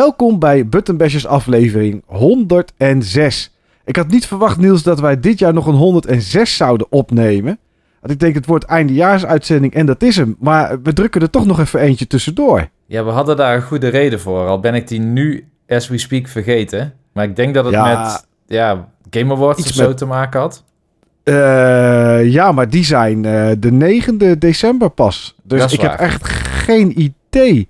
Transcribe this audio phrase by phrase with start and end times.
[0.00, 3.54] Welkom bij Buttonbashers aflevering 106.
[3.84, 7.58] Ik had niet verwacht, Niels, dat wij dit jaar nog een 106 zouden opnemen.
[8.00, 10.36] Want ik denk, het wordt eindejaarsuitzending en dat is hem.
[10.38, 12.68] Maar we drukken er toch nog even eentje tussendoor.
[12.86, 14.46] Ja, we hadden daar een goede reden voor.
[14.46, 16.92] Al ben ik die nu, as we speak, vergeten.
[17.12, 18.02] Maar ik denk dat het Ja.
[18.02, 20.64] met ja, Game Awards Iets of zo met- te maken had.
[21.22, 25.36] Eh, ja, maar die zijn eh, de 9e december pas.
[25.42, 27.68] Dus ik heb echt geen idee.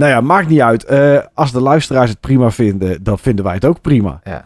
[0.00, 0.84] Nou ja, maakt niet uit.
[0.84, 4.20] Eh, als de luisteraars het prima vinden, dan vinden wij het ook prima.
[4.24, 4.44] Ja.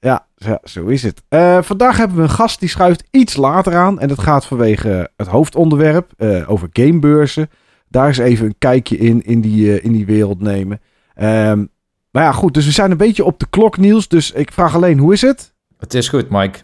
[0.00, 1.22] Ja, zo, zo is het.
[1.28, 4.00] Eh, vandaag hebben we een gast die schuift iets later aan.
[4.00, 7.50] En dat gaat vanwege het hoofdonderwerp eh, over gamebeurzen.
[7.88, 10.80] Daar eens even een kijkje in, in die, in die wereld nemen.
[11.14, 11.64] Ehm,
[12.10, 12.54] maar ja, goed.
[12.54, 14.08] Dus we zijn een beetje op de klok, Niels.
[14.08, 15.52] Dus ik vraag alleen, hoe is het?
[15.78, 16.58] Het is goed, Mike.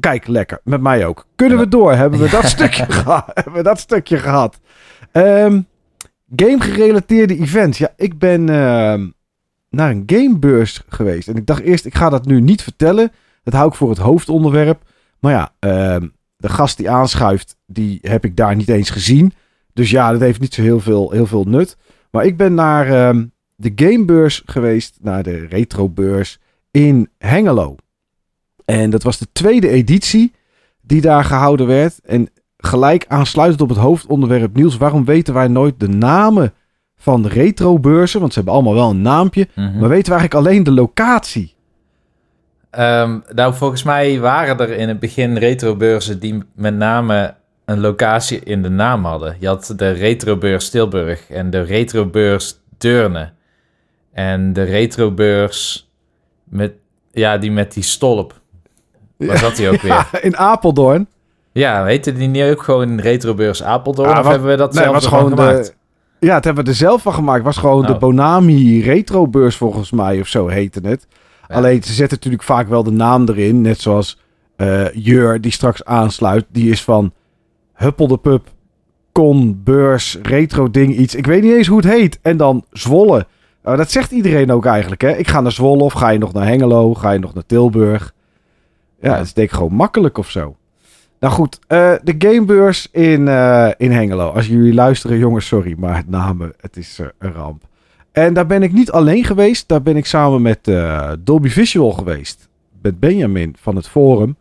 [0.00, 0.60] Kijk, lekker.
[0.64, 1.26] Met mij ook.
[1.36, 1.92] Kunnen we door?
[1.92, 4.60] Hebben we dat, stukje, geha- hebben we dat stukje gehad?
[5.12, 5.60] Ehm
[6.36, 7.78] game-gerelateerde events.
[7.78, 9.08] Ja, ik ben ehm,
[9.70, 11.28] naar een gamebeurs geweest.
[11.28, 13.12] En ik dacht eerst, ik ga dat nu niet vertellen.
[13.42, 14.82] Dat hou ik voor het hoofdonderwerp.
[15.20, 19.32] Maar ja, ehm, de gast die aanschuift, die heb ik daar niet eens gezien.
[19.72, 21.76] Dus ja, dat heeft niet zo heel veel, heel veel nut.
[22.10, 24.98] Maar ik ben naar ehm, de gamebeurs geweest.
[25.00, 26.38] Naar de retrobeurs
[26.70, 27.76] in Hengelo.
[28.64, 30.32] En dat was de tweede editie
[30.80, 32.00] die daar gehouden werd.
[32.04, 32.28] En
[32.58, 36.52] gelijk aansluitend op het hoofdonderwerp Niels, waarom weten wij nooit de namen
[36.96, 38.20] van de retrobeurzen?
[38.20, 39.48] Want ze hebben allemaal wel een naampje.
[39.54, 39.78] Mhm.
[39.78, 41.56] Maar weten we eigenlijk alleen de locatie?
[42.70, 48.40] Ehm, nou, volgens mij waren er in het begin retrobeurzen die met name een locatie
[48.40, 49.36] in de naam hadden.
[49.38, 53.30] Je had de retrobeurs Tilburg en de retrobeurs Deurne.
[54.12, 55.90] En de retrobeurs
[56.44, 56.72] met,
[57.10, 58.40] ja, die met die stolp.
[59.16, 59.92] Waar zat die ook weer?
[59.92, 61.08] Ja, in Apeldoorn.
[61.58, 64.08] Ja, heette die niet ook gewoon Retrobeurs Apeldoorn?
[64.10, 65.76] Ah, of wat- hebben we dat nee, zelf was gewoon de- gemaakt?
[66.20, 67.44] Ja, het hebben we er zelf van gemaakt.
[67.44, 67.98] was gewoon de Oh.
[67.98, 71.06] Bonami Retrobeurs volgens mij of zo heette het.
[71.48, 71.54] Ja.
[71.54, 73.60] Alleen ze zetten natuurlijk vaak wel de naam erin.
[73.60, 74.18] Net zoals
[74.56, 76.44] eh Jur die straks aansluit.
[76.48, 77.12] Die is van
[77.74, 78.48] Huppel de Pub,
[79.12, 81.14] Con, Beurs, Retro Ding iets.
[81.14, 82.18] Ik weet niet eens hoe het heet.
[82.22, 83.26] En dan Zwolle.
[83.62, 85.00] Nou, dat zegt iedereen ook eigenlijk.
[85.00, 85.16] Hè?
[85.16, 86.94] Ik ga naar Zwolle of ga je nog naar Hengelo?
[86.94, 88.12] Ga je nog naar Tilburg?
[89.00, 89.16] Ja, Ja.
[89.16, 90.56] dat is denk ik gewoon makkelijk of zo.
[91.20, 94.28] Nou goed, eh, de gamebeurs in, eh, in Hengelo.
[94.28, 97.62] Als jullie luisteren, jongens, sorry, maar het namen, het is eh, een ramp.
[98.12, 99.68] En daar ben ik niet alleen geweest.
[99.68, 100.70] Daar ben ik samen met
[101.24, 102.48] Dolby Visual geweest.
[102.82, 104.36] Met Benjamin van het Forum.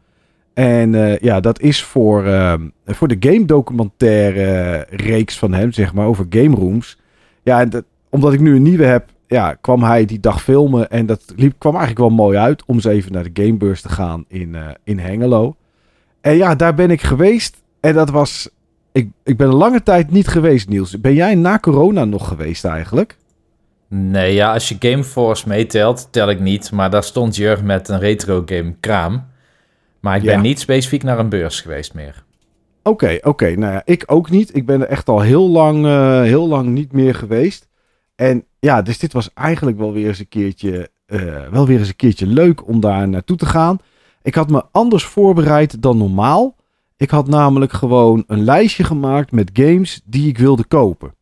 [0.53, 6.05] En ja, dat is voor, ehm, voor de game documentaire reeks van hem, zeg maar,
[6.05, 6.97] over game rooms.
[7.43, 10.89] Ja, en dat, omdat ik nu een nieuwe heb, ja, kwam hij die dag filmen.
[10.89, 13.89] En dat liep, kwam eigenlijk wel mooi uit om eens even naar de gamebeurs te
[13.89, 15.55] gaan in, in Hengelo.
[16.27, 17.57] En ja, daar ben ik geweest.
[17.79, 18.49] En dat was.
[18.91, 21.01] Ik, ik ben een lange tijd niet geweest, Niels.
[21.01, 23.17] Ben jij na corona nog geweest eigenlijk?
[23.87, 26.71] Nee, ja, als je Gameforce meetelt, tel ik niet.
[26.71, 29.25] Maar daar stond Jurg met een retro game kraam.
[29.99, 30.31] Maar ik Ja.
[30.33, 32.23] ben niet specifiek naar een beurs geweest meer.
[32.83, 33.55] Oké, oké.
[33.55, 34.55] Nou ja, ik ook niet.
[34.55, 37.67] Ik ben er echt al heel lang, eh, heel lang niet meer geweest.
[38.15, 41.87] En ja, dus dit was eigenlijk wel weer eens een keertje, eh, wel weer eens
[41.87, 43.79] een keertje leuk om daar naartoe te gaan.
[44.27, 46.55] Ik had me anders voorbereid dan normaal.
[46.97, 51.15] Ik had namelijk gewoon een lijstje gemaakt met games die ik wilde kopen.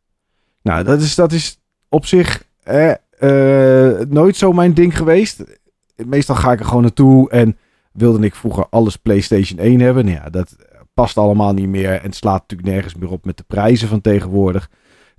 [0.62, 2.92] Nou, dat is, dat is op zich eh,
[4.10, 5.44] nooit zo mijn ding geweest.
[5.96, 7.58] Meestal ga ik er gewoon naartoe en
[7.92, 10.06] wilde ik vroeger alles PlayStation 1 hebben.
[10.06, 10.56] Nou ja, dat
[10.94, 14.70] past allemaal niet meer en slaat natuurlijk nergens meer op met de prijzen van tegenwoordig.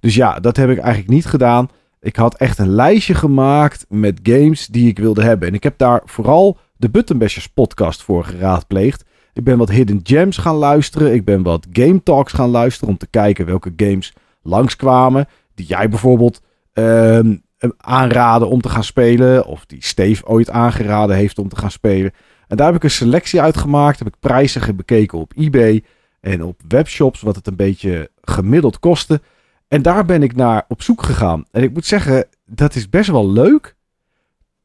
[0.01, 1.69] Dus ja, dat heb ik eigenlijk niet gedaan.
[2.01, 5.49] Ik had echt een lijstje gemaakt met games die ik wilde hebben.
[5.49, 9.05] En ik heb daar vooral de Buttonbashers podcast voor geraadpleegd.
[9.33, 11.15] Ik ben wat Hidden Gems gaan luisteren.
[11.15, 15.29] Ik ben wat Game Talks gaan luisteren om te kijken welke games langskwamen.
[15.55, 16.43] Die jij bijvoorbeeld
[16.73, 17.37] ehm,
[17.77, 19.47] aanraden om te gaan spelen.
[19.47, 22.13] Of die Steve ooit aangeraden heeft om te gaan spelen.
[22.49, 23.99] En daar heb ik een selectie uitgemaakt.
[23.99, 25.85] Heb ik prijzen bekeken op eBay
[26.21, 27.21] en op webshops.
[27.21, 29.21] Wat het een beetje gemiddeld kostte.
[29.69, 31.45] En daar ben ik naar op zoek gegaan.
[31.51, 33.77] En ik moet zeggen, dat is best wel leuk.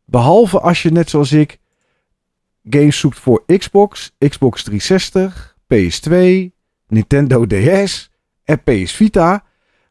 [0.06, 1.60] Behalve als je net zoals ik
[2.70, 6.16] games zoekt voor Xbox, Xbox 360, PS2,
[6.88, 8.10] Nintendo DS
[8.44, 9.44] en PS Vita.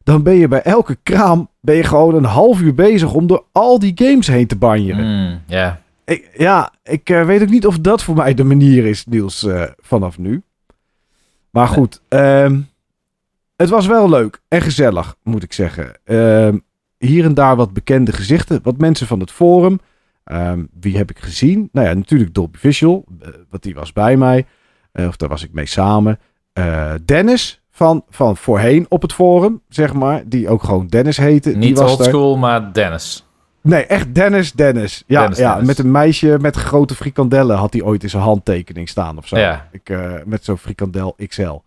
[0.03, 3.45] Dan ben je bij elke kraam ben je gewoon een half uur bezig om door
[3.51, 5.05] al die games heen te banjeren.
[5.47, 9.05] Ja, Ik, ja, ik eh, weet ook niet of dat voor mij de manier is,
[9.05, 10.41] Niels, eh, vanaf nu.
[11.49, 11.73] Maar Nee.
[11.77, 12.59] goed, ehm,
[13.55, 15.93] het was wel leuk en gezellig, moet ik zeggen.
[16.03, 16.57] Ehm,
[16.97, 19.79] hier en daar wat bekende gezichten, wat mensen van het forum.
[20.23, 21.69] Ehm, wie heb ik gezien?
[21.71, 24.45] Nou ja, natuurlijk Dolby Visual, eh, want die was bij mij.
[24.91, 26.19] Eh, of daar was ik mee samen.
[26.53, 30.23] Eh, Dennis van, van voorheen op het forum, zeg maar.
[30.25, 31.49] Die ook gewoon Dennis heette.
[31.49, 32.07] die niet was old daar.
[32.07, 33.25] school, maar Dennis.
[33.61, 35.03] Nee, echt Dennis Dennis.
[35.07, 35.67] Ja, Dennis ja Dennis.
[35.67, 39.37] met een meisje met grote frikandellen had hij ooit in zijn handtekening staan of zo.
[39.37, 39.67] Ja.
[39.71, 41.59] Ik, met zo'n frikandel XL.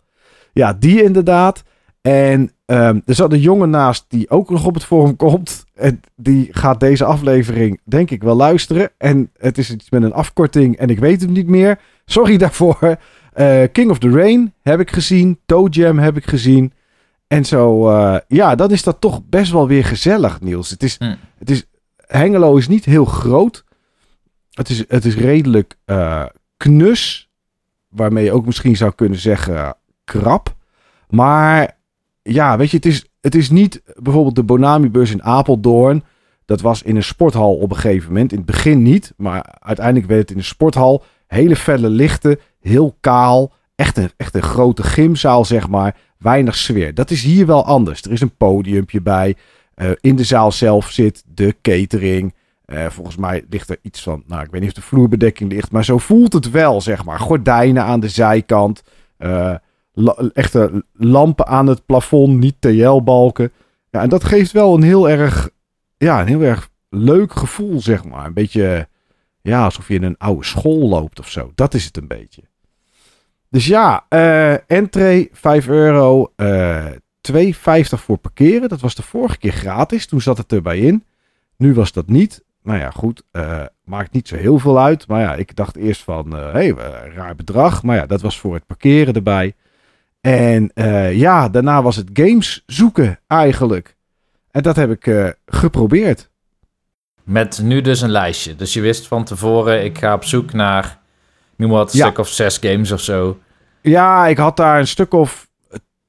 [0.53, 1.63] Ja, die inderdaad.
[2.01, 5.65] En ehm, er zat een jongen naast die ook nog op het forum komt.
[5.73, 8.89] En die gaat deze aflevering denk ik wel luisteren.
[8.97, 11.79] En het is iets met een afkorting en ik weet het niet meer.
[12.05, 12.97] Sorry daarvoor.
[13.33, 15.39] Eh, King of the Rain heb ik gezien.
[15.45, 16.73] Toe Jam heb ik gezien.
[17.27, 20.69] En zo, eh, ja, dan is dat toch best wel weer gezellig, Niels.
[20.69, 21.15] Het is, Hm.
[21.37, 21.65] het is,
[21.97, 23.63] Hengelo is niet heel groot.
[24.51, 26.25] Het is, het is redelijk eh,
[26.57, 27.29] knus.
[27.89, 30.55] Waarmee je ook misschien zou kunnen zeggen krap.
[31.09, 31.74] Maar
[32.33, 36.03] ja, weet je, het is, het is niet bijvoorbeeld de Bonami-bus in Apeldoorn.
[36.45, 38.31] Dat was in een sporthal op een gegeven moment.
[38.31, 41.03] In het begin niet, maar uiteindelijk werd het in een sporthal.
[41.27, 43.53] Hele felle lichten, heel kaal.
[43.75, 45.97] Echt een, echt een grote gymzaal, zeg maar.
[46.17, 46.93] Weinig sfeer.
[46.93, 48.01] Dat is hier wel anders.
[48.01, 49.35] Er is een podiumpje bij.
[49.73, 52.33] Eh, in de zaal zelf zit de catering.
[52.65, 55.71] Eh, volgens mij ligt er iets van, nou ik weet niet of de vloerbedekking ligt,
[55.71, 57.19] maar zo voelt het wel, zeg maar.
[57.19, 58.83] Gordijnen aan de zijkant.
[59.17, 59.55] eh,
[60.33, 63.51] echte lampen aan het plafond, niet TL-balken.
[63.91, 65.49] Ja, en dat geeft wel een heel erg,
[65.97, 68.25] ja, een heel erg leuk gevoel, zeg maar.
[68.25, 68.87] Een beetje,
[69.41, 71.51] ja, alsof je in een oude school loopt of zo.
[71.55, 72.41] Dat is het een beetje.
[73.49, 76.85] Dus ja, eh entree 5 euro, eh
[77.31, 77.51] 2,50
[77.89, 78.69] voor parkeren.
[78.69, 80.05] Dat was de vorige keer gratis.
[80.05, 81.03] Toen zat het erbij in.
[81.57, 82.43] Nu was dat niet.
[82.63, 83.23] Nou ja, goed.
[83.31, 85.07] eh, maakt niet zo heel veel uit.
[85.07, 86.69] Maar ja, ik dacht eerst van, hé, hey,
[87.15, 87.83] raar bedrag.
[87.83, 89.53] Maar ja, dat was voor het parkeren erbij.
[90.25, 93.95] En eh, ja, daarna was het games zoeken eigenlijk.
[94.51, 96.29] En dat heb ik eh, geprobeerd.
[97.23, 98.55] Met nu dus een lijstje.
[98.55, 100.99] Dus je wist van tevoren, ik ga op zoek naar,
[101.55, 102.05] noem maar wat, een Ja.
[102.05, 103.39] stuk of zes games of zo.
[103.81, 105.49] Ja, ik had daar een stuk of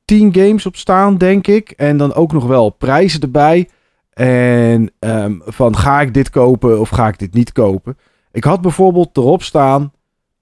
[0.04, 1.70] tien games op staan, denk ik.
[1.70, 3.68] En dan ook nog wel prijzen erbij.
[4.12, 7.98] En ehm, van ga ik dit kopen of ga ik dit niet kopen?
[8.32, 9.92] Ik had bijvoorbeeld erop staan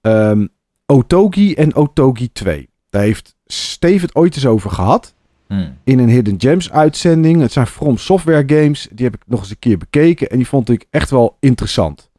[0.01, 0.45] ehm,
[0.85, 2.69] Otogi en Otogi 2.
[2.89, 5.13] Daar heeft Steve het ooit eens over gehad.
[5.47, 5.69] Hm.
[5.83, 7.41] in een Hidden Gems uitzending.
[7.41, 8.87] Het zijn From Software games.
[8.91, 10.29] Die heb ik nog eens een keer bekeken.
[10.29, 12.09] En die vond ik echt wel interessant.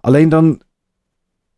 [0.00, 0.60] Alleen dan...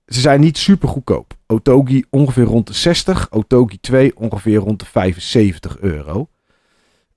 [0.06, 1.34] Ze zijn niet super goedkoop.
[1.46, 3.30] Otogi ongeveer rond de 60.
[3.30, 6.28] Otogi 2 ongeveer rond de 75 euro.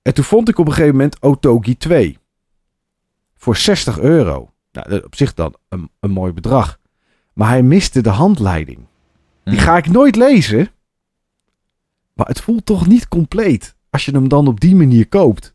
[0.02, 2.18] En toen vond ik op een gegeven moment Otogi 2.
[3.36, 4.50] Voor 60 euro.
[4.72, 6.78] Nou, op zich dan een, een mooi bedrag.
[7.32, 8.78] Maar hij miste de handleiding.
[9.44, 9.64] Die Hm.
[9.64, 10.68] ga ik nooit lezen.
[12.20, 13.74] Maar het voelt toch niet compleet.
[13.90, 15.54] Als je hem dan op die manier koopt.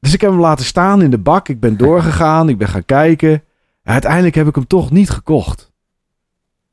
[0.00, 1.48] Dus ik heb hem laten staan in de bak.
[1.48, 2.48] Ik ben doorgegaan.
[2.48, 3.30] Ik ben gaan kijken.
[3.82, 5.72] En uiteindelijk heb ik hem toch niet gekocht.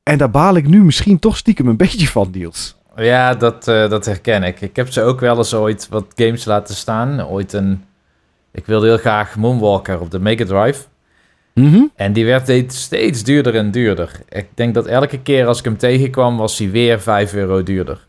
[0.04, 2.78] En daar baal ik nu misschien toch stiekem een beetje van, Niels.
[2.96, 4.62] Ja, dat, eh, dat herken ik.
[4.62, 7.28] Ik heb ze ook wel eens ooit wat games laten staan.
[7.28, 7.84] Ooit een...
[8.52, 10.86] Ik wilde heel graag Moonwalker op de Mega Drive.
[11.54, 11.84] Mhm.
[11.96, 14.22] En die werd steeds- steeds duurder en duurder.
[14.30, 18.08] Ik denk dat elke keer als ik hem tegenkwam, was hij weer 5 euro duurder.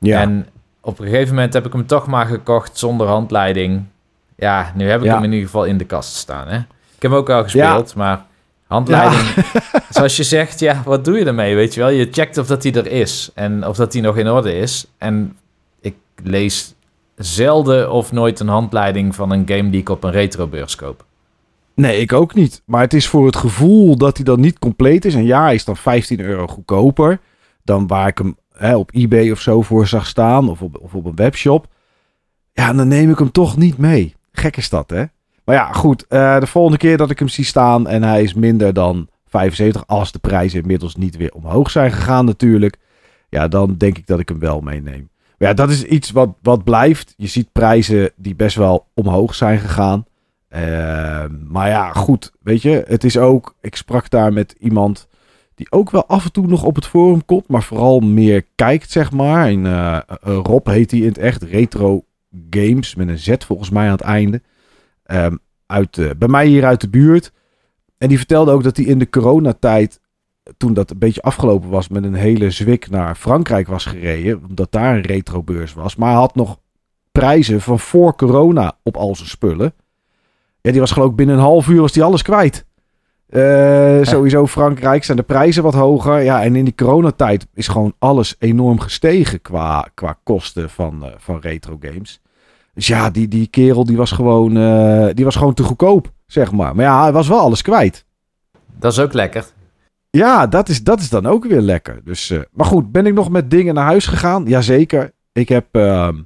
[0.00, 0.20] Ja.
[0.20, 0.46] En
[0.80, 3.82] op een gegeven moment heb ik hem toch maar gekocht zonder handleiding.
[4.36, 5.14] Ja, nu heb ik Ja.
[5.14, 6.48] hem in ieder geval in de kast staan.
[6.48, 6.56] Hè?
[6.56, 8.24] Ik heb hem ook al gespeeld, maar
[8.66, 9.22] handleiding...
[9.90, 11.88] Zoals je zegt, ja, wat doe je ermee, weet je wel?
[11.88, 14.86] Je checkt of dat hij er is en of dat hij nog in orde is.
[14.98, 15.36] En
[15.80, 16.74] ik lees
[17.16, 21.04] zelden of nooit een handleiding van een game die ik op een retrobeurs koop.
[21.74, 22.62] Nee, ik ook niet.
[22.64, 25.14] Maar het is voor het gevoel dat hij dan niet compleet is.
[25.14, 27.18] En ja, hij is dan 15 euro goedkoper
[27.64, 30.48] dan waar ik hem op eBay of zo voor zag staan.
[30.48, 31.66] Of op, of op een webshop.
[32.52, 34.14] Ja, dan neem ik hem toch niet mee.
[34.32, 35.04] Gek is dat, hè?
[35.44, 36.06] Maar ja, goed.
[36.06, 39.86] eh, de volgende keer dat ik hem zie staan en hij is minder dan 75,
[39.86, 42.76] als de prijzen inmiddels niet weer omhoog zijn gegaan natuurlijk.
[43.28, 45.10] Ja, dan denk ik dat ik hem wel meeneem.
[45.38, 47.14] Maar ja, dat is iets wat, wat blijft.
[47.16, 50.04] Je ziet prijzen die best wel omhoog zijn gegaan.
[50.48, 52.32] Ehm, maar ja, goed.
[52.42, 53.54] Weet je, het is ook.
[53.60, 55.08] Ik sprak daar met iemand
[55.60, 58.90] die ook wel af en toe nog op het forum komt, maar vooral meer kijkt,
[58.90, 59.46] zeg maar.
[59.48, 61.42] En, eh, eh, Rob heet hij in het echt.
[61.42, 62.04] Retro
[62.50, 64.42] Games met een Z volgens mij aan het einde.
[65.04, 65.36] Ehm,
[65.66, 67.32] uit, bij mij hier uit de buurt.
[67.98, 70.00] En die vertelde ook dat hij in de coronatijd,
[70.56, 74.42] toen dat een beetje afgelopen was, met een hele zwik naar Frankrijk was gereden.
[74.48, 75.96] Omdat daar een retrobeurs was.
[75.96, 76.58] Maar hij had nog
[77.12, 79.72] prijzen van voor corona op al zijn spullen.
[80.60, 82.66] Ja, die was geloof ik binnen een half uur was die alles kwijt.
[83.30, 86.20] Eh, Sowieso Frankrijk zijn de prijzen wat hoger.
[86.20, 91.10] Ja, en in die coronatijd is gewoon alles enorm gestegen qua, qua kosten van, eh,
[91.16, 92.20] van retro games.
[92.74, 96.52] Dus ja, die, die kerel die was, gewoon, eh, die was gewoon te goedkoop, zeg
[96.52, 96.74] maar.
[96.74, 98.04] Maar ja, hij was wel alles kwijt.
[98.78, 99.46] Dat is ook lekker.
[100.10, 102.00] Ja, dat is, dat is dan ook weer lekker.
[102.04, 104.44] Dus, maar goed, ben ik nog met dingen naar huis gegaan?
[104.44, 105.12] Jazeker.
[105.32, 106.16] Ik heb ehm,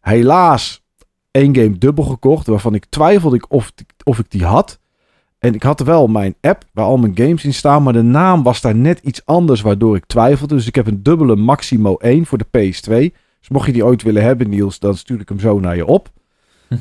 [0.00, 0.82] helaas
[1.30, 2.46] één game dubbel gekocht.
[2.46, 3.72] Waarvan ik twijfelde of,
[4.04, 4.78] of ik die had.
[5.38, 7.82] En ik had wel mijn app waar al mijn games in staan.
[7.82, 10.54] Maar de naam was daar net iets anders waardoor ik twijfelde.
[10.54, 13.16] Dus ik heb een dubbele Maximo 1 voor de PS2.
[13.40, 15.86] Dus mocht je die ooit willen hebben Niels, dan stuur ik hem zo naar je
[15.86, 16.08] op.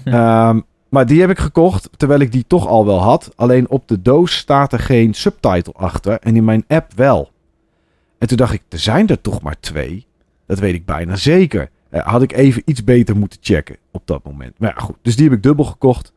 [0.06, 3.32] um, maar die heb ik gekocht terwijl ik die toch al wel had.
[3.36, 6.20] Alleen op de doos staat er geen subtitle achter.
[6.20, 7.32] En in mijn app wel.
[8.18, 10.06] En toen dacht ik, er zijn er toch maar twee.
[10.46, 11.70] Dat weet ik bijna zeker.
[11.92, 14.60] Uh, had ik even iets beter moeten checken op dat moment.
[14.60, 14.96] Maar ja, goed.
[15.02, 16.14] Dus die heb ik dubbel gekocht.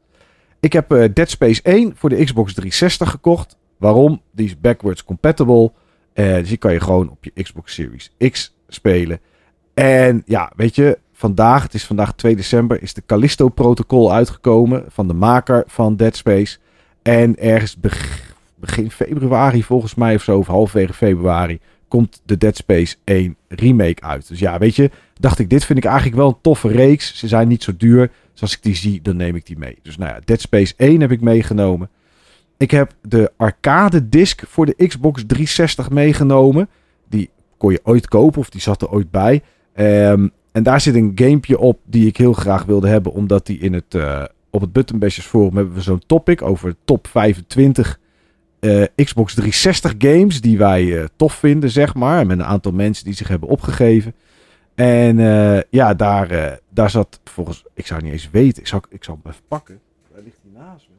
[0.60, 3.56] Ik heb uh, Dead Space 1 voor de Xbox 360 gekocht.
[3.76, 4.22] Waarom?
[4.32, 5.72] Die is backwards compatible.
[6.14, 9.20] Uh, dus die kan je gewoon op je Xbox Series X spelen.
[9.74, 15.08] En ja, weet je, vandaag, het is vandaag 2 december, is de Callisto-protocol uitgekomen van
[15.08, 16.58] de maker van Dead Space.
[17.02, 17.76] En ergens
[18.54, 24.02] begin februari, volgens mij of zo, of halverwege februari, komt de Dead Space 1 remake
[24.02, 24.28] uit.
[24.28, 27.18] Dus ja, weet je, dacht ik, dit vind ik eigenlijk wel een toffe reeks.
[27.18, 28.10] Ze zijn niet zo duur.
[28.38, 29.78] Dus als ik die zie, dan neem ik die mee.
[29.82, 31.88] Dus nou ja, Dead Space 1 heb ik meegenomen.
[32.56, 36.68] Ik heb de arcade disc voor de Xbox 360 meegenomen.
[37.08, 39.42] Die kon je ooit kopen of die zat er ooit bij.
[39.76, 43.12] Um, en daar zit een gamepje op die ik heel graag wilde hebben.
[43.12, 47.06] Omdat die in het, uh, op het Buttonbashers forum hebben we zo'n topic over top
[47.06, 47.98] 25
[48.60, 52.26] uh, Xbox 360 games die wij uh, tof vinden, zeg maar.
[52.26, 54.14] Met een aantal mensen die zich hebben opgegeven.
[54.78, 55.16] En
[55.70, 57.64] ja, daar, daar zat volgens...
[57.74, 58.62] Ik zou niet eens weten.
[58.62, 59.80] Ik zal, ik zal hem even pakken.
[60.12, 60.94] Waar ligt hij naast me?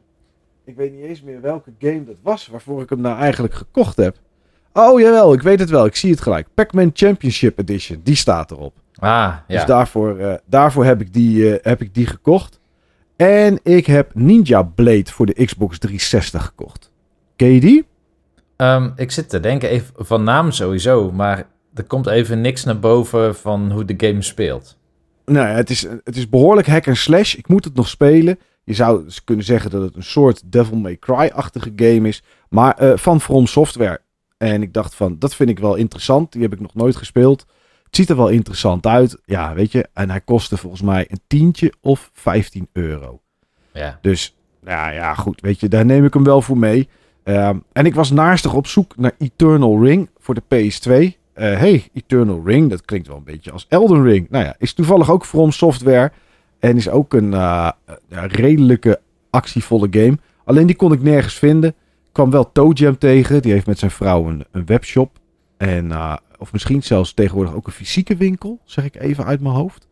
[0.64, 3.96] Ik weet niet eens meer welke game dat was waarvoor ik hem nou eigenlijk gekocht
[3.96, 4.16] heb.
[4.72, 5.86] Oh jawel, ik weet het wel.
[5.86, 6.46] Ik zie het gelijk.
[6.54, 8.00] Pac-Man Championship Edition.
[8.04, 8.74] Die staat erop.
[8.94, 9.56] Ah, ja.
[9.56, 12.60] Dus daarvoor, uh, daarvoor heb, ik die, heb ik die gekocht.
[13.16, 16.90] En ik heb Ninja Blade voor de Xbox 360 gekocht.
[17.36, 17.86] Ken je die?
[18.56, 21.46] Um, ik zit te denken, even van naam sowieso, maar
[21.80, 24.76] er komt even niks naar boven van hoe de game speelt.
[25.24, 27.34] Nou ja, het is, het is behoorlijk hack en slash.
[27.34, 28.38] Ik moet het nog spelen.
[28.64, 32.22] Je zou dus kunnen zeggen dat het een soort Devil May Cry-achtige game is.
[32.48, 34.00] Maar uh, van From Software.
[34.36, 36.32] En ik dacht van, dat vind ik wel interessant.
[36.32, 37.46] Die heb ik nog nooit gespeeld.
[37.84, 39.20] Het ziet er wel interessant uit.
[39.24, 39.88] Ja, weet je.
[39.92, 43.20] En hij kostte volgens mij een tientje of 15 euro.
[43.72, 43.98] Ja.
[44.02, 45.40] Dus, ja, ja, goed.
[45.40, 46.88] Weet je, daar neem ik hem wel voor mee.
[47.24, 51.19] Um, en ik was naastig op zoek naar Eternal Ring voor de PS2.
[51.34, 54.26] Uh, hey, Eternal Ring, dat klinkt wel een beetje als Elden Ring.
[54.30, 56.12] Nou ja, is toevallig ook From Software.
[56.58, 57.70] En is ook een uh,
[58.08, 60.18] redelijke actievolle game.
[60.44, 61.74] Alleen die kon ik nergens vinden.
[62.12, 63.42] kwam wel Toe Jam tegen.
[63.42, 65.18] Die heeft met zijn vrouw een, webshop.
[65.56, 65.92] En
[66.38, 69.86] of misschien zelfs tegenwoordig ook een fysieke winkel, zeg ik even uit mijn hoofd.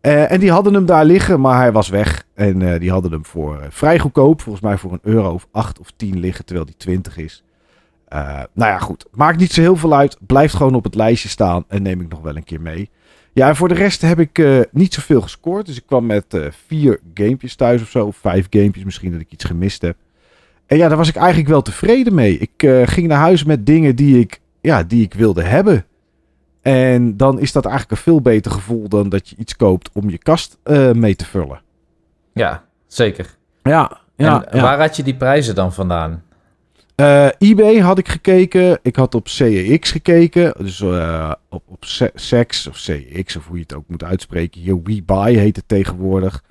[0.00, 2.24] En die hadden hem daar liggen, maar hij was weg.
[2.34, 5.92] En die hadden hem voor vrij goedkoop, volgens mij voor een euro of 8 of
[5.96, 7.44] 10 liggen, terwijl die 20 is.
[8.52, 9.06] Nou ja, goed.
[9.10, 10.16] Maakt niet zo heel veel uit.
[10.26, 12.90] Blijft gewoon op het lijstje staan en neem ik nog wel een keer mee.
[13.32, 15.66] Ja, en voor de rest heb ik niet zoveel gescoord.
[15.66, 18.06] Dus ik kwam met vier gamepjes thuis of zo.
[18.06, 19.96] Of vijf gamepjes, misschien dat ik iets gemist heb.
[20.66, 22.38] En ja, daar was ik eigenlijk wel tevreden mee.
[22.38, 25.84] Ik ging naar huis met dingen die ik ja, die ik wilde hebben.
[26.62, 30.10] En dan is dat eigenlijk een veel beter gevoel dan dat je iets koopt om
[30.10, 31.60] je kast uh, mee te vullen.
[32.32, 33.36] Ja, zeker.
[33.62, 36.22] Ja, ja, en waar had je die prijzen dan vandaan?
[36.96, 38.78] Uh, eBay had ik gekeken.
[38.82, 40.54] Ik had op CEX gekeken.
[40.58, 41.84] Dus uh, op, op
[42.14, 44.60] Sex of CEX of hoe je het ook moet uitspreken.
[44.60, 46.44] Hier WeBuy heet het tegenwoordig.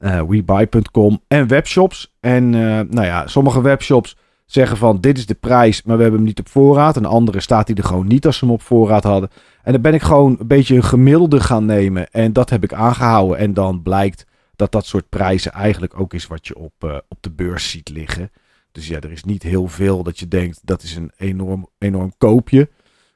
[0.00, 2.14] Uh, WeBuy.com en webshops.
[2.20, 4.16] En nou ja, sommige webshops
[4.46, 6.96] zeggen van dit is de prijs, maar we hebben hem niet op voorraad.
[6.96, 9.30] En andere staat hij er gewoon niet als ze hem op voorraad hadden.
[9.62, 12.10] En dan ben ik gewoon een beetje een gemiddelde gaan nemen.
[12.10, 13.38] En dat heb ik aangehouden.
[13.38, 14.26] En dan blijkt
[14.56, 18.30] dat dat soort prijzen eigenlijk ook is wat je op, op de beurs ziet liggen.
[18.76, 22.12] Dus ja, er is niet heel veel dat je denkt dat is een enorm, enorm
[22.18, 22.68] koopje.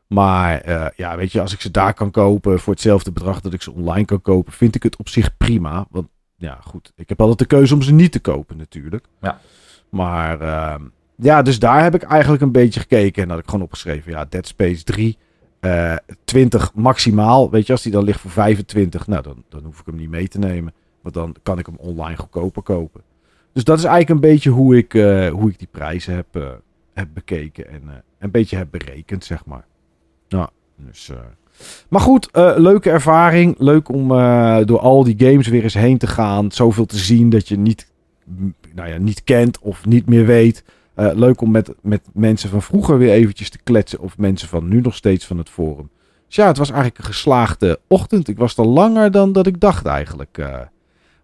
[0.06, 3.52] Maar uh, ja, weet je, als ik ze daar kan kopen voor hetzelfde bedrag dat
[3.52, 5.86] ik ze online kan kopen, vind ik het op zich prima.
[5.90, 9.04] Want ja, goed, ik heb altijd de keuze om ze niet te kopen natuurlijk.
[9.20, 9.40] Ja.
[9.90, 10.74] Maar uh,
[11.16, 13.22] ja, dus daar heb ik eigenlijk een beetje gekeken.
[13.22, 15.18] En had ik gewoon opgeschreven, ja, Dead Space 3,
[15.60, 17.50] uh, 20 maximaal.
[17.50, 20.10] Weet je, als die dan ligt voor 25, nou, dan, dan hoef ik hem niet
[20.10, 20.74] mee te nemen.
[21.02, 23.02] Want dan kan ik hem online goedkoper kopen.
[23.52, 26.49] Dus dat is eigenlijk een beetje hoe ik, uh, hoe ik die prijzen heb, uh,
[26.95, 27.69] heb bekeken.
[27.69, 29.64] En uh, een beetje heb berekend, zeg maar.
[30.28, 31.11] Nou, dus...
[31.88, 33.54] Maar goed, leuke ervaring.
[33.59, 34.09] Leuk om
[34.66, 36.52] door al die games weer eens heen te gaan.
[36.52, 37.92] Zoveel te zien dat je niet,
[38.75, 40.64] nou ja, niet kent of niet meer weet.
[40.95, 44.00] Leuk om met, met mensen van vroeger weer eventjes te kletsen.
[44.00, 45.90] Of mensen van nu nog steeds van het forum.
[46.26, 48.28] Dus ja, het was eigenlijk een geslaagde ochtend.
[48.28, 50.38] Ik was er langer dan dat ik dacht eigenlijk.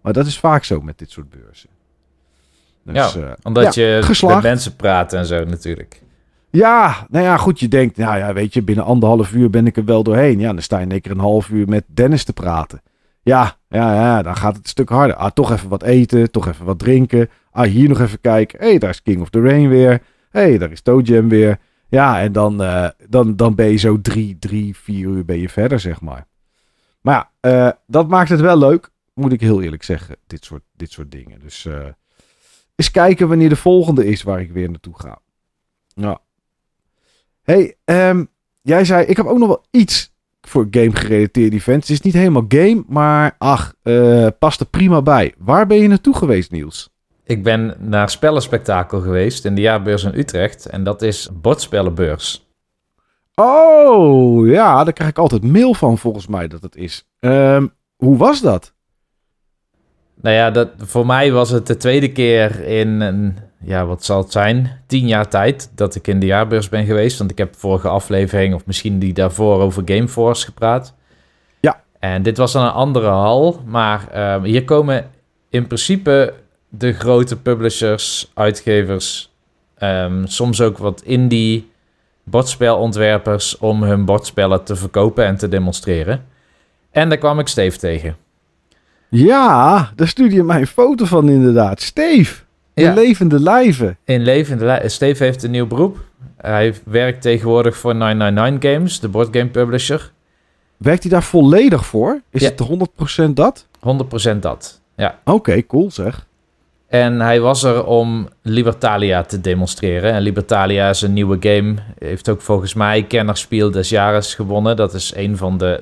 [0.00, 1.68] Maar dat is vaak zo met dit soort beurzen.
[2.86, 4.34] Dus, ja, uh, omdat ja, je geslaagd.
[4.34, 6.02] met mensen praat en zo natuurlijk.
[6.50, 7.60] Ja, nou ja, goed.
[7.60, 10.38] Je denkt, nou ja, weet je, binnen anderhalf uur ben ik er wel doorheen.
[10.38, 12.82] Ja, dan sta je in één keer een half uur met Dennis te praten.
[13.22, 15.16] Ja, ja, ja, dan gaat het een stuk harder.
[15.16, 17.28] Ah, toch even wat eten, toch even wat drinken.
[17.50, 18.58] Ah, hier nog even kijken.
[18.58, 20.02] Hé, hey, daar is King of the Rain weer.
[20.30, 21.58] Hé, hey, daar is Toe Jam weer.
[21.88, 25.48] Ja, en dan, uh, dan, dan ben je zo drie, drie, vier uur ben je
[25.48, 26.26] verder, zeg maar.
[27.00, 30.62] Maar ja, uh, dat maakt het wel leuk, moet ik heel eerlijk zeggen, dit soort,
[30.72, 31.40] dit soort dingen.
[31.40, 31.84] Dus uh,
[32.76, 35.18] eens kijken wanneer de volgende is waar ik weer naartoe ga.
[35.94, 36.20] Ja.
[37.42, 38.28] hey, um,
[38.62, 41.88] jij zei, ik heb ook nog wel iets voor game-gerelateerde events.
[41.88, 45.34] Het is niet helemaal game, maar ach, uh, past er prima bij.
[45.38, 46.90] Waar ben je naartoe geweest, Niels?
[47.24, 50.66] Ik ben naar Spellenspectakel geweest in de jaarbeurs in Utrecht.
[50.66, 52.46] En dat is Bordspellenbeurs.
[53.34, 57.08] Oh, ja, daar krijg ik altijd mail van volgens mij dat het is.
[57.20, 58.74] Um, hoe was dat?
[60.20, 64.22] Nou ja, dat, voor mij was het de tweede keer in een, ja, wat zal
[64.22, 67.18] het zijn, tien jaar tijd dat ik in de jaarbeurs ben geweest.
[67.18, 70.94] Want ik heb vorige aflevering, of misschien die daarvoor, over Gameforce gepraat.
[71.60, 71.80] Ja.
[71.98, 75.10] En dit was dan een andere hal, maar uh, hier komen
[75.48, 76.34] in principe
[76.68, 79.32] de grote publishers, uitgevers,
[79.78, 81.70] um, soms ook wat indie
[82.24, 86.24] bordspelontwerpers om hun bordspellen te verkopen en te demonstreren.
[86.90, 88.16] En daar kwam ik Steve tegen.
[89.08, 91.80] Ja, daar stuurde je mij een foto van inderdaad.
[91.80, 92.42] Steve,
[92.74, 92.94] in ja.
[92.94, 93.98] levende lijven.
[94.04, 94.90] In levende lijven.
[94.90, 95.98] Steve heeft een nieuw beroep.
[96.36, 100.12] Hij werkt tegenwoordig voor 999 Games, de boardgame publisher.
[100.76, 102.20] Werkt hij daar volledig voor?
[102.30, 102.50] Is ja.
[102.50, 103.66] het 100% dat?
[104.34, 105.18] 100% dat, ja.
[105.24, 106.26] Oké, okay, cool zeg.
[106.88, 110.12] En hij was er om Libertalia te demonstreren.
[110.12, 111.74] En Libertalia is een nieuwe game.
[111.98, 114.76] Heeft ook volgens mij Kennerspiel des Jahres gewonnen.
[114.76, 115.78] Dat is een van de,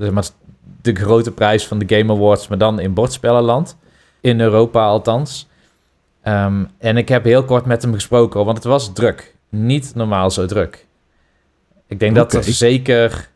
[0.84, 3.76] de grote prijs van de Game Awards, maar dan in bordspellenland.
[4.20, 5.48] In Europa althans.
[6.24, 9.34] Um, en ik heb heel kort met hem gesproken, want het was druk.
[9.48, 10.86] Niet normaal zo druk.
[11.86, 12.24] Ik denk okay.
[12.24, 13.28] dat er zeker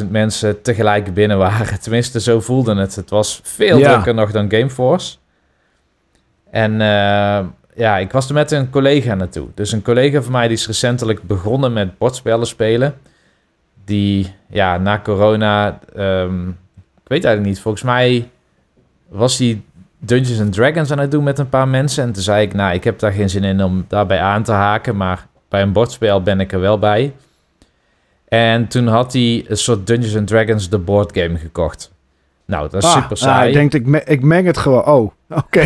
[0.00, 1.80] 20.000 mensen tegelijk binnen waren.
[1.82, 2.94] Tenminste, zo voelde het.
[2.94, 3.92] Het was veel ja.
[3.92, 5.16] drukker nog dan Gameforce.
[6.50, 7.40] En uh,
[7.74, 9.48] ja, ik was er met een collega naartoe.
[9.54, 12.94] Dus een collega van mij die is recentelijk begonnen met bordspellen spelen.
[13.84, 16.48] Die, ja, na corona, um,
[17.02, 18.28] ik weet eigenlijk niet, volgens mij
[19.08, 19.62] was hij
[19.98, 22.04] Dungeons and Dragons aan het doen met een paar mensen.
[22.04, 24.52] En toen zei ik, nou, ik heb daar geen zin in om daarbij aan te
[24.52, 27.12] haken, maar bij een bordspel ben ik er wel bij.
[28.28, 31.92] En toen had hij een soort Dungeons and Dragons de board game gekocht.
[32.44, 33.40] Nou, dat is ah, super saai.
[33.40, 34.84] Ah, ik denk, ik, me ik meng het gewoon.
[34.84, 35.10] Oh,
[35.42, 35.60] oké.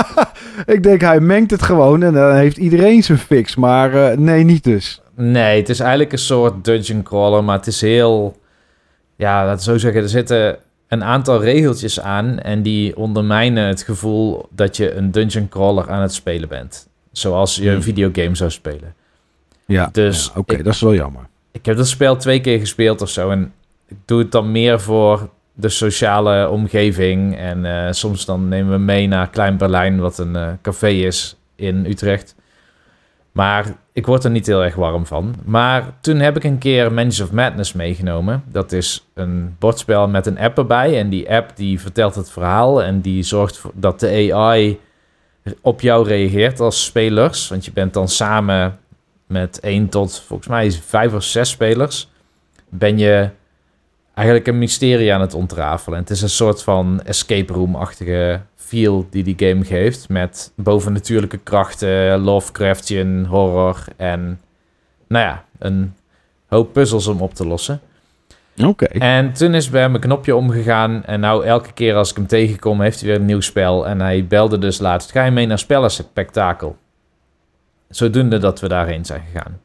[0.74, 3.56] ik denk, hij mengt het gewoon en dan heeft iedereen zijn fix.
[3.56, 5.01] Maar uh, nee, niet dus.
[5.14, 8.36] Nee, het is eigenlijk een soort dungeon crawler, maar het is heel...
[9.16, 13.82] Ja, laten we zo zeggen, er zitten een aantal regeltjes aan en die ondermijnen het
[13.82, 16.88] gevoel dat je een dungeon crawler aan het spelen bent.
[17.12, 17.82] Zoals je een hmm.
[17.82, 18.94] videogame zou spelen.
[19.66, 21.22] Ja, dus ja, oké, dat is wel jammer.
[21.50, 23.52] Ik heb dat spel twee keer gespeeld of zo en
[23.88, 27.36] ik doe het dan meer voor de sociale omgeving.
[27.36, 31.36] En uh, soms dan nemen we mee naar Klein Berlijn, wat een uh, café is
[31.56, 32.34] in Utrecht.
[33.32, 35.34] Maar ik word er niet heel erg warm van.
[35.44, 38.44] Maar toen heb ik een keer Mansions of Madness meegenomen.
[38.46, 40.98] Dat is een bordspel met een app erbij.
[40.98, 42.82] En die app die vertelt het verhaal.
[42.82, 44.80] En die zorgt dat de AI
[45.60, 47.48] op jou reageert als spelers.
[47.48, 48.78] Want je bent dan samen
[49.26, 52.10] met één tot volgens mij vijf of zes spelers.
[52.68, 53.30] Ben je
[54.14, 55.96] eigenlijk een mysterie aan het ontrafelen.
[55.96, 60.08] En het is een soort van escape room-achtige feel die die game geeft.
[60.08, 64.40] Met bovennatuurlijke krachten, Lovecraftian horror en
[65.06, 65.94] nou ja, een
[66.46, 67.80] hoop puzzels om op te lossen.
[68.64, 68.84] Oké.
[68.84, 71.04] En toen is bij hem een knopje omgegaan.
[71.04, 73.86] En nou, elke keer als ik hem tegenkom, heeft hij weer een nieuw spel.
[73.86, 76.76] En hij belde dus laatst: Ga je mee naar Spellenspectakel?
[77.88, 79.60] Zodoende dat we daarheen zijn gegaan.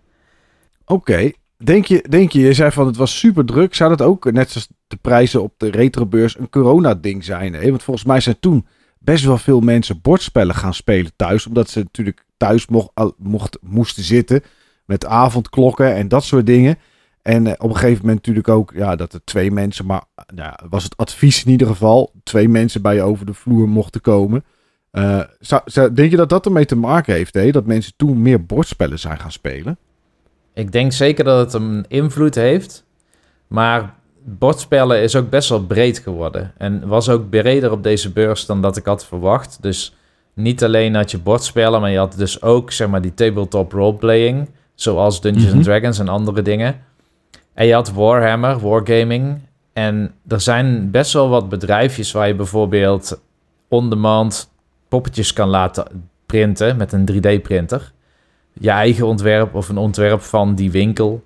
[0.86, 1.32] Oké.
[1.64, 3.76] Denk je, denk je, je zei van het was super druk.
[3.76, 7.54] Zou dat ook, net zoals de prijzen op de retrobeurs, een corona-ding zijn?
[7.54, 7.70] Hè?
[7.70, 8.66] Want volgens mij zijn toen
[9.00, 11.48] best wel veel mensen bordspellen gaan spelen thuis.
[11.48, 14.44] Omdat ze natuurlijk thuis mocht, mocht, moesten zitten
[14.86, 16.78] met avondklokken en dat soort dingen.
[17.22, 20.04] En eh, op een gegeven moment natuurlijk ook ja, dat er twee mensen, maar
[20.70, 24.44] was het advies in ieder geval, twee mensen bij je over de vloer mochten komen.
[24.92, 27.52] Uh, zou, zou, denk je dat dat ermee te maken heeft, hè?
[27.52, 29.78] dat mensen toen meer bordspellen zijn gaan spelen?
[30.58, 32.86] Ik denk zeker dat het een invloed heeft.
[33.48, 33.94] Maar
[34.24, 36.54] bordspellen is ook best wel breed geworden.
[36.58, 39.58] En was ook breder op deze beurs dan dat ik had verwacht.
[39.62, 39.96] Dus
[40.34, 44.50] niet alleen had je bordspellen, maar je had dus ook zeg maar die tabletop roleplaying.
[44.76, 46.80] Zoals Dungeons mm Dragons en andere dingen.
[47.54, 49.40] En je had Warhammer, Wargaming.
[49.74, 53.22] En er zijn best wel wat bedrijfjes waar je bijvoorbeeld
[53.68, 54.50] on-demand
[54.88, 57.92] poppetjes kan laten printen met een 3D-printer
[58.60, 61.24] je eigen ontwerp of een ontwerp van die winkel.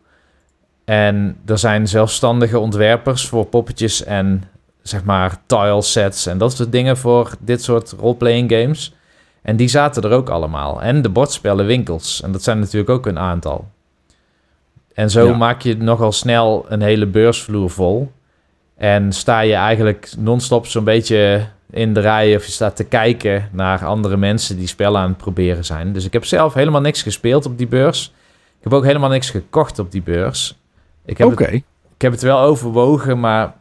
[0.86, 4.44] En er zijn zelfstandige ontwerpers voor poppetjes en
[4.82, 8.96] zeg maar tile sets en dat soort dingen voor dit soort roleplaying games.
[9.42, 10.82] En die zaten er ook allemaal.
[10.82, 12.22] En de bordspellenwinkels.
[12.22, 13.68] En dat zijn natuurlijk ook een aantal.
[14.94, 15.38] En zo Ja.
[15.38, 18.12] maak je nogal snel een hele beursvloer vol.
[18.78, 23.50] En sta je eigenlijk non-stop zo'n beetje in de rij of je staat te kijken
[23.52, 25.94] naar andere mensen die spellen aan het proberen zijn.
[25.94, 28.14] Dus ik heb zelf helemaal niks gespeeld op die beurs.
[28.58, 30.60] Ik heb ook helemaal niks gekocht op die beurs.
[31.06, 31.44] Ik heb, Oké.
[31.44, 31.54] het,
[31.96, 33.54] ik heb het wel overwogen, maar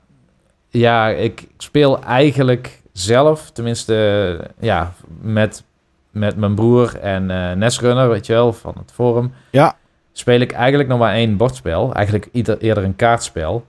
[0.68, 5.64] ja, ik speel eigenlijk zelf, tenminste ja, met,
[6.10, 9.32] met mijn broer en eh Nesrunner, weet je wel, van het forum.
[9.50, 9.76] Ja.
[10.12, 11.94] Speel ik eigenlijk nog maar één bordspel.
[11.94, 13.64] Eigenlijk ieder, eerder een kaartspel.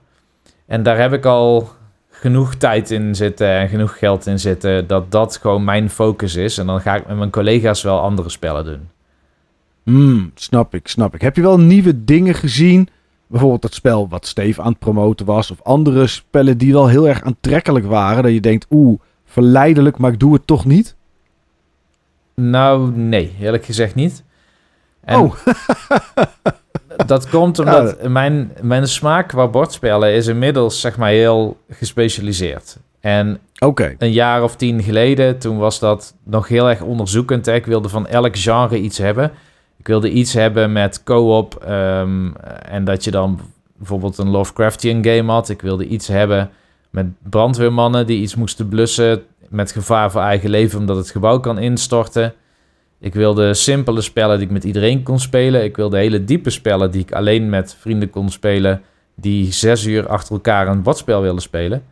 [0.66, 1.70] En daar heb ik al
[2.22, 4.86] genoeg tijd in zitten en genoeg geld in zitten...
[4.86, 6.58] dat dat gewoon mijn focus is.
[6.58, 8.88] En dan ga ik met mijn collega's wel andere spellen doen.
[9.82, 11.20] Hmm, snap ik, snap ik.
[11.20, 12.88] Heb je wel nieuwe dingen gezien?
[13.26, 15.50] Bijvoorbeeld dat spel wat Steve aan het promoten was.
[15.50, 18.22] Of andere spellen die wel heel erg aantrekkelijk waren.
[18.22, 20.94] Dat je denkt, oeh, verleidelijk, maar ik doe het toch niet.
[22.34, 24.24] Nou, nee, eerlijk gezegd niet.
[25.04, 25.34] En Oh.
[27.06, 32.78] dat komt omdat mijn, mijn smaak qua bordspellen is inmiddels zeg maar heel gespecialiseerd.
[33.00, 33.38] En
[33.98, 37.46] een jaar of tien geleden, toen was dat nog heel erg onderzoekend.
[37.46, 37.54] Hè.
[37.54, 39.32] Ik wilde van elk genre iets hebben.
[39.78, 42.30] Ik wilde iets hebben met co-op ehm,
[42.68, 43.40] en dat je dan
[43.76, 45.48] bijvoorbeeld een Lovecraftian game had.
[45.48, 46.50] Ik wilde iets hebben
[46.90, 51.58] met brandweermannen die iets moesten blussen met gevaar voor eigen leven omdat het gebouw kan
[51.58, 52.34] instorten.
[53.02, 55.64] Ik wilde simpele spellen die ik met iedereen kon spelen.
[55.64, 58.82] Ik wilde hele diepe spellen die ik alleen met vrienden kon spelen
[59.14, 61.82] die zes uur achter elkaar een bordspel wilden spelen.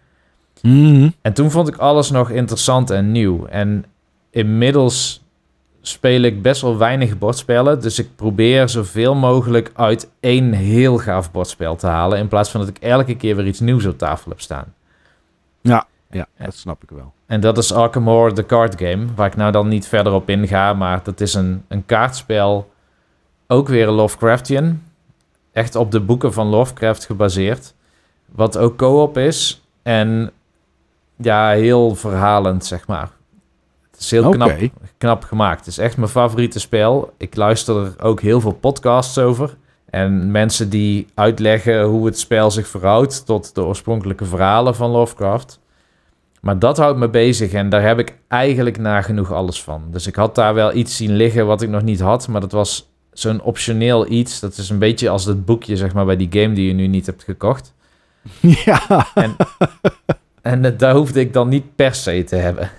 [0.62, 1.08] Mhm.
[1.22, 3.46] En toen vond ik alles nog interessant en nieuw.
[3.46, 3.84] En
[4.30, 5.22] inmiddels
[5.80, 7.80] speel ik best wel weinig bordspellen.
[7.80, 12.18] Dus ik probeer zoveel mogelijk uit één heel gaaf bordspel te halen.
[12.18, 14.74] In plaats van dat ik elke keer weer iets nieuws op tafel heb staan.
[16.10, 17.12] Ja, dat snap ik wel.
[17.26, 19.06] En dat is Arkham Horror, de card game.
[19.14, 20.74] Waar ik nou dan niet verder op inga.
[20.74, 22.70] Maar dat is een, een kaartspel.
[23.46, 24.82] Ook weer een Lovecraftian.
[25.52, 27.74] Echt op de boeken van Lovecraft gebaseerd.
[28.26, 29.62] Wat ook co-op is.
[29.82, 30.30] En
[31.16, 33.10] ja, heel verhalend, zeg maar.
[33.90, 34.58] Het is heel knap,
[34.98, 35.58] knap gemaakt.
[35.58, 37.12] Het is echt mijn favoriete spel.
[37.16, 39.56] Ik luister er ook heel veel podcasts over.
[39.90, 45.60] En mensen die uitleggen hoe het spel zich verhoudt tot de oorspronkelijke verhalen van Lovecraft.
[46.40, 49.82] Maar dat houdt me bezig en daar heb ik eigenlijk nagenoeg alles van.
[49.90, 52.52] Dus ik had daar wel iets zien liggen wat ik nog niet had, maar dat
[52.52, 54.40] was zo'n optioneel iets.
[54.40, 56.86] Dat is een beetje als dat boekje zeg maar bij die game die je nu
[56.86, 57.74] niet hebt gekocht.
[58.64, 59.06] ja.
[60.42, 62.70] En eh, daar hoefde ik dan niet per se te hebben.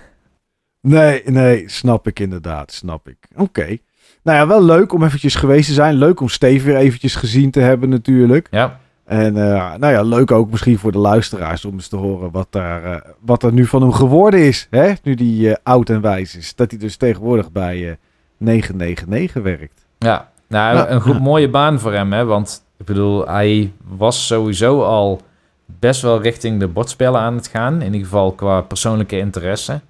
[0.80, 3.16] Nee, nee, snap ik inderdaad, snap ik.
[3.36, 3.76] Oké.
[4.22, 5.94] Nou ja, wel leuk om eventjes geweest te zijn.
[5.94, 8.48] Leuk om Steve weer eventjes gezien te hebben natuurlijk.
[8.50, 12.30] Ja, En eh, nou ja, leuk ook misschien voor de luisteraars om eens te horen
[12.30, 14.66] wat, daar, eh, wat er nu van hem geworden is.
[14.70, 14.92] Hè?
[15.02, 16.54] Nu die eh, oud en wijs is.
[16.54, 17.94] Dat hij dus tegenwoordig bij eh
[18.36, 19.86] 999 werkt.
[19.98, 20.30] ja.
[20.48, 21.20] Nou, Ja, een goed, ja.
[21.20, 22.24] mooie baan voor hem, hè.
[22.24, 25.20] Want ik bedoel, hij was sowieso al
[25.66, 27.74] best wel richting de bordspellen aan het gaan.
[27.74, 29.80] In ieder geval qua persoonlijke interesse.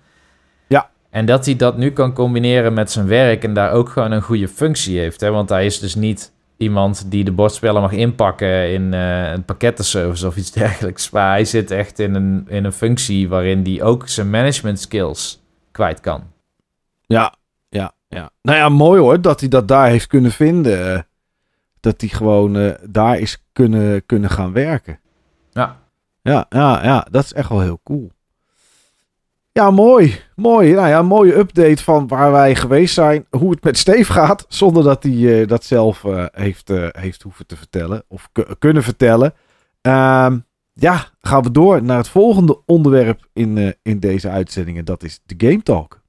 [0.67, 0.91] Ja.
[1.11, 4.23] En dat hij dat nu kan combineren met zijn werk en daar ook gewoon een
[4.23, 5.21] goede functie heeft.
[5.21, 5.31] Hè?
[5.31, 10.27] Want hij is dus niet iemand die de bordspellen mag inpakken in eh, een pakkettenservice
[10.27, 11.11] of iets dergelijks.
[11.11, 15.43] Maar hij zit echt in een, in een functie waarin hij ook zijn management skills
[15.71, 16.23] kwijt kan.
[17.07, 17.35] Ja,
[17.69, 18.31] ja, ja.
[18.43, 20.95] Nou ja, mooi hoor dat hij dat daar heeft kunnen vinden.
[20.95, 21.01] eh,
[21.81, 25.01] Dat hij gewoon eh, daar is kunnen, kunnen gaan werken.
[25.51, 25.81] Ja.
[26.23, 28.11] Ja, ja, ja, dat is echt wel heel cool.
[29.53, 30.21] Ja, mooi.
[30.37, 30.73] Mooi.
[30.73, 33.27] Nou ja, een mooie update van waar wij geweest zijn.
[33.31, 34.45] Hoe het met Steve gaat.
[34.49, 38.05] Zonder dat hij eh, dat zelf eh, heeft, eh, heeft hoeven te vertellen.
[38.09, 39.35] Of ku- kunnen vertellen.
[39.81, 40.39] Ehm,
[40.73, 44.79] ja, gaan we door naar het volgende onderwerp in, in deze uitzending.
[44.79, 46.01] En dat is de Game Talk.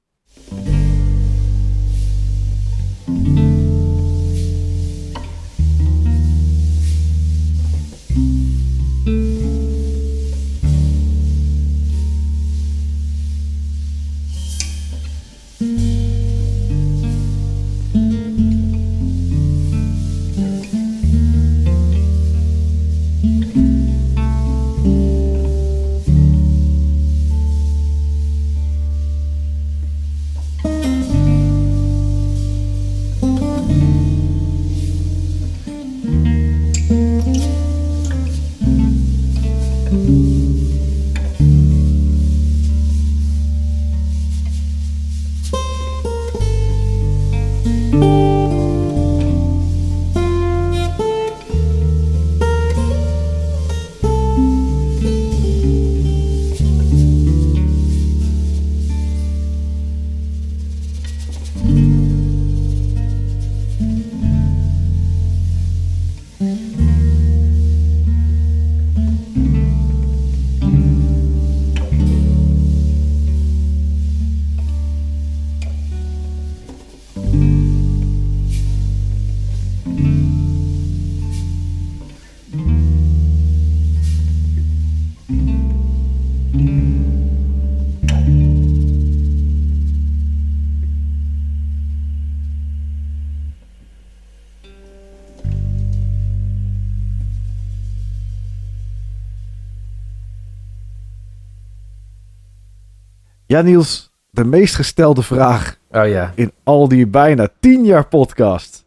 [103.54, 106.32] Ja, Niels, de meest gestelde vraag Oh ja.
[106.34, 108.84] in al die bijna tien jaar podcast.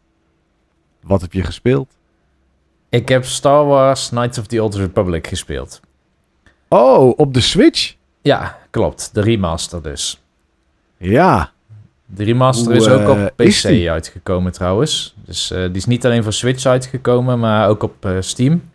[1.00, 1.96] Wat heb je gespeeld?
[2.88, 5.80] Ik heb Star Wars Knights of the Old Republic gespeeld.
[6.68, 7.94] Oh, op de Switch?
[8.22, 9.10] Ja, klopt.
[9.12, 10.22] De remaster dus.
[10.96, 11.52] Ja.
[12.06, 15.14] De remaster Hoe, is ook eh, op is PC uitgekomen trouwens.
[15.24, 18.70] Dus eh, die is niet alleen voor Switch uitgekomen, maar ook op eh, Steam.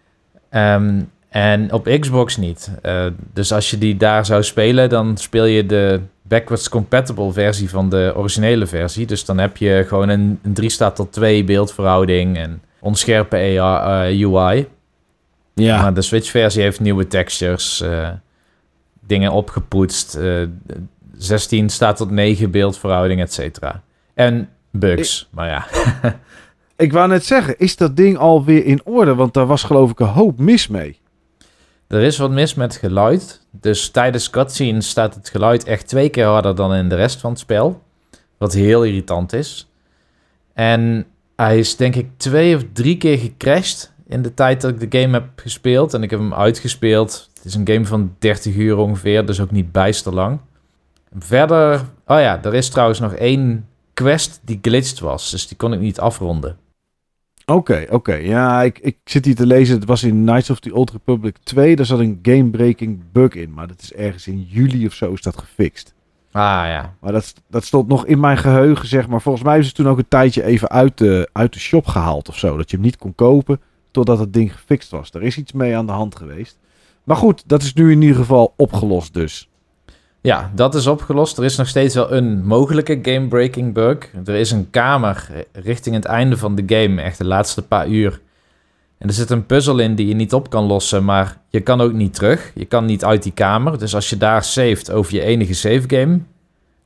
[0.49, 1.01] Ehm,
[1.34, 2.72] en op Xbox niet.
[2.82, 7.69] Eh, dus als je die daar zou spelen, dan speel je de backwards compatible versie
[7.69, 9.06] van de originele versie.
[9.06, 14.08] Dus dan heb je gewoon een, een 3 staat tot 2 beeldverhouding en onscherpe AR,
[14.08, 14.67] eh, UI.
[15.54, 15.82] Ja.
[15.82, 18.10] Maar de Switch versie heeft nieuwe textures, eh,
[19.08, 20.15] dingen opgepoetst.
[20.15, 20.41] eh,
[21.17, 23.82] 16 staat tot 9 beeldverhouding, et cetera.
[24.13, 25.65] En bugs, maar ja.
[26.76, 29.15] Ik wou net zeggen, is dat ding alweer in orde?
[29.15, 31.02] Want daar was geloof ik een hoop mis mee.
[31.93, 33.41] Er is wat mis met geluid.
[33.51, 37.29] Dus tijdens cutscenes staat het geluid echt twee keer harder dan in de rest van
[37.29, 37.82] het spel.
[38.38, 39.69] Wat heel irritant is.
[40.53, 44.91] En hij is denk ik twee of drie keer gecrashed in de tijd dat ik
[44.91, 45.93] de game heb gespeeld.
[45.93, 47.29] En ik heb hem uitgespeeld.
[47.34, 50.39] Het is een game van 30 uur ongeveer, dus ook niet bijster lang.
[51.17, 55.32] Verder, oh ja, er is trouwens nog één quest die glitched was.
[55.32, 56.58] Dus die kon ik niet afronden.
[57.45, 58.13] Oké, oké.
[58.13, 59.75] Ja, ik, ik zit hier te lezen.
[59.75, 61.75] Het was in Knights of the Old Republic 2.
[61.75, 63.53] Daar zat een game-breaking bug in.
[63.53, 65.93] Maar dat is ergens in juli of zo is dat gefixt.
[66.32, 69.21] Ah ja, Maar dat, dat stond nog in mijn geheugen, zeg maar.
[69.21, 72.29] Volgens mij is het toen ook een tijdje even uit de, uit de shop gehaald
[72.29, 72.58] of zo.
[72.58, 73.60] Dat je hem niet kon kopen
[73.91, 75.10] totdat het ding gefixt was.
[75.12, 76.60] Er is iets mee aan de hand geweest.
[77.03, 79.49] Maar goed, dat is nu in ieder geval opgelost dus.
[80.23, 81.38] Ja, dat is opgelost.
[81.38, 83.97] Er is nog steeds wel een mogelijke game-breaking bug.
[84.25, 88.21] Er is een kamer richting het einde van de game, echt de laatste paar uur.
[88.97, 91.81] En er zit een puzzel in die je niet op kan lossen, maar je kan
[91.81, 92.51] ook niet terug.
[92.55, 93.79] Je kan niet uit die kamer.
[93.79, 96.19] Dus als je daar saved over je enige save game,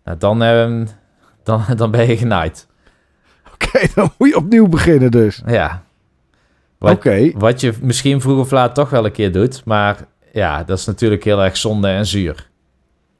[0.03, 0.85] nou dan, ehm,
[1.43, 2.67] dan, dan ben je genaaid.
[3.53, 5.41] Oké, dan moet je opnieuw beginnen dus.
[5.45, 5.83] Ja.
[6.79, 7.31] Oké.
[7.31, 10.77] Wat, wat je misschien vroeg of laat toch wel een keer doet, maar ja, dat
[10.77, 12.49] is natuurlijk heel erg zonde en zuur.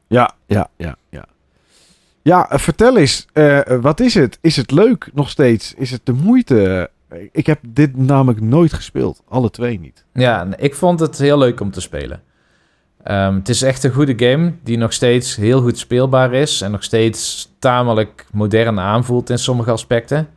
[0.08, 1.26] Ja, ja, ja, ja.
[2.22, 3.26] Ja, eh, vertel eens.
[3.34, 4.38] eh, wat is het?
[4.42, 5.74] Is het leuk nog steeds?
[5.78, 6.90] Is het de moeite?
[7.32, 9.22] Ik heb dit namelijk nooit gespeeld.
[9.28, 10.06] Alle twee niet.
[10.14, 12.22] Ja, ik vond het heel leuk om te spelen.
[13.04, 16.72] Ehm, het is echt een goede game die nog steeds heel goed speelbaar is en
[16.72, 20.28] nog steeds tamelijk modern aanvoelt in sommige aspecten.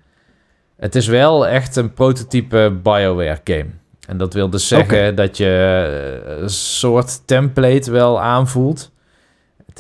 [0.77, 3.67] Het is wel echt een prototype BioWare game.
[4.09, 5.47] En dat wil dus zeggen dat je
[6.27, 8.91] eh, een soort template wel aanvoelt.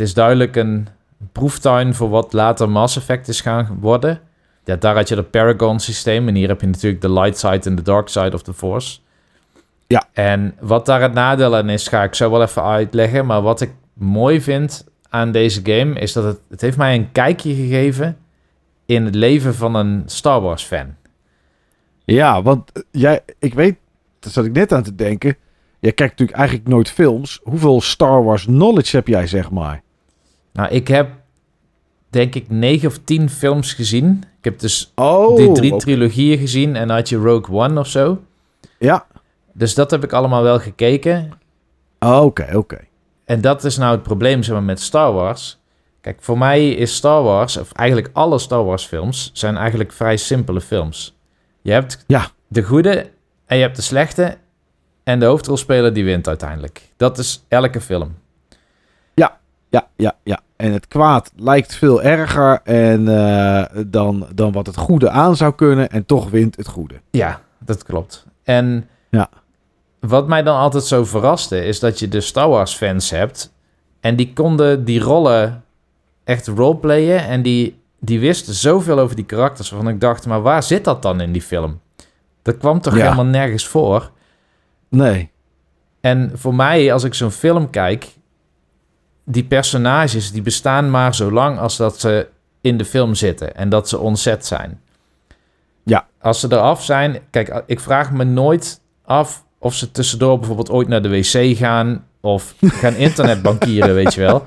[0.00, 0.88] Het is duidelijk een
[1.32, 4.20] proeftuin voor wat later Mass Effect is gaan worden.
[4.64, 7.60] Ja, daar had je het Paragon systeem en hier heb je natuurlijk de light side
[7.60, 8.98] en de dark side of the force.
[9.86, 10.04] Ja.
[10.12, 13.26] En wat daar het nadeel aan is, ga ik zo wel even uitleggen.
[13.26, 17.12] Maar wat ik mooi vind aan deze game, is dat het, het heeft mij een
[17.12, 18.18] kijkje gegeven
[18.86, 20.94] in het leven van een Star Wars fan.
[22.04, 23.76] Ja, want eh, jij, ik weet,
[24.18, 25.36] daar zat ik net aan te denken.
[25.80, 27.40] Jij kijkt natuurlijk eigenlijk nooit films.
[27.42, 29.82] Hoeveel Star Wars knowledge heb jij, zeg maar?
[30.52, 31.10] Nou, ik heb
[32.10, 34.24] denk ik negen of tien films gezien.
[34.38, 38.22] Ik heb dus Oh, die drie trilogieën gezien en had je Rogue One of zo.
[38.78, 39.06] Ja,
[39.52, 41.30] Dus dat heb ik allemaal wel gekeken.
[41.98, 42.78] Oh, oké, oké.
[43.24, 45.58] En dat is nou het probleem zeg maar, met Star Wars.
[46.00, 50.16] Kijk, voor mij is Star Wars, of eigenlijk alle Star Wars films, zijn eigenlijk vrij
[50.16, 51.16] simpele films.
[51.62, 52.26] Je hebt Ja.
[52.48, 53.10] de goede
[53.46, 54.38] en je hebt de slechte.
[55.04, 56.82] En de hoofdrolspeler die wint uiteindelijk.
[56.96, 58.14] Dat is elke film.
[59.70, 60.40] Ja, ja, ja.
[60.56, 65.54] En het kwaad lijkt veel erger en, eh, dan, dan wat het goede aan zou
[65.54, 65.90] kunnen.
[65.90, 66.94] En toch wint het goede.
[67.10, 68.26] Ja, dat klopt.
[68.42, 69.28] En Ja.
[70.00, 73.52] wat mij dan altijd zo verraste, is dat je de Star Wars fans hebt.
[74.00, 75.64] En die konden die rollen
[76.24, 77.24] echt roleplayen.
[77.24, 79.70] En die, die wisten zoveel over die karakters.
[79.70, 81.80] Waarvan ik dacht, maar waar zit dat dan in die film?
[82.42, 83.02] Dat kwam toch Ja.
[83.02, 84.10] helemaal nergens voor?
[84.88, 85.30] Nee.
[86.00, 88.06] En voor mij, als ik zo'n film kijk,
[89.30, 92.28] die personages die bestaan maar zo lang als dat ze
[92.60, 94.80] in de film zitten en dat ze ontzet zijn.
[95.82, 96.06] Ja.
[96.20, 100.88] Als ze eraf zijn, kijk, ik vraag me nooit af of ze tussendoor bijvoorbeeld ooit
[100.88, 104.46] naar de wc gaan of gaan internetbankieren, weet je wel.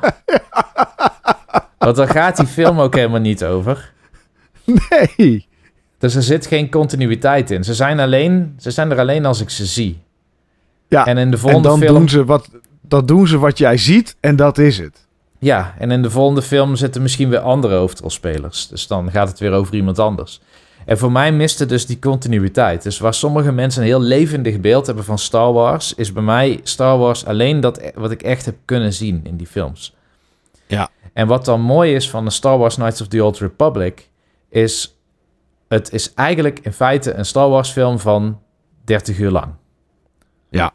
[1.78, 3.92] Want daar gaat die film ook helemaal niet over.
[4.64, 5.48] Nee.
[5.98, 7.64] Dus er zit geen continuïteit in.
[7.64, 10.02] Ze zijn, alleen, ze zijn er alleen als ik ze zie.
[10.88, 11.96] Ja, En in de En volgende dan film...
[11.96, 12.50] doen, ze wat,
[12.88, 15.08] dan doen ze wat jij ziet en dat is het.
[15.40, 18.68] Ja, en in de volgende film zitten misschien weer andere hoofdrolspelers.
[18.68, 20.42] Dus dan gaat het weer over iemand anders.
[20.86, 22.84] En voor mij miste dus die continuïteit.
[22.84, 26.60] Dus waar sommige mensen een heel levendig beeld hebben van Star Wars, is bij mij
[26.64, 29.96] Star Wars alleen dat wat ik echt heb kunnen zien in die films.
[30.68, 30.90] Ja.
[31.14, 34.10] En wat dan mooi is van de Star Wars Knights of the Old Republic,
[34.50, 34.98] is
[35.68, 38.42] het is eigenlijk in feite een Star Wars film van
[38.84, 39.54] 30 uur lang.
[40.50, 40.74] Ja.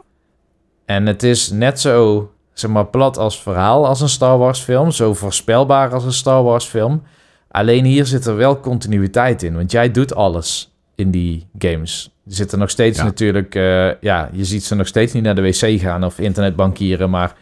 [0.89, 4.91] En het is net zo, zeg maar, plat als verhaal als een Star Wars film,
[4.91, 7.03] zo voorspelbaar als een Star Wars film.
[7.51, 12.15] Alleen hier zit er wel continuïteit in, want jij doet alles in die games.
[12.27, 13.05] Er zitten nog steeds Ja.
[13.05, 17.11] natuurlijk, eh, ja, je ziet ze nog steeds niet naar de wc gaan of internetbankieren,
[17.11, 17.35] maar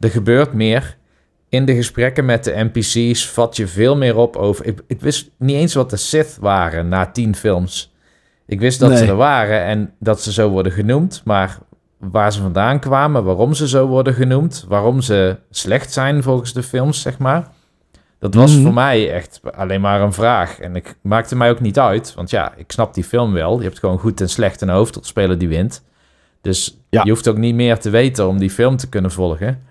[0.00, 0.96] er gebeurt meer.
[1.48, 4.66] In de gesprekken met de NPC's vat je veel meer op over.
[4.66, 7.94] Ik, ik wist niet eens wat de Sith waren na tien films.
[8.46, 11.58] Ik wist dat ze er waren en dat ze zo worden genoemd, maar
[12.12, 16.62] waar ze vandaan kwamen, waarom ze zo worden genoemd, waarom ze slecht zijn volgens de
[16.62, 17.48] films, zeg maar.
[18.18, 18.62] Dat was Mhm.
[18.62, 20.58] voor mij echt alleen maar een vraag.
[20.60, 23.58] En ik maakte mij ook niet uit, want ja, ik snap die film wel.
[23.58, 25.84] Je hebt gewoon goed en slecht een hoofdrolspeler die wint.
[26.40, 27.02] Dus Ja.
[27.04, 29.62] je hoeft ook niet meer te weten om die film te kunnen volgen.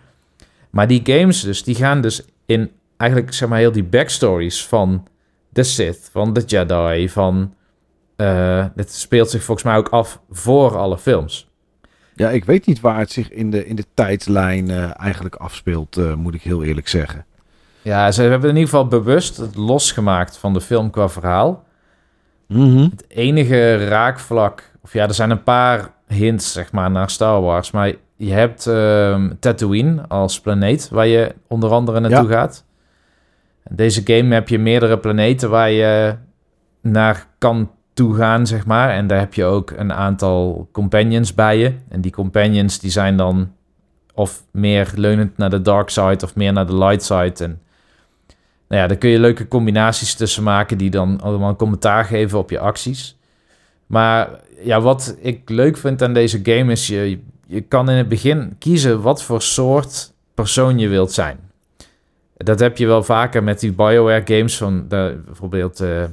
[0.70, 5.08] Maar die games dus, die gaan dus in eigenlijk zeg maar heel die backstories van
[5.50, 7.54] de Sith, van de Jedi, van...
[8.16, 11.50] eh het speelt zich volgens mij ook af voor alle films.
[12.16, 15.98] Ja, ik weet niet waar het zich in de, in de tijdlijn eh, eigenlijk afspeelt,
[15.98, 17.26] eh, moet ik heel eerlijk zeggen.
[17.82, 21.64] Ja, ze hebben in ieder geval bewust het losgemaakt van de film qua verhaal.
[22.48, 22.78] Mhm.
[22.78, 27.72] Het enige raakvlak, of ja, er zijn een paar hints zeg maar naar Star Wars,
[27.72, 32.66] maar je hebt ehm, Tatooine als planeet waar je onder andere naartoe gaat.
[33.70, 36.16] In deze game heb je meerdere planeten waar je
[36.82, 38.90] naar kan toegaan, zeg maar.
[38.90, 41.74] En daar heb je ook een aantal companions bij je.
[41.90, 43.52] En die companions die zijn dan
[44.14, 47.44] of meer leunend naar de dark side of meer naar de light side.
[47.44, 47.62] En
[48.68, 52.50] nou ja, daar kun je leuke combinaties tussen maken die dan allemaal commentaar geven op
[52.50, 53.18] je acties.
[53.86, 54.30] Maar
[54.64, 58.56] ja, wat ik leuk vind aan deze game is, je, je kan in het begin
[58.60, 61.40] kiezen wat voor soort persoon je wilt zijn.
[62.38, 66.04] Dat heb je wel vaker met die BioWare games van bijvoorbeeld, eh,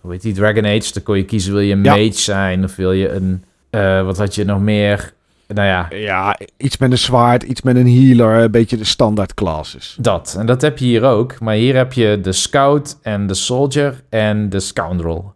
[0.00, 0.92] hoe heet die, Dragon Age.
[0.92, 1.94] Dan kon je kiezen, wil je een Ja.
[1.96, 5.12] mage zijn of wil je een, eh, wat had je nog meer?
[5.54, 9.34] Nou ja, Ja, iets met een zwaard, iets met een healer, een beetje de standaard
[9.34, 9.96] classes.
[10.00, 11.40] Dat, en dat heb je hier ook.
[11.40, 15.34] Maar hier heb je de scout en de soldier en de scoundrel.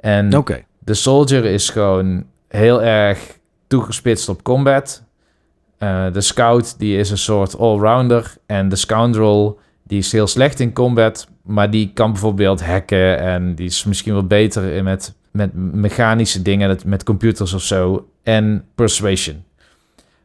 [0.00, 0.30] En
[0.78, 3.18] de soldier is gewoon heel erg
[3.66, 5.02] toegespitst op combat.
[5.78, 8.34] Eh, de scout die is een soort allrounder.
[8.46, 11.28] En de scoundrel die is heel slecht in combat.
[11.42, 13.18] Maar die kan bijvoorbeeld hacken.
[13.18, 16.78] En die is misschien wel beter in met, met mechanische dingen.
[16.84, 18.08] Met computers of zo.
[18.22, 19.44] En persuasion.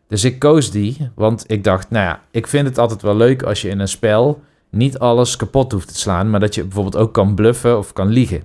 [0.08, 1.10] Dus ik koos die.
[1.15, 3.88] Want ik dacht, nou ja, ik vind het altijd wel leuk als je in een
[3.88, 6.30] spel niet alles kapot hoeft te slaan.
[6.30, 8.43] Maar dat je bijvoorbeeld ook kan bluffen of kan liegen.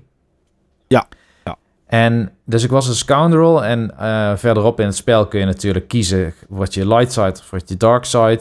[0.87, 1.09] Ja,
[1.45, 1.57] ja.
[1.87, 5.89] En dus ik was een scoundrel en eh, verderop in het spel kun je natuurlijk
[5.89, 8.41] kiezen wat je light side of wat je dark side.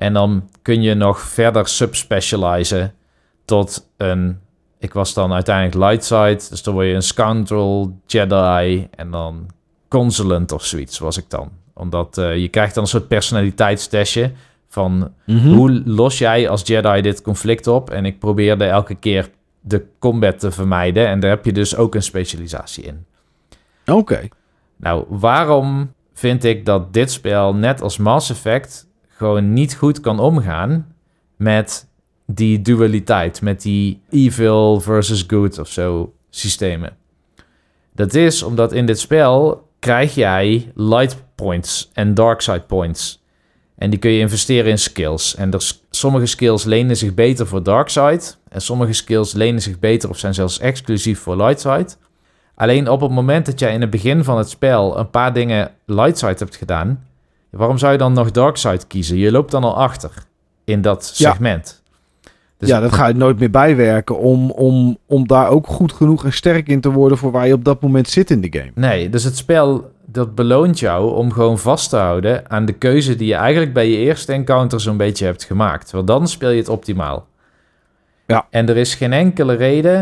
[0.00, 2.94] En dan kun je nog verder subspecializen
[3.44, 4.38] tot een,
[4.78, 9.46] ik was dan uiteindelijk light side, dus dan word je een scoundrel, Jedi en dan
[9.88, 11.50] consulent of zoiets was ik dan.
[11.74, 14.32] Omdat eh, je krijgt dan een soort personaliteitstestje
[14.68, 15.48] van Mhm.
[15.48, 17.90] hoe los jij als Jedi dit conflict op?
[17.90, 19.30] En ik probeerde elke keer
[19.60, 21.06] de combat te vermijden.
[21.06, 23.04] En daar heb je dus ook een specialisatie in.
[23.86, 24.28] Oké.
[24.76, 28.88] Nou, waarom vind ik dat dit spel, net als Mass Effect,
[29.20, 30.94] gewoon niet goed kan omgaan
[31.36, 31.88] met
[32.26, 36.96] die dualiteit, met die evil versus good of zo systemen?
[37.92, 43.22] Dat is omdat in dit spel krijg jij light points en dark side points.
[43.78, 45.34] En die kun je investeren in skills.
[45.34, 48.22] En er, sommige skills lenen zich beter voor dark side.
[48.48, 51.88] En sommige skills lenen zich beter of zijn zelfs exclusief voor light side.
[52.54, 55.70] Alleen op het moment dat jij in het begin van het spel een paar dingen
[55.86, 57.04] light side hebt gedaan,
[57.50, 59.16] waarom zou je dan nog dark side kiezen?
[59.16, 60.10] Je loopt dan al achter
[60.64, 61.30] in dat Ja.
[61.30, 61.82] segment.
[62.58, 66.24] Dus ja, dat ga je nooit meer bijwerken om, om, om daar ook goed genoeg
[66.24, 68.70] en sterk in te worden voor waar je op dat moment zit in de game.
[68.74, 73.16] Nee, dus het spel dat beloont jou om gewoon vast te houden aan de keuze
[73.16, 75.90] die je eigenlijk bij je eerste encounter zo'n beetje hebt gemaakt.
[75.90, 77.26] Want dan speel je het optimaal.
[78.26, 78.46] Ja.
[78.50, 79.96] En er is geen enkele reden,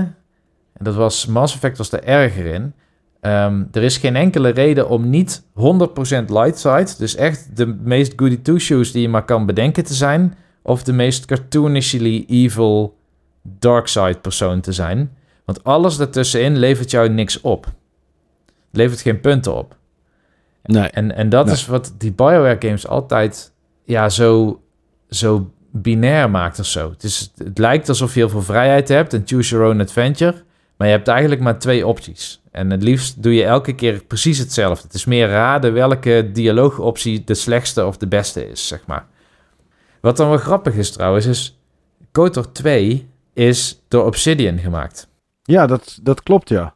[0.73, 2.73] en dat was Mass Effect was er erger in.
[3.21, 8.13] Ehm, er is geen enkele reden om niet 100% light side, dus echt de meest
[8.17, 12.97] goody two shoes die je maar kan bedenken te zijn, of de meest cartoonishly evil
[13.43, 15.17] dark side persoon te zijn.
[15.45, 17.67] Want alles daartussenin levert jou niks op.
[18.71, 19.77] Levert geen punten op.
[20.63, 20.89] Nee.
[20.89, 21.55] En, en dat Nee.
[21.55, 23.53] is wat die BioWare games altijd
[23.85, 24.61] ja, zo,
[25.09, 26.91] zo binair maakt of zo.
[26.91, 30.35] Het, is, het lijkt alsof je heel veel vrijheid hebt en choose your own adventure.
[30.77, 32.43] Maar je hebt eigenlijk maar twee opties.
[32.59, 34.83] En het liefst doe je elke keer precies hetzelfde.
[34.83, 39.07] Het is meer raden welke dialoogoptie de slechtste of de beste is, zeg maar.
[40.01, 41.59] Wat dan wel grappig is trouwens, is
[42.13, 45.09] KOTOR 2 is door Obsidian gemaakt.
[45.43, 46.75] Ja, dat, dat klopt, ja.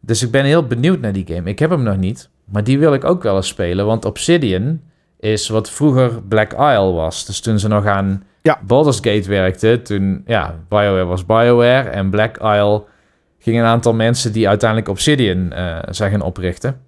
[0.00, 1.50] Dus ik ben heel benieuwd naar die game.
[1.50, 3.86] Ik heb hem nog niet, maar die wil ik ook wel eens spelen.
[3.86, 4.80] Want Obsidian
[5.18, 7.26] is wat vroeger Black Isle was.
[7.26, 8.60] Dus toen ze nog aan Ja.
[8.66, 11.88] Baldur's Gate werkten, toen, ja, BioWare was BioWare.
[11.88, 12.84] En Black Isle
[13.52, 16.80] ging een aantal mensen die uiteindelijk Obsidian eh zijn gaan oprichten.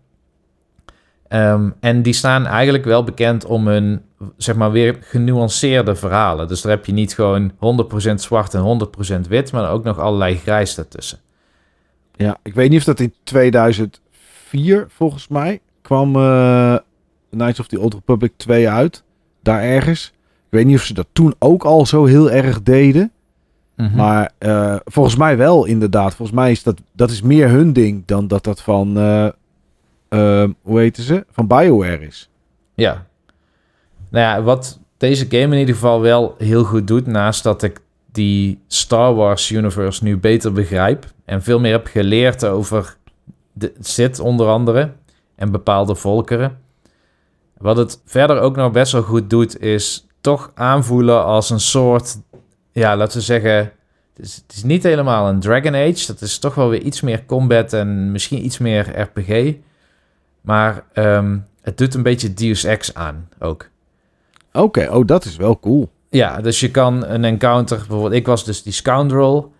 [1.28, 4.02] Ehm, en die staan eigenlijk wel bekend om hun,
[4.36, 6.48] zeg maar, weer genuanceerde verhalen.
[6.48, 10.36] Dus daar heb je niet gewoon 100% zwart en 100% wit, maar ook nog allerlei
[10.36, 11.18] grijs daartussen.
[12.16, 16.76] Ja, ik weet niet of dat in 2004 volgens mij kwam eh
[17.30, 19.02] Knights of the Old Republic 2 uit.
[19.42, 20.12] Daar ergens.
[20.16, 23.12] Ik weet niet of ze dat toen ook al zo heel erg deden.
[23.78, 23.96] Mhm.
[23.96, 26.14] Maar eh, volgens mij wel inderdaad.
[26.14, 29.26] Volgens mij is dat, dat is meer hun ding dan dat dat van, eh,
[30.08, 31.24] eh, hoe heten ze?
[31.30, 32.30] Van BioWare is.
[32.74, 33.06] Ja.
[34.10, 37.80] Nou ja, wat deze game in ieder geval wel heel goed doet, naast dat ik
[38.12, 42.96] die Star Wars universe nu beter begrijp en veel meer heb geleerd over
[43.52, 44.92] de Sith onder andere
[45.34, 46.58] en bepaalde volkeren.
[47.58, 52.16] Wat het verder ook nog best wel goed doet, is toch aanvoelen als een soort,
[52.78, 53.72] ja, laten we zeggen,
[54.16, 56.06] het is, het is niet helemaal een Dragon Age.
[56.06, 59.54] Dat is toch wel weer iets meer combat en misschien iets meer RPG.
[60.40, 63.68] Maar ehm, het doet een beetje Deus Ex aan ook.
[64.52, 65.90] Oké, oh dat is wel cool.
[66.10, 69.52] Ja, dus je kan een encounter, bijvoorbeeld ik was dus die scoundrel.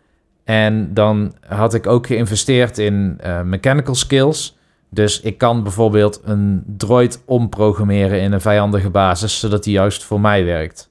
[0.44, 4.56] En dan had ik ook geïnvesteerd in eh, mechanical skills.
[4.90, 10.20] Dus ik kan bijvoorbeeld een droid omprogrammeren in een vijandige basis, zodat die juist voor
[10.20, 10.87] mij werkt.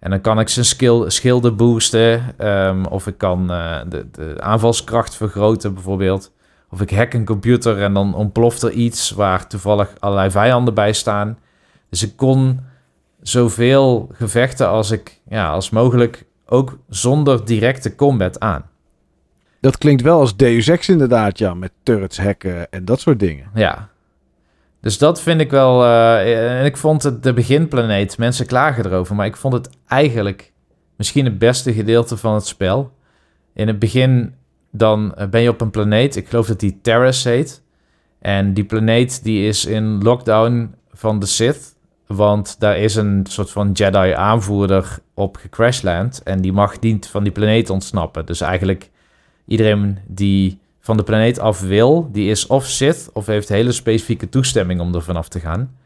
[0.00, 4.34] En dan kan ik zijn skill, schilden boosten, ehm, of ik kan eh, de, de
[4.38, 6.32] aanvalskracht vergroten bijvoorbeeld.
[6.70, 10.92] Of ik hack een computer en dan ontploft er iets waar toevallig allerlei vijanden bij
[10.92, 11.38] staan.
[11.88, 12.60] Dus ik kon
[13.20, 18.68] zoveel gevechten als ik, ja, als mogelijk, ook zonder directe combat aan.
[19.60, 21.54] Dat klinkt wel als Deus Ex inderdaad, ja.
[21.54, 23.50] Met turrets, hacken en dat soort dingen.
[23.54, 23.89] Ja.
[24.80, 25.84] Dus dat vind ik wel.
[25.84, 28.18] eh, en ik vond het de beginplaneet.
[28.18, 30.52] Mensen klagen erover, maar ik vond het eigenlijk
[30.96, 32.92] misschien het beste gedeelte van het spel.
[33.54, 34.34] In het begin
[34.70, 36.16] dan eh, ben je op een planeet.
[36.16, 37.62] Ik geloof dat die Terrace heet.
[38.18, 41.74] En die planeet die is in lockdown van de Sith.
[42.06, 46.22] Want daar is een soort van Jedi aanvoerder op gecrashland.
[46.22, 48.26] En die mag niet van die planeet ontsnappen.
[48.26, 48.90] Dus eigenlijk
[49.46, 54.28] iedereen die van de planeet af wil, die is of Sith of heeft hele specifieke
[54.28, 55.76] toestemming om er vanaf te gaan.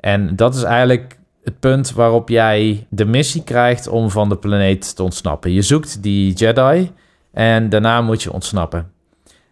[0.00, 4.96] En dat is eigenlijk het punt waarop jij de missie krijgt om van de planeet
[4.96, 5.52] te ontsnappen.
[5.52, 6.90] Je zoekt die Jedi
[7.32, 8.92] en daarna moet je ontsnappen.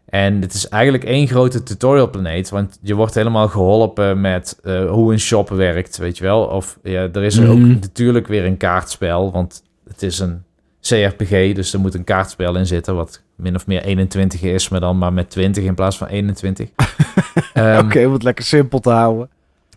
[0.05, 4.91] En het is eigenlijk één grote tutorial planeet, want je wordt helemaal geholpen met eh,
[4.91, 6.43] hoe een shop werkt, weet je wel.
[6.45, 7.69] Of ja, er is er ook Mhm.
[7.81, 10.43] natuurlijk weer een kaartspel, want het is een
[10.83, 14.81] CRPG, dus er moet een kaartspel in zitten, wat min of meer 21 is, maar
[14.81, 16.69] dan maar met 20 in plaats van 21.
[17.55, 19.29] Ehm, Oké, om het lekker simpel te houden.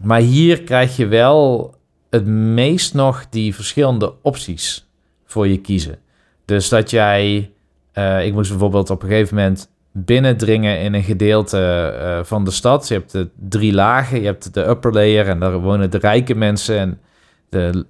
[0.02, 1.74] maar hier krijg je wel
[2.10, 4.88] het meest nog die verschillende opties
[5.26, 5.98] voor je kiezen.
[6.46, 7.52] Dus dat jij,
[7.92, 11.60] eh, ik moest bijvoorbeeld op een gegeven moment binnendringen in een gedeelte
[12.00, 12.88] eh, van de stad.
[12.88, 16.36] Je hebt de drie lagen, je hebt de upper layer en daar wonen de rijke
[16.36, 17.00] mensen en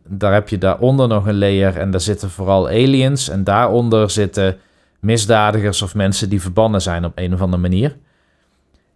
[0.08, 4.58] daar heb je daaronder nog een layer en daar zitten vooral aliens en daaronder zitten
[4.99, 7.95] misdadigers of mensen die verbannen zijn op een of andere manier.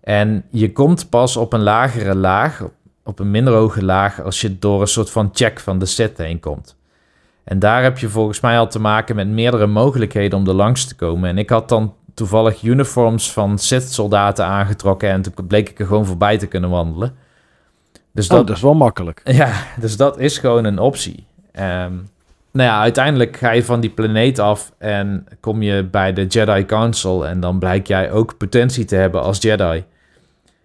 [0.01, 4.41] En je komt pas op een lagere laag, op- op een minder hoge laag, als
[4.41, 6.77] je door een soort van check van de set heen komt.
[7.43, 10.85] En daar heb je volgens mij al te maken met meerdere mogelijkheden om er langs
[10.85, 11.29] te komen.
[11.29, 16.05] En ik had dan toevallig uniforms van Sith-soldaten aangetrokken en toen bleek ik er gewoon
[16.05, 17.15] voorbij te kunnen wandelen.
[18.11, 19.21] Dus Oh, dat, dat is wel makkelijk.
[19.41, 21.25] ja, dus dat is gewoon een optie.
[21.51, 21.93] Ehm,
[22.51, 26.65] nou ja, uiteindelijk ga je van die planeet af en kom je bij de Jedi
[26.65, 29.83] Council en dan blijk jij ook potentie te hebben als Jedi.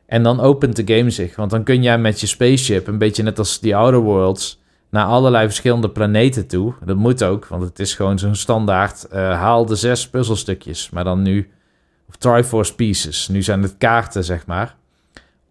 [0.06, 3.22] En dan opent de game zich, want dan kun jij met je spaceship, een beetje
[3.22, 6.74] net als die Outer Worlds, naar allerlei verschillende planeten toe.
[6.84, 11.04] Dat moet ook, want het is gewoon zo'n standaard, eh, haal de zes puzzelstukjes, maar
[11.04, 11.50] dan nu,
[12.08, 14.76] of Triforce Pieces, nu zijn het kaarten, zeg maar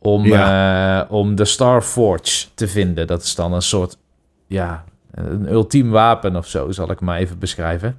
[0.03, 3.07] om, eh, om de Star Forge te vinden.
[3.07, 3.97] Dat is dan een soort,
[4.47, 7.97] ja, een ultiem wapen of zo, zal ik maar even beschrijven.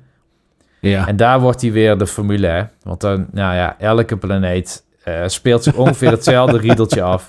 [0.80, 1.06] Ja.
[1.06, 2.62] En daar wordt hij weer de formule, hè.
[2.82, 7.28] Want dan, nou ja, elke planeet eh, speelt zich ongeveer hetzelfde riedeltje af.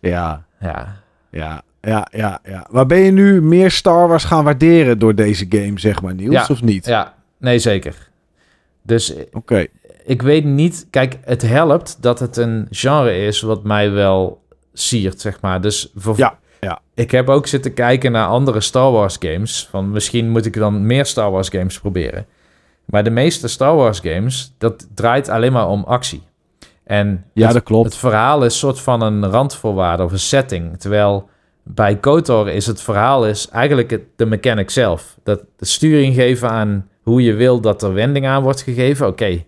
[0.00, 0.44] Ja.
[0.60, 0.96] Ja,
[1.30, 1.62] Ja.
[1.80, 2.66] Ja, ja, ja.
[2.70, 6.34] Maar ben je nu meer Star Wars gaan waarderen door deze game, zeg maar, Niels,
[6.34, 6.46] Ja.
[6.50, 6.86] of niet?
[6.86, 7.94] ja, nee, zeker.
[8.82, 9.66] Dus eh, Oké.
[10.08, 10.86] Ik weet niet...
[10.90, 14.42] Kijk, het helpt dat het een genre is wat mij wel
[14.72, 15.60] siert, zeg maar.
[15.60, 16.38] Dus voor, Ja.
[16.60, 16.80] Ja.
[16.94, 19.66] Ik heb ook zitten kijken naar andere Star Wars games.
[19.70, 22.26] Van misschien moet ik dan meer Star Wars games proberen.
[22.84, 26.22] Maar de meeste Star Wars games, dat draait alleen maar om actie.
[26.84, 27.84] En Ja, het, dat klopt.
[27.84, 30.78] het verhaal is soort van een randvoorwaarde of een setting.
[30.80, 31.28] Terwijl
[31.62, 35.16] bij KOTOR is het verhaal is eigenlijk het, de mechanic zelf.
[35.22, 39.06] Dat de sturing geven aan hoe je wil dat er wending aan wordt gegeven.
[39.06, 39.44] Oké,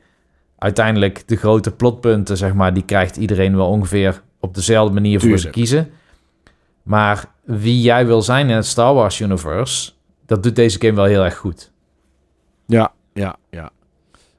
[0.61, 5.39] uiteindelijk de grote plotpunten, zeg maar, die krijgt iedereen wel ongeveer op dezelfde manier voor
[5.39, 5.91] ze kiezen.
[6.83, 9.93] Maar wie jij wil zijn in het Star Wars universe,
[10.27, 11.73] dat doet deze game wel heel erg goed.
[12.67, 13.71] Ja, ja, ja.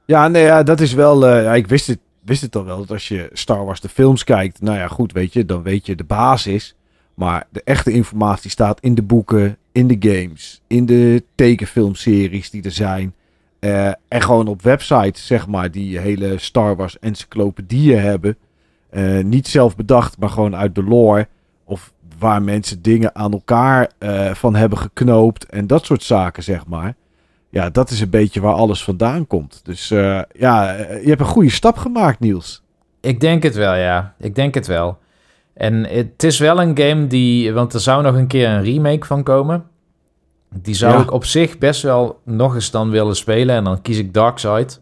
[0.04, 1.26] Ja, nee, ja, dat is wel...
[1.26, 3.88] eh, ja, ik wist het, wist het al wel, dat als je Star Wars de
[3.88, 4.60] films kijkt...
[4.60, 6.74] Nou ja, goed, weet je, dan weet je de basis.
[7.14, 10.60] Maar de echte informatie staat in de boeken, in de games...
[10.66, 13.14] in de tekenfilmseries die er zijn...
[13.62, 18.36] eh, en gewoon op websites, zeg maar, die hele Star Wars encyclopedieën hebben.
[18.90, 21.28] Eh, niet zelf bedacht, maar gewoon uit de lore.
[21.64, 25.46] Of waar mensen dingen aan elkaar eh, van hebben geknoopt.
[25.46, 26.94] En dat soort zaken, zeg maar.
[27.50, 29.60] Ja, dat is een beetje waar alles vandaan komt.
[29.64, 29.88] Dus
[30.32, 32.62] ja, je hebt een goede stap gemaakt, Niels.
[33.00, 34.14] Ik denk het wel, ja.
[34.18, 34.98] Ik denk het wel.
[35.54, 37.52] En het is wel een game die...
[37.52, 39.70] Want er zou nog een keer een remake van komen.
[40.62, 41.00] Die zou Ja.
[41.02, 43.56] ik op zich best wel nog eens dan willen spelen.
[43.56, 44.80] En dan kies ik Darkseid.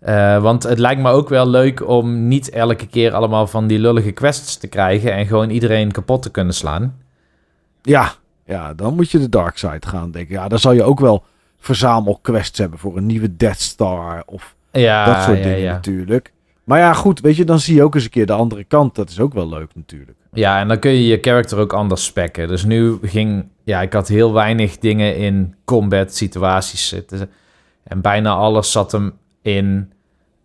[0.00, 3.78] Eh want het lijkt me ook wel leuk om niet elke keer allemaal van die
[3.78, 5.12] lullige quests te krijgen...
[5.12, 6.96] en gewoon iedereen kapot te kunnen slaan.
[7.82, 8.12] Ja,
[8.44, 10.30] ja, dan moet je de dark side gaan, denk ik.
[10.30, 11.24] Ja, dan zal je ook wel
[11.58, 15.72] verzamelquests hebben voor een nieuwe Death Star of Ja, dat soort ja, dingen ja.
[15.72, 16.32] natuurlijk.
[16.64, 18.94] Maar ja, goed, weet je, dan zie je ook eens een keer de andere kant.
[18.94, 20.18] Dat is ook wel leuk natuurlijk.
[20.32, 22.48] Ja, en dan kun je je character ook anders spekken.
[22.48, 23.48] Dus nu ging...
[23.70, 27.30] Ja, ik had heel weinig dingen in combat situaties zitten.
[27.82, 29.12] En bijna alles zat hem
[29.42, 29.92] in...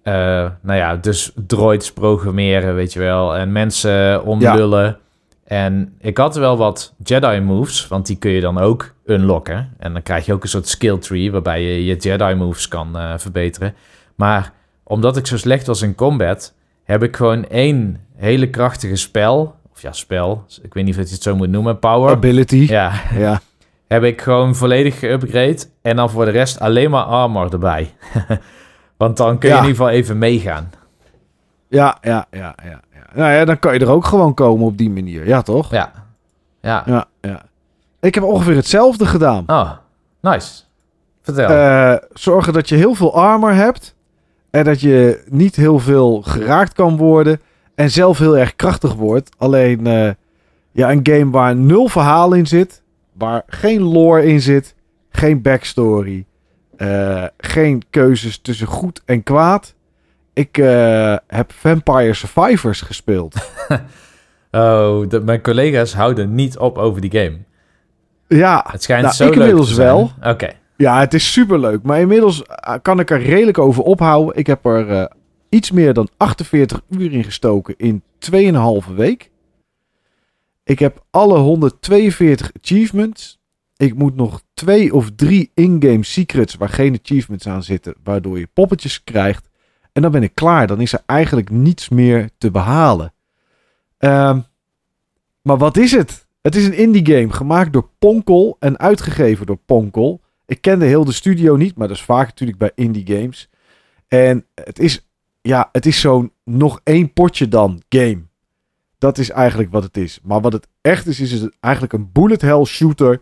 [0.03, 0.13] eh,
[0.61, 3.35] nou ja, dus droids programmeren, weet je wel.
[3.35, 4.97] En mensen omlullen.
[5.43, 9.73] En ik had wel wat Jedi moves, want die kun je dan ook unlocken.
[9.77, 11.31] En dan krijg je ook een soort skill tree...
[11.31, 13.73] waarbij je je Jedi moves kan eh, verbeteren.
[14.15, 14.53] Maar
[14.83, 16.53] omdat ik zo slecht was in combat...
[16.83, 19.55] heb ik gewoon één hele krachtige spel...
[19.85, 22.11] ja, spel, ik weet niet of je het zo moet noemen, power...
[22.11, 22.65] Ability.
[22.69, 22.91] Ja.
[23.17, 23.41] Ja,
[23.87, 25.59] heb ik gewoon volledig geüpgrade.
[25.81, 27.93] En dan voor de rest alleen maar armor erbij.
[28.97, 29.61] Want dan kun je Ja.
[29.61, 30.71] in ieder geval even meegaan.
[31.67, 33.03] Ja, ja, ja, ja, ja.
[33.13, 35.27] Nou ja, dan kan je er ook gewoon komen op die manier.
[35.27, 35.71] Ja, toch?
[35.71, 35.91] Ja.
[36.61, 36.83] Ja.
[36.85, 37.41] Ja, ja.
[37.99, 39.43] Ik heb ongeveer hetzelfde gedaan.
[39.47, 39.71] Oh,
[40.21, 40.61] nice.
[41.21, 41.49] Vertel.
[41.49, 43.95] Eh, zorgen dat je heel veel armor hebt.
[44.49, 47.41] En dat je niet heel veel geraakt kan worden.
[47.75, 49.29] En zelf heel erg krachtig wordt.
[49.37, 50.09] Alleen eh,
[50.71, 52.81] ja, een game waar nul verhaal in zit.
[53.13, 54.75] Waar geen lore in zit.
[55.09, 56.25] Geen backstory.
[56.77, 59.73] eh, geen keuzes tussen goed en kwaad.
[60.33, 63.35] Ik eh, heb Vampire Survivors gespeeld.
[64.51, 67.37] oh, de, mijn collega's houden niet op over die game.
[68.27, 69.87] Ja, Het schijnt Nou, zo ik leuk inmiddels te zijn.
[69.87, 70.11] wel.
[70.23, 70.49] Oké.
[70.77, 71.83] Ja, het is superleuk.
[71.83, 72.43] Maar inmiddels
[72.81, 74.35] kan ik er redelijk over ophouden.
[74.35, 75.09] Ik heb er
[75.55, 78.03] iets meer dan 48 uur in gestoken in
[78.87, 79.31] 2,5 week.
[80.63, 83.39] Ik heb alle 142 achievements.
[83.77, 88.47] Ik moet nog twee of drie in-game secrets waar geen achievements aan zitten, waardoor je
[88.53, 89.49] poppetjes krijgt.
[89.91, 90.67] En dan ben ik klaar.
[90.67, 93.13] Dan is er eigenlijk niets meer te behalen.
[93.97, 94.39] Ehm,
[95.41, 96.27] maar wat is het?
[96.41, 100.21] Het is een indie game gemaakt door Ponkel en uitgegeven door Ponkel.
[100.45, 103.49] Ik kende heel de studio niet, maar dat is vaak natuurlijk bij indie games.
[104.07, 105.05] En het is,
[105.47, 108.23] ja, het is zo'n nog één potje dan game.
[108.97, 110.19] Dat is eigenlijk wat het is.
[110.23, 113.21] Maar wat het echt is, is eigenlijk een bullet hell shooter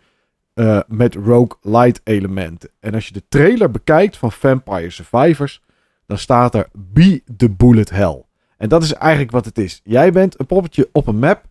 [0.53, 2.69] eh, met roguelite elementen.
[2.79, 5.61] En als je de trailer bekijkt van Vampire Survivors,
[6.05, 8.23] dan staat er Be the Bullet Hell.
[8.57, 9.81] En dat is eigenlijk wat het is.
[9.83, 11.45] Jij bent een poppetje op een map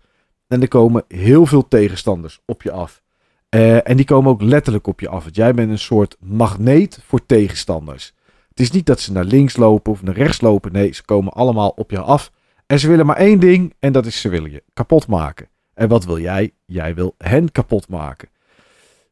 [0.47, 3.03] en er komen heel veel tegenstanders op je af.
[3.49, 5.23] Eh, en die komen ook letterlijk op je af.
[5.23, 8.15] Want jij bent een soort magneet voor tegenstanders.
[8.53, 10.73] Het is niet dat ze naar links lopen of naar rechts lopen.
[10.73, 12.33] Nee, ze komen allemaal op je af.
[12.67, 13.75] En ze willen maar één ding.
[13.79, 15.49] En dat is ze willen je kapot maken.
[15.75, 16.53] En wat wil jij?
[16.67, 18.29] Jij wil hen kapot maken.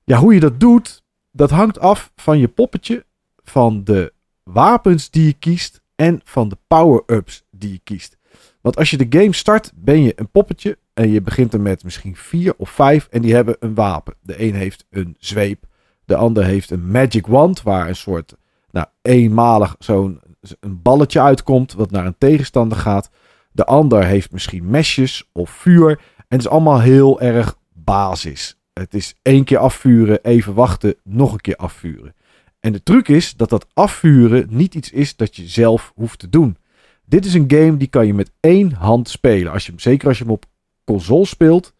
[0.04, 3.04] Ja, hoe je dat doet, dat hangt af van je poppetje,
[3.42, 4.12] van de
[4.42, 8.16] wapens die je kiest en van de power-ups die je kiest.
[8.60, 11.84] Want als je de game start, ben je een poppetje en je begint er met
[11.84, 14.14] misschien vier of vijf en die hebben een wapen.
[14.20, 15.64] De een heeft een zweep,
[16.04, 18.36] de ander heeft een magic wand waar een soort,
[18.70, 20.20] nou, eenmalig zo'n
[20.60, 23.10] een balletje uitkomt wat naar een tegenstander gaat.
[23.52, 25.90] De ander heeft misschien mesjes of vuur.
[26.16, 28.58] En het is allemaal heel erg basis.
[28.72, 32.14] Het is één keer afvuren, even wachten, nog een keer afvuren.
[32.60, 36.28] En de truc is dat dat afvuren niet iets is dat je zelf hoeft te
[36.28, 36.56] doen.
[37.04, 39.52] Dit is een game die kan je met één hand spelen.
[39.52, 40.44] Als je, zeker als je hem op
[40.84, 41.74] console speelt.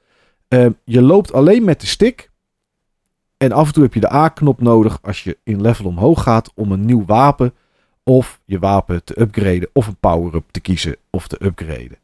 [0.48, 2.29] Ehm, je loopt alleen met de stick.
[3.42, 6.52] En af en toe heb je de A-knop nodig als je in level omhoog gaat
[6.54, 7.54] om een nieuw wapen
[8.04, 11.98] of je wapen te upgraden of een power-up te kiezen of te upgraden.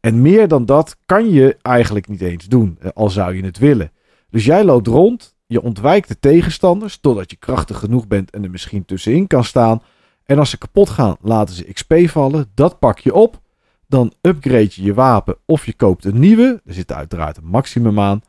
[0.00, 3.58] En meer dan dat kan je eigenlijk niet eens doen, eh, al zou je het
[3.58, 3.92] willen.
[4.30, 8.50] Dus jij loopt rond, je ontwijkt de tegenstanders totdat je krachtig genoeg bent en er
[8.50, 9.82] misschien tussenin kan staan.
[10.24, 12.50] En als ze kapot gaan, laten ze XP vallen.
[12.54, 13.40] Dat pak je op.
[13.86, 16.60] Dan upgrade je je wapen of je koopt een nieuwe.
[16.64, 18.20] Er zit uiteraard een maximum aan.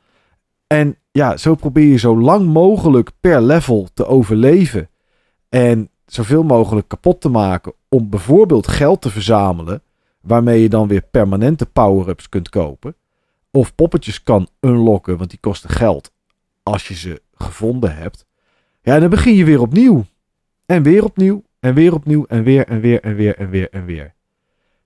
[0.68, 4.90] En ja, zo probeer je zo lang mogelijk per level te overleven.
[5.50, 9.82] En zoveel mogelijk kapot te maken om bijvoorbeeld geld te verzamelen.
[10.22, 12.96] Waarmee je dan weer permanente power-ups kunt kopen.
[13.52, 16.12] Of poppetjes kan unlocken, want die kosten geld
[16.64, 18.26] als je ze gevonden hebt.
[18.82, 20.06] Ja, dan begin je weer opnieuw.
[20.66, 21.44] En weer opnieuw.
[21.60, 22.26] En weer opnieuw.
[22.26, 24.14] En weer en weer en weer en weer en weer.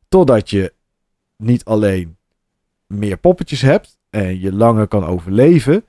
[0.08, 0.74] Totdat je
[1.38, 2.18] niet alleen
[2.88, 5.84] meer poppetjes hebt en je langer kan overleven.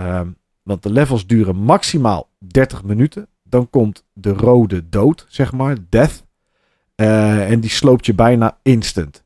[0.00, 3.28] Um, want de levels duren maximaal 30 minuten.
[3.42, 6.26] Dan komt de rode dood, zeg maar, death.
[6.96, 9.24] Uh, en die sloopt je bijna instant.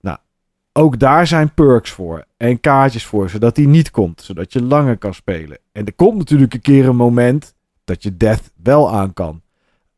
[0.00, 0.18] Nou,
[0.72, 4.98] ook daar zijn perks voor en kaartjes voor, zodat die niet komt, zodat je langer
[4.98, 5.58] kan spelen.
[5.72, 7.54] En er komt natuurlijk een keer een moment
[7.84, 9.42] dat je death wel aan kan.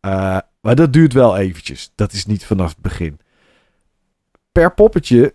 [0.07, 1.93] Uh, maar dat duurt wel eventjes.
[1.95, 3.19] Dat is niet vanaf het begin.
[4.53, 5.35] Per poppetje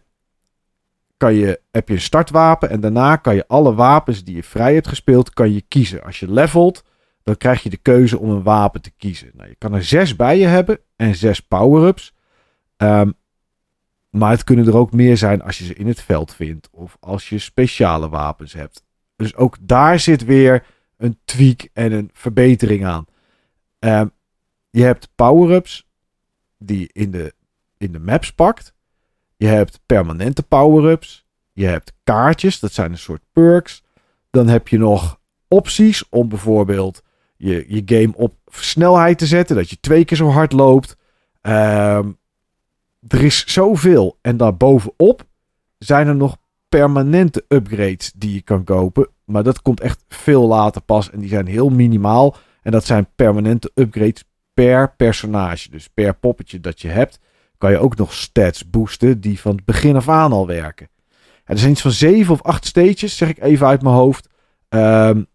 [1.22, 4.74] kan je, heb je een startwapen en daarna kan je alle wapens die je vrij
[4.74, 6.04] hebt gespeeld, kan je kiezen.
[6.04, 6.84] Als je levelt,
[7.24, 9.32] dan krijg je de keuze om een wapen te kiezen.
[9.34, 12.14] Nou, je kan er zes bij je hebben en zes power-ups.
[12.78, 13.14] Um,
[14.10, 16.98] maar het kunnen er ook meer zijn als je ze in het veld vindt of
[17.00, 18.84] als je speciale wapens hebt.
[19.16, 20.66] Dus ook daar zit weer
[20.98, 23.06] een tweak en een verbetering aan.
[23.80, 24.12] Um,
[24.70, 25.88] je hebt power-ups
[26.58, 27.34] die je in de,
[27.78, 28.74] in de maps pakt.
[29.42, 31.26] Je hebt permanente power-ups.
[31.54, 33.84] Je hebt kaartjes, dat zijn een soort perks.
[34.30, 37.02] Dan heb je nog opties om bijvoorbeeld
[37.38, 39.56] je, je game op snelheid te zetten.
[39.56, 40.98] Dat je twee keer zo hard loopt.
[41.42, 42.18] Um,
[43.08, 44.18] er is zoveel.
[44.22, 45.24] En daarbovenop
[45.78, 46.38] zijn er nog
[46.70, 49.08] permanente upgrades die je kan kopen.
[49.26, 51.12] Maar dat komt echt veel later pas.
[51.12, 52.36] En die zijn heel minimaal.
[52.62, 54.24] En dat zijn permanente upgrades
[54.54, 55.70] per personage.
[55.70, 57.20] Dus per poppetje dat je hebt,
[57.62, 60.90] kan je ook nog stats boosten die van het begin af aan al werken.
[61.44, 64.28] er zijn iets van zeven of acht stages, zeg ik even uit mijn hoofd.
[64.70, 65.28] Um,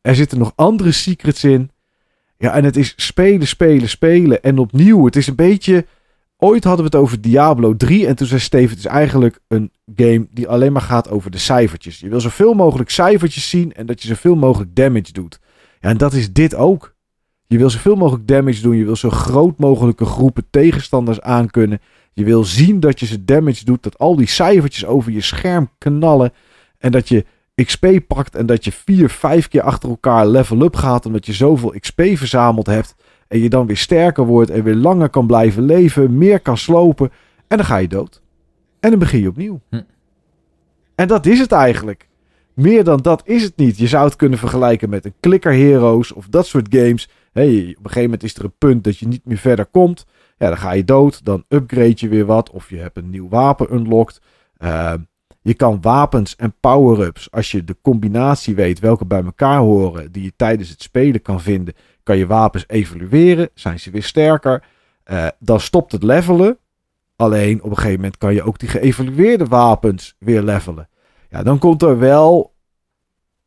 [0.00, 1.70] er zitten nog andere secrets in.
[2.38, 4.42] Ja, en het is spelen, spelen, spelen.
[4.42, 5.86] En opnieuw, het is een beetje
[6.40, 9.72] Ooit hadden we het over Diablo 3 en toen zei Steven, het is eigenlijk een
[9.96, 12.00] game die alleen maar gaat over de cijfertjes.
[12.00, 15.40] Je wil zoveel mogelijk cijfertjes zien en dat je zoveel mogelijk damage doet.
[15.80, 16.94] Ja, en dat is dit ook.
[17.48, 21.80] Je wil zoveel mogelijk damage doen, je wil zo groot mogelijke groepen tegenstanders aankunnen.
[22.12, 25.70] Je wil zien dat je ze damage doet, dat al die cijfertjes over je scherm
[25.78, 26.32] knallen
[26.78, 27.24] en dat je
[27.64, 31.32] XP pakt en dat je vier, vijf keer achter elkaar level up gaat omdat je
[31.32, 32.94] zoveel XP verzameld hebt.
[33.28, 37.10] En je dan weer sterker wordt en weer langer kan blijven leven, meer kan slopen.
[37.46, 38.22] En dan ga je dood.
[38.80, 39.60] En dan begin je opnieuw.
[39.70, 39.80] Hm.
[40.94, 42.08] En dat is het eigenlijk.
[42.54, 43.78] Meer dan dat is het niet.
[43.78, 47.08] Je zou het kunnen vergelijken met een Clicker Heroes of dat soort games.
[47.40, 50.06] Op een gegeven moment is er een punt dat je niet meer verder komt.
[50.38, 51.24] Ja, dan ga je dood.
[51.24, 52.50] Dan upgrade je weer wat.
[52.50, 54.20] Of je hebt een nieuw wapen unlocked.
[54.58, 54.94] Uh,
[55.48, 60.22] je kan wapens en power-ups, als je de combinatie weet welke bij elkaar horen, die
[60.22, 64.64] je tijdens het spelen kan vinden, kan je wapens evolueren, zijn ze weer sterker.
[65.10, 66.58] Uh, dan stopt het levelen.
[67.16, 70.88] Alleen op een gegeven moment kan je ook die geëvalueerde wapens weer levelen.
[71.30, 72.54] Ja, dan komt er wel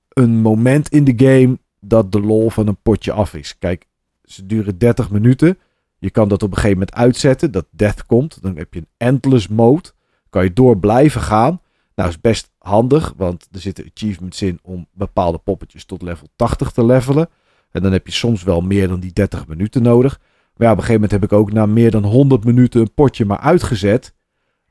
[0.09, 3.57] een moment in de game dat de lol van een potje af is.
[3.57, 3.87] Kijk,
[4.23, 5.57] ze duren 30 minuten.
[5.97, 8.41] Je kan dat op een gegeven moment uitzetten, dat death komt.
[8.41, 9.89] Dan heb je een endless mode.
[10.29, 11.61] Kan je door blijven gaan.
[11.95, 16.71] Nou, is best handig, want er zitten achievements in om bepaalde poppetjes tot level 80
[16.71, 17.29] te levelen.
[17.71, 20.19] En dan heb je soms wel meer dan die 30 minuten nodig.
[20.55, 22.93] Maar ja, op een gegeven moment heb ik ook na meer dan 100 minuten een
[22.93, 24.13] potje maar uitgezet.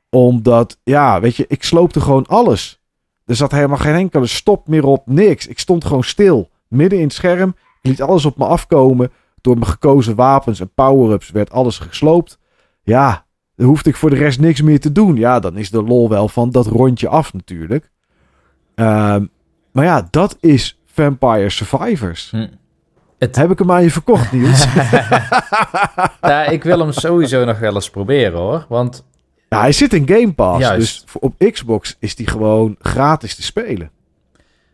[0.09, 2.81] Omdat, ja, weet je, ik sloopte gewoon alles.
[3.25, 5.47] Er zat helemaal geen enkele stop meer op, niks.
[5.47, 7.49] Ik stond gewoon stil, midden in het scherm.
[7.81, 9.11] Ik liet alles op me afkomen.
[9.41, 12.39] Door mijn gekozen wapens en power-ups werd alles gesloopt.
[12.83, 15.15] Ja, dan hoefde ik voor de rest niks meer te doen.
[15.15, 17.89] Ja, dan is de lol wel van dat rondje af natuurlijk.
[18.75, 19.29] Um,
[19.71, 22.29] maar ja, dat is Vampire Survivors.
[22.31, 22.47] Hm.
[23.17, 23.35] Het...
[23.35, 24.65] Heb ik hem aan je verkocht, Niels?
[26.21, 28.65] ja, ik wil hem sowieso nog wel eens proberen, hoor.
[28.69, 29.05] Want...
[29.49, 30.69] Ja, hij zit in Game Pass.
[30.69, 33.91] Dus op Xbox is die gewoon gratis te spelen.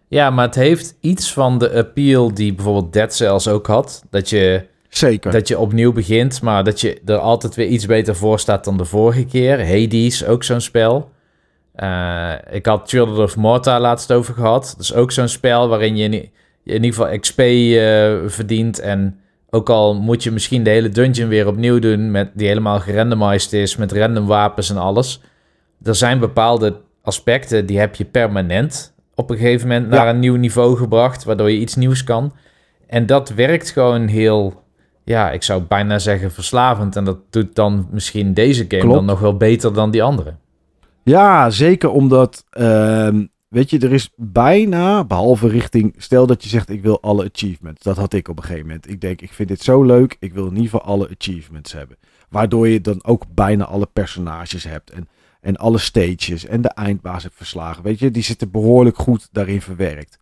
[0.07, 4.03] Ja, maar het heeft iets van de appeal die bijvoorbeeld Dead Cells ook had.
[4.09, 5.31] Dat je, Zeker.
[5.31, 8.77] Dat je opnieuw begint, maar dat je er altijd weer iets beter voor staat dan
[8.77, 9.67] de vorige keer.
[9.67, 11.11] Hades, ook zo'n spel.
[11.75, 14.73] Uh, ik had Children of Morta laatst over gehad.
[14.77, 16.29] Dat is ook zo'n spel waarin je in, in
[16.63, 18.79] ieder geval XP uh, verdient.
[18.79, 22.79] En ook al moet je misschien de hele dungeon weer opnieuw doen, met, die helemaal
[22.79, 25.21] gerandomized is, met random wapens en alles.
[25.83, 30.35] Er zijn bepaalde aspecten die heb je permanent op een gegeven moment naar een nieuw
[30.35, 32.33] niveau gebracht, waardoor je iets nieuws kan.
[32.87, 34.63] En dat werkt gewoon heel,
[35.03, 36.95] ja, ik zou bijna zeggen verslavend.
[36.95, 40.35] En dat doet dan misschien deze game dan nog wel beter dan die andere.
[41.03, 43.09] Ja, zeker omdat, uh,
[43.47, 47.83] weet je, er is bijna, behalve richting, stel dat je zegt ik wil alle achievements.
[47.83, 48.89] Dat had ik op een gegeven moment.
[48.89, 51.97] Ik denk, ik vind dit zo leuk, ik wil in ieder geval alle achievements hebben.
[52.29, 55.07] Waardoor je dan ook bijna alle personages hebt en,
[55.47, 57.83] en alle stages en de eindbaas verslagen.
[57.83, 60.19] Weet je, die zitten behoorlijk goed daarin verwerkt.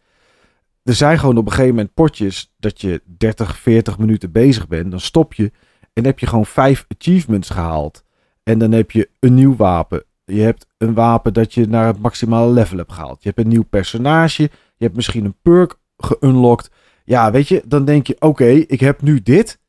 [0.84, 4.92] Er zijn gewoon op een gegeven moment potjes dat je 30, 40 minuten bezig bent.
[4.92, 5.52] Dan stop je
[5.94, 8.04] en heb je gewoon vijf achievements gehaald.
[8.44, 12.00] En dan heb je een nieuw wapen, je hebt een wapen dat je naar het
[12.00, 13.24] maximale level hebt gehaald.
[13.24, 14.42] Je hebt een nieuw personage.
[14.78, 16.72] Je hebt misschien een perk geunlocked.
[17.04, 19.60] Ja, weet je, dan denk je: oké, ik heb nu dit.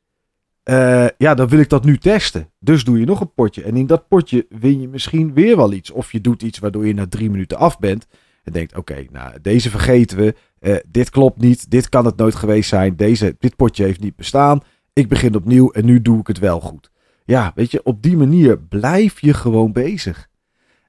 [0.69, 2.49] Uh, ja, dan wil ik dat nu testen.
[2.59, 3.63] Dus doe je nog een potje.
[3.63, 5.91] En in dat potje win je misschien weer wel iets.
[5.91, 8.07] Of je doet iets waardoor je na drie minuten af bent.
[8.43, 10.35] En denkt: oké, nou, deze vergeten we.
[10.59, 11.71] Uh, dit klopt niet.
[11.71, 12.95] Dit kan het nooit geweest zijn.
[12.95, 14.61] Deze, dit potje heeft niet bestaan.
[14.93, 16.91] Ik begin opnieuw en nu doe ik het wel goed.
[17.25, 20.27] Ja, weet je, op die manier blijf je gewoon bezig.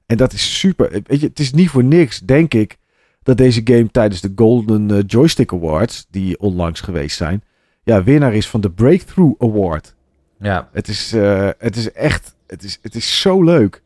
[0.05, 0.89] En dat is super.
[0.91, 2.77] Weet je, het is niet voor niks, denk ik,
[3.23, 7.43] dat deze game tijdens de Golden eh, Joystick Awards, die onlangs geweest zijn,
[7.83, 9.95] ja, winnaar is van de Breakthrough Award.
[10.39, 10.69] Ja.
[10.71, 13.81] Het is, uh, het is echt, het is, het is zo leuk.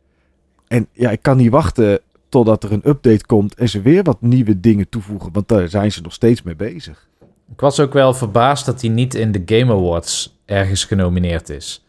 [0.67, 4.21] En ja, ik kan niet wachten totdat er een update komt en ze weer wat
[4.21, 7.07] nieuwe dingen toevoegen, want daar zijn ze nog steeds mee bezig.
[7.51, 11.85] Ik was ook wel verbaasd dat hij niet in de Game Awards ergens genomineerd is.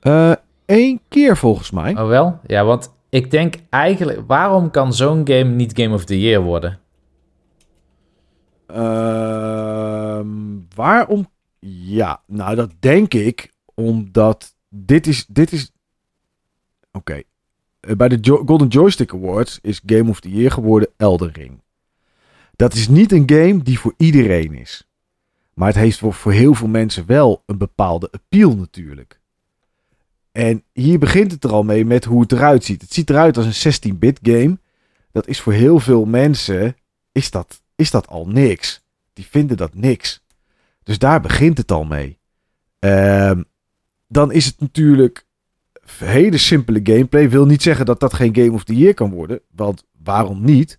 [0.00, 1.96] Eén uh, keer volgens mij.
[1.96, 2.38] Oh wel?
[2.46, 6.78] Ja, want ik denk eigenlijk, waarom kan zo'n game niet Game of the Year worden?
[8.70, 10.03] Uh,
[10.74, 11.28] waarom?
[11.66, 15.72] Ja, nou dat denk ik omdat dit is, dit is,
[16.92, 17.22] oké.
[17.80, 21.62] Eh, bij de Golden Joystick Awards is Game of the Year geworden Elden Ring.
[22.56, 24.88] Dat is niet een game die voor iedereen is.
[25.54, 29.20] Maar het heeft voor, voor heel veel mensen wel een bepaalde appeal natuurlijk.
[30.32, 32.82] En hier begint het er al mee met hoe het eruit ziet.
[32.82, 34.58] Het ziet eruit als een 16-bit game.
[35.12, 36.76] Dat is voor heel veel mensen
[37.12, 38.83] is dat, is dat al niks.
[39.14, 40.22] Die vinden dat niks.
[40.82, 42.18] Dus daar begint het al mee.
[42.80, 43.30] Uh,
[44.08, 45.26] dan is het natuurlijk
[45.98, 47.30] hele simpele gameplay.
[47.30, 49.40] Wil niet zeggen dat dat geen Game of the Year kan worden.
[49.50, 50.78] Want waarom niet?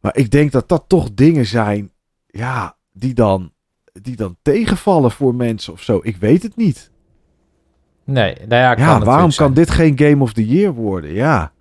[0.00, 1.90] Maar ik denk dat dat toch dingen zijn.
[2.26, 3.52] Ja, die dan,
[3.92, 6.00] die dan tegenvallen voor mensen of zo.
[6.02, 6.90] Ik weet het niet.
[8.04, 11.12] Nee, nou ja, ja waarom kan dit geen Game of the Year worden?
[11.12, 11.52] Ja.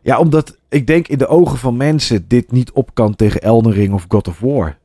[0.00, 3.72] ja, omdat ik denk in de ogen van mensen dit niet op kan tegen Elden
[3.72, 4.78] Ring of God of War.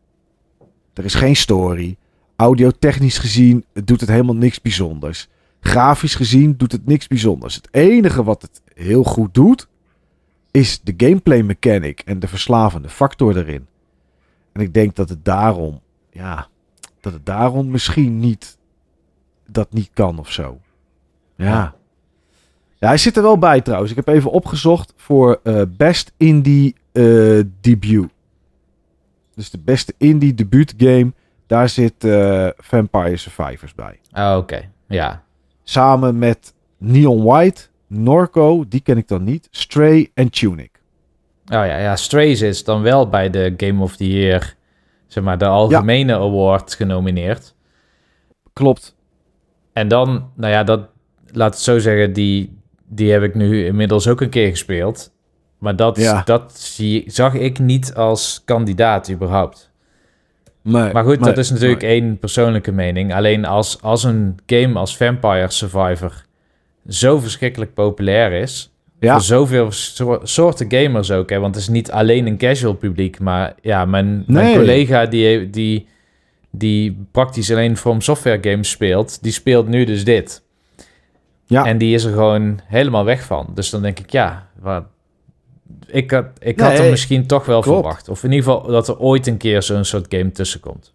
[1.00, 1.98] Er is geen story.
[2.36, 5.28] Audiotechnisch gezien doet het helemaal niks bijzonders.
[5.60, 7.56] Grafisch gezien doet het niks bijzonders.
[7.56, 9.68] Het enige wat het heel goed doet,
[10.52, 13.68] is de gameplay mechanic en de verslavende factor erin.
[14.52, 15.82] En ik denk dat het daarom,
[16.12, 16.48] ja,
[17.00, 18.58] dat het daarom misschien niet,
[19.48, 20.60] dat niet kan of zo.
[21.36, 21.76] Ja.
[22.78, 23.92] Ja, hij zit er wel bij trouwens.
[23.92, 28.10] Ik heb even opgezocht voor uh, Best Indie uh, Debut.
[29.40, 31.14] Dus de beste indie debuut game.
[31.48, 34.00] Daar zit uh, Vampire Survivors bij.
[34.12, 34.70] Oh, oké.
[34.88, 35.24] Ja.
[35.64, 40.82] Samen met Neon White, Norco, die ken ik dan niet, Stray en Tunic.
[41.46, 44.56] Oh ja, ja, Stray is dan wel bij de Game of the Year,
[45.08, 47.56] zeg maar, de algemene award genomineerd.
[48.54, 48.96] Klopt.
[49.74, 50.90] En dan, nou ja, dat,
[51.32, 55.12] laat het zo zeggen, die, die heb ik nu inmiddels ook een keer gespeeld.
[55.60, 59.72] Maar dat, dat zie, zag ik niet als kandidaat überhaupt.
[60.62, 63.14] Nee, maar goed, dat is natuurlijk één persoonlijke mening.
[63.14, 66.26] Alleen als, als een game als Vampire Survivor
[66.88, 68.72] zo verschrikkelijk populair is...
[69.00, 69.14] Ja.
[69.14, 69.68] Voor zoveel
[70.24, 71.40] soorten gamers ook, hè.
[71.40, 75.88] Want het is niet alleen een casual publiek, maar ja, mijn, mijn collega die, die,
[76.52, 80.44] die praktisch alleen From Software games speelt, die speelt nu dus dit.
[81.46, 81.66] Ja.
[81.66, 83.48] En die is er gewoon helemaal weg van.
[83.54, 84.84] Dus dan denk ik, ja, wat,
[85.86, 88.10] ik had, ik had er misschien toch wel verwacht.
[88.10, 90.94] Of in ieder geval dat er ooit een keer zo'n soort game tussenkomt.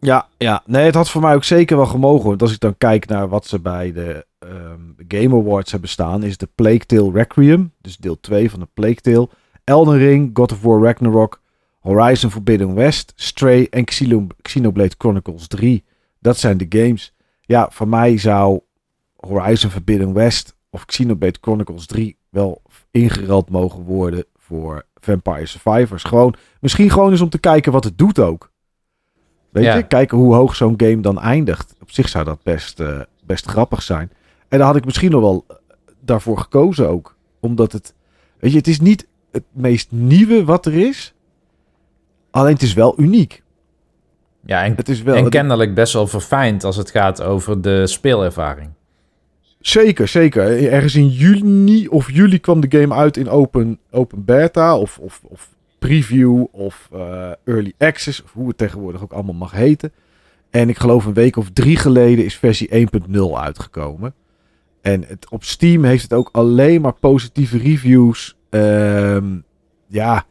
[0.00, 2.28] Ja, ja, nee, het had voor mij ook zeker wel gemogen.
[2.28, 6.22] Want als ik dan kijk naar wat ze bij de um, Game Awards hebben staan,
[6.22, 9.28] is de Plague Tale Requiem, dus deel 2 van de Plague Tale,
[9.64, 11.40] Elden Ring, God of War Ragnarok,
[11.80, 13.84] Horizon Forbidden West, Stray en
[14.42, 15.84] Xenoblade Chronicles 3.
[16.18, 17.14] Dat zijn de games.
[17.40, 18.60] Ja, voor mij zou
[19.16, 22.62] Horizon Forbidden West of Xenoblade Chronicles 3 wel
[22.96, 26.02] ingerald mogen worden voor Vampire Survivors.
[26.02, 28.50] Gewoon, misschien gewoon eens om te kijken wat het doet ook.
[29.50, 29.76] Weet Ja.
[29.76, 31.74] je, kijken hoe hoog zo'n game dan eindigt.
[31.82, 34.10] Op zich zou dat best, eh, best grappig zijn.
[34.48, 35.56] En daar had ik misschien nog wel eh,
[36.00, 37.16] daarvoor gekozen ook.
[37.40, 37.94] Omdat het,
[38.38, 41.14] weet je, het is niet het meest nieuwe wat er is.
[42.30, 43.42] Alleen het is wel uniek.
[44.46, 47.86] Ja, en, Het is wel, en kennelijk best wel verfijnd als het gaat over de
[47.86, 48.70] speelervaring.
[49.66, 50.68] Zeker, zeker.
[50.72, 55.20] Ergens in juni of juli kwam de game uit in open, open beta of, of,
[55.24, 55.48] of
[55.78, 59.92] preview of eh, early access, of hoe het tegenwoordig ook allemaal mag heten.
[60.50, 64.14] En ik geloof een week of drie geleden is versie 1.0 uitgekomen.
[64.80, 68.36] En het, op Steam heeft het ook alleen maar positieve reviews.
[68.50, 69.36] Ehm,
[69.86, 70.24] ja,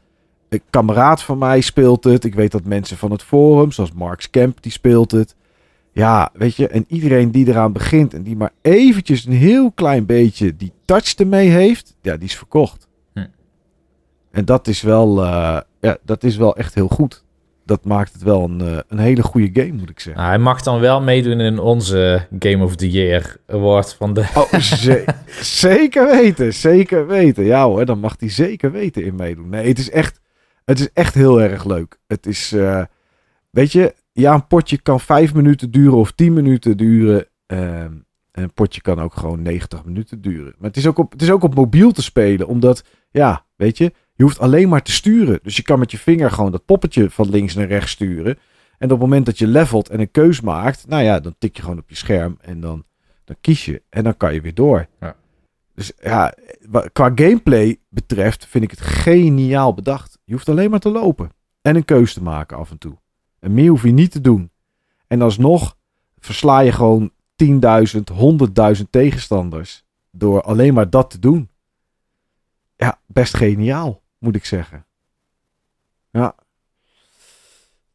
[0.50, 2.24] een kameraad van mij speelt het.
[2.24, 5.36] Ik weet dat mensen van het forum, zoals Mark Kemp, die speelt het.
[5.96, 10.06] Ja, weet je, en iedereen die eraan begint en die maar eventjes een heel klein
[10.06, 12.88] beetje die touch ermee heeft, ja, die is verkocht.
[13.14, 13.26] Hm.
[14.32, 17.24] En dat is wel, eh, ja, dat is wel echt heel goed.
[17.66, 20.22] Dat maakt het wel een, eh, een hele goede game, moet ik zeggen.
[20.22, 24.22] Nou, hij mag dan wel meedoen in onze Game of the Year award van de...
[24.36, 25.06] Oh, ze-
[25.66, 27.44] zeker weten, zeker weten.
[27.46, 29.50] Ja hoor, dan mag hij zeker weten in meedoen.
[29.50, 30.20] Nee, het is echt,
[30.66, 31.98] het is echt heel erg leuk.
[32.08, 32.84] Het is, eh,
[33.50, 37.28] weet je, ja, een potje kan vijf minuten duren of tien minuten duren.
[37.46, 40.56] En een potje kan ook gewoon 90 minuten duren.
[40.58, 43.78] Maar het is, ook op, het is ook op mobiel te spelen, omdat, ja, weet
[43.78, 45.40] je, je hoeft alleen maar te sturen.
[45.44, 48.38] Dus je kan met je vinger gewoon dat poppetje van links naar rechts sturen.
[48.78, 51.56] En op het moment dat je levelt en een keus maakt, nou ja, dan tik
[51.56, 52.86] je gewoon op je scherm en dan
[53.26, 54.88] dan kies je en dan kan je weer door.
[55.00, 55.16] Ja.
[55.74, 56.34] Dus ja,
[56.94, 60.20] qua gameplay betreft vind ik het geniaal bedacht.
[60.24, 61.30] Je hoeft alleen maar te lopen
[61.62, 62.98] en een keus te maken af en toe.
[63.46, 64.52] En meer hoef je niet te doen.
[65.08, 65.78] En alsnog
[66.20, 67.12] versla je gewoon
[67.44, 67.50] 10.000,
[68.78, 71.50] 100.000 tegenstanders door alleen maar dat te doen.
[72.76, 74.86] Ja, best geniaal, moet ik zeggen.
[76.12, 76.36] Ja.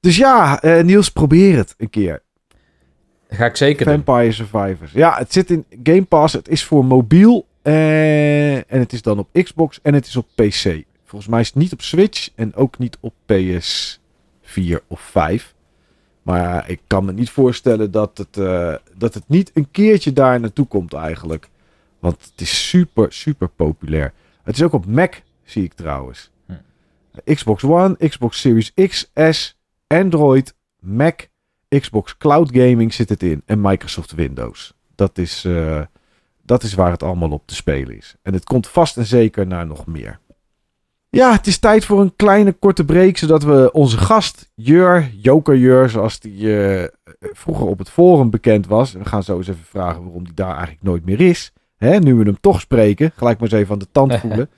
[0.00, 2.22] Dus ja, eh, Niels, probeer het een keer.
[3.28, 3.94] Ga ik zeker doen.
[4.04, 4.92] Vampire Survivors.
[4.92, 6.34] Ja, het zit in Game Pass.
[6.34, 7.46] Het is voor mobiel.
[7.62, 10.82] eh, en het is dan op Xbox en het is op PC.
[11.04, 13.14] Volgens mij is het niet op Switch en ook niet op
[14.50, 15.54] PS4 of 5.
[16.22, 20.40] Maar ik kan me niet voorstellen dat het, eh, dat het niet een keertje daar
[20.40, 21.48] naartoe komt eigenlijk.
[21.98, 24.12] Want het is super, super populair.
[24.42, 26.30] Het is ook op Mac, zie ik trouwens.
[27.24, 31.28] Xbox One, Xbox Series X, S, Android, Mac,
[31.68, 33.42] Xbox Cloud Gaming zit het in.
[33.46, 34.74] En Microsoft Windows.
[34.94, 35.82] Dat is, eh,
[36.42, 38.16] dat is waar het allemaal op te spelen is.
[38.22, 40.18] En het komt vast en zeker naar nog meer.
[41.10, 43.16] Ja, het is tijd voor een kleine korte break.
[43.16, 46.88] Zodat we onze gast, Jur, Joker Jur, zoals die eh,
[47.20, 48.92] vroeger op het forum bekend was.
[48.92, 51.52] We gaan zo eens even vragen waarom die daar eigenlijk nooit meer is.
[51.76, 53.12] Hè, nu we hem toch spreken.
[53.16, 54.50] Gelijk maar eens even aan de tand voelen.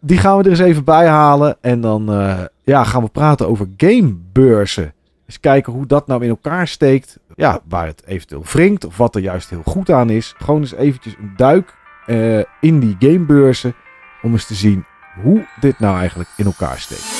[0.00, 1.56] Die gaan we er eens even bij halen.
[1.60, 4.94] En dan eh, ja, gaan we praten over gamebeurzen.
[5.26, 7.18] Eens kijken hoe dat nou in elkaar steekt.
[7.34, 8.84] Ja, waar het eventueel wringt.
[8.84, 10.34] Of wat er juist heel goed aan is.
[10.38, 11.74] Gewoon eens eventjes een duik
[12.06, 13.74] eh, in die gamebeurzen.
[14.22, 14.84] Om eens te zien
[15.22, 17.17] hoe dit nou eigenlijk in elkaar steekt.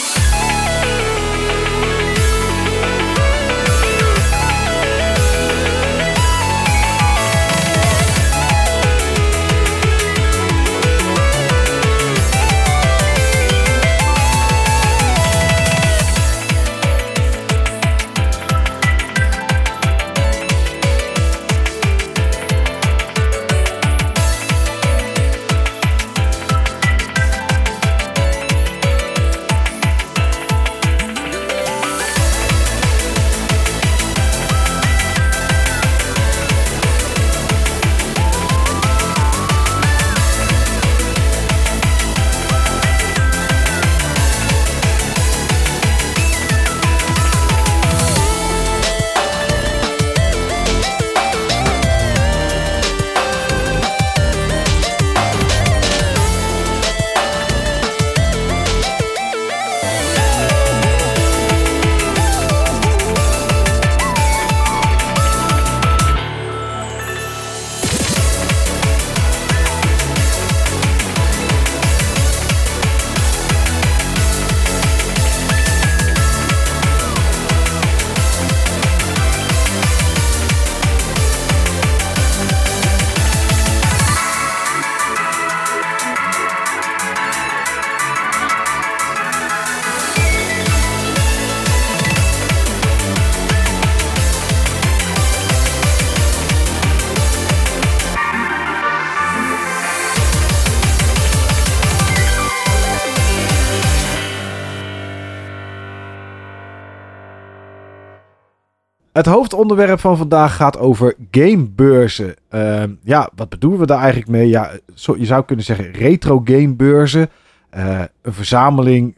[109.19, 112.35] Het hoofdonderwerp van vandaag gaat over gamebeurzen.
[112.49, 114.49] Ehm, ja, wat bedoelen we daar eigenlijk mee?
[114.49, 117.31] Ja, je zou kunnen zeggen retro gamebeurzen.
[117.77, 119.17] Uh, een verzameling,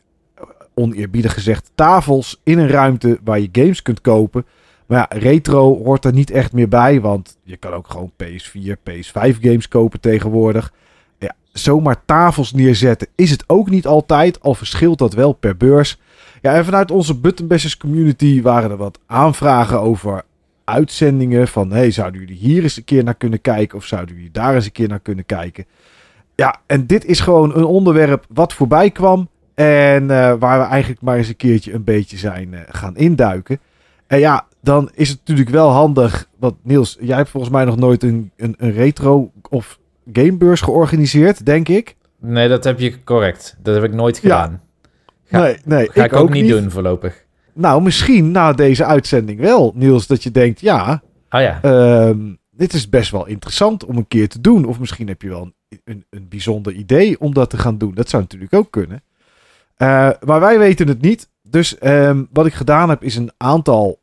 [0.75, 4.47] oneerbiedig gezegd, tafels in een ruimte waar je games kunt kopen.
[4.87, 8.77] Maar ja, retro hoort er niet echt meer bij, want je kan ook gewoon PS4,
[8.91, 10.73] PS5 games kopen tegenwoordig.
[11.19, 15.99] Ja, zomaar tafels neerzetten is het ook niet altijd, al verschilt dat wel per beurs.
[16.41, 20.23] Ja, en vanuit onze Buttonbashers community waren er wat aanvragen over
[20.65, 21.49] uitzendingen.
[21.49, 23.79] Van, hey, zouden jullie hier eens een keer naar kunnen kijken?
[23.79, 25.65] Of zouden jullie daar eens een keer naar kunnen kijken?
[26.35, 29.29] Ja, en dit is gewoon een onderwerp wat voorbij kwam.
[29.55, 33.61] En uh, waar we eigenlijk maar eens een keertje een beetje zijn uh, gaan induiken.
[34.07, 36.29] En ja, dan is het natuurlijk wel handig.
[36.39, 39.79] Want Niels, jij hebt volgens mij nog nooit een, een, een retro of
[40.13, 41.97] gamebeurs georganiseerd, denk ik.
[42.19, 43.57] Nee, dat heb je correct.
[43.63, 44.51] Dat heb ik nooit gedaan.
[44.51, 44.70] Ja.
[45.31, 47.25] Ga, nee, nee, ga ik, ook, ook niet doen voorlopig.
[47.53, 51.61] Nou, misschien na deze uitzending wel, Niels, dat je denkt, ja, oh ja.
[52.09, 54.65] Um, dit is best wel interessant om een keer te doen.
[54.65, 57.95] Of misschien heb je wel een, een, een bijzonder idee om dat te gaan doen.
[57.95, 59.03] Dat zou natuurlijk ook kunnen.
[59.79, 61.29] Uh, maar wij weten het niet.
[61.43, 64.01] Dus um, wat ik gedaan heb, is een aantal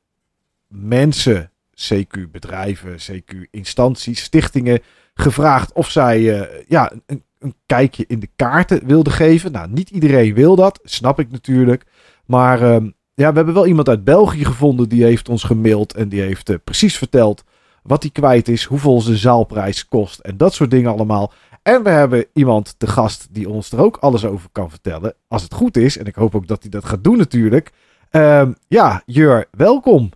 [0.67, 4.81] mensen, CQ bedrijven, CQ instanties, stichtingen,
[5.13, 9.51] gevraagd of zij uh, ja, een, een kijkje in de kaarten wilde geven.
[9.51, 11.85] Nou, niet iedereen wil dat, snap ik natuurlijk.
[12.25, 16.09] Maar uh, ja, we hebben wel iemand uit België gevonden die heeft ons gemaild en
[16.09, 17.43] die heeft uh, precies verteld
[17.83, 21.31] wat hij kwijt is, hoeveel zijn zaalprijs kost en dat soort dingen allemaal.
[21.63, 25.43] En we hebben iemand te gast die ons er ook alles over kan vertellen, als
[25.43, 25.97] het goed is.
[25.97, 27.71] En ik hoop ook dat hij dat gaat doen natuurlijk.
[28.11, 30.09] Uh, ja, Jur, welkom.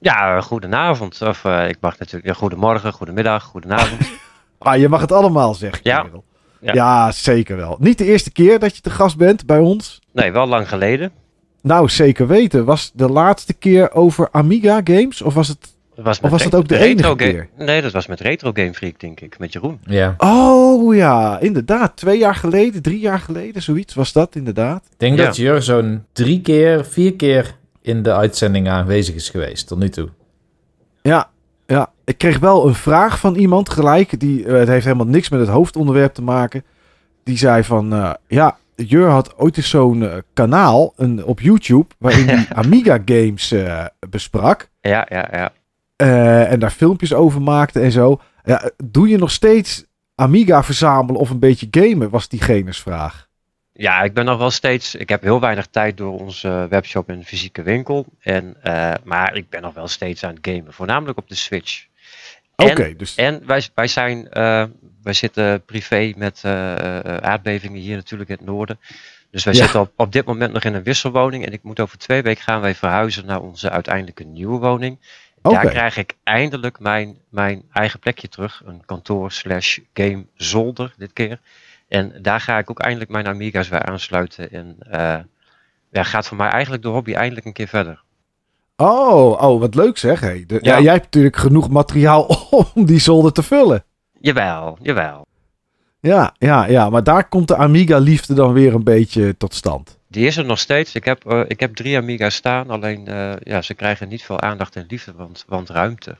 [0.00, 1.22] Ja, goedenavond.
[1.22, 4.00] Of uh, ik mag natuurlijk ja, goedemorgen, goedemiddag, goedenavond.
[4.58, 6.06] ah, je mag het allemaal zeggen, ja.
[6.62, 6.72] Ja.
[6.72, 7.12] ja.
[7.12, 7.76] zeker wel.
[7.80, 10.00] Niet de eerste keer dat je te gast bent bij ons.
[10.12, 11.12] Nee, wel lang geleden.
[11.62, 12.64] Nou, zeker weten.
[12.64, 15.22] Was de laatste keer over Amiga games?
[15.22, 17.48] Of was het, was of was het ook de enige keer?
[17.56, 19.38] Nee, dat was met Retro Game Freak, denk ik.
[19.38, 19.80] Met Jeroen.
[19.84, 20.14] Ja.
[20.18, 21.96] Oh ja, inderdaad.
[21.96, 24.84] Twee jaar geleden, drie jaar geleden, zoiets was dat inderdaad.
[24.90, 25.24] Ik denk ja.
[25.24, 29.88] dat Jur zo'n drie keer, vier keer in de uitzending aanwezig is geweest, tot nu
[29.88, 30.08] toe.
[31.02, 31.30] Ja,
[31.72, 34.20] ja, ik kreeg wel een vraag van iemand gelijk.
[34.20, 36.64] Die, uh, het heeft helemaal niks met het hoofdonderwerp te maken.
[37.24, 41.94] Die zei van, uh, ja, Jur had ooit eens zo'n uh, kanaal een, op YouTube...
[41.98, 43.54] waarin hij Amiga games
[44.10, 44.68] besprak.
[44.80, 45.52] Ja, ja, ja.
[46.44, 48.20] en daar filmpjes over maakte en zo.
[48.44, 53.28] Ja, doe je nog steeds Amiga verzamelen of een beetje gamen, was diegene's vraag.
[53.72, 54.94] Ja, ik ben nog wel steeds.
[54.94, 58.06] Ik heb heel weinig tijd door onze webshop en fysieke winkel.
[58.20, 61.86] En, uh, maar ik ben nog wel steeds aan het gamen, voornamelijk op de Switch.
[62.56, 63.14] Oké, okay, dus.
[63.14, 64.28] En wij, wij zijn.
[64.32, 64.64] Uh,
[65.02, 66.52] wij zitten privé met uh,
[67.04, 68.78] aardbevingen hier natuurlijk in het noorden.
[69.30, 69.62] Dus wij ja.
[69.62, 71.46] zitten op, op dit moment nog in een wisselwoning.
[71.46, 74.98] En ik moet over twee weken gaan wij verhuizen naar onze uiteindelijke nieuwe woning.
[75.42, 75.62] Okay.
[75.62, 78.62] Daar krijg ik eindelijk mijn, mijn eigen plekje terug.
[78.64, 81.40] Een kantoor slash game zolder dit keer.
[81.92, 84.50] En daar ga ik ook eindelijk mijn Amiga's weer aansluiten.
[84.50, 85.18] En uh,
[85.90, 88.02] ja, gaat voor mij eigenlijk de hobby eindelijk een keer verder.
[88.76, 90.20] Oh, oh wat leuk zeg.
[90.20, 90.44] Hey.
[90.46, 90.76] De, ja.
[90.76, 90.82] ja.
[90.82, 93.84] jij hebt natuurlijk genoeg materiaal om die zolder te vullen.
[94.20, 95.26] Jawel, jawel.
[96.00, 99.98] Ja, ja, ja, maar daar komt de Amiga-liefde dan weer een beetje tot stand.
[100.08, 100.94] Die is er nog steeds.
[100.94, 104.40] Ik heb, uh, ik heb drie Amiga's staan, alleen uh, ja, ze krijgen niet veel
[104.40, 106.16] aandacht en liefde, want, want ruimte.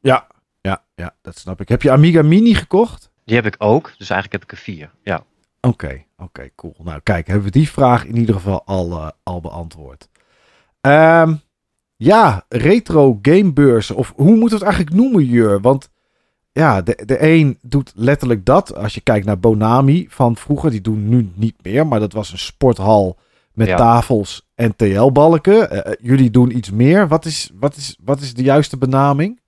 [0.00, 0.26] Ja,
[0.60, 1.68] ja, ja, dat snap ik.
[1.68, 3.12] Heb je Amiga Mini gekocht?
[3.24, 4.90] Die heb ik ook, dus eigenlijk heb ik er vier.
[5.02, 5.24] Ja.
[5.60, 6.74] Oké, okay, oké, okay, cool.
[6.82, 10.08] Nou, kijk, hebben we die vraag in ieder geval al, uh, al beantwoord.
[10.80, 11.40] Um,
[11.96, 13.96] ja, retro gamebeurzen.
[13.96, 15.60] Of hoe moeten we het eigenlijk noemen, Jur?
[15.60, 15.90] Want
[16.52, 18.74] ja, de, de een doet letterlijk dat.
[18.74, 21.86] Als je kijkt naar Bonami van vroeger, die doen nu niet meer.
[21.86, 23.18] Maar dat was een sporthal
[23.52, 23.76] met ja.
[23.76, 25.74] tafels en TL-balken.
[25.74, 27.08] Uh, jullie doen iets meer.
[27.08, 29.40] Wat is, wat, is, wat is de juiste benaming?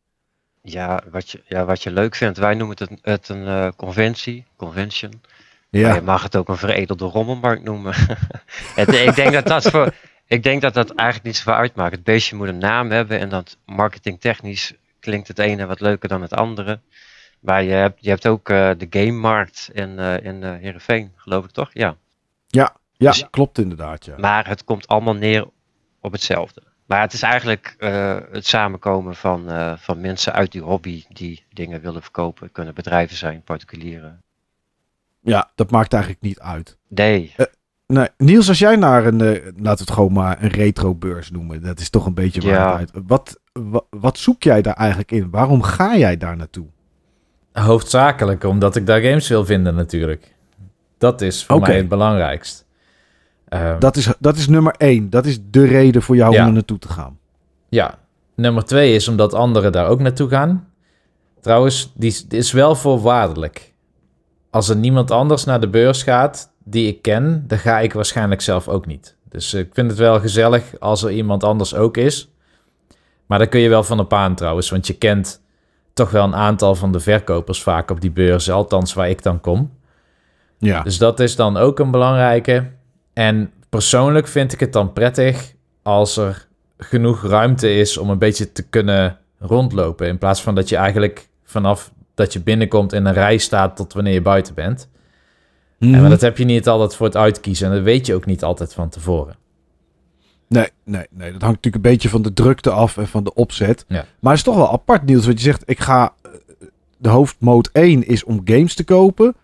[0.68, 2.38] Ja wat, je, ja, wat je leuk vindt.
[2.38, 5.22] Wij noemen het, het een uh, conventie, convention.
[5.68, 5.86] Ja.
[5.86, 7.94] Maar je mag het ook een veredelde rommelmarkt noemen.
[8.80, 9.94] het, ik, denk dat dat voor,
[10.26, 11.92] ik denk dat dat eigenlijk niet zoveel uitmaakt.
[11.92, 16.22] Het beestje moet een naam hebben en dat marketingtechnisch klinkt het ene wat leuker dan
[16.22, 16.80] het andere.
[17.40, 21.44] Maar je hebt, je hebt ook uh, de gamemarkt in, uh, in uh, Heerenveen, geloof
[21.44, 21.70] ik toch?
[21.72, 21.96] Ja,
[22.46, 24.04] ja, ja dus, klopt inderdaad.
[24.04, 24.14] Ja.
[24.16, 25.48] Maar het komt allemaal neer
[26.00, 26.62] op hetzelfde.
[26.86, 31.44] Maar het is eigenlijk uh, het samenkomen van, uh, van mensen uit die hobby die
[31.52, 32.52] dingen willen verkopen.
[32.52, 34.22] Kunnen bedrijven zijn, particulieren.
[35.20, 36.78] Ja, dat maakt eigenlijk niet uit.
[36.88, 37.34] Nee.
[37.36, 37.46] Uh,
[37.86, 38.08] nee.
[38.16, 41.62] Niels, als jij naar een, laten we het gewoon maar een retro-beurs noemen.
[41.62, 42.78] Dat is toch een beetje waar ja.
[42.78, 43.04] het uit.
[43.06, 45.30] Wat, wat, wat zoek jij daar eigenlijk in?
[45.30, 46.66] Waarom ga jij daar naartoe?
[47.52, 50.34] Hoofdzakelijk omdat ik daar games wil vinden natuurlijk.
[50.98, 51.68] Dat is voor okay.
[51.68, 52.65] mij het belangrijkst.
[53.48, 55.10] Uh, dat, is, dat is nummer één.
[55.10, 56.40] Dat is de reden voor jou ja.
[56.40, 57.18] om er naartoe te gaan.
[57.68, 57.98] Ja,
[58.34, 60.68] nummer twee is omdat anderen daar ook naartoe gaan.
[61.40, 63.72] Trouwens, die is wel voorwaardelijk.
[64.50, 68.40] Als er niemand anders naar de beurs gaat die ik ken, dan ga ik waarschijnlijk
[68.40, 69.16] zelf ook niet.
[69.28, 72.30] Dus ik vind het wel gezellig als er iemand anders ook is.
[73.26, 75.40] Maar dan kun je wel van een paan trouwens, want je kent
[75.92, 79.40] toch wel een aantal van de verkopers vaak op die beurs, althans waar ik dan
[79.40, 79.70] kom.
[80.58, 80.82] Ja.
[80.82, 82.70] Dus dat is dan ook een belangrijke.
[83.16, 86.46] En persoonlijk vind ik het dan prettig als er
[86.78, 90.06] genoeg ruimte is om een beetje te kunnen rondlopen.
[90.06, 93.92] In plaats van dat je eigenlijk vanaf dat je binnenkomt in een rij staat tot
[93.92, 94.88] wanneer je buiten bent.
[95.78, 95.94] Mhm.
[95.94, 97.68] En maar dat heb je niet altijd voor het uitkiezen.
[97.68, 99.36] En dat weet je ook niet altijd van tevoren.
[100.48, 101.32] Nee, nee, nee.
[101.32, 103.84] Dat hangt natuurlijk een beetje van de drukte af en van de opzet.
[103.88, 104.04] Ja.
[104.20, 105.26] Maar het is toch wel apart, Niels.
[105.26, 106.12] Want je zegt, ik ga...
[106.22, 106.30] eh,
[106.98, 109.34] De hoofdmoot 1 is om games te kopen.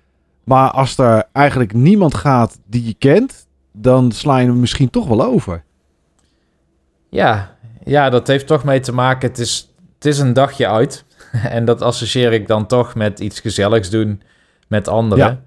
[0.44, 3.46] Maar als er eigenlijk niemand gaat die je kent...
[3.72, 5.64] dan sla je hem misschien toch wel over.
[7.08, 9.28] Ja, ja, dat heeft toch mee te maken.
[9.28, 11.04] Het is, het is een dagje uit.
[11.56, 14.22] en dat associeer ik dan toch met iets gezelligs doen
[14.68, 15.44] met anderen.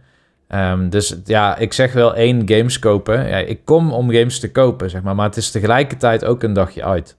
[0.48, 3.28] Ehm, dus ja, ik zeg wel één games kopen.
[3.28, 5.16] Ja, ik kom om games te kopen, zeg maar.
[5.16, 7.18] Maar het is tegelijkertijd ook een dagje uit.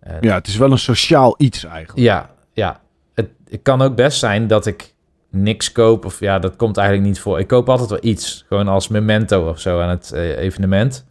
[0.00, 1.98] Eh, Ja, het is wel een sociaal iets eigenlijk.
[1.98, 2.80] Ja, ja.
[3.14, 4.94] Het, het kan ook best zijn dat ik
[5.36, 6.04] niks koop.
[6.04, 7.38] Of ja, dat komt eigenlijk niet voor.
[7.38, 8.44] Ik koop altijd wel iets.
[8.48, 11.06] Gewoon als memento of zo aan het eh, evenement.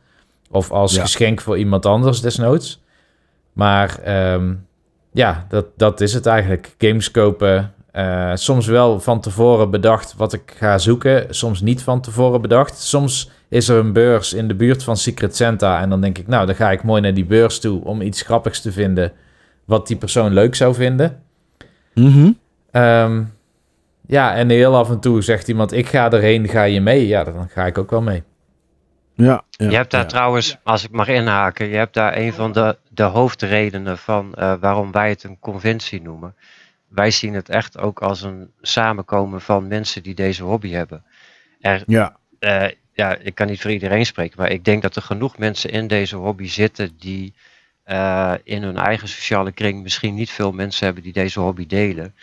[0.50, 1.02] Of als Ja.
[1.02, 2.84] geschenk voor iemand anders desnoods.
[3.54, 4.54] Maar ehm,
[5.12, 6.76] ja, dat, dat is het eigenlijk.
[6.78, 7.74] Games kopen.
[7.92, 11.26] eh, soms wel van tevoren bedacht wat ik ga zoeken.
[11.30, 12.78] Soms niet van tevoren bedacht.
[12.82, 15.82] Soms is er een beurs in de buurt van Secret Santa.
[15.82, 18.22] En dan denk ik, nou, dan ga ik mooi naar die beurs toe om iets
[18.22, 19.12] grappigs te vinden.
[19.66, 21.22] Wat die persoon leuk zou vinden.
[22.72, 23.24] Ehm,
[24.08, 27.08] ja, en heel af en toe zegt iemand: Ik ga erheen, ga je mee?
[27.08, 28.24] Ja, dan ga ik ook wel mee.
[29.14, 30.08] Ja, ja, je hebt daar ja.
[30.08, 34.53] trouwens, als ik mag inhaken, je hebt daar een van de, de hoofdredenen van eh,
[34.60, 36.36] waarom wij het een conventie noemen.
[36.88, 41.03] Wij zien het echt ook als een samenkomen van mensen die deze hobby hebben.
[41.60, 45.01] Er, Ja, eh, ja, ik kan niet voor iedereen spreken, maar ik denk dat er
[45.01, 47.34] genoeg mensen in deze hobby zitten die
[47.86, 52.16] eh, in hun eigen sociale kring misschien niet veel mensen hebben die deze hobby delen.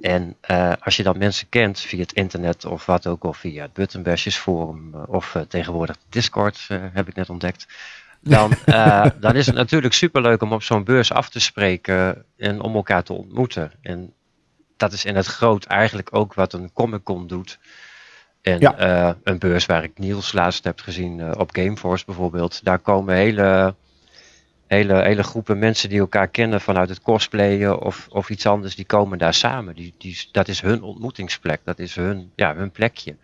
[0.00, 3.62] En eh, als je dan mensen kent via het internet of wat ook, of via
[3.62, 7.66] het Buttonbashers forum eh, of tegenwoordig Discord heb ik net ontdekt.
[8.20, 8.52] Dan,
[9.20, 13.02] dan is het natuurlijk superleuk om op zo'n beurs af te spreken en om elkaar
[13.02, 13.72] te ontmoeten.
[13.82, 14.12] En
[14.76, 17.58] dat is in het groot eigenlijk ook wat een Comic Con doet.
[18.42, 19.16] En Ja.
[19.22, 22.64] een beurs waar ik Niels laatst heb gezien op Gameforce bijvoorbeeld.
[22.64, 23.74] Daar komen hele,
[24.66, 28.76] hele, hele groepen mensen die elkaar kennen vanuit het cosplayen of, of iets anders.
[28.76, 29.74] Die komen daar samen.
[29.74, 31.60] Die, die, dat is hun ontmoetingsplek.
[31.64, 33.16] Dat is hun, ja, hun plekje.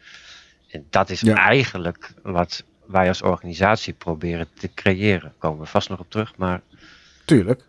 [0.71, 1.35] En dat is Ja.
[1.35, 5.33] eigenlijk wat wij als organisatie proberen te creëren.
[5.39, 6.61] Komen we vast nog op terug, maar
[7.25, 7.65] tuurlijk.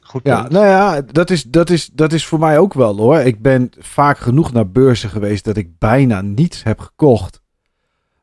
[0.00, 3.18] goed Ja, nou ja, dat is, dat, is, dat is voor mij ook wel hoor.
[3.18, 7.40] Ik ben vaak genoeg naar beurzen geweest dat ik bijna niets heb gekocht.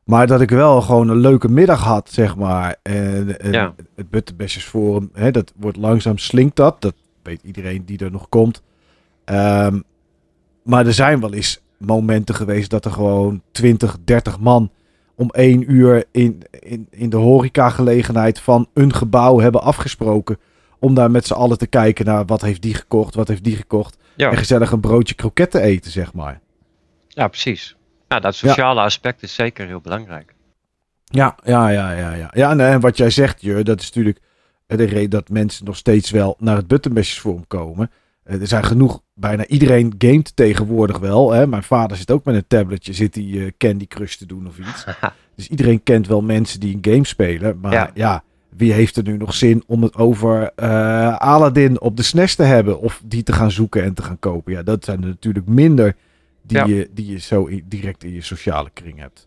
[0.04, 2.76] Maar dat ik wel gewoon een leuke middag had, zeg maar.
[2.82, 3.74] En, en Ja.
[3.96, 6.80] het Butterbashers Forum, hè, dat wordt langzaam slinkt dat.
[6.82, 8.62] Dat weet iedereen die er nog komt.
[9.24, 9.80] Ehm,
[10.62, 14.70] maar er zijn wel eens momenten geweest dat er gewoon 20, 30 man
[15.14, 20.38] om één uur in, in, in de horecagelegenheid van een gebouw hebben afgesproken.
[20.78, 23.56] Om daar met z'n allen te kijken naar wat heeft die gekocht, wat heeft die
[23.56, 23.96] gekocht.
[24.30, 26.40] En gezellig een broodje kroketten eten, zeg maar.
[27.08, 27.76] ja, precies.
[28.14, 30.34] Ja, dat sociale aspect is zeker heel belangrijk.
[31.04, 32.14] Ja, ja, ja, ja.
[32.14, 34.18] Ja, ja en, en wat jij zegt, Jur, dat is natuurlijk
[34.66, 37.90] de reden dat mensen nog steeds wel naar het Buttonbashers komen.
[38.24, 41.30] Eh, Er zijn genoeg, bijna iedereen gamet tegenwoordig wel.
[41.32, 41.46] Hè?
[41.46, 44.58] Mijn vader zit ook met een tabletje, zit die eh, Candy Crush te doen of
[44.58, 44.84] iets.
[45.36, 47.58] Dus iedereen kent wel mensen die een game spelen.
[47.60, 48.22] Maar ja, Ja.
[48.56, 52.42] wie heeft er nu nog zin om het over eh Aladdin op de SNES te
[52.42, 52.80] hebben?
[52.80, 54.52] Of die te gaan zoeken en te gaan kopen?
[54.52, 55.96] Ja, dat zijn er natuurlijk minder
[56.46, 56.64] die, Ja.
[56.64, 59.26] je, die je zo direct in je sociale kring hebt.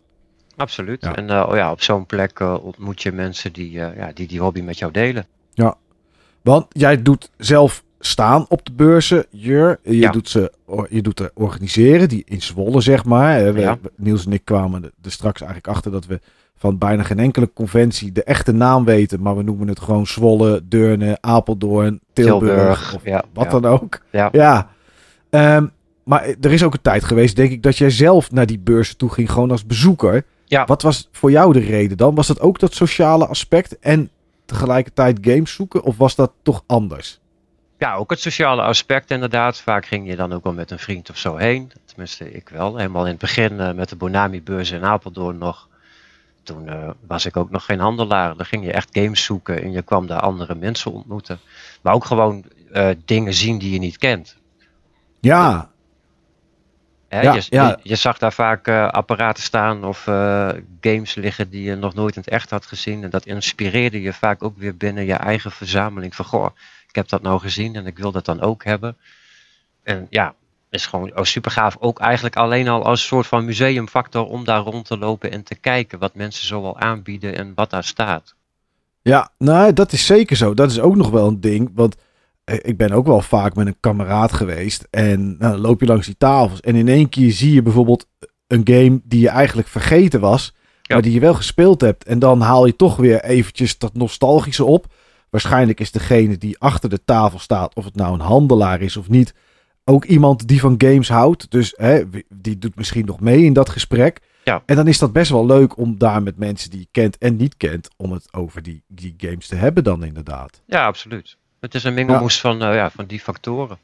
[0.56, 1.02] Absoluut.
[1.02, 1.16] Ja.
[1.16, 4.40] En oh ja, op zo'n plek eh, ontmoet je mensen die, eh, ja, die die
[4.40, 5.26] hobby met jou delen.
[6.42, 9.78] Want jij doet zelf staan op de beurzen, Jur.
[9.82, 10.10] Je, Ja.
[10.10, 10.52] doet ze,
[10.90, 13.54] je doet er organiseren, die in Zwolle, zeg maar.
[13.54, 13.78] We- Ja.
[13.96, 16.20] Niels en ik kwamen er straks eigenlijk achter dat we
[16.56, 19.22] van bijna geen enkele conventie de echte naam weten.
[19.22, 23.50] Maar we noemen het gewoon Zwolle, Deurne, Apeldoorn, Tilburg, Tilburg, of ja, wat ja.
[23.60, 24.00] dan ook.
[24.10, 24.28] Ja.
[24.32, 24.70] ja.
[26.08, 28.96] Maar er is ook een tijd geweest, denk ik, dat jij zelf naar die beurzen
[28.96, 30.24] toe ging, gewoon als bezoeker.
[30.44, 30.64] Ja.
[30.64, 32.14] Wat was voor jou de reden dan?
[32.14, 34.10] Was dat ook dat sociale aspect en
[34.44, 35.82] tegelijkertijd games zoeken?
[35.82, 37.20] Of was dat toch anders?
[37.78, 39.60] Ja, ook het sociale aspect inderdaad.
[39.60, 41.72] Vaak ging je dan ook wel met een vriend of zo heen.
[41.84, 42.76] Tenminste, ik wel.
[42.76, 45.68] Helemaal in het begin eh, met de Bonami-beurs in Apeldoorn nog.
[46.42, 48.36] Toen eh, was ik ook nog geen handelaar.
[48.36, 51.38] Dan ging je echt games zoeken en je kwam daar andere mensen ontmoeten.
[51.82, 54.36] Maar ook gewoon eh, dingen zien die je niet kent.
[55.20, 55.70] Ja,
[57.08, 57.78] Hè, Ja, je, ja.
[57.82, 60.48] Je, zag daar vaak eh, apparaten staan of eh,
[60.80, 63.02] games liggen die je nog nooit in het echt had gezien.
[63.02, 66.14] En dat inspireerde je vaak ook weer binnen je eigen verzameling.
[66.14, 66.46] Van goh,
[66.88, 68.96] ik heb dat nou gezien en ik wil dat dan ook hebben.
[69.82, 70.34] En ja,
[70.70, 71.76] is gewoon oh, super gaaf.
[71.78, 75.54] Ook eigenlijk alleen al als soort van museumfactor om daar rond te lopen en te
[75.54, 78.34] kijken wat mensen zoal aanbieden en wat daar staat.
[79.02, 80.54] Ja, nou, dat is zeker zo.
[80.54, 81.70] Dat is ook nog wel een ding.
[81.74, 81.96] Want
[82.48, 84.86] ik ben ook wel vaak met een kameraad geweest.
[84.90, 86.60] En nou, dan loop je langs die tafels.
[86.60, 88.06] En in één keer zie je bijvoorbeeld
[88.46, 90.54] een game die je eigenlijk vergeten was.
[90.82, 90.94] Ja.
[90.94, 92.04] Maar die je wel gespeeld hebt.
[92.04, 94.94] En dan haal je toch weer eventjes dat nostalgische op.
[95.30, 97.74] Waarschijnlijk is degene die achter de tafel staat.
[97.74, 99.34] Of het nou een handelaar is of niet.
[99.84, 101.50] Ook iemand die van games houdt.
[101.50, 104.20] Dus hè, die doet misschien nog mee in dat gesprek.
[104.44, 104.62] Ja.
[104.66, 107.36] En dan is dat best wel leuk om daar met mensen die je kent en
[107.36, 107.88] niet kent.
[107.96, 110.62] Om het over die, die games te hebben dan inderdaad.
[110.66, 111.37] Ja, absoluut.
[111.60, 113.78] Het is een mengelmoes van, eh, ja, van die factoren.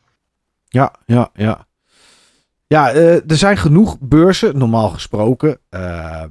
[0.69, 1.67] Ja, ja, ja.
[2.67, 5.59] Ja, eh, er zijn genoeg beurzen, normaal gesproken.
[5.71, 6.31] Ehm,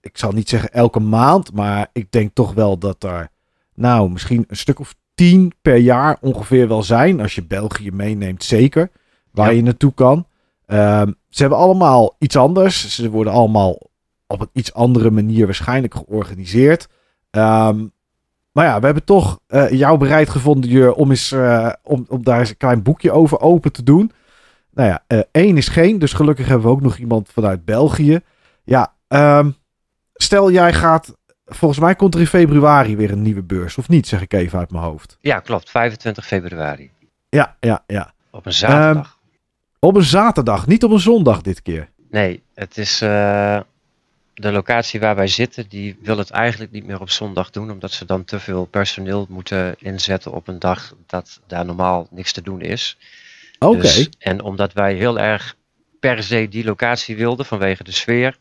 [0.00, 3.28] ik zal niet zeggen elke maand, maar ik denk toch wel dat er,
[3.74, 7.20] nou, misschien een stuk of tien per jaar ongeveer wel zijn.
[7.20, 8.90] Als je België meeneemt, zeker.
[9.30, 9.56] Waar Ja.
[9.56, 10.26] je naartoe kan.
[10.66, 12.94] Ehm, ze hebben allemaal iets anders.
[12.94, 13.78] Ze worden allemaal
[14.26, 16.88] op een iets andere manier waarschijnlijk georganiseerd.
[17.30, 17.86] Ehm,
[18.60, 22.24] maar ja, we hebben toch eh, jou bereid gevonden, Jur, om, eens, eh, om, om
[22.24, 24.12] daar eens een klein boekje over open te doen.
[24.70, 28.20] Nou ja, eh, één is geen, dus gelukkig hebben we ook nog iemand vanuit België.
[28.64, 29.50] Ja, ehm,
[30.14, 31.14] stel jij gaat,
[31.44, 34.58] volgens mij komt er in februari weer een nieuwe beurs, of niet, zeg ik even
[34.58, 35.16] uit mijn hoofd.
[35.20, 35.70] Ja, klopt.
[35.70, 36.90] 25 februari.
[37.28, 38.12] Ja, ja, ja.
[38.30, 39.18] Op een zaterdag.
[39.78, 41.88] Op een zaterdag, niet op een zondag dit keer.
[42.10, 43.00] Nee, het is
[44.40, 47.92] de locatie waar wij zitten, die wil het eigenlijk niet meer op zondag doen, omdat
[47.92, 52.42] ze dan te veel personeel moeten inzetten op een dag dat daar normaal niks te
[52.42, 52.98] doen is.
[53.58, 55.56] Oké, Dus- en omdat wij heel erg
[56.00, 58.38] per se die locatie wilden vanwege de sfeer,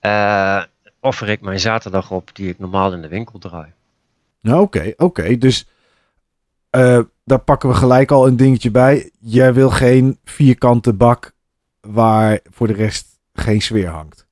[0.00, 0.62] eh,
[1.00, 3.72] offer ik mijn zaterdag op die ik normaal in de winkel draai.
[4.40, 5.38] nou, oké, oké.
[5.38, 5.66] Dus
[6.70, 9.10] eh, daar pakken we gelijk al een dingetje bij.
[9.18, 11.32] Jij wil geen vierkante bak
[11.80, 14.28] waar voor de rest geen sfeer hangt.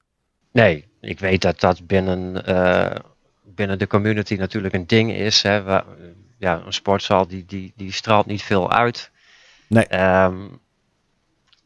[0.53, 2.97] Nee, ik weet dat dat binnen, eh,
[3.45, 5.43] binnen de community natuurlijk een ding is.
[5.43, 5.85] Hè, waar,
[6.39, 9.11] ja, een sportzaal die, die, die straalt niet veel uit.
[9.67, 9.87] Nee.
[9.87, 10.47] Ehm,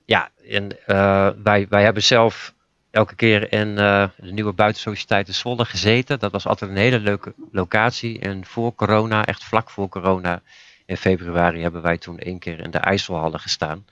[0.04, 2.54] ja, en eh, wij, wij hebben zelf
[2.90, 6.18] elke keer in eh, de nieuwe buitensociëteit in Zwolle gezeten.
[6.18, 8.20] Dat was altijd een hele leuke locatie.
[8.20, 10.42] En voor corona, echt vlak voor corona,
[10.86, 13.86] in februari hebben wij toen één keer in de IJsselhallen gestaan.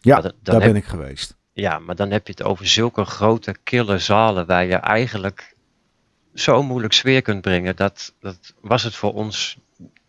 [0.00, 1.36] Ja, dan daar heb- ben ik geweest.
[1.60, 5.54] Ja, maar dan heb je het over zulke grote, kille zalen waar je eigenlijk
[6.34, 7.76] zo moeilijk sfeer kunt brengen.
[7.76, 9.58] Dat, dat was het voor ons,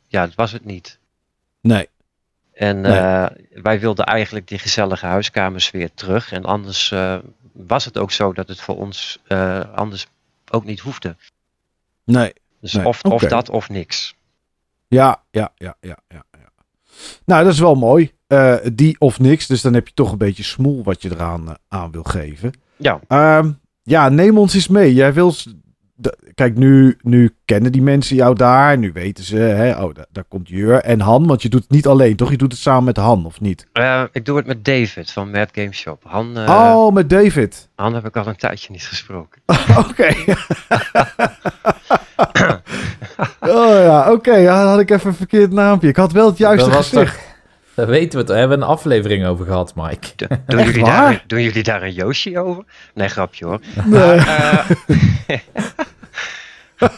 [0.07, 0.99] ja, dat was het niet.
[1.61, 1.89] Nee,
[2.53, 2.99] En Nee.
[2.99, 3.25] eh,
[3.63, 6.31] wij wilden eigenlijk die gezellige huiskamers weer terug.
[6.31, 7.17] En anders eh,
[7.51, 10.07] was het ook zo dat het voor ons eh, anders
[10.51, 11.15] ook niet hoefde.
[12.03, 12.33] nee.
[12.61, 14.15] Dus Nee, of, of dat of niks.
[14.87, 16.23] Ja, ja, ja, ja, ja.
[17.25, 18.11] Nou, dat is wel mooi.
[18.27, 19.47] Eh, die of niks.
[19.47, 22.51] Dus dan heb je toch een beetje smoel wat je eraan eh, aan wil geven.
[22.77, 23.51] Ja, Ehm,
[23.83, 24.93] ja, neem ons eens mee.
[24.93, 25.33] Jij wil.
[26.35, 28.77] Kijk, nu, nu kennen die mensen jou daar.
[28.77, 31.27] Nu weten ze, hè, oh, daar, daar komt Jur en Han.
[31.27, 32.29] Want je doet het niet alleen, toch?
[32.29, 33.67] Je doet het samen met Han, of niet?
[33.73, 36.03] Eh, ik doe het met David van Mad Game Shop.
[36.07, 37.69] Han, eh, oh, met David.
[37.75, 39.41] Han heb ik al een tijdje niet gesproken.
[39.89, 40.07] Oké.
[43.39, 44.43] oh ja, oké.
[44.43, 45.87] dan had ik even een verkeerd naampje.
[45.87, 47.28] Ik had wel het juiste gezicht.
[47.79, 48.27] Daar weten we het.
[48.27, 50.07] Daar hebben we een aflevering over gehad, Mike.
[50.15, 52.63] Do- Doen, jullie daar, doen jullie daar een Yoshi over?
[52.93, 53.59] Nee, grapje hoor.
[53.85, 54.15] Nee.
[54.17, 54.65] Maar,
[55.27, 55.39] eh,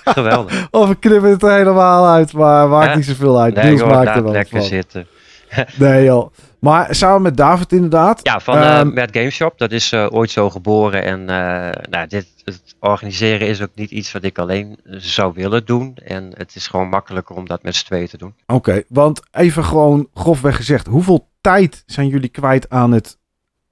[0.15, 0.67] geweldig.
[0.71, 2.95] Of ik knip het er helemaal uit, maar maakt Ja.
[2.95, 3.55] niet zoveel uit.
[3.55, 4.67] Nee, Niels maakt er wel lekker van.
[4.67, 5.07] zitten.
[5.75, 6.31] Nee joh.
[6.59, 8.19] Maar samen met David inderdaad.
[8.23, 9.57] Ja, van eh Ehm, Mad Game Shop.
[9.57, 11.03] Dat is eh, ooit zo geboren.
[11.03, 12.25] En eh, nou, dit,
[12.55, 15.95] het organiseren is ook niet iets wat ik alleen zou willen doen.
[15.95, 18.35] En het is gewoon makkelijker om dat met z'n tweeën te doen.
[18.45, 20.87] Oké, want even gewoon grofweg gezegd.
[20.87, 23.17] Hoeveel tijd zijn jullie kwijt aan het,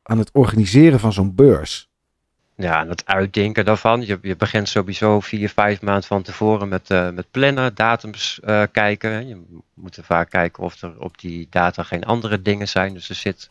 [0.03, 1.89] aan het organiseren van zo'n beurs?
[2.55, 4.05] Ja, aan het uitdenken daarvan.
[4.05, 8.63] Je, je begint sowieso vier, vijf maanden van tevoren met, eh, met plannen, datums eh,
[8.71, 9.27] kijken.
[9.27, 12.93] Je moet er vaak kijken of er op die data geen andere dingen zijn.
[12.93, 13.49] Dus er zit,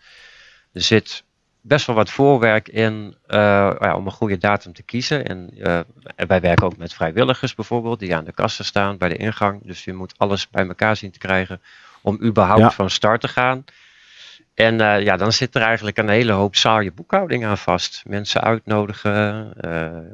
[0.72, 1.24] er zit
[1.68, 3.38] best wel wat voorwerk in eh,
[3.80, 5.24] ja, om een goede datum te kiezen.
[5.26, 5.80] En eh,
[6.26, 9.60] wij werken ook met vrijwilligers bijvoorbeeld, die aan de kassen staan bij de ingang.
[9.64, 11.60] Dus je moet alles bij elkaar zien te krijgen
[12.00, 12.70] om überhaupt Ja.
[12.70, 13.64] van start te gaan.
[14.54, 18.02] En eh, ja, dan zit er eigenlijk een hele hoop saaie boekhouding aan vast.
[18.06, 19.52] Mensen uitnodigen,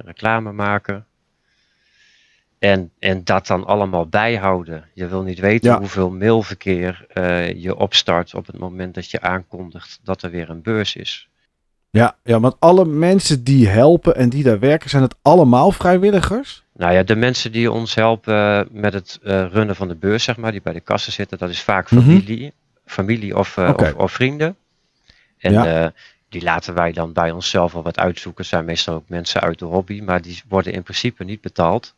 [0.04, 1.06] reclame maken.
[2.58, 4.88] En, en dat dan allemaal bijhouden.
[4.94, 5.78] Je wil niet weten Ja.
[5.78, 7.06] hoeveel mailverkeer
[7.56, 11.28] je opstart op het moment dat je aankondigt dat er weer een beurs is.
[11.94, 16.62] Ja, ja, want alle mensen die helpen en die daar werken, zijn het allemaal vrijwilligers?
[16.72, 20.36] Nou ja, de mensen die ons helpen met het eh, runnen van de beurs, zeg
[20.36, 22.02] maar, die bij de kassen zitten, dat is vaak Mhm.
[22.02, 22.52] familie,
[22.86, 24.56] familie of, eh, of, of vrienden.
[25.38, 25.84] En Ja.
[25.84, 25.90] eh,
[26.28, 28.44] die laten wij dan bij onszelf wel wat uitzoeken.
[28.44, 31.94] zijn meestal ook mensen uit de hobby, maar die worden in principe niet betaald.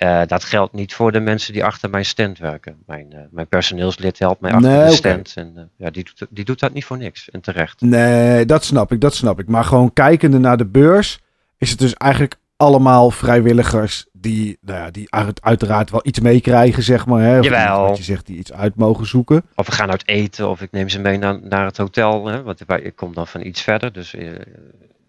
[0.00, 2.76] Eh, dat geldt niet voor de mensen die achter mijn stand werken.
[2.86, 5.32] Mijn, eh, mijn personeelslid helpt mij achter Nee, de stand.
[5.36, 7.30] En eh, ja, die, doet, die doet dat niet voor niks.
[7.30, 7.80] En terecht.
[7.80, 9.48] Nee, dat snap ik, dat snap ik.
[9.48, 11.18] Maar gewoon kijkende naar de beurs,
[11.58, 16.82] is het dus eigenlijk allemaal vrijwilligers die, nou ja, die uit- uiteraard wel iets meekrijgen,
[16.82, 17.22] zeg maar.
[17.22, 17.38] Hè?
[17.38, 17.86] Of Jawel.
[17.88, 19.42] Wat je zegt, die iets uit mogen zoeken.
[19.54, 22.26] Of we gaan uit eten, of ik neem ze mee naar, naar het hotel.
[22.26, 23.92] Hè, want ik kom dan van iets verder.
[23.92, 24.14] Dus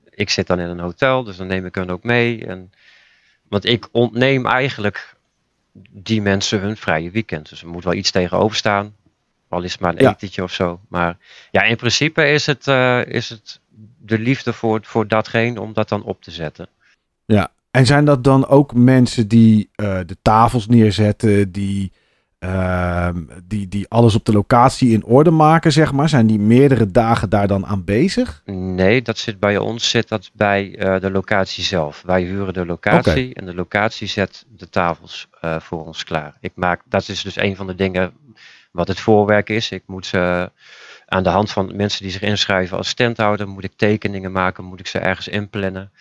[0.10, 2.46] ik zit dan in een hotel, dus dan neem ik hun ook mee.
[2.46, 2.72] En,
[3.52, 5.16] want ik ontneem eigenlijk
[5.90, 7.50] die mensen hun vrije weekend.
[7.50, 8.96] Dus er moet wel iets tegenover staan.
[9.48, 10.12] Al is het maar een Ja.
[10.12, 10.80] etentje of zo.
[10.88, 11.18] Maar
[11.52, 13.60] ja, in principe is het, eh, is het
[13.98, 16.68] de liefde voor, voor datgene om dat dan op te zetten.
[17.72, 21.92] En zijn dat dan ook mensen die eh, de tafels neerzetten, die,
[22.42, 26.10] ehm, die, die alles op de locatie in orde maken, zeg maar?
[26.10, 28.42] Zijn die meerdere dagen daar dan aan bezig?
[28.46, 32.02] Nee, dat zit bij ons zit dat bij eh, de locatie zelf.
[32.06, 36.38] Wij huren de locatie en de locatie zet de tafels eh, voor ons klaar.
[36.40, 38.14] Ik maak, dat is dus een van de dingen
[38.72, 39.72] wat het voorwerk is.
[39.72, 40.52] Ik moet ze
[41.06, 44.80] aan de hand van mensen die zich inschrijven als standhouder, moet ik tekeningen maken, moet
[44.80, 45.92] ik ze ergens inplannen.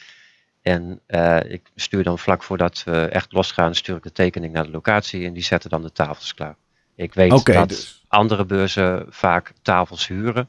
[0.62, 4.64] En eh, ik stuur dan vlak voordat we echt losgaan, stuur ik de tekening naar
[4.64, 6.56] de locatie en die zetten dan de tafels klaar.
[6.94, 10.48] Ik weet dat dus- andere beurzen vaak tafels huren.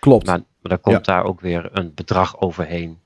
[0.00, 0.26] Klopt.
[0.26, 2.98] Maar, maar dan komt daar ook weer een bedrag overheen.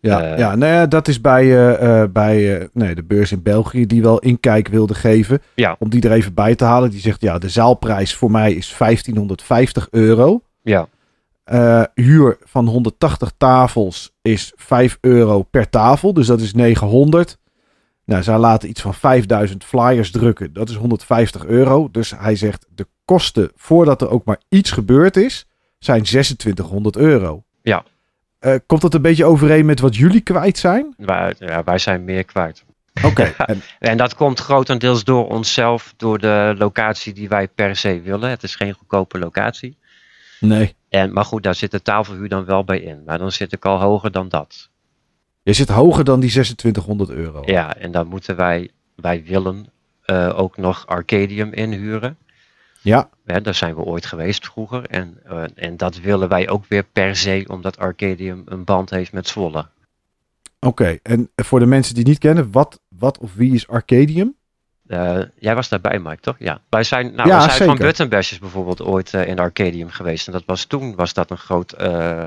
[0.00, 3.86] Ja, Eh, ja nou ja, dat is bij, eh, bij nee, de beurs in België
[3.86, 5.42] die wel inkijk wilde geven.
[5.54, 5.76] Ja.
[5.78, 6.90] Om die er even bij te halen.
[6.90, 10.42] Die zegt, ja, de zaalprijs voor mij is 1550 euro.
[10.62, 10.88] Ja,
[11.46, 16.12] Eh, huur van 180 tafels is 5 euro per tafel.
[16.14, 17.38] Dus dat is 900.
[18.04, 20.52] Nou, zij laten iets van 5000 flyers drukken.
[20.52, 21.88] Dat is 150 euro.
[21.90, 25.46] Dus hij zegt, de kosten voordat er ook maar iets gebeurd is,
[25.78, 27.42] zijn 2600 euro.
[27.62, 27.84] Ja.
[28.38, 30.94] Eh, komt dat een beetje overeen met wat jullie kwijt zijn?
[30.96, 32.64] wij, ja, wij zijn meer kwijt.
[33.04, 33.22] Oké.
[33.46, 38.30] en- En dat komt grotendeels door onszelf, door de locatie die wij per se willen.
[38.30, 39.76] Het is geen goedkope locatie.
[40.40, 40.74] Nee.
[40.88, 43.02] En, maar goed, daar zit de tafelhuur dan wel bij in.
[43.04, 44.70] Maar dan zit ik al hoger dan dat.
[45.42, 47.42] Je zit hoger dan die 2600 euro.
[47.44, 49.66] Ja, en dan moeten wij, wij willen
[50.02, 52.16] eh, ook nog Arcadium inhuren.
[52.82, 53.08] Ja.
[53.26, 54.86] Ja, daar zijn we ooit geweest vroeger.
[54.86, 59.12] En, eh, en dat willen wij ook weer per se, omdat Arcadium een band heeft
[59.12, 59.66] met Zwolle.
[60.60, 60.98] Oké.
[61.02, 64.34] En voor de mensen die niet kennen, wat, wat of wie is Arcadium?
[64.88, 66.34] Eh, jij was daarbij, Mike, toch?
[66.38, 66.60] Ja.
[66.68, 67.84] Wij zijn, nou, Ja, we zijn van zeker.
[67.84, 70.26] Buttonbashers bijvoorbeeld ooit eh, in Arcadium geweest.
[70.26, 72.26] En dat was toen was dat een groot eh,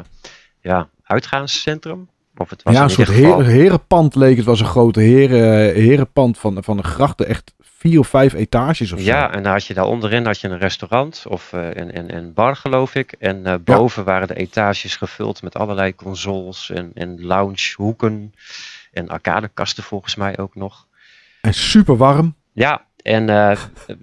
[0.62, 2.10] ja, uitgaanscentrum.
[2.38, 3.40] Of het was ja, een soort geval...
[3.42, 4.38] herenpand leek.
[4.38, 7.28] Het was een grote heren, herenpand van, van een grachten.
[7.28, 9.06] Echt vier of vijf etages of zo.
[9.06, 12.34] Ja, en dan had je daar onderin had je een restaurant of een, een, een
[12.34, 13.12] bar, geloof ik.
[13.12, 18.34] En boven waren de etages gevuld met allerlei consoles en, en loungehoeken.
[18.92, 20.88] En arcadekasten volgens mij ook nog.
[21.42, 22.36] En super warm.
[22.60, 23.60] Ja, en eh,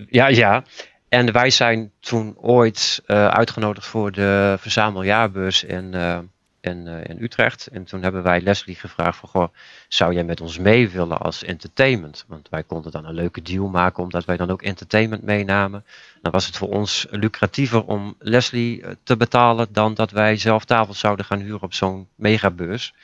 [0.09, 0.65] ja, ja.
[1.09, 6.19] En wij zijn toen ooit eh, uitgenodigd voor de verzameljaarbeurs in, eh,
[6.61, 7.67] in, in Utrecht.
[7.67, 9.49] En toen hebben wij Leslie gevraagd van, goh,
[9.89, 12.25] zou jij met ons mee willen als entertainment?
[12.29, 15.85] Want wij konden dan een leuke deal maken, omdat wij dan ook entertainment meenamen.
[16.23, 20.99] Dan was het voor ons lucratiever om Leslie te betalen dan dat wij zelf tafels
[20.99, 22.95] zouden gaan huren op zo'n megabeurs.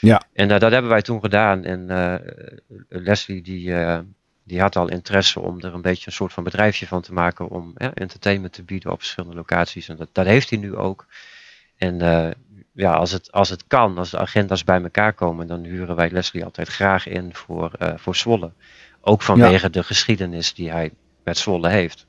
[0.00, 0.22] Ja.
[0.32, 1.64] En dat hebben wij toen gedaan.
[1.64, 1.86] En
[2.88, 3.72] Leslie die,
[4.46, 7.48] die had al interesse om er een beetje een soort van bedrijfje van te maken
[7.48, 9.88] om ja, entertainment te bieden op verschillende locaties.
[9.88, 11.06] En dat, dat heeft hij nu ook.
[11.76, 12.30] En eh,
[12.72, 16.10] ja, als het, als het kan, als de agenda's bij elkaar komen, dan huren wij
[16.10, 18.50] Leslie altijd graag in voor, eh, voor Zwolle.
[19.00, 20.90] Ook vanwege de geschiedenis die hij
[21.24, 22.06] met Zwolle heeft.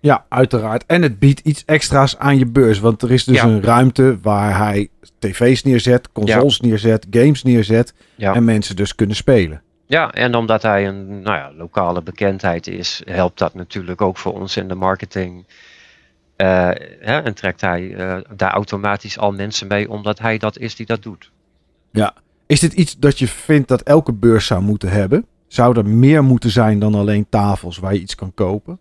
[0.00, 0.86] Ja, uiteraard.
[0.86, 2.78] En het biedt iets extra's aan je beurs.
[2.78, 3.44] Want er is dus Ja.
[3.44, 4.88] een ruimte waar hij
[5.18, 7.94] tv's neerzet, consoles neerzet, games neerzet.
[8.16, 9.62] En mensen dus kunnen spelen.
[9.86, 14.32] Ja, en omdat hij een nou ja, lokale bekendheid is, helpt dat natuurlijk ook voor
[14.32, 15.46] ons in de marketing.
[16.36, 16.46] Eh,
[17.00, 20.86] hè, en trekt hij eh, daar automatisch al mensen mee, omdat hij dat is die
[20.86, 21.30] dat doet.
[22.46, 25.26] Is dit iets dat je vindt dat elke beurs zou moeten hebben?
[25.46, 28.78] Zou er meer moeten zijn dan alleen tafels waar je iets kan kopen?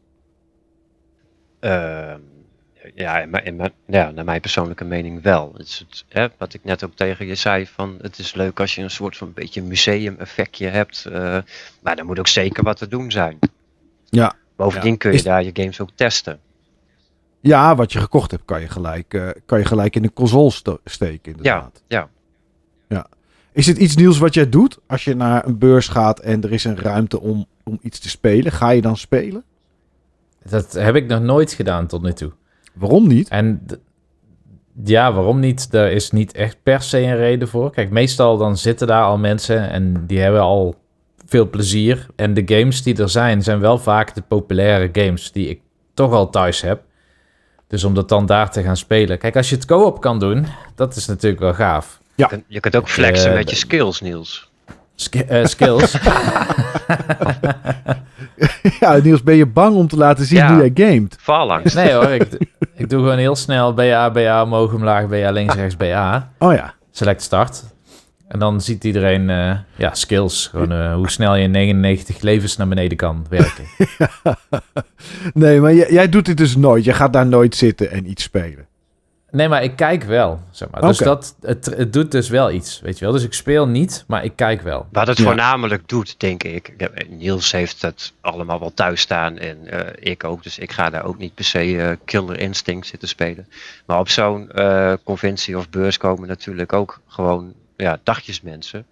[1.59, 2.19] Ehm,
[2.95, 5.53] ja, in, mijn- in, mijn- ja, naar mijn persoonlijke mening wel.
[5.57, 8.59] Het is het, hè, wat ik net ook tegen je zei, van het is leuk
[8.59, 11.05] als je een soort van beetje museum-effectje hebt.
[11.05, 11.37] eh,
[11.81, 13.39] maar er moet ook zeker wat te doen zijn.
[14.09, 14.33] Ja.
[14.55, 14.97] Bovendien Ja.
[14.97, 16.39] kun je Is- daar je games ook testen.
[17.39, 20.79] Ja, wat je gekocht hebt, kan je gelijk, eh, kan je gelijk in de console
[20.85, 21.83] steken, inderdaad.
[21.87, 22.09] ja.
[23.51, 24.77] Is het iets nieuws wat jij doet?
[24.87, 28.09] Als je naar een beurs gaat en er is een ruimte om, om iets te
[28.09, 29.43] spelen, ga je dan spelen?
[30.43, 32.31] Dat heb ik nog nooit gedaan tot nu toe.
[32.75, 33.29] Waarom niet?
[33.29, 33.65] En
[34.83, 35.71] ja, waarom niet?
[35.71, 37.71] Daar is niet echt per se een reden voor.
[37.71, 40.75] Kijk, meestal dan zitten daar al mensen en die hebben al
[41.25, 42.05] veel plezier.
[42.15, 45.59] En de games die er zijn, zijn wel vaak de populaire games die ik
[45.93, 46.81] toch al thuis heb.
[47.67, 49.17] Dus om dat dan daar te gaan spelen.
[49.17, 50.45] Kijk, als je het co-op kan doen,
[50.75, 51.99] dat is natuurlijk wel gaaf.
[52.15, 52.29] Ja.
[52.47, 54.51] Je, kunt, ook flexen Eh, met je skills, Niels.
[54.95, 55.97] Sk- eh, skills.
[58.79, 60.53] ja, Niels, ben je bang om te laten zien Ja.
[60.53, 61.15] hoe jij gamet?
[61.19, 61.73] Phalanx.
[61.73, 62.27] nee hoor, ik,
[62.75, 66.31] ik doe gewoon heel snel BA, BA, omhoog, omlaag, BA, links, rechts, BA.
[66.39, 66.73] Oh ja.
[66.91, 67.63] Select start.
[68.27, 70.47] En dan ziet iedereen, eh, ja, skills.
[70.47, 73.63] Gewoon eh, hoe snel je in 99 levens naar beneden kan werken.
[75.33, 76.83] Nee, maar jij, jij doet dit dus nooit.
[76.83, 78.67] Je gaat daar nooit zitten en iets spelen.
[79.35, 80.81] Nee, maar ik kijk wel, zeg maar.
[80.81, 83.13] Dus dat, het, het doet dus wel iets, weet je wel.
[83.13, 84.87] Dus ik speel niet, maar ik kijk wel.
[84.91, 85.23] Wat het Ja.
[85.23, 86.67] voornamelijk doet, denk ik.
[86.67, 90.43] Ik heb- Niels heeft het allemaal wel thuis staan en eh, ik ook.
[90.43, 93.47] Dus ik ga daar ook niet per se eh, Killer Instinct zitten spelen.
[93.85, 98.85] Maar op zo'n eh, conventie of beurs komen natuurlijk ook gewoon ja, dagjesmensen.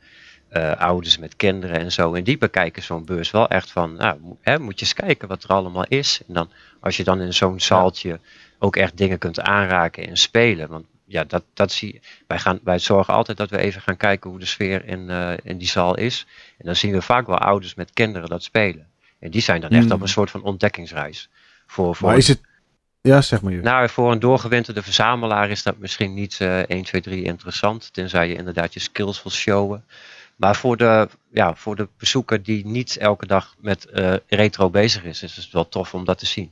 [0.49, 2.13] eh, ouders met kinderen en zo.
[2.13, 5.43] En die bekijken zo'n beurs wel echt van, nou, hè, moet je eens kijken wat
[5.43, 6.21] er allemaal is.
[6.27, 6.49] En dan,
[6.79, 8.19] als je dan in zo'n zaaltje
[8.63, 10.69] ook echt dingen kunt aanraken en spelen.
[10.69, 14.29] Want ja, dat, dat zie wij, gaan, wij zorgen altijd dat we even gaan kijken
[14.29, 16.25] hoe de sfeer in, eh, in die zaal is.
[16.57, 18.87] En dan zien we vaak wel ouders met kinderen dat spelen.
[19.19, 19.91] En die zijn dan echt Hmm.
[19.91, 21.29] op een soort van ontdekkingsreis.
[21.67, 22.41] Voor, voor, Maar is het...
[23.01, 23.61] Ja, zeg maar je.
[23.61, 27.93] nou, voor een doorgewinterde verzamelaar is dat misschien niet eh 1, 2, 3 interessant.
[27.93, 29.85] Tenzij je inderdaad je skills wil showen.
[30.35, 35.03] Maar voor de, ja, voor de bezoeker die niet elke dag met eh, retro bezig
[35.03, 36.51] is, is het wel tof om dat te zien.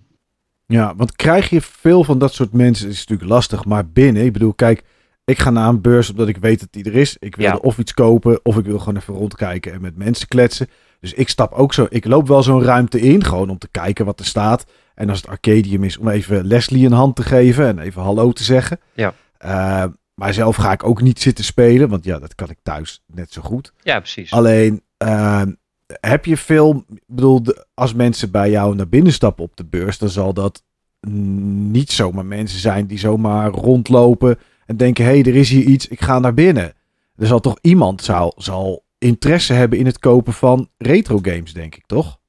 [0.71, 4.33] Ja, want krijg je veel van dat soort mensen, is natuurlijk lastig, maar binnen, ik
[4.33, 4.83] bedoel, kijk,
[5.25, 7.15] ik ga naar een beurs omdat ik weet dat die er is.
[7.19, 7.55] Ik wil Ja.
[7.55, 10.67] of iets kopen, of ik wil gewoon even rondkijken en met mensen kletsen.
[10.99, 14.05] Dus ik stap ook zo, ik loop wel zo'n ruimte in, gewoon om te kijken
[14.05, 14.65] wat er staat.
[14.95, 18.31] En als het Arcadium is, om even Leslie een hand te geven en even hallo
[18.31, 18.79] te zeggen.
[18.93, 19.13] Ja.
[19.37, 19.83] Eh,
[20.13, 23.33] maar zelf ga ik ook niet zitten spelen, want ja, dat kan ik thuis net
[23.33, 23.73] zo goed.
[23.81, 24.31] Ja, precies.
[24.31, 25.51] Alleen, ehm,
[25.99, 27.41] heb je veel, bedoel,
[27.73, 30.63] als mensen bij jou naar binnen stappen op de beurs, dan zal dat
[31.07, 35.87] niet zomaar mensen zijn die zomaar rondlopen en denken, hé, hey, er is hier iets,
[35.87, 36.73] ik ga naar binnen.
[37.15, 41.75] Er zal toch iemand zal, zal interesse hebben in het kopen van retro games, denk
[41.75, 42.19] ik, toch?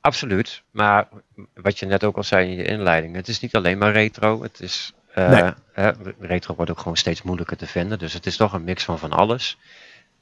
[0.00, 0.62] Absoluut.
[0.70, 1.08] Maar
[1.54, 4.42] wat je net ook al zei in je inleiding, het is niet alleen maar retro.
[4.42, 5.92] Het is, eh, Nee.
[6.18, 7.98] retro wordt ook gewoon steeds moeilijker te vinden.
[7.98, 9.58] Dus het is toch een mix van van alles.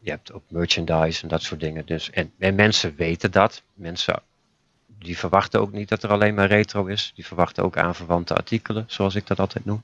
[0.07, 1.87] Je hebt ook merchandise en dat soort dingen.
[1.87, 3.63] Dus, en, en mensen weten dat.
[3.75, 4.23] Mensen
[4.99, 7.13] die verwachten ook niet dat er alleen maar retro is.
[7.15, 9.83] Die verwachten ook aanverwante artikelen, zoals ik dat altijd noem.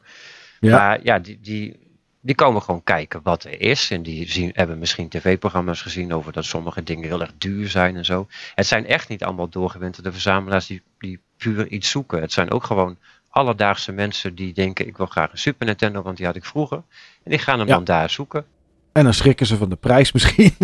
[0.61, 0.77] Ja.
[0.77, 1.77] Maar ja, die, die,
[2.21, 3.91] die komen gewoon kijken wat er is.
[3.91, 7.97] En die zien, hebben misschien tv-programma's gezien over dat sommige dingen heel erg duur zijn
[7.97, 8.29] en zo.
[8.55, 12.21] Het zijn echt niet allemaal doorgewinterde verzamelaars die, die puur iets zoeken.
[12.21, 16.17] Het zijn ook gewoon alledaagse mensen die denken: ik wil graag een Super Nintendo, want
[16.17, 16.83] die had ik vroeger.
[17.23, 17.75] En die gaan hem Ja.
[17.75, 18.45] dan daar zoeken.
[18.93, 20.55] En dan schrikken ze van de prijs misschien.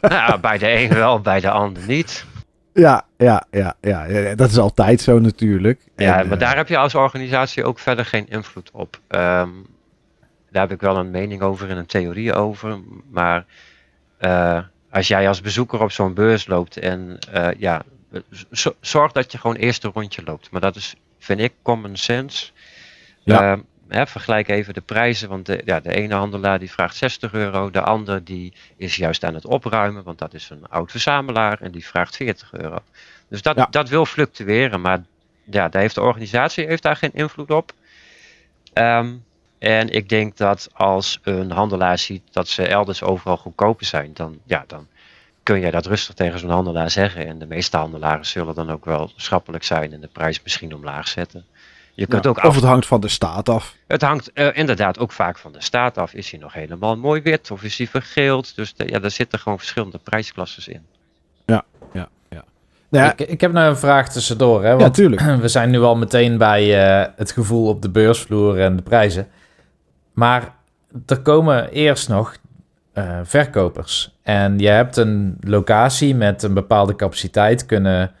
[0.00, 2.24] nou, bij de een wel, bij de ander niet.
[2.72, 5.80] ja, ja, ja, ja, dat is altijd zo natuurlijk.
[5.96, 9.00] Ja, En, maar eh, daar heb je als organisatie ook verder geen invloed op.
[9.08, 9.48] Ehm,
[10.50, 12.78] daar heb ik wel een mening over en een theorie over.
[13.10, 13.44] Maar
[14.18, 14.58] eh,
[14.90, 17.82] als jij als bezoeker op zo'n beurs loopt en eh, ja,
[18.80, 20.50] zorg dat je gewoon eerst een rondje loopt.
[20.50, 22.50] Maar dat is, vind ik, common sense.
[23.24, 23.50] Ja.
[23.50, 27.32] Ehm, hè, vergelijk even de prijzen, want de, ja, de ene handelaar die vraagt 60
[27.32, 31.60] euro, de ander die is juist aan het opruimen, want dat is een oud verzamelaar
[31.60, 32.78] en die vraagt 40 euro.
[33.28, 33.66] Dus dat, Ja.
[33.70, 35.02] dat wil fluctueren, maar
[35.44, 37.72] ja, daar heeft de organisatie heeft daar geen invloed op.
[38.72, 39.14] Ehm,
[39.58, 44.38] en ik denk dat als een handelaar ziet dat ze elders overal goedkoper zijn, dan,
[44.44, 44.86] ja, dan
[45.42, 47.26] kun je dat rustig tegen zo'n handelaar zeggen.
[47.26, 51.08] En de meeste handelaren zullen dan ook wel schappelijk zijn en de prijs misschien omlaag
[51.08, 51.44] zetten.
[51.98, 53.74] Je kunt ja, ook of af, het hangt van de staat af.
[53.86, 56.12] het hangt eh, inderdaad ook vaak van de staat af.
[56.14, 58.56] Is hij nog helemaal mooi wit of is hij vergeeld?
[58.56, 60.86] Dus de- ja, daar zitten gewoon verschillende prijsklasses in.
[62.90, 64.68] Nou ja, Ik, ik heb nou een vraag tussendoor, hè?
[64.70, 65.22] ja, Want tuurlijk.
[65.40, 69.28] we zijn nu al meteen bij eh, het gevoel op de beursvloer en de prijzen.
[70.12, 70.54] Maar
[71.06, 72.36] er komen eerst nog
[72.92, 74.16] eh, verkopers.
[74.22, 78.12] En je hebt een locatie met een bepaalde capaciteit kunnen,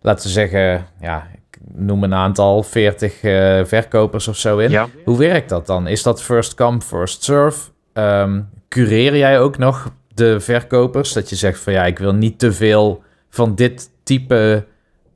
[0.00, 1.26] laten we zeggen, ja,
[1.74, 4.70] noem een aantal, 40 eh, verkopers of zo in.
[4.70, 4.88] Ja.
[5.04, 5.86] Hoe werkt dat dan?
[5.86, 7.70] Is dat first come, first serve?
[7.92, 11.12] Ehm, cureer jij ook nog de verkopers?
[11.12, 14.66] Dat je zegt van ja, ik wil niet te veel van dit type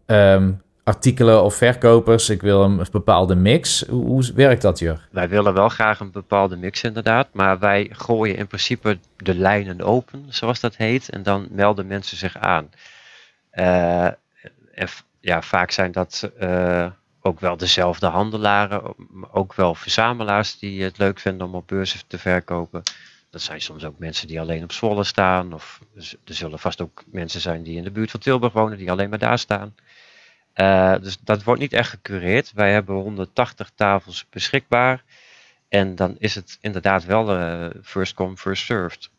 [0.06, 0.52] ehm,
[0.84, 2.28] artikelen of verkopers.
[2.28, 3.84] Ik wil een bepaalde mix.
[3.88, 5.08] Hoe, hoe werkt dat, Jur?
[5.10, 9.80] Wij willen wel graag een bepaalde mix inderdaad, maar wij gooien in principe de lijnen
[9.80, 12.70] open, zoals dat heet, en dan melden mensen zich aan.
[13.50, 14.04] Eh,
[14.74, 14.88] en
[15.26, 16.90] ja, vaak zijn dat eh,
[17.20, 18.94] ook wel dezelfde handelaren,
[19.32, 22.82] ook wel verzamelaars die het leuk vinden om op beurzen te verkopen.
[23.30, 25.80] Dat zijn soms ook mensen die alleen op Zwolle staan, of
[26.24, 29.08] er zullen vast ook mensen zijn die in de buurt van Tilburg wonen, die alleen
[29.08, 29.74] maar daar staan.
[30.52, 32.52] Eh, dus dat wordt niet echt gecureerd.
[32.52, 35.04] Wij hebben 180 tafels beschikbaar.
[35.68, 39.10] En dan is het inderdaad wel eh, first come, first served.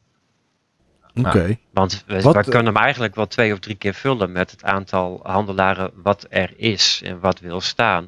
[1.26, 1.58] Oké.
[1.74, 4.52] Want we, Wat, we eh, kunnen hem eigenlijk wel twee of drie keer vullen met
[4.52, 8.08] het aantal handelaren wat er is en wat wil staan.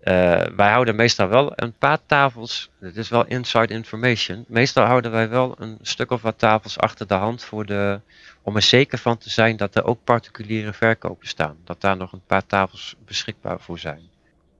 [0.00, 4.44] Eh, wij houden meestal wel een paar tafels, dit is wel inside information.
[4.48, 8.00] Meestal houden wij wel een stuk of wat tafels achter de hand voor de,
[8.42, 11.56] om er zeker van te zijn dat er ook particuliere verkopers staan.
[11.64, 14.00] Dat daar nog een paar tafels beschikbaar voor zijn.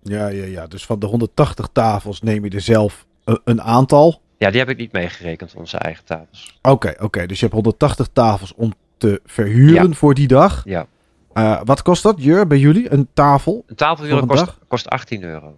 [0.03, 0.67] Ja, ja, ja.
[0.67, 3.07] Dus van de 180 tafels neem je er zelf
[3.45, 4.21] een aantal.
[4.39, 6.59] Ja, die heb ik niet meegerekend, onze eigen tafels.
[6.63, 7.27] Oké, oké.
[7.27, 10.63] Dus je hebt 180 tafels om te verhuren voor die dag.
[10.65, 10.87] Ja.
[11.33, 12.93] Eh, wat kost dat, Jur, bij jullie?
[12.93, 13.65] Een tafel?
[13.67, 15.57] Een tafelhuur Voor een kost, kost 18 euro.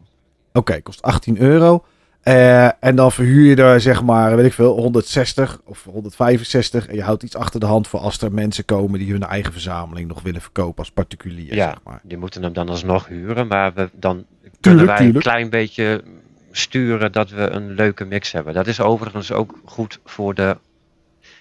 [0.53, 1.85] Oké, kost 18 euro.
[2.27, 6.87] Eh, en dan verhuur je er zeg maar, weet ik veel, 160 of 165.
[6.87, 9.53] En je houdt iets achter de hand voor als er mensen komen die hun eigen
[9.53, 11.55] verzameling nog willen verkopen als particulier.
[11.55, 11.69] Ja.
[11.69, 12.01] Zeg maar.
[12.03, 14.25] Die moeten hem dan alsnog huren, maar we, dan
[14.61, 15.17] kunnen wij tuurlijk.
[15.17, 16.03] een klein beetje
[16.57, 18.55] sturen dat we een leuke mix hebben.
[18.55, 20.57] Dat is overigens ook goed voor de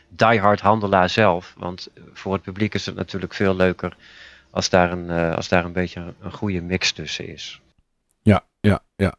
[0.10, 1.54] diehard handelaar zelf.
[1.58, 3.98] Want voor het publiek is het natuurlijk veel leuker
[4.50, 7.62] als daar een, eh, als daar een beetje een, goede mix tussen is.
[8.22, 9.16] Ja, ja, ja.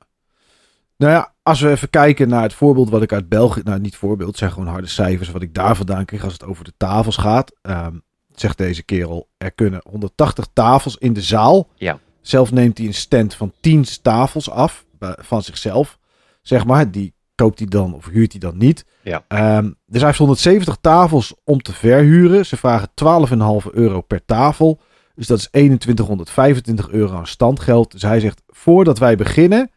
[0.96, 3.60] Nou ja, als we even kijken naar het voorbeeld wat ik uit België...
[3.64, 6.44] Nou, niet voorbeeld, het zijn gewoon harde cijfers wat ik daar vandaan kreeg als het
[6.44, 7.52] over de tafels gaat.
[7.62, 7.96] Ehm,
[8.34, 11.68] zegt deze kerel, er kunnen 180 tafels in de zaal.
[11.74, 11.98] Ja.
[12.20, 15.98] Zelf neemt hij een stand van 10 tafels af van zichzelf.
[16.42, 18.84] Zeg maar, die koopt hij dan of huurt hij dan niet.
[19.02, 19.24] Ja.
[19.28, 22.46] Ehm, dus hij heeft 170 tafels om te verhuren.
[22.46, 24.80] Ze vragen 12,5 euro per tafel.
[25.14, 27.90] Dus dat is 2125 euro aan standgeld.
[27.90, 29.70] Dus hij zegt, voordat wij beginnen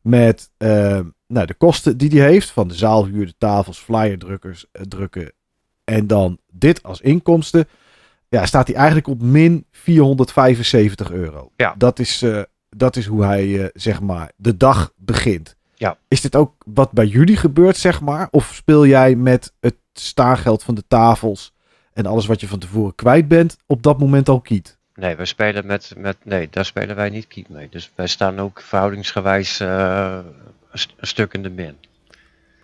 [0.00, 2.50] met eh, nou, de kosten die hij heeft...
[2.50, 5.32] van de zaalhuur, de tafels, flyerdrukkers, eh, drukken...
[5.84, 7.68] en dan dit als inkomsten...
[8.28, 11.50] ja, staat hij eigenlijk op min 475 euro.
[11.56, 11.74] Ja.
[11.78, 12.42] Dat is, eh,
[12.76, 15.56] dat is hoe hij, eh, zeg maar, de dag begint.
[15.74, 15.96] Ja.
[16.08, 18.28] Is dit ook wat bij jullie gebeurt, zeg maar?
[18.30, 21.52] Of speel jij met het staargeld van de tafels...
[21.92, 23.56] en alles wat je van tevoren kwijt bent...
[23.66, 24.78] op dat moment al kiet?
[24.94, 26.16] Nee, we spelen met, met.
[26.22, 27.68] Nee, daar spelen wij niet keep mee.
[27.70, 30.18] Dus wij staan ook verhoudingsgewijs eh,
[30.70, 31.76] een, st- een stuk in de min.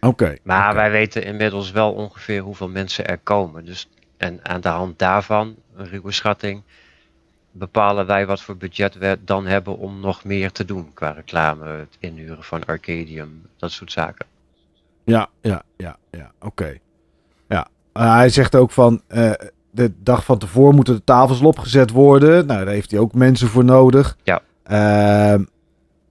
[0.01, 0.37] Oké.
[0.43, 3.65] Maar wij weten inmiddels wel ongeveer hoeveel mensen er komen.
[3.65, 6.63] Dus, en aan de hand daarvan, een ruwe schatting,
[7.53, 11.67] bepalen wij wat voor budget we dan hebben om nog meer te doen qua reclame,
[11.67, 14.27] het inhuren van Arcadium, dat soort zaken.
[15.05, 16.33] Ja, ja, ja, ja.
[16.41, 16.79] Oké.
[17.49, 17.69] Ja.
[17.93, 19.33] Eh, hij zegt ook van eh,
[19.71, 22.47] de dag van tevoren moeten de tafels opgezet worden.
[22.47, 24.17] Nou, daar heeft hij ook mensen voor nodig.
[24.23, 24.43] Ja.
[24.63, 25.45] Ehm,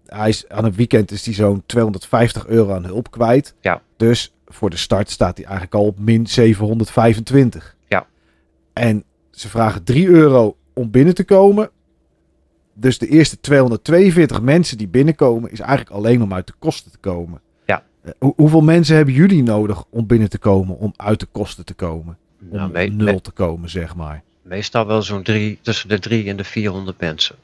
[0.06, 3.56] hij is, aan het weekend is hij zo'n 250 euro aan hulp kwijt.
[3.62, 3.82] Ja.
[3.98, 7.76] Dus voor de start staat hij eigenlijk al op min 725.
[7.88, 8.06] Ja.
[8.74, 11.70] En ze vragen 3 euro om binnen te komen.
[12.74, 16.98] Dus de eerste 242 mensen die binnenkomen is eigenlijk alleen om uit de kosten te
[16.98, 17.42] komen.
[17.66, 17.84] Ja.
[18.02, 21.66] Eh, hoe- hoeveel mensen hebben jullie nodig om binnen te komen, om uit de kosten
[21.66, 22.18] te komen?
[22.50, 24.24] Om Nou, nul te komen, zeg maar.
[24.42, 27.36] meestal wel zo'n drie, tussen de drie en de 400 mensen.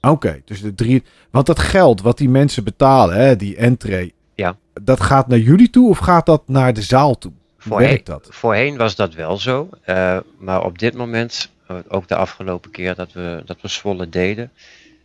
[0.00, 1.02] Oké, dus de drie.
[1.30, 4.14] Want dat geld wat die mensen betalen, hè, die entree.
[4.34, 4.56] Ja.
[4.82, 7.32] Dat gaat naar jullie toe of gaat dat naar de zaal toe?
[7.32, 8.26] Hoe Voorheen, dat?
[8.30, 11.50] voorheen was dat wel zo, eh, maar op dit moment,
[11.88, 14.50] ook de afgelopen keer dat we, dat we Zwolle deden,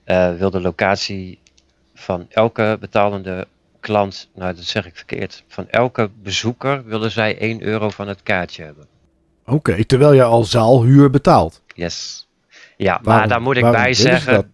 [0.04, 1.40] eh, wil de locatie
[1.94, 3.48] van elke betalende
[3.80, 8.24] klant, nou dat zeg ik verkeerd, van elke bezoeker willen zij 1 euro van het
[8.24, 8.88] kaartje hebben.
[9.46, 11.62] Oké, terwijl je al zaalhuur betaalt.
[11.74, 12.28] Yes.
[12.78, 14.52] Ja, maar Waarom- daar moet ik bij zeggen,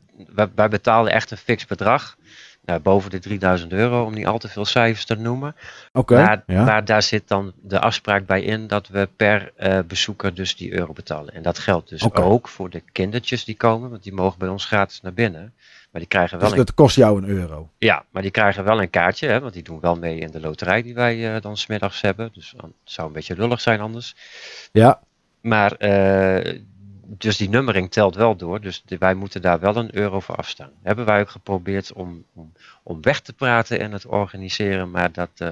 [0.56, 2.18] wij betalen echt een fix bedrag.
[2.66, 5.56] Nou, boven de 3000 euro, om niet al te veel cijfers te noemen.
[5.92, 6.64] Oké, maar, ja.
[6.64, 10.74] maar daar zit dan de afspraak bij in dat we per eh, bezoeker dus die
[10.74, 11.34] euro betalen.
[11.34, 14.66] En dat geldt dus ook voor de kindertjes die komen, want die mogen bij ons
[14.66, 15.54] gratis naar binnen.
[15.92, 17.70] Maar die krijgen wel, dus een, dat kost jou een euro.
[17.78, 20.40] ja, maar die krijgen wel een kaartje, hè, want die doen wel mee in de
[20.40, 22.30] loterij die wij eh, dan smiddags hebben.
[22.34, 24.16] Dus dan- het zou een beetje lullig zijn anders.
[24.72, 25.00] Ja,
[25.42, 26.60] Maar eh,
[27.18, 28.62] dus die nummering telt wel door.
[28.62, 30.72] Dus wij moeten daar wel een euro voor afstaan.
[30.82, 32.52] Hebben wij ook geprobeerd om, om,
[32.84, 34.92] om weg te praten en het organiseren.
[34.92, 35.50] Maar dat, uh,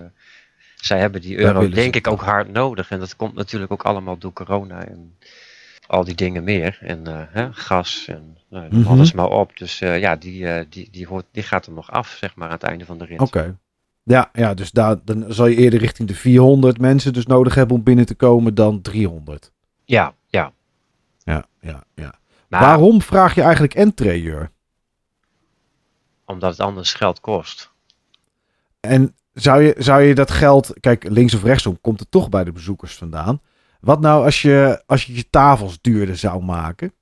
[0.75, 2.89] zij hebben die euro denk ik ook hard nodig.
[2.89, 5.17] En dat komt natuurlijk ook allemaal door corona en
[5.87, 6.77] al die dingen meer.
[6.81, 8.91] En uh, hè, gas en nou, mm -hmm.
[8.91, 9.57] alles maar op.
[9.57, 12.53] Dus uh, ja, die, die, die, hoort, die gaat er nog af, zeg maar, aan
[12.53, 13.19] het einde van de rit.
[13.19, 13.57] Oké.
[14.03, 17.75] Ja, ja, dus daar, dan zal je eerder richting de 400 mensen dus nodig hebben
[17.75, 19.51] om binnen te komen dan 300.
[19.85, 20.13] Ja,
[21.23, 21.45] ja.
[21.61, 22.13] Ja, ja,
[22.47, 24.51] Waarom vraag je eigenlijk entreeur?
[26.25, 27.71] Omdat het anders geld kost.
[28.79, 32.43] En zou je, zou je dat geld, kijk, links of rechtsom komt het toch bij
[32.43, 33.41] de bezoekers vandaan.
[33.79, 36.93] Wat nou als je als je, je tafels duurder zou maken?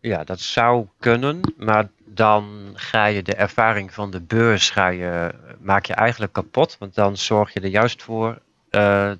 [0.00, 5.34] Ja, dat zou kunnen, maar dan ga je de ervaring van de beurs ga je,
[5.60, 6.76] maak je eigenlijk kapot.
[6.78, 8.38] Want dan zorg je er juist voor,
[8.70, 9.12] uh,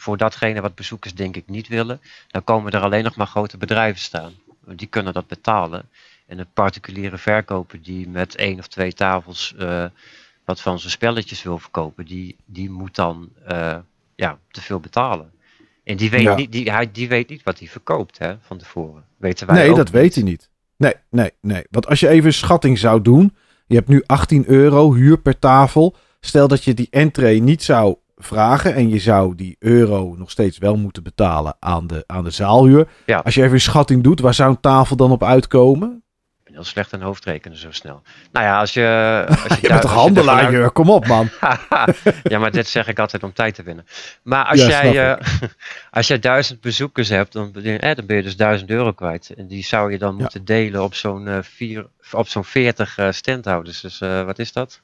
[0.00, 2.00] voor datgene wat bezoekers denk ik niet willen.
[2.28, 4.32] Dan komen er alleen nog maar grote bedrijven staan.
[4.66, 5.88] Die kunnen dat betalen.
[6.26, 9.84] En een particuliere verkoper die met één of twee tafels uh,
[10.44, 13.76] wat van zijn spelletjes wil verkopen, die, die moet dan uh,
[14.14, 15.30] ja, te veel betalen.
[15.84, 16.34] En die weet, ja.
[16.34, 19.04] niet, die, hij, die weet niet wat hij verkoopt hè, van tevoren.
[19.16, 19.90] Weten wij nee, dat niet.
[19.90, 20.50] weet hij niet.
[20.76, 21.64] Nee, nee, nee.
[21.70, 23.36] Want als je even een schatting zou doen.
[23.66, 25.96] Je hebt nu 18 euro huur per tafel.
[26.20, 28.74] Stel dat je die entree niet zou vragen.
[28.74, 32.88] En je zou die euro nog steeds wel moeten betalen aan de, aan de zaalhuur.
[33.06, 33.18] Ja.
[33.24, 36.02] Als je even een schatting doet, waar zou een tafel dan op uitkomen?
[36.38, 38.02] Ik ben heel slecht aan hoofdrekenen zo snel.
[38.32, 39.24] Nou ja, als je...
[39.48, 40.70] Als je, je bent toch handelaar?
[40.70, 41.28] Kom op, man.
[42.22, 43.86] ja, maar dit zeg ik altijd om tijd te winnen.
[44.22, 45.26] Maar als, Ja, jij, uh,
[45.90, 48.92] als jij duizend bezoekers hebt, dan, ben je- eh, dan ben je dus duizend euro
[48.92, 49.34] kwijt.
[49.36, 50.20] En die zou je dan Ja.
[50.20, 53.80] moeten delen op zo'n eh, vier, op zo'n 40 eh standhouders.
[53.80, 54.80] Dus eh, wat is dat?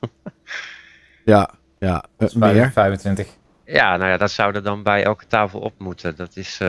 [1.25, 2.05] Ja, ja.
[2.19, 2.71] eh, meer.
[2.73, 3.29] 25.
[3.65, 6.17] Ja, nou ja, dat zou er dan bij elke tafel op moeten.
[6.17, 6.69] Dat is, eh,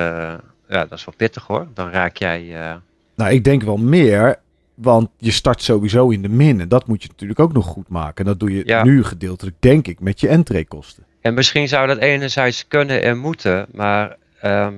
[0.67, 1.67] ja, dat is wel pittig hoor.
[1.73, 2.55] Dan raak jij.
[2.69, 2.75] eh,
[3.15, 4.35] Nou, ik denk wel meer.
[4.73, 6.61] Want je start sowieso in de min.
[6.61, 8.25] En dat moet je natuurlijk ook nog goed maken.
[8.25, 8.83] En dat doe je Ja.
[8.83, 11.03] nu gedeeltelijk, denk ik, met je entreekosten.
[11.21, 14.73] En misschien zou dat enerzijds kunnen en moeten, maar ehm,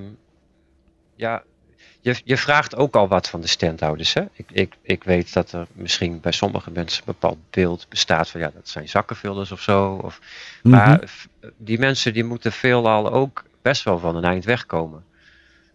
[1.16, 1.42] ja,
[2.00, 4.12] je, je vraagt ook al wat van de standhouders.
[4.14, 4.22] Hè?
[4.32, 8.40] Ik, ik, ik weet dat er misschien bij sommige mensen een bepaald beeld bestaat van
[8.40, 10.00] ja, dat zijn zakkenvullers of zo.
[10.02, 10.20] Of,
[10.62, 10.74] Mhm.
[10.76, 15.04] Maar f- die mensen die moeten veelal ook best wel van een eind wegkomen.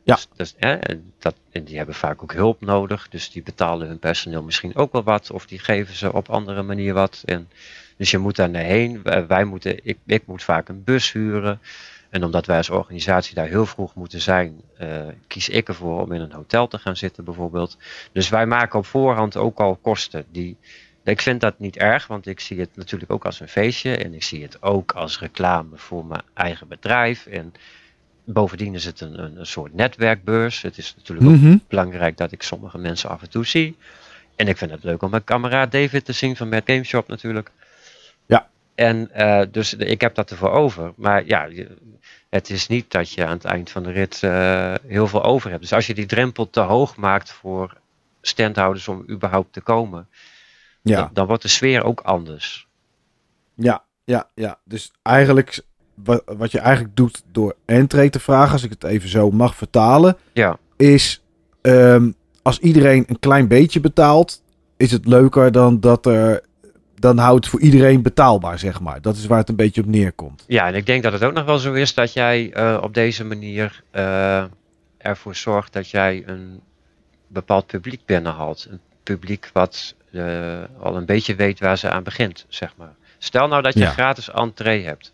[0.04, 0.16] Ja.
[0.16, 3.88] Dus, dus, hè, en, dat, en die hebben vaak ook hulp nodig, dus die betalen
[3.88, 7.22] hun personeel misschien ook wel wat, of die geven ze op andere manier wat.
[7.26, 7.50] En,
[7.98, 9.02] dus je moet daar naar heen.
[9.04, 11.60] Wij, wij moeten, ik, ik moet vaak een bus huren.
[12.10, 16.12] En omdat wij als organisatie daar heel vroeg moeten zijn, eh, kies ik ervoor om
[16.12, 17.78] in een hotel te gaan zitten bijvoorbeeld.
[18.12, 20.26] Dus wij maken op voorhand ook al kosten.
[20.32, 20.58] Die,
[21.04, 23.98] ik vind dat niet erg, want ik zie het natuurlijk ook als een feestje.
[23.98, 27.26] En ik zie het ook als reclame voor mijn eigen bedrijf.
[27.26, 27.54] En
[28.24, 30.62] bovendien is het een, een, een soort netwerkbeurs.
[30.62, 31.58] Het is natuurlijk ook Mhm.
[31.68, 33.78] belangrijk dat ik sommige mensen af en toe zie.
[34.36, 37.08] En ik vind het leuk om mijn kameraad David te zien van Mad Game Shop
[37.08, 37.52] natuurlijk.
[38.76, 40.94] En eh, dus ik heb dat ervoor over.
[40.96, 41.48] Maar ja,
[42.30, 45.50] het is niet dat je aan het eind van de rit eh, heel veel over
[45.50, 45.62] hebt.
[45.62, 47.78] Dus als je die drempel te hoog maakt voor
[48.22, 50.08] standhouders om überhaupt te komen,
[50.82, 50.96] Ja.
[51.00, 52.68] dan, dan wordt de sfeer ook anders.
[53.56, 54.60] Ja, ja, ja.
[54.64, 55.62] Dus eigenlijk,
[55.94, 59.56] wat, wat je eigenlijk doet door entree te vragen, als ik het even zo mag
[59.56, 61.22] vertalen, Ja, is
[61.62, 62.12] ehm,
[62.42, 64.42] als iedereen een klein beetje betaalt,
[64.78, 66.44] is het leuker dan dat er,
[67.06, 69.02] dan houdt het voor iedereen betaalbaar, zeg maar.
[69.02, 70.44] Dat is waar het een beetje op neerkomt.
[70.48, 72.94] ja, en ik denk dat het ook nog wel zo is dat jij eh, op
[72.94, 74.44] deze manier eh,
[74.98, 76.60] ervoor zorgt dat jij een
[77.28, 78.68] bepaald publiek binnenhaalt.
[78.70, 80.24] Een publiek wat eh,
[80.80, 82.94] al een beetje weet waar ze aan begint, zeg maar.
[83.18, 83.90] Stel nou dat je Ja.
[83.92, 85.14] gratis entree hebt.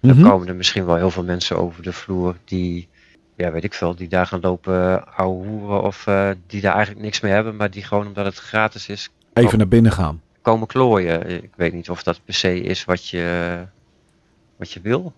[0.00, 0.28] Dan Mhm.
[0.28, 2.88] komen er misschien wel heel veel mensen over de vloer die,
[3.36, 6.04] ja, weet ik veel, die daar gaan lopen ouwe hoeren of
[6.46, 9.68] die daar eigenlijk niks mee hebben, maar die gewoon omdat het gratis is Even naar
[9.68, 10.20] binnen gaan.
[10.42, 11.30] Komen klooien.
[11.42, 13.56] Ik weet niet of dat per se is wat je,
[14.56, 15.12] wat je wil.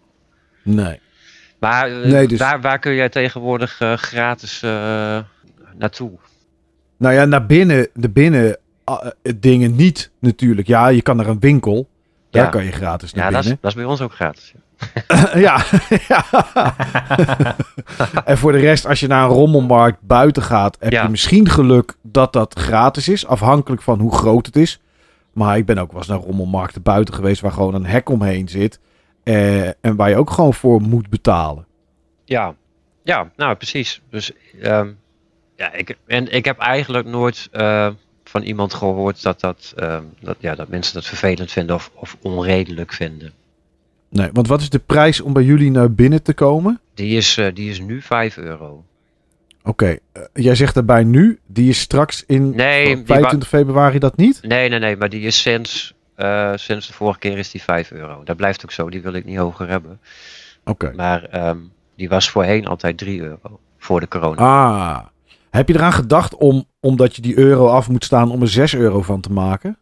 [0.63, 1.01] Nee.
[1.59, 5.19] Maar eh, Nee, dus- waar, waar kun jij tegenwoordig eh, gratis eh,
[5.79, 6.11] naartoe?
[6.97, 9.07] Nou ja, naar binnen, de binnen ah,
[9.37, 10.67] dingen niet natuurlijk.
[10.67, 11.89] Ja, je kan naar een winkel.
[12.31, 13.63] Daar kan je gratis naar Ja, dat is, binnen.
[13.63, 14.53] dat is bij ons ook gratis.
[15.35, 15.65] ja.
[16.09, 16.25] ja.
[16.37, 17.57] ja.
[18.25, 21.03] en voor de rest, als je naar een rommelmarkt buiten gaat, heb Ja.
[21.03, 23.27] je misschien geluk dat dat gratis is.
[23.27, 24.81] Afhankelijk van hoe groot het is.
[25.35, 28.49] Maar ik ben ook wel eens naar rommelmarkten buiten geweest waar gewoon een hek omheen
[28.49, 28.81] zit.
[29.23, 31.67] eh, en waar je ook gewoon voor moet betalen.
[32.25, 32.55] Ja,
[33.03, 34.03] ja nou precies.
[34.11, 34.91] Dus ehm,
[35.57, 37.89] ja, ik, en ik heb eigenlijk nooit eh,
[38.25, 42.17] van iemand gehoord dat, dat, ehm, dat, ja, dat mensen dat vervelend vinden of, of
[42.23, 43.33] onredelijk vinden.
[44.09, 46.81] Nee, want wat is de prijs om bij jullie naar binnen te komen?
[46.95, 48.85] Die is, eh, die is nu 5 euro.
[49.67, 53.99] Oké, eh, jij zegt erbij nu, die is straks in Nee, oh, die 25 februari
[53.99, 54.43] dat niet?
[54.43, 57.91] Nee, nee, nee, maar die is sinds, eh, sinds de vorige keer is die 5
[57.91, 58.25] euro.
[58.25, 60.01] Dat blijft ook zo, die wil ik niet hoger hebben.
[60.65, 60.93] Oké.
[60.97, 61.59] Maar ehm,
[61.97, 64.41] die was voorheen altijd 3 euro voor de corona.
[64.41, 65.05] Ah,
[65.51, 68.75] heb je eraan gedacht om, omdat je die euro af moet staan, om er 6
[68.75, 69.79] euro van te maken?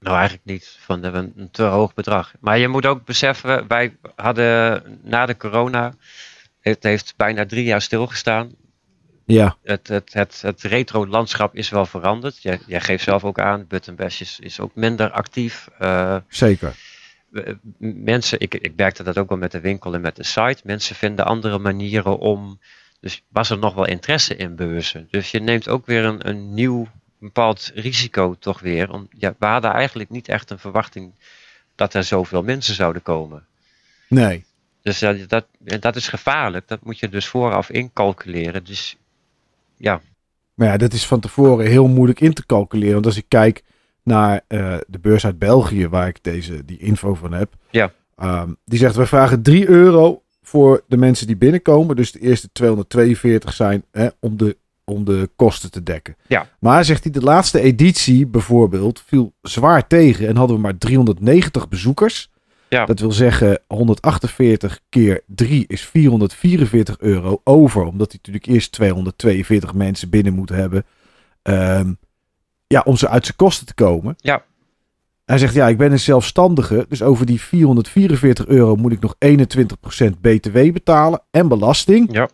[0.00, 0.76] Nou, eigenlijk niet.
[0.80, 2.32] Van de, een te hoog bedrag.
[2.40, 5.92] Maar je moet ook beseffen, wij hadden na de corona,
[6.70, 8.54] het heeft bijna drie jaar stilgestaan.
[9.24, 12.42] Ja, Het, het, het, het retro-landschap is wel veranderd.
[12.42, 15.68] Jij, jij geeft zelf ook aan, Button Bash is, is ook minder actief.
[15.78, 16.74] Eh, zeker.
[17.78, 20.60] mensen, ik, ik merkte dat ook wel met de winkel en met de site.
[20.64, 22.60] Mensen vinden andere manieren om.
[23.00, 25.08] Dus was er nog wel interesse in beurzen.
[25.10, 26.88] Dus je neemt ook weer een, een nieuw
[27.18, 28.92] bepaald risico toch weer.
[28.92, 31.14] Om, ja, we hadden eigenlijk niet echt een verwachting
[31.74, 33.46] dat er zoveel mensen zouden komen.
[34.08, 34.44] Nee.
[34.86, 35.46] Dus ja, dat,
[35.80, 36.68] dat is gevaarlijk.
[36.68, 38.64] Dat moet je dus vooraf incalculeren.
[38.64, 38.96] Dus
[39.76, 40.00] ja,
[40.54, 42.94] Maar ja, dat is van tevoren heel moeilijk in te calculeren.
[42.94, 43.62] Want als ik kijk
[44.02, 47.54] naar eh, de beurs uit België, waar ik deze, die info van heb.
[47.70, 47.92] Ja.
[48.16, 51.96] ehm, die zegt, we vragen 3 euro voor de mensen die binnenkomen.
[51.96, 56.16] Dus de eerste 242 zijn hè, om, de, om de kosten te dekken.
[56.26, 56.48] Ja.
[56.58, 60.28] Maar zegt hij, de laatste editie bijvoorbeeld viel zwaar tegen.
[60.28, 62.30] En hadden we maar 390 bezoekers.
[62.68, 62.84] Ja.
[62.84, 67.82] Dat wil zeggen 148 keer 3 is 444 euro over.
[67.82, 70.84] Omdat hij natuurlijk eerst 242 mensen binnen moet hebben.
[71.42, 71.92] ehm,
[72.66, 74.14] ja, om ze uit zijn kosten te komen.
[74.16, 74.44] Ja.
[75.24, 76.86] Hij zegt, ja, ik ben een zelfstandige.
[76.88, 82.08] Dus over die 444 euro moet ik nog 21% btw betalen en belasting.
[82.12, 82.28] Ja.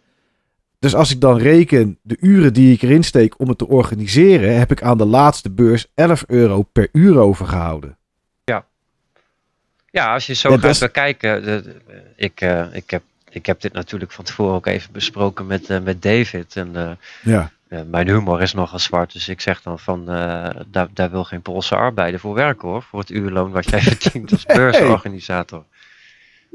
[0.79, 4.59] Dus als ik dan reken de uren die ik erin steek om het te organiseren,
[4.59, 7.99] heb ik aan de laatste beurs 11 euro per uur overgehouden.
[9.93, 11.45] Ja, als je zo Ja, gaat best- bekijken.
[11.45, 15.47] de- de- ik, eh, ik, heb, ik heb dit natuurlijk van tevoren ook even besproken
[15.47, 16.57] met, eh, met David.
[16.57, 16.91] En eh,
[17.23, 17.51] Ja.
[17.69, 19.13] eh, mijn humor is nogal zwart.
[19.13, 22.83] Dus ik zeg dan van, eh, daar, daar wil geen Poolse arbeider voor werken hoor.
[22.83, 25.65] Voor het uurloon wat jij verdient als beursorganisator.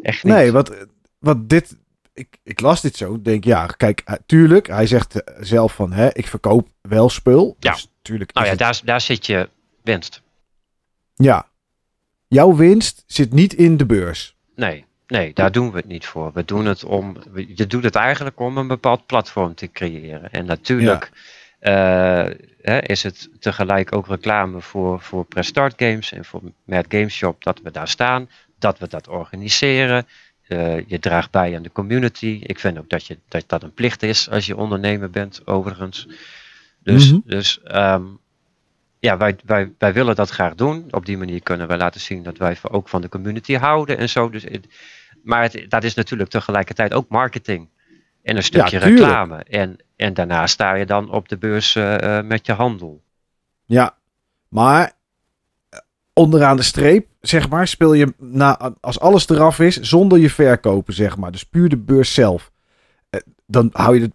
[0.01, 0.33] Echt niet.
[0.33, 0.85] Nee, wat,
[1.19, 1.75] wat dit.
[2.13, 3.21] Ik, ik las dit zo.
[3.21, 4.67] Denk ja, kijk, eh, tuurlijk.
[4.67, 7.55] Hij zegt eh, zelf van, hè, ik verkoop wel spul.
[7.59, 7.71] Ja.
[7.71, 8.33] Dus tuurlijk.
[8.33, 9.49] nou ja, het- daar, daar zit je
[9.83, 10.21] winst.
[11.15, 11.47] ja.
[12.27, 14.35] Jouw winst zit niet in de beurs.
[14.55, 16.31] Nee, nee, daar doen we het niet voor.
[16.33, 17.17] We doen het om,
[17.55, 20.31] je doet het eigenlijk om een bepaald platform te creëren.
[20.31, 21.11] En natuurlijk
[21.59, 22.25] eh,
[22.61, 27.43] hè, is het tegelijk ook reclame voor, voor Prestart Games en voor Mad Games Shop
[27.43, 28.29] dat we daar staan,
[28.59, 30.07] dat we dat organiseren.
[30.47, 32.39] Eh, je draagt bij aan de community.
[32.43, 36.07] Ik vind ook dat, je, dat dat een plicht is als je ondernemer bent, overigens.
[36.83, 37.19] Dus, Mhm.
[37.25, 38.03] dus ehm,
[38.99, 40.85] ja, wij, wij, wij willen dat graag doen.
[40.89, 44.09] Op die manier kunnen wij laten zien dat wij ook van de community houden en
[44.09, 44.29] zo.
[44.29, 44.45] Dus,
[45.23, 47.69] maar het, dat is natuurlijk tegelijkertijd ook marketing.
[48.23, 49.43] En een stukje reclame.
[49.43, 53.03] En, en daarna sta je dan op de beurs eh, eh, met je handel.
[53.65, 53.97] Ja.
[54.47, 54.91] Maar
[55.69, 55.79] eh,
[56.13, 60.93] onderaan de streep, zeg maar, speel je na, als alles eraf is, zonder je verkopen,
[60.93, 61.31] zeg maar.
[61.31, 62.51] Dus puur de beurs zelf.
[63.49, 64.13] Dan hou je het,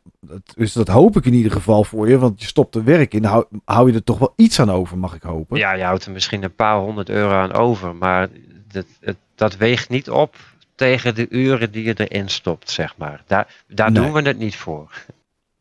[0.56, 3.24] dus dat hoop ik in ieder geval voor je, want je stopt er werk in.
[3.24, 5.58] Hou, hou je er toch wel iets aan over, mag ik hopen.
[5.58, 7.94] Ja, je houdt er misschien een paar honderd euro aan over.
[7.96, 8.28] Maar
[8.68, 10.36] dat, het, dat weegt niet op
[10.74, 13.22] tegen de uren die je erin stopt, zeg maar.
[13.26, 14.02] Daar, daar Nee.
[14.02, 15.04] doen we het niet voor.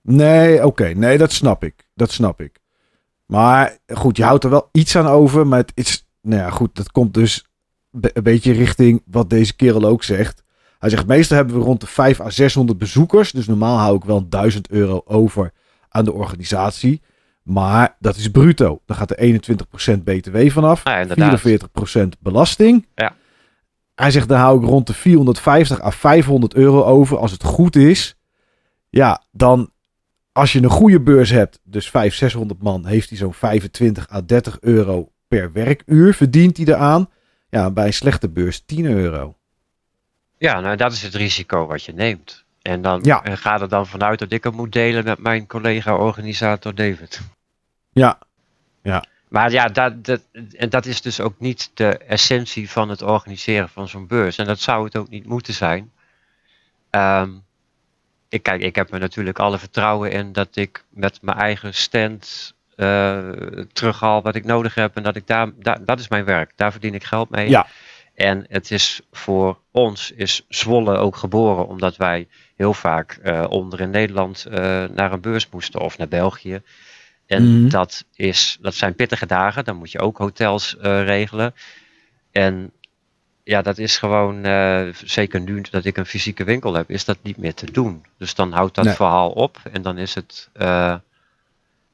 [0.02, 0.88] Nee, oké.
[0.88, 1.88] Nee, dat snap ik.
[1.96, 2.60] Dat snap ik.
[3.26, 5.48] Maar goed, je houdt er wel iets aan over.
[5.48, 7.46] Maar het is, nou ja, goed, dat komt dus
[7.92, 10.44] een beetje richting wat deze kerel ook zegt.
[10.82, 13.32] Hij zegt, meestal hebben we rond de 5 à 600 bezoekers.
[13.32, 15.52] Dus normaal hou ik wel 1000 euro over
[15.90, 17.02] aan de organisatie.
[17.44, 18.82] Maar dat is bruto.
[18.86, 19.42] Dan gaat er
[19.98, 20.84] 21% btw vanaf.
[20.84, 21.42] Ja, inderdaad.
[21.42, 22.88] 44% belasting.
[22.96, 23.16] Ja.
[23.96, 27.18] Hij zegt, dan hou ik rond de 450 à 500 euro over.
[27.18, 28.18] Als het goed is.
[28.90, 29.70] Ja, dan
[30.32, 34.22] als je een goede beurs hebt, dus 500, 600 man, heeft hij zo'n 25 à
[34.26, 36.14] 30 euro per werkuur.
[36.14, 37.10] Verdient hij eraan.
[37.50, 39.36] Ja, bij een slechte beurs 10 euro.
[40.42, 42.44] Ja, nou dat is het risico wat je neemt.
[42.62, 43.24] En dan Ja.
[43.24, 47.22] en ga er dan vanuit dat ik het moet delen met mijn collega-organisator David.
[47.94, 48.18] Ja,
[49.28, 50.22] Maar ja, dat, dat,
[50.58, 54.38] en dat is dus ook niet de essentie van het organiseren van zo'n beurs.
[54.38, 55.92] En dat zou het ook niet moeten zijn.
[56.90, 57.30] Ehm,
[58.30, 62.54] ik, kijk, ik heb er natuurlijk alle vertrouwen in dat ik met mijn eigen stand
[62.76, 63.30] eh
[63.74, 64.96] terughaal wat ik nodig heb.
[64.96, 66.52] En dat ik daar, daar, dat is mijn werk.
[66.56, 67.50] Daar verdien ik geld mee.
[67.50, 67.68] Ja.
[68.22, 73.80] En het is voor ons is Zwolle ook geboren omdat wij heel vaak eh, onder
[73.82, 76.62] in Nederland eh, naar een beurs moesten of naar België.
[77.26, 77.70] En Mhm.
[77.70, 79.64] dat, is, dat zijn pittige dagen.
[79.64, 81.54] Dan moet je ook hotels eh, regelen.
[82.32, 82.72] En
[83.44, 84.46] ja, dat is gewoon,
[85.06, 88.06] zeker nu dat ik een fysieke winkel heb, is dat niet meer te doen.
[88.18, 88.94] Dus dan houdt dat Nee.
[88.94, 90.50] verhaal op en dan is het,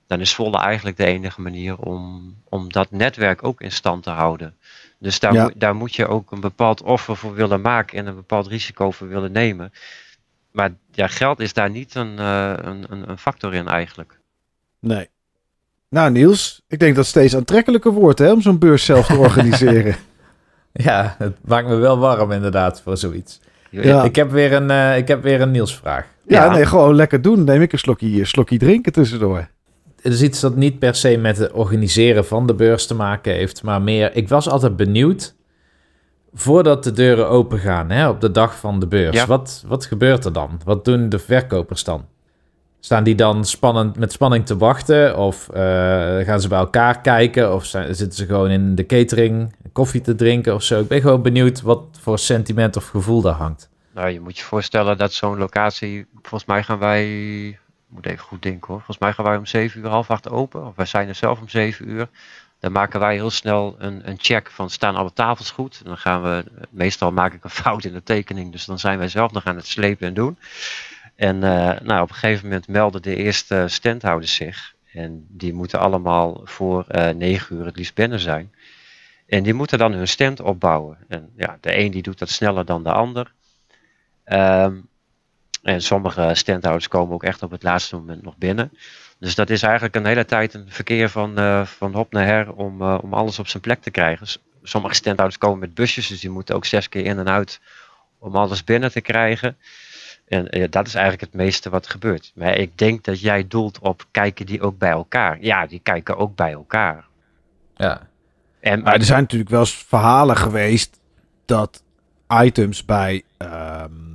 [0.08, 4.10] dan is Zwolle eigenlijk de enige manier om, om dat netwerk ook in stand te
[4.10, 4.56] houden.
[5.00, 5.44] Dus daar, Ja.
[5.44, 8.92] moet, daar moet je ook een bepaald offer voor willen maken en een bepaald risico
[8.92, 9.72] voor willen nemen.
[10.52, 14.20] Maar ja, geld is daar niet een, eh, een, een, factor in eigenlijk.
[14.80, 15.10] Nee.
[15.90, 19.16] Nou, Niels, ik denk dat het steeds aantrekkelijker wordt hè, om zo'n beurs zelf te
[19.28, 19.96] organiseren.
[20.74, 23.40] Ja, het maakt me wel warm inderdaad voor zoiets.
[23.70, 24.04] Ja.
[24.04, 26.06] Ik heb weer een, eh, ik heb weer een Niels-vraag.
[26.28, 26.52] ja, Ja.
[26.52, 27.44] nee, gewoon lekker doen.
[27.44, 29.48] Neem ik een slokje, slokje drinken tussendoor.
[30.08, 33.34] Het is iets dat niet per se met het organiseren van de beurs te maken
[33.34, 34.16] heeft, maar meer.
[34.16, 35.36] Ik was altijd benieuwd.
[36.34, 39.26] Voordat de deuren open gaan hè, op de dag van de beurs, Ja.
[39.26, 40.60] wat, wat gebeurt er dan?
[40.66, 42.06] Wat doen de verkopers dan?
[42.80, 45.18] Staan die dan spannend, met spanning te wachten?
[45.18, 45.60] Of eh,
[46.18, 47.54] gaan ze bij elkaar kijken?
[47.54, 50.80] Of zijn, zitten ze gewoon in de catering koffie te drinken of zo?
[50.80, 53.70] Ik ben gewoon benieuwd wat voor sentiment of gevoel daar hangt.
[53.94, 58.42] Nou, je moet je voorstellen dat zo'n locatie, volgens mij gaan wij, moet even goed
[58.42, 60.66] denken hoor, volgens mij gaan wij om 7 uur, half acht open.
[60.66, 62.10] Of wij zijn er zelf om 7 uur.
[62.60, 65.78] Dan maken wij heel snel een, een check van staan alle tafels goed.
[65.80, 68.98] En dan gaan we, meestal maak ik een fout in de tekening, dus dan zijn
[68.98, 70.38] wij zelf nog aan het slepen en doen.
[71.16, 74.76] En eh, nou, op een gegeven moment melden de eerste standhouders zich.
[74.94, 78.52] En die moeten allemaal voor eh 9 uur het liefst binnen zijn.
[79.28, 80.98] En die moeten dan hun stand opbouwen.
[81.08, 83.34] En ja, de een die doet dat sneller dan de ander.
[84.24, 84.76] Ehm,
[85.68, 88.72] en sommige standhouders komen ook echt op het laatste moment nog binnen.
[89.20, 92.54] Dus dat is eigenlijk een hele tijd een verkeer van, eh, van hop naar her
[92.54, 94.28] om, eh, om alles op zijn plek te krijgen.
[94.64, 97.60] Sommige standhouders komen met busjes, dus die moeten ook zes keer in en uit
[98.20, 99.58] om alles binnen te krijgen.
[100.28, 102.32] En eh, dat is eigenlijk het meeste wat gebeurt.
[102.36, 105.38] Maar ik denk dat jij doelt op kijken die ook bij elkaar.
[105.42, 107.06] Ja, die kijken ook bij elkaar.
[107.76, 108.08] Ja,
[108.60, 111.00] En, Maar er zijn natuurlijk wel eens verhalen geweest
[111.46, 111.84] dat
[112.28, 113.24] items bij.
[113.38, 114.07] ehm,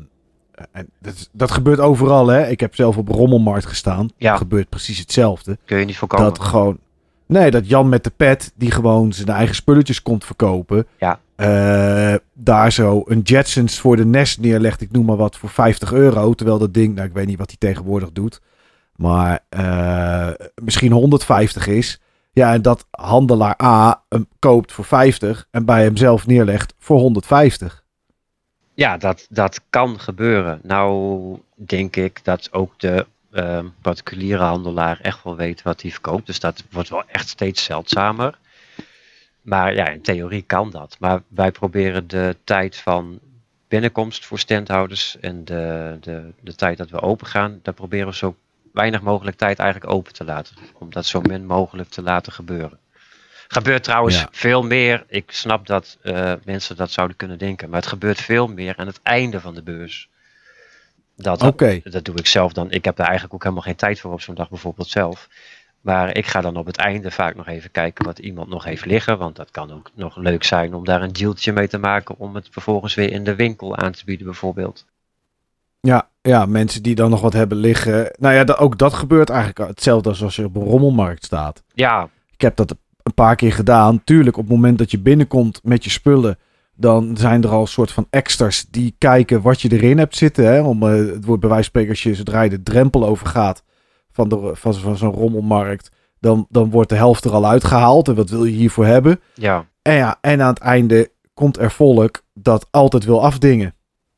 [0.72, 2.48] en dat, dat gebeurt overal, hè?
[2.48, 4.10] Ik heb zelf op Rommelmarkt gestaan.
[4.16, 4.30] Ja.
[4.30, 5.58] Dat gebeurt precies hetzelfde.
[5.64, 6.26] kun je niet voorkomen.
[6.26, 6.78] Dat gewoon.
[7.26, 10.86] Nee, dat Jan met de pet, die gewoon zijn eigen spulletjes komt verkopen.
[10.98, 11.18] Ja.
[11.36, 15.92] eh, daar zo een Jetsons voor de Nest neerlegt, ik noem maar wat, voor 50
[15.92, 16.34] euro.
[16.34, 18.40] Terwijl dat ding, nou ik weet niet wat hij tegenwoordig doet.
[18.96, 20.28] Maar eh,
[20.62, 22.00] misschien 150 is.
[22.32, 27.81] Ja, en dat handelaar A hem koopt voor 50 en bij hemzelf neerlegt voor 150.
[28.74, 30.60] Ja, dat, dat kan gebeuren.
[30.62, 36.26] Nou denk ik dat ook de ehm, particuliere handelaar echt wel weet wat hij verkoopt.
[36.26, 38.38] Dus dat wordt wel echt steeds zeldzamer.
[39.42, 40.96] Maar ja, in theorie kan dat.
[41.00, 43.20] Maar wij proberen de tijd van
[43.68, 48.14] binnenkomst voor standhouders en de, de, de tijd dat we open gaan, daar proberen we
[48.14, 48.36] zo
[48.72, 50.56] weinig mogelijk tijd eigenlijk open te laten.
[50.78, 52.78] Om dat zo min mogelijk te laten gebeuren.
[53.52, 54.28] Gebeurt trouwens Ja.
[54.30, 55.04] veel meer.
[55.08, 57.68] Ik snap dat eh, mensen dat zouden kunnen denken.
[57.70, 60.08] Maar het gebeurt veel meer aan het einde van de beurs.
[61.16, 61.40] Dat,
[61.84, 62.70] dat doe ik zelf dan.
[62.70, 65.28] Ik heb daar eigenlijk ook helemaal geen tijd voor op zo'n dag bijvoorbeeld zelf.
[65.80, 68.84] Maar ik ga dan op het einde vaak nog even kijken wat iemand nog heeft
[68.84, 69.18] liggen.
[69.18, 72.18] Want dat kan ook nog leuk zijn om daar een dealtje mee te maken.
[72.18, 74.86] Om het vervolgens weer in de winkel aan te bieden bijvoorbeeld.
[75.80, 78.14] Ja, ja, mensen die dan nog wat hebben liggen.
[78.18, 81.62] Nou ja, ook dat gebeurt eigenlijk hetzelfde als als je op een rommelmarkt staat.
[81.74, 84.04] Ja, Ik heb dat een paar keer gedaan.
[84.04, 86.38] Tuurlijk, op het moment dat je binnenkomt met je spullen,
[86.76, 90.44] dan zijn er al een soort van extras die kijken wat je erin hebt zitten.
[90.44, 90.60] Hè?
[90.60, 93.64] Om, eh, het wordt bij wijze van spreken, als je zodra je de drempel overgaat
[94.12, 98.08] van, de, van, van zo'n rommelmarkt, dan, dan wordt de helft er al uitgehaald.
[98.08, 99.20] En wat wil je hiervoor hebben?
[99.34, 99.70] ja.
[99.82, 103.74] En ja, en aan het einde komt er volk dat altijd wil afdingen.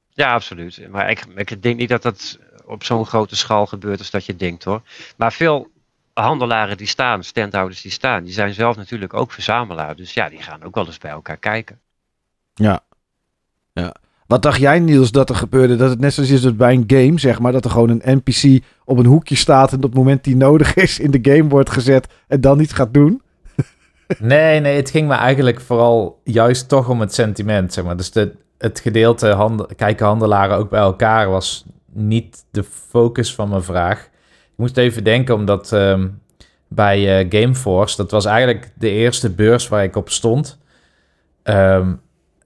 [0.08, 0.88] Ja, absoluut.
[0.90, 4.36] Maar ik, ik denk niet dat dat op zo'n grote schaal gebeurt als dat je
[4.36, 4.82] denkt hoor.
[5.16, 5.68] Maar veel
[6.14, 9.96] handelaren die staan, standhouders die staan, die zijn zelf natuurlijk ook verzamelaar.
[9.96, 11.80] Dus ja, die gaan ook wel eens bij elkaar kijken.
[12.54, 12.80] Ja.
[13.72, 13.94] ja.
[14.26, 15.76] Wat dacht jij, Niels, dat er gebeurde?
[15.76, 17.52] Dat het net zoals is het bij een game, zeg maar.
[17.52, 19.70] Dat er gewoon een NPC op een hoekje staat.
[19.70, 22.06] En op het moment die nodig is in de game wordt gezet.
[22.28, 23.22] En dan iets gaat doen.
[24.18, 27.96] Nee, nee, het ging me eigenlijk vooral juist toch om het sentiment, zeg maar.
[27.96, 33.48] Dus de, het gedeelte handel, kijken handelaren ook bij elkaar was niet de focus van
[33.48, 34.08] mijn vraag.
[34.54, 36.08] Ik moest even denken, omdat ehm,
[36.68, 40.58] bij eh, Gameforce, dat was eigenlijk de eerste beurs waar ik op stond.
[41.42, 41.92] Ehm,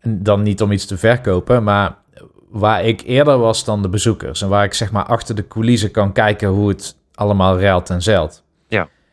[0.01, 1.97] en dan niet om iets te verkopen, maar
[2.48, 4.43] waar ik eerder was dan de bezoekers.
[4.43, 8.02] En waar ik zeg maar achter de coulissen kan kijken hoe het allemaal ruilt en
[8.02, 8.44] zeilt.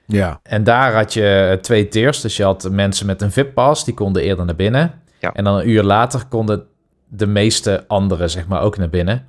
[0.08, 0.40] Ja.
[0.44, 2.22] En daar had je eh, twee tiers.
[2.22, 5.02] Dus je had mensen met een VIP-pas, die konden eerder naar binnen.
[5.20, 5.34] Ja.
[5.34, 6.66] En dan een uur later konden
[7.08, 9.26] de meeste anderen, zeg maar, ook naar binnen.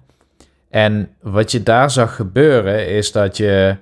[0.71, 3.77] En wat je daar zag gebeuren, is dat je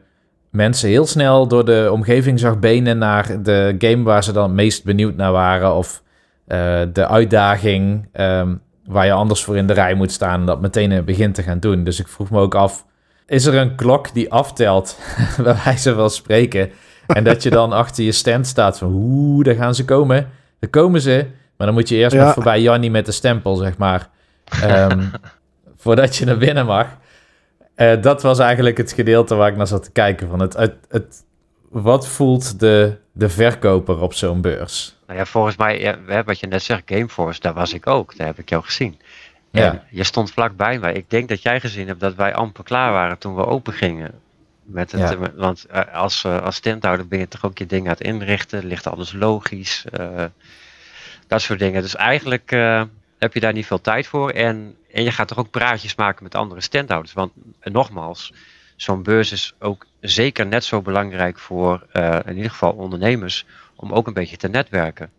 [0.51, 4.53] mensen heel snel door de omgeving zag benen naar de game waar ze dan het
[4.53, 5.75] meest benieuwd naar waren.
[5.75, 6.03] Of
[6.47, 8.55] eh, de uitdaging ehm,
[8.87, 11.43] waar je anders voor in de rij moet staan, dat meteen in het begin te
[11.43, 11.85] gaan doen.
[11.85, 12.87] Dus ik vroeg me ook af,
[13.27, 14.99] is er een klok die aftelt,
[15.45, 16.71] bij wijze van spreken,
[17.07, 20.29] en dat je dan achter je stand staat van, hoe, daar gaan ze komen,
[20.59, 22.25] daar komen ze, maar dan moet je eerst Ja.
[22.25, 24.09] nog voorbij Jannie met de stempel, zeg maar,
[24.63, 25.03] Ehm,
[25.85, 26.87] voordat je naar binnen mag.
[27.75, 30.29] Eh, dat was eigenlijk het gedeelte waar ik naar zat te kijken.
[30.29, 31.25] Van het, het, het,
[31.69, 34.97] wat voelt de, de verkoper op zo'n beurs?
[35.07, 38.17] Nou ja, volgens mij, ja, wat je net zegt, Gameforce, daar was ik ook.
[38.17, 39.01] Daar heb ik jou gezien.
[39.51, 39.73] Ja.
[39.73, 40.93] En je stond vlakbij mij.
[40.93, 44.13] Ik denk dat jij gezien hebt dat wij amper klaar waren toen we open gingen.
[44.63, 45.13] Met het, Ja.
[45.13, 48.65] eh, want eh, als, als tenthouder ben je toch ook je dingen aan het inrichten.
[48.67, 49.85] Ligt alles logisch.
[51.27, 51.83] dat soort dingen.
[51.83, 52.51] Dus eigenlijk
[53.19, 54.31] heb je daar niet veel tijd voor.
[54.31, 57.13] En, en je gaat toch ook praatjes maken met andere standhouders.
[57.13, 58.33] Want eh, nogmaals,
[58.77, 63.47] zo'n beurs is ook zeker net zo belangrijk voor eh, in ieder geval ondernemers.
[63.77, 65.11] Om ook een beetje te netwerken.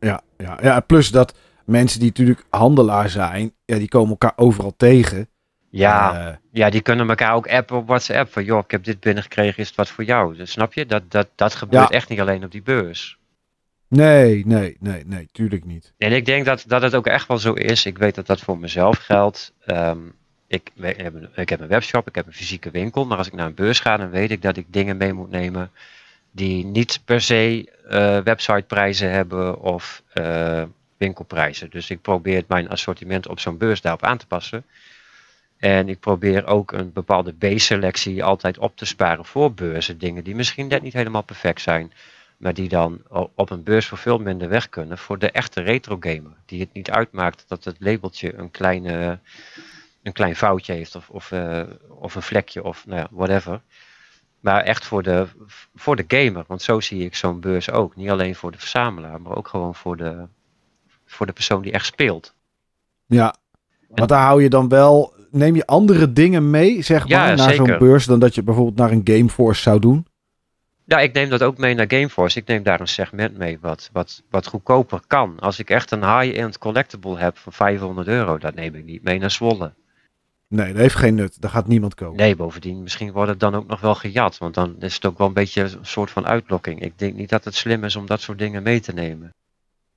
[0.00, 1.34] Ja, ja, ja, plus dat
[1.64, 5.28] mensen die natuurlijk handelaar zijn, ja, die komen elkaar overal tegen.
[5.70, 8.32] Ja, Eh, Ja, die kunnen elkaar ook appen op WhatsApp.
[8.32, 10.36] Van joh, ik heb dit binnengekregen, is het wat voor jou?
[10.36, 10.86] Dus snap je?
[10.86, 11.94] Dat, dat, dat gebeurt Ja.
[11.96, 13.18] echt niet alleen op die beurs.
[13.88, 15.92] Nee, nee, nee, nee, tuurlijk niet.
[15.98, 17.86] En ik denk dat, dat het ook echt wel zo is.
[17.86, 19.52] Ik weet dat dat voor mezelf geldt.
[19.66, 19.98] Ehm,
[20.46, 23.06] ik, we- heb een, ik heb een webshop, ik heb een fysieke winkel.
[23.06, 25.30] Maar als ik naar een beurs ga, dan weet ik dat ik dingen mee moet
[25.30, 25.70] nemen
[26.30, 30.62] die niet per se eh, websiteprijzen hebben of eh,
[30.96, 31.70] winkelprijzen.
[31.70, 34.64] Dus ik probeer mijn assortiment op zo'n beurs daarop aan te passen.
[35.56, 39.98] En ik probeer ook een bepaalde B-selectie altijd op te sparen voor beurzen.
[39.98, 41.92] Dingen die misschien net niet helemaal perfect zijn.
[42.38, 43.02] Maar die dan
[43.34, 46.32] op een beurs voor veel minder weg kunnen voor de echte retro gamer.
[46.46, 49.18] Die het niet uitmaakt dat het labeltje een, kleine,
[50.02, 53.60] een klein foutje heeft of, of, eh, of een vlekje of nou ja, whatever.
[54.40, 55.26] Maar echt voor de,
[55.74, 56.44] voor de gamer.
[56.46, 57.96] Want zo zie ik zo'n beurs ook.
[57.96, 60.26] Niet alleen voor de verzamelaar, maar ook gewoon voor de,
[61.06, 62.34] voor de persoon die echt speelt.
[63.06, 63.34] Ja,
[63.88, 67.54] want daar hou je dan wel, neem je andere dingen mee, zeg Ja, maar, naar
[67.54, 70.06] zo'n beurs dan dat je bijvoorbeeld naar een Gameforce zou doen?
[70.88, 72.38] Ja, ik neem dat ook mee naar Gameforce.
[72.38, 75.38] Ik neem daar een segment mee wat, wat, wat goedkoper kan.
[75.38, 79.18] Als ik echt een high-end collectible heb van 500 euro, dat neem ik niet mee
[79.18, 79.72] naar Zwolle.
[80.48, 81.40] Nee, dat heeft geen nut.
[81.40, 82.16] Daar gaat niemand komen.
[82.16, 84.38] Nee, bovendien, misschien wordt het dan ook nog wel gejat.
[84.38, 86.80] Want dan is het ook wel een beetje een soort van uitlokking.
[86.80, 89.34] Ik denk niet dat het slim is om dat soort dingen mee te nemen.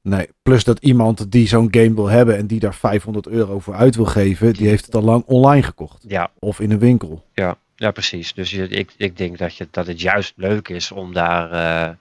[0.02, 3.74] Nee, plus dat iemand die zo'n game wil hebben en die daar 500 euro voor
[3.74, 6.04] uit wil geven, die heeft het al lang online gekocht.
[6.08, 7.26] Ja, Of in een winkel.
[7.34, 8.34] ja, ja precies.
[8.34, 11.94] Dus je, ik, ik denk dat, je, dat het juist leuk is om daar, eh,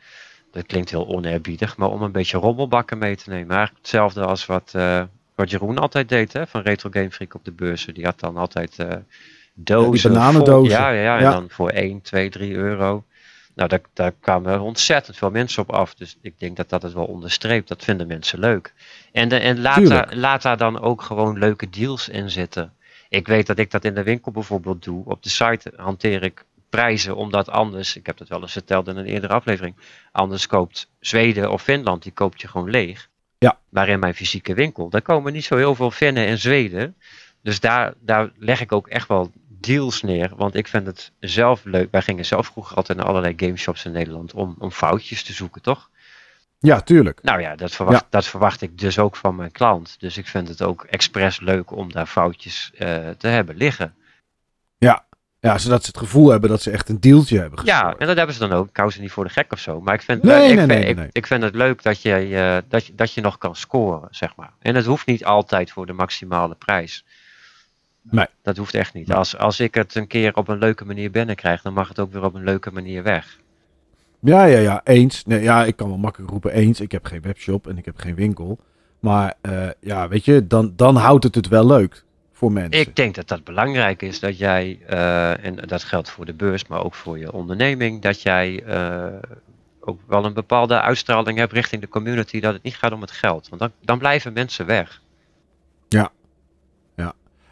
[0.52, 3.51] dat klinkt heel oneerbiedig, maar om een beetje rommelbakken mee te nemen.
[3.57, 5.02] Eigenlijk hetzelfde als wat, eh,
[5.35, 7.94] wat Jeroen altijd deed, hè, van Retro Game Freak op de beurzen.
[7.94, 8.89] Die had dan altijd eh
[9.55, 10.12] dozen.
[10.12, 10.77] bananendozen.
[10.77, 11.31] vol- ja, ja, ja, en Ja.
[11.31, 13.05] dan voor 1, 2, 3 euro.
[13.55, 15.94] Nou, daar, daar kwamen ontzettend veel mensen op af.
[15.94, 17.69] Dus ik denk dat dat het wel onderstreept.
[17.69, 18.73] Dat vinden mensen leuk.
[19.12, 22.73] En, de, en laat, daar, laat daar dan ook gewoon leuke deals in zitten.
[23.10, 25.04] Ik weet dat ik dat in de winkel bijvoorbeeld doe.
[25.04, 28.96] Op de site hanteer ik prijzen, omdat anders, ik heb dat wel eens verteld in
[28.96, 29.76] een eerdere aflevering,
[30.12, 33.08] anders koopt Zweden of Finland, die koopt je gewoon leeg.
[33.38, 33.58] Ja.
[33.68, 36.96] Maar in mijn fysieke winkel, daar komen niet zo heel veel Finnen en Zweden.
[37.42, 40.32] Dus daar, daar leg ik ook echt wel deals neer.
[40.36, 41.90] Want ik vind het zelf leuk.
[41.90, 45.62] Wij gingen zelf vroeger altijd naar allerlei gameshops in Nederland om, om foutjes te zoeken,
[45.62, 45.89] toch?
[46.62, 47.22] Ja, tuurlijk.
[47.22, 49.96] Nou ja, dat verwacht, dat verwacht ik dus ook van mijn klant.
[50.00, 53.94] Dus ik vind het ook expres leuk om daar foutjes eh, te hebben liggen.
[55.42, 57.98] Ja, zodat ze het gevoel hebben dat ze echt een deeltje hebben Ja, gescoord.
[58.00, 58.68] en dat hebben ze dan ook.
[58.68, 59.80] Ik hou ze niet voor de gek of zo.
[59.80, 61.08] Maar ik vind, Nee, eh, ik, nee, vind, ik, nee.
[61.12, 64.36] ik vind het leuk dat je, eh, dat, je, dat je nog kan scoren, zeg
[64.36, 64.52] maar.
[64.58, 67.04] En het hoeft niet altijd voor de maximale prijs.
[68.02, 68.26] Nee.
[68.42, 69.12] Dat hoeft echt niet.
[69.12, 72.12] Als, als ik het een keer op een leuke manier binnenkrijg, dan mag het ook
[72.12, 73.38] weer op een leuke manier weg.
[74.20, 75.24] Ja, ja, ja, eens.
[75.24, 76.80] Nee, ja, ik kan wel makkelijk roepen eens.
[76.80, 78.59] Ik heb geen webshop en ik heb geen winkel.
[79.01, 82.80] Maar eh, ja, weet je, dan, dan houdt het het wel leuk voor mensen.
[82.80, 86.66] Ik denk dat dat belangrijk is dat jij, eh, en dat geldt voor de beurs,
[86.66, 89.06] maar ook voor je onderneming, dat jij eh,
[89.80, 93.10] ook wel een bepaalde uitstraling hebt richting de community, dat het niet gaat om het
[93.10, 93.48] geld.
[93.48, 95.01] Want dan, dan blijven mensen weg.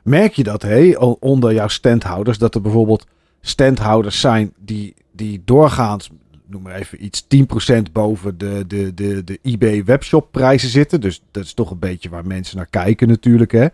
[0.08, 3.06] Merk je dat, hé, onder jouw standhouders, dat er bijvoorbeeld
[3.40, 6.10] standhouders zijn die, die doorgaans,
[6.48, 7.26] noem maar even iets,
[7.68, 11.00] 10% boven de, de, de, de eBay webshop prijzen zitten.
[11.00, 13.66] Dus dat is toch een beetje waar mensen naar kijken natuurlijk, hè.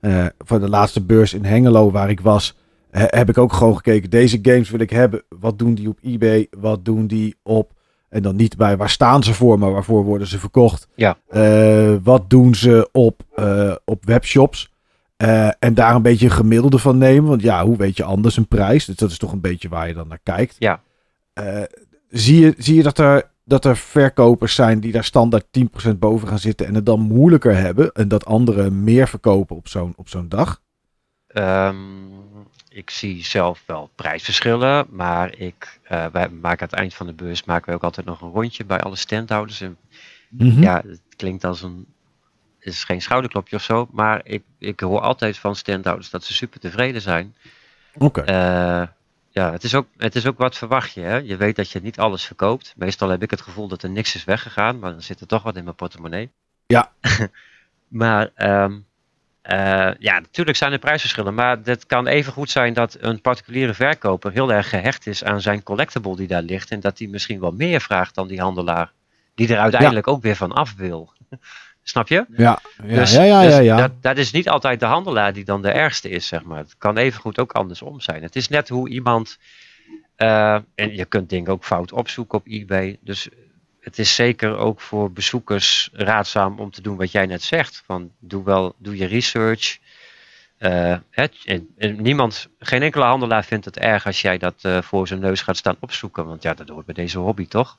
[0.00, 2.56] Eh, voor de laatste beurs in Hengelo waar ik was,
[2.90, 4.10] he- heb ik ook gewoon gekeken.
[4.10, 5.22] Deze games wil ik hebben.
[5.28, 6.46] Wat doen die op eBay?
[6.58, 7.72] Wat doen die op...
[8.08, 10.88] En dan niet bij waar staan ze voor, maar waarvoor worden ze verkocht?
[10.94, 11.18] Ja.
[11.28, 14.72] Eh, wat doen ze op, eh, op webshops?
[15.58, 17.28] En daar een beetje een gemiddelde van nemen.
[17.28, 18.84] Want ja, hoe weet je anders een prijs?
[18.84, 20.56] Dus dat is toch een beetje waar je dan naar kijkt.
[20.58, 20.80] Ja.
[22.10, 25.44] Eh, zie, je, zie je dat er dat er verkopers zijn die daar standaard
[25.88, 27.92] 10% boven gaan zitten en het dan moeilijker hebben.
[27.92, 30.60] En dat anderen meer verkopen op zo'n op zo'n dag?
[31.26, 31.76] Ehm,
[32.68, 37.12] ik zie zelf wel prijsverschillen, maar ik, uh, wij maken aan het eind van de
[37.12, 39.60] beurs maken we ook altijd nog een rondje bij alle standhouders.
[39.60, 39.76] En
[40.28, 40.62] Mhm.
[40.62, 41.86] ja, het klinkt als een,
[42.58, 46.34] het is geen schouderklopje of zo, maar ik, ik hoor altijd van standhouders dat ze
[46.34, 47.34] super tevreden zijn.
[47.98, 48.20] Oké.
[48.20, 48.82] Eh,
[49.30, 51.00] ja, het is, ook, het is ook wat verwacht je.
[51.00, 51.16] Hè?
[51.16, 52.74] Je weet dat je niet alles verkoopt.
[52.76, 55.42] Meestal heb ik het gevoel dat er niks is weggegaan, maar dan zit er toch
[55.42, 56.30] wat in mijn portemonnee.
[56.66, 56.92] Ja.
[57.88, 58.78] maar ehm,
[59.42, 61.34] eh, ja, natuurlijk zijn er prijsverschillen.
[61.34, 65.40] Maar het kan even goed zijn dat een particuliere verkoper heel erg gehecht is aan
[65.40, 66.70] zijn collectible die daar ligt.
[66.70, 68.92] En dat hij misschien wel meer vraagt dan die handelaar.
[69.34, 71.12] Die er uiteindelijk ook weer van af wil.
[71.88, 72.24] Snap je?
[72.36, 73.60] Ja, ja, Dus- ja, ja, dus ja.
[73.60, 73.76] ja.
[73.76, 76.58] Dat, dat is niet altijd de handelaar die dan de ergste is, zeg maar.
[76.58, 78.22] Het kan evengoed ook andersom zijn.
[78.22, 79.38] Het is net hoe iemand.
[80.16, 82.98] eh, en je kunt dingen ook fout opzoeken op eBay.
[83.00, 83.28] Dus
[83.80, 87.82] het is zeker ook voor bezoekers raadzaam om te doen wat jij net zegt.
[87.86, 89.78] Van doe wel, doe je research.
[90.58, 94.82] Eh, het, en, en niemand, geen enkele handelaar vindt het erg als jij dat eh,
[94.82, 96.26] voor zijn neus gaat staan opzoeken.
[96.26, 97.78] Want ja, dat hoort bij deze hobby, toch?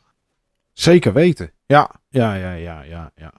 [0.73, 1.51] Zeker weten.
[1.65, 3.11] Ja, ja, ja, ja, ja.
[3.15, 3.31] ja.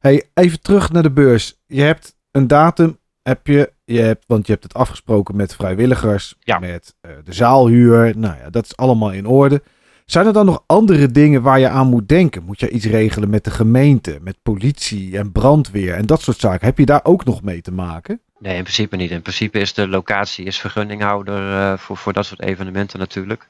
[0.00, 1.60] Hey, even terug naar de beurs.
[1.66, 6.34] Je hebt een datum, heb je, je hebt, want je hebt het afgesproken met vrijwilligers,
[6.40, 6.58] Ja.
[6.58, 8.18] met eh, de zaalhuur.
[8.18, 9.62] Nou ja, dat is allemaal in orde.
[10.04, 12.42] Zijn er dan nog andere dingen waar je aan moet denken?
[12.44, 16.66] Moet je iets regelen met de gemeente, met politie en brandweer en dat soort zaken?
[16.66, 18.20] Heb je daar ook nog mee te maken?
[18.38, 19.10] Nee, in principe niet.
[19.10, 23.48] In principe is de locatie is vergunninghouder eh, voor, voor dat soort evenementen natuurlijk.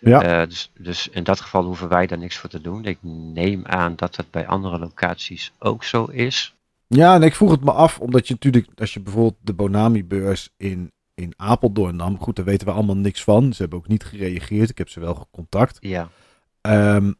[0.00, 0.22] Ja.
[0.22, 2.84] Eh, dus, dus in dat geval hoeven wij daar niks voor te doen.
[2.84, 6.54] Ik neem aan dat het bij andere locaties ook zo is.
[6.86, 10.50] Ja, en ik vroeg het me af, omdat je natuurlijk, als je bijvoorbeeld de Bonami-beurs
[10.56, 13.52] in, in Apeldoorn nam, goed, daar weten we allemaal niks van.
[13.52, 14.70] Ze hebben ook niet gereageerd.
[14.70, 15.76] Ik heb ze wel gecontact.
[15.80, 16.08] Ja,
[16.60, 17.12] Ehm,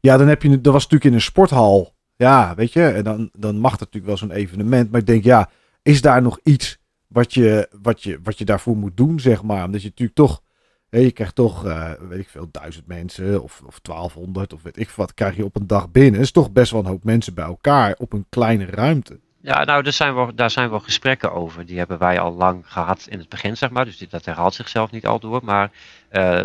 [0.00, 1.94] ja, dan heb je, dat was natuurlijk in een sporthal.
[2.16, 4.90] Ja, weet je, en dan, dan mag dat natuurlijk wel zo'n evenement.
[4.90, 5.50] Maar ik denk, ja,
[5.82, 9.64] is daar nog iets wat je, wat je, wat je daarvoor moet doen, zeg maar?
[9.64, 10.42] Omdat je natuurlijk toch,
[10.90, 14.88] je krijgt toch, eh, weet ik veel, duizend mensen of, of 1200 of weet ik
[14.90, 16.12] wat, krijg je op een dag binnen.
[16.12, 19.18] Dat is toch best wel een hoop mensen bij elkaar op een kleine ruimte.
[19.40, 21.66] ja nou, daar zijn, wel, daar zijn wel gesprekken over.
[21.66, 23.84] Die hebben wij al lang gehad in het begin, zeg maar.
[23.84, 25.40] Dus dat herhaalt zichzelf niet al door.
[25.44, 25.70] Maar
[26.08, 26.40] eh,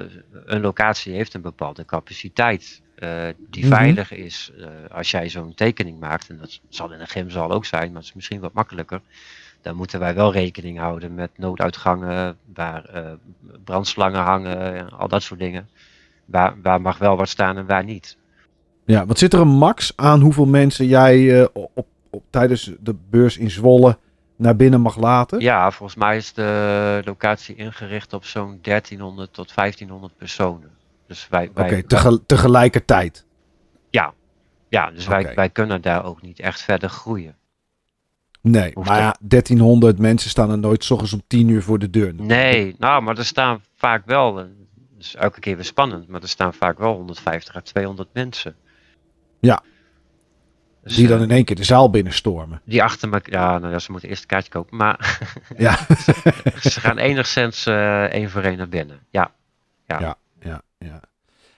[0.46, 2.82] een locatie heeft een bepaalde capaciteit.
[2.96, 3.74] eh, die Mhm.
[3.76, 4.52] veilig is.
[4.92, 8.04] Als jij zo'n tekening maakt, en dat zal in een gymzaal ook zijn, maar het
[8.10, 9.02] is misschien wat makkelijker.
[9.64, 13.12] Dan moeten wij wel rekening houden met nooduitgangen, waar eh,
[13.64, 15.70] brandslangen hangen, en al dat soort dingen.
[16.26, 18.18] Waar, waar mag wel wat staan en waar niet.
[18.86, 22.96] Ja, wat zit er een max aan hoeveel mensen jij eh, op, op, tijdens de
[23.10, 23.98] beurs in Zwolle
[24.36, 25.40] naar binnen mag laten?
[25.40, 30.70] Ja, volgens mij is de locatie ingericht op zo'n 1300 tot 1500 personen.
[31.08, 33.26] Dus wij, Oké, wij, tegel- tegelijkertijd.
[34.70, 35.24] ja, dus Oké.
[35.24, 37.36] wij, wij kunnen daar ook niet echt verder groeien.
[38.44, 41.90] Nee, maar ja, 1300 mensen staan er nooit 's ochtends om 10 uur voor de
[41.90, 42.14] deur.
[42.14, 44.46] Nee, nou, maar er staan vaak wel, eh,
[44.98, 48.56] dus elke keer weer spannend, maar er staan vaak wel 150 à 200 mensen.
[49.40, 49.64] Ja.
[50.84, 52.62] Dus, Die dan eh, in één keer de zaal binnenstormen.
[52.66, 55.20] die achter me, ja, nou ja, ze moeten eerst een kaartje kopen, maar
[55.58, 55.78] Ja,
[56.62, 59.00] ze gaan enigszins eh één voor één naar binnen.
[59.10, 59.32] Ja,
[59.86, 61.02] ja, ja.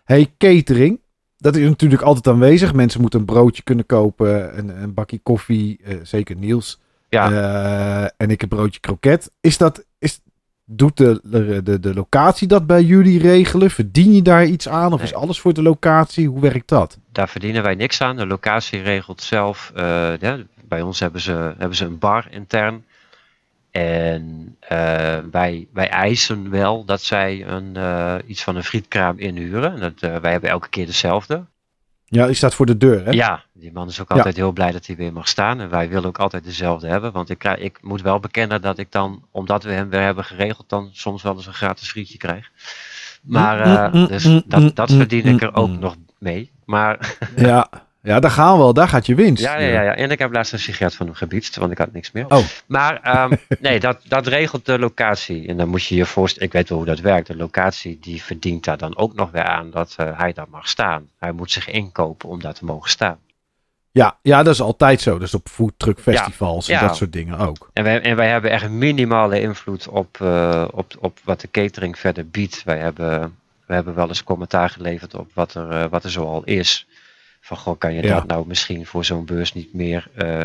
[0.03, 0.99] Hey, catering.
[1.45, 2.73] Dat is natuurlijk altijd aanwezig.
[2.73, 6.79] Mensen moeten een broodje kunnen kopen, een, een bakje koffie, eh, zeker Niels.
[7.09, 7.31] ja.
[7.31, 9.31] Eh, en ik een broodje kroket.
[9.41, 10.19] Is dat, is,
[10.63, 11.19] doet de,
[11.63, 13.71] de, de, locatie dat bij jullie regelen?
[13.71, 14.93] Verdien je daar iets aan?
[14.93, 16.27] Of is alles voor de locatie?
[16.27, 16.97] Hoe werkt dat?
[17.11, 18.15] daar verdienen wij niks aan.
[18.15, 19.71] De locatie regelt zelf.
[19.75, 22.85] eh, ja, bij ons hebben ze, hebben ze een bar intern.
[23.75, 29.73] En eh, wij, wij eisen wel dat zij een, eh, iets van een frietkraam inhuren.
[29.73, 31.45] En Dat, eh, wij hebben elke keer dezelfde.
[32.05, 33.11] Ja, die staat voor de deur, hè?
[33.11, 35.59] Ja, die man is ook altijd heel blij dat hij weer mag staan.
[35.59, 37.11] En wij willen ook altijd dezelfde hebben.
[37.11, 40.25] Want ik, krijg, ik moet wel bekennen dat ik dan, omdat we hem weer hebben
[40.25, 42.51] geregeld, dan soms wel eens een gratis frietje krijg.
[43.21, 45.79] Maar eh, Mm, mm, dus mm, dat, dat mm, verdien ik er mm, ook mm.
[45.79, 46.51] nog mee.
[46.65, 47.69] Maar Ja,
[48.05, 48.73] ja daar gaan we al.
[48.73, 49.43] Daar gaat je winst.
[49.43, 49.95] Ja, ja, ja, ja.
[49.95, 52.25] En ik heb laatst een sigaret van hem gebiedst, want ik had niks meer.
[52.27, 52.43] Oh.
[52.65, 55.47] Maar ehm, nee, dat, dat regelt de locatie.
[55.47, 57.27] En dan moet je je voorstellen, ik weet wel hoe dat werkt.
[57.27, 60.67] De locatie die verdient daar dan ook nog weer aan dat eh, hij daar mag
[60.67, 61.09] staan.
[61.19, 63.19] Hij moet zich inkopen om daar te mogen staan.
[63.95, 65.17] Ja, ja, dat is altijd zo.
[65.17, 66.87] Dus op foodtruck festivals Ja, en ja.
[66.87, 67.69] dat soort dingen ook.
[67.73, 71.99] En wij, en wij hebben echt minimale invloed op, eh, op, op wat de catering
[71.99, 72.63] verder biedt.
[72.63, 76.43] Wij hebben, we hebben wel eens commentaar geleverd op wat er, eh, wat er zoal
[76.43, 76.87] is.
[77.45, 78.15] Van goh, kan je Ja.
[78.15, 80.41] dat nou misschien voor zo'n beurs niet meer eh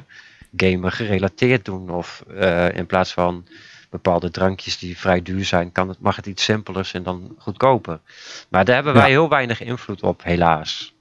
[0.56, 1.90] gamer gerelateerd doen?
[1.90, 3.46] Of eh, in plaats van
[3.90, 8.00] bepaalde drankjes die vrij duur zijn, kan het, mag het iets simpelers en dan goedkoper.
[8.48, 9.08] Maar daar hebben wij Ja.
[9.08, 10.94] heel weinig invloed op, helaas.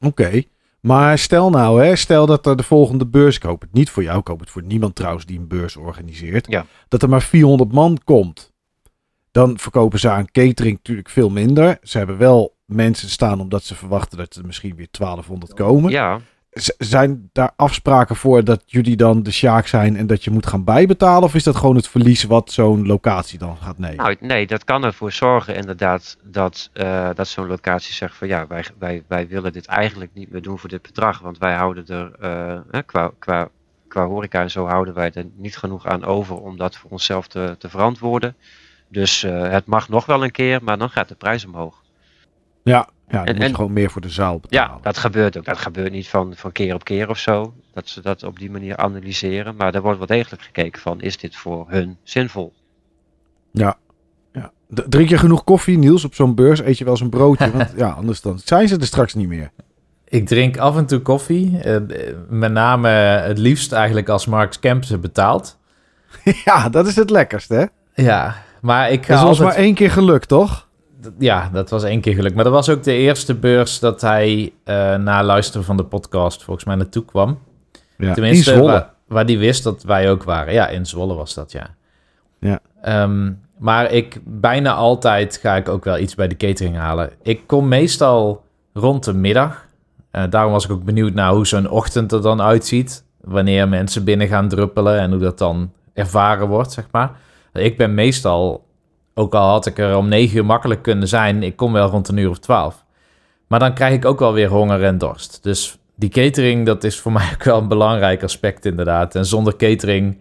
[0.00, 0.42] Oké.
[0.80, 4.02] Maar stel nou, hè, stel dat er de volgende beurs, ik hoop het niet voor
[4.02, 6.66] jou, ik hoop het voor niemand trouwens die een beurs organiseert, Ja.
[6.88, 8.52] dat er maar 400 man komt.
[9.30, 11.78] Dan verkopen ze aan catering natuurlijk veel minder.
[11.82, 15.90] Ze hebben wel mensen staan omdat ze verwachten dat er misschien weer 1200 komen.
[15.90, 16.20] Ja,
[16.56, 20.46] Z- zijn daar afspraken voor dat jullie dan de sjaak zijn en dat je moet
[20.46, 21.22] gaan bijbetalen?
[21.22, 23.96] Of is dat gewoon het verlies wat zo'n locatie dan gaat nemen?
[23.96, 28.46] nou nee, dat kan ervoor zorgen inderdaad dat, eh, dat zo'n locatie zegt van ja,
[28.46, 31.20] wij, wij, wij willen dit eigenlijk niet meer doen voor dit bedrag.
[31.20, 33.48] Want wij houden er eh, qua, qua,
[33.88, 37.26] qua horeca en zo houden wij er niet genoeg aan over om dat voor onszelf
[37.28, 38.36] te, te verantwoorden.
[38.88, 41.84] Dus eh, het mag nog wel een keer, maar dan gaat de prijs omhoog.
[42.70, 44.70] Ja, ja, dan en- moet je en- gewoon meer voor de zaal betalen.
[44.70, 45.44] Ja, dat gebeurt ook.
[45.44, 47.54] Dat gebeurt niet van, van keer op keer of zo.
[47.72, 49.56] Dat ze dat op die manier analyseren.
[49.56, 52.52] Maar er wordt wel degelijk gekeken van, is dit voor hun zinvol?
[53.50, 53.76] Ja.
[54.32, 54.52] ja.
[54.68, 56.60] Drink je genoeg koffie, Niels, op zo'n beurs?
[56.60, 57.50] Eet je wel eens een broodje?
[57.56, 59.50] Want ja, anders dan zijn ze er straks niet meer.
[60.08, 61.58] Ik drink af en toe koffie.
[61.60, 65.58] eh, eh, met name het liefst eigenlijk als Marks Kemp ze betaalt.
[66.44, 67.64] ja, dat is het lekkerst, hè?
[67.94, 70.65] Ja, maar ik ga Dat is ons maar één keer gelukt, toch?
[71.18, 72.34] Ja, dat was één keer geluk.
[72.34, 76.42] Maar dat was ook de eerste beurs dat hij eh, na luisteren van de podcast
[76.42, 77.38] volgens mij naartoe kwam.
[77.98, 78.12] Ja.
[78.12, 78.72] Tenminste, in Zwolle.
[78.72, 80.52] Waar, waar die wist dat wij ook waren.
[80.52, 81.74] Ja, in Zwolle was dat, ja.
[82.40, 82.60] Ja.
[82.82, 87.10] Ehm, maar ik, bijna altijd ga ik ook wel iets bij de catering halen.
[87.22, 89.66] Ik kom meestal rond de middag.
[90.10, 93.04] Eh, daarom was ik ook benieuwd naar hoe zo'n ochtend er dan uitziet.
[93.20, 97.10] Wanneer mensen binnen gaan druppelen en hoe dat dan ervaren wordt, zeg maar.
[97.52, 98.65] Ik ben meestal,
[99.18, 102.08] ook al had ik er om negen uur makkelijk kunnen zijn, ik kom wel rond
[102.08, 102.84] een uur of twaalf.
[103.46, 105.38] Maar dan krijg ik ook wel weer honger en dorst.
[105.42, 109.14] Dus die catering, dat is voor mij ook wel een belangrijk aspect inderdaad.
[109.14, 110.18] En zonder catering,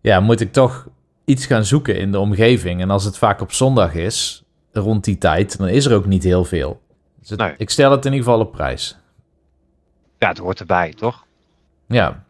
[0.00, 0.88] ja, moet ik toch
[1.24, 2.80] iets gaan zoeken in de omgeving.
[2.80, 6.22] En als het vaak op zondag is, rond die tijd, dan is er ook niet
[6.22, 6.80] heel veel.
[7.20, 7.54] Dus het- Nee.
[7.56, 8.96] ik stel het in ieder geval op prijs.
[10.18, 11.24] Ja, het hoort erbij, toch?
[11.86, 12.24] Ja,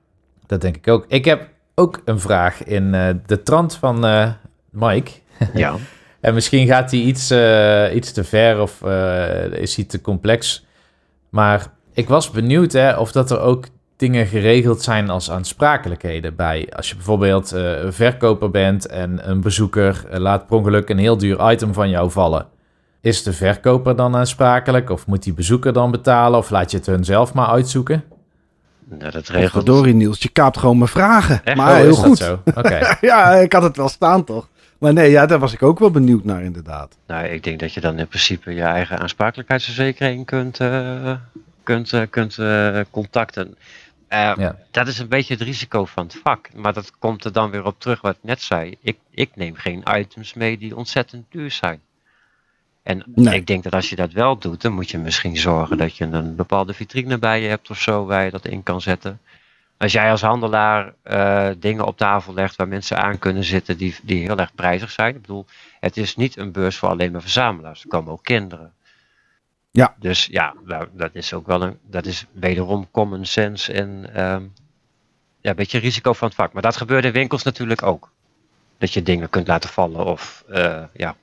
[0.46, 1.04] dat denk ik ook.
[1.08, 4.30] Ik heb ook een vraag in eh, de trant van eh,
[4.70, 5.10] Mike.
[5.54, 5.74] Ja.
[6.20, 10.64] En misschien gaat hij iets, eh, iets te ver of eh, is hij te complex.
[11.28, 13.64] Maar ik was benieuwd hè, of dat er ook
[13.96, 16.68] dingen geregeld zijn als aansprakelijkheden bij.
[16.76, 21.16] Als je bijvoorbeeld eh, een verkoper bent en een bezoeker laat per ongeluk een heel
[21.18, 22.46] duur item van jou vallen.
[23.00, 24.90] Is de verkoper dan aansprakelijk?
[24.90, 26.38] Of moet die bezoeker dan betalen?
[26.38, 28.04] Of laat je het hun zelf maar uitzoeken?
[28.84, 29.50] Nou, dat regelt.
[29.50, 31.40] Verdorie, Niels, je kaapt gewoon mijn vragen.
[31.44, 31.56] Echt?
[31.56, 32.18] Maar Oh, heel is dat goed.
[32.18, 32.40] zo?
[32.54, 32.80] Oké.
[33.00, 34.48] ja, ik had het wel staan, toch?
[34.82, 36.96] Maar nee, ja, daar was ik ook wel benieuwd naar, inderdaad.
[37.06, 41.14] Nou, ik denk dat je dan in principe je eigen aansprakelijkheidsverzekering kunt, eh,
[41.62, 43.56] kunt, eh, kunt eh, contacten.
[44.08, 44.56] Eh, Ja.
[44.70, 46.54] Dat is een beetje het risico van het vak.
[46.54, 48.76] Maar dat komt er dan weer op terug wat ik net zei.
[48.80, 51.80] Ik, ik neem geen items mee die ontzettend duur zijn.
[52.82, 53.34] En Nee.
[53.34, 56.04] ik denk dat als je dat wel doet, dan moet je misschien zorgen dat je
[56.04, 59.20] een bepaalde vitrine bij je hebt of zo, waar je dat in kan zetten.
[59.82, 63.96] Als jij als handelaar eh, dingen op tafel legt waar mensen aan kunnen zitten die,
[64.02, 65.14] die heel erg prijzig zijn.
[65.14, 65.46] Ik bedoel,
[65.80, 67.82] het is niet een beurs voor alleen maar verzamelaars.
[67.82, 68.72] Er komen ook kinderen.
[69.70, 69.94] Ja.
[69.98, 74.42] Dus ja, nou, dat is ook wel een, dat is wederom common sense en ehm,
[75.40, 76.52] ja, een beetje risico van het vak.
[76.52, 78.12] Maar dat gebeurt in winkels natuurlijk ook.
[78.78, 81.16] Dat je dingen kunt laten vallen of eh, ja.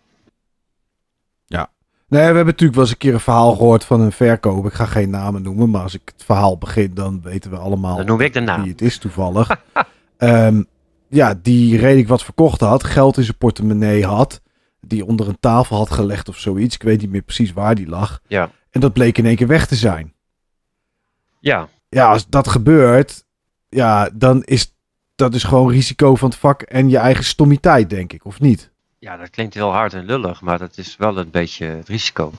[2.10, 4.72] Nee, we hebben natuurlijk wel eens een keer een verhaal gehoord van een verkoper.
[4.72, 7.98] Ik ga geen namen noemen, maar als ik het verhaal begin, dan weten we allemaal
[7.98, 8.62] Dan noem ik de naam.
[8.62, 9.50] wie het is toevallig.
[10.18, 10.64] Ehm,
[11.08, 14.42] ja, die redelijk wat verkocht had, geld in zijn portemonnee had,
[14.82, 16.76] die onder een tafel had gelegd of zoiets.
[16.76, 18.22] Ik weet niet meer precies waar die lag.
[18.28, 18.52] Ja.
[18.70, 20.14] En dat bleek in één keer weg te zijn.
[21.40, 23.26] Ja, Ja, als dat gebeurt,
[23.70, 24.74] ja, dan is
[25.16, 28.69] dat is gewoon risico van het vak en je eigen stommiteit, denk ik, of niet?
[29.00, 32.32] Ja, dat klinkt heel hard en lullig, maar dat is wel een beetje het risico.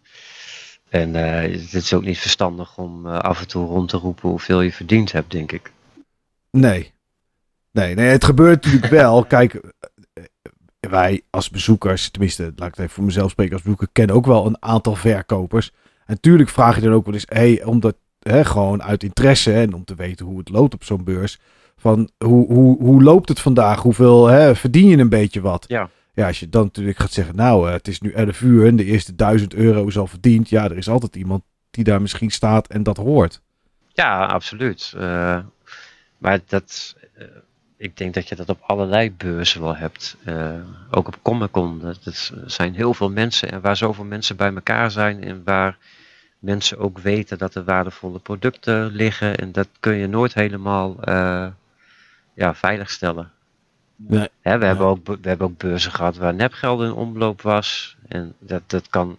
[0.89, 4.29] En eh, het is ook niet verstandig om eh, af en toe rond te roepen
[4.29, 5.73] hoeveel je verdiend hebt, denk ik.
[6.51, 6.93] Nee.
[7.71, 9.25] Nee, nee het gebeurt natuurlijk wel.
[9.25, 10.23] Kijk, eh,
[10.81, 14.27] wij als bezoekers, tenminste, laat ik het even voor mezelf spreken als bezoeker, kennen ook
[14.27, 15.71] wel een aantal verkopers.
[16.07, 19.75] En natuurlijk vraag je dan ook wel eens, hey, omdat, hè, gewoon uit interesse en
[19.75, 21.39] om te weten hoe het loopt op zo'n beurs,
[21.77, 23.83] van hoe, hoe, hoe loopt het vandaag?
[23.83, 25.65] Hoeveel hè, verdien je een beetje wat?
[25.69, 25.91] Ja.
[26.15, 28.77] Ja, als je dan natuurlijk gaat zeggen, nou, eh, het is nu 11 uur en
[28.77, 30.49] de eerste 1000 euro is al verdiend.
[30.49, 33.41] Ja, er is altijd iemand die daar misschien staat en dat hoort.
[33.93, 34.93] Ja, absoluut.
[34.97, 35.39] Eh,
[36.19, 37.25] maar dat, eh,
[37.77, 40.17] ik denk dat je dat op allerlei beurzen wel hebt.
[40.91, 41.79] Ook op Comic Con.
[41.79, 45.79] Dat zijn heel veel mensen en waar zoveel mensen bij elkaar zijn en waar
[46.39, 49.37] mensen ook weten dat er waardevolle producten liggen.
[49.37, 50.97] En dat kun je nooit helemaal
[52.35, 53.31] ja, veiligstellen.
[54.09, 54.29] Nee.
[54.41, 57.97] Hè, we, hebben ook, we hebben ook beurzen gehad waar nepgeld in omloop was.
[58.09, 59.19] En dat, dat, kan,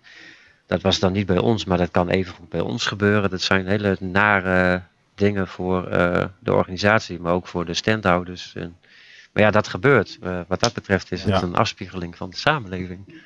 [0.66, 3.30] Dat was dan niet bij ons, maar dat kan even goed bij ons gebeuren.
[3.30, 4.82] Dat zijn hele nare
[5.16, 8.56] dingen voor uh, de organisatie, maar ook voor de standhouders.
[8.56, 8.78] En,
[9.34, 10.18] maar ja, dat gebeurt.
[10.24, 11.42] Uh, wat dat betreft is het Ja.
[11.42, 13.24] een afspiegeling van de samenleving.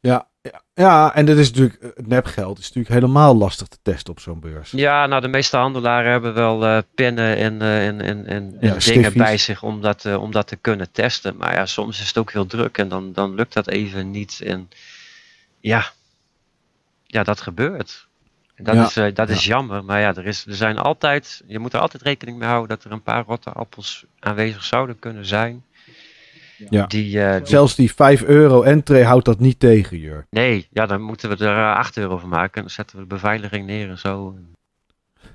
[0.00, 4.12] Ja, ja, ja, en dat is natuurlijk, het nepgeld is natuurlijk helemaal lastig te testen
[4.12, 4.70] op zo'n beurs.
[4.70, 8.58] Ja, nou de meeste handelaren hebben wel eh, pennen en, eh, en, en, en, en
[8.60, 9.12] dingen stiffies.
[9.12, 11.36] bij zich om dat, eh, om dat te kunnen testen.
[11.36, 14.40] Maar ja, soms is het ook heel druk en dan, dan lukt dat even niet.
[14.40, 14.68] En
[15.60, 15.92] ja,
[17.06, 18.08] ja dat gebeurt.
[18.60, 21.42] En dat Ja, is, eh, dat is jammer, maar ja, er, is, er zijn altijd,
[21.46, 24.98] je moet er altijd rekening mee houden dat er een paar rotte appels aanwezig zouden
[24.98, 25.64] kunnen zijn.
[26.70, 26.86] Ja.
[26.86, 30.26] Die, eh, die- Zelfs die 5 euro entree houdt dat niet tegen, Jur.
[30.30, 33.02] nee, ja, dan moeten we er eh, 8 euro van maken en dan zetten we
[33.02, 34.34] de beveiliging neer en zo.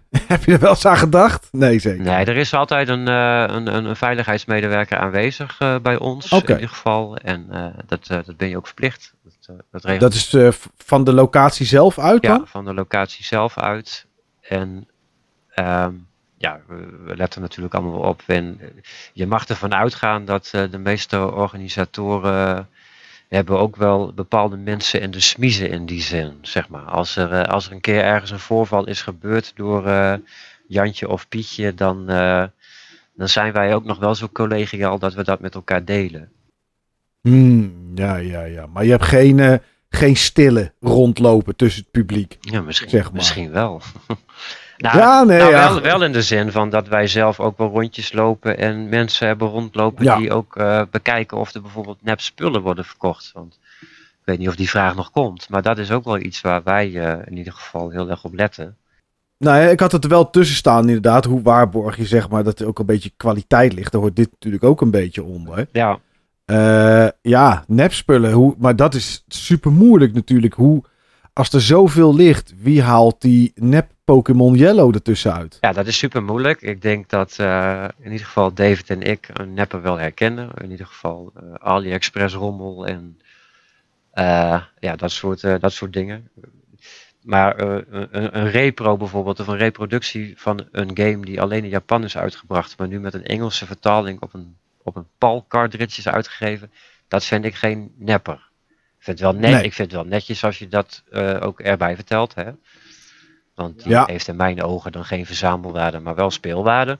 [0.27, 1.47] Heb je er wel eens aan gedaad?
[1.51, 2.03] Nee, zeker.
[2.03, 6.47] Nee, er is altijd een, eh, een, een, een veiligheidsmedewerker aanwezig eh, bij ons, Oké.
[6.51, 7.17] in ieder geval.
[7.17, 9.13] En eh, dat, eh, dat ben je ook verplicht.
[9.23, 12.47] Dat, eh, dat regelt Dat is eh, van de locatie zelf uit ja, dan?
[12.47, 14.05] van de locatie zelf uit.
[14.41, 14.87] En
[15.49, 15.93] ehm,
[16.45, 16.61] ja,
[17.05, 18.23] we, letten natuurlijk allemaal op.
[18.25, 18.67] En eh,
[19.13, 22.69] je mag ervan uitgaan dat eh, de meeste organisatoren
[23.27, 26.85] hebben ook wel bepaalde mensen in de smiezen in die zin, zeg maar.
[26.85, 30.13] Als er, eh, als er een keer ergens een voorval is gebeurd door eh,
[30.67, 32.43] Jantje of Pietje, dan, eh,
[33.15, 36.29] dan zijn wij ook nog wel zo collegiaal dat we dat met elkaar delen.
[37.21, 38.65] Hmm, ja, ja, ja.
[38.65, 39.55] Maar je hebt geen, eh,
[39.89, 42.37] geen stille rondlopen tussen het publiek.
[42.39, 43.13] Ja, misschien, Zeg maar.
[43.13, 43.81] misschien wel.
[44.77, 45.69] nou, ja, nee, nou, ja.
[45.73, 49.27] wel, wel in de zin van dat wij zelf ook wel rondjes lopen en mensen
[49.27, 50.17] hebben rondlopen Ja.
[50.17, 53.31] die ook eh, bekijken of er bijvoorbeeld nep spullen worden verkocht.
[53.33, 56.41] Want ik weet niet of die vraag nog komt, maar dat is ook wel iets
[56.41, 58.77] waar wij eh, in ieder geval heel erg op letten.
[59.37, 61.25] Nou ja, ik had het er wel tussen staan inderdaad.
[61.25, 63.91] Hoe waarborg je zeg maar dat er ook een beetje kwaliteit ligt.
[63.91, 65.67] Daar hoort dit natuurlijk ook een beetje onder.
[65.71, 65.99] Ja,
[66.45, 68.31] Eh, ja, nepspullen.
[68.31, 70.53] Hoe, maar dat is super moeilijk natuurlijk.
[70.53, 70.83] Hoe,
[71.33, 75.57] als er zoveel ligt, wie haalt die nep Pokémon Yellow ertussen uit?
[75.61, 76.61] ja dat is super moeilijk.
[76.61, 80.51] Ik denk dat eh, in ieder geval David en ik een nepper wel herkennen.
[80.61, 83.19] In ieder geval eh, AliExpress rommel en
[84.11, 86.29] eh, ja, dat soort, dat soort dingen.
[87.21, 92.03] Maar een, een repro bijvoorbeeld, of een reproductie van een game die alleen in Japan
[92.03, 96.07] is uitgebracht, maar nu met een Engelse vertaling op een, op een PAL cartridge is
[96.07, 96.71] uitgegeven,
[97.07, 98.49] dat vind ik geen nepper.
[98.69, 99.63] Ik vind het wel, net, Nee.
[99.63, 101.03] ik vind het wel netjes als je dat
[101.39, 102.35] ook erbij vertelt.
[102.35, 102.51] Hè?
[103.55, 104.03] Want die Ja.
[104.05, 106.99] heeft in mijn ogen dan geen verzamelwaarde, maar wel speelwaarde.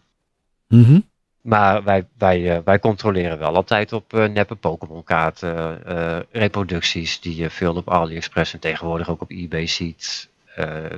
[0.68, 1.00] Mhm.
[1.42, 7.20] Maar wij, wij, eh, wij controleren wel altijd op eh, neppe Pokémon kaarten, eh, reproducties
[7.22, 10.30] die je veel op AliExpress en tegenwoordig ook op eBay ziet.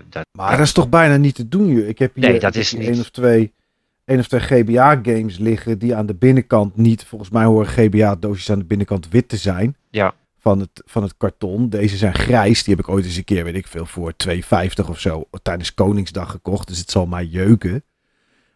[0.09, 1.87] Dat, Maar dat is toch bijna niet te doen, joh.
[1.87, 2.89] Ik heb hier, Nee, dat ik heb is hier niet.
[2.89, 3.53] één of twee,
[4.05, 7.03] één of twee GBA-games liggen die aan de binnenkant niet...
[7.05, 9.75] Volgens mij horen GBA-doosjes aan de binnenkant wit te zijn.
[9.89, 10.13] Ja.
[10.47, 11.69] Van het, van het karton.
[11.69, 12.63] Deze zijn grijs.
[12.63, 15.73] Die heb ik ooit eens een keer, weet ik veel, voor 2,50 of zo tijdens
[15.73, 16.67] Koningsdag gekocht.
[16.67, 17.83] Dus het zal mij jeuken.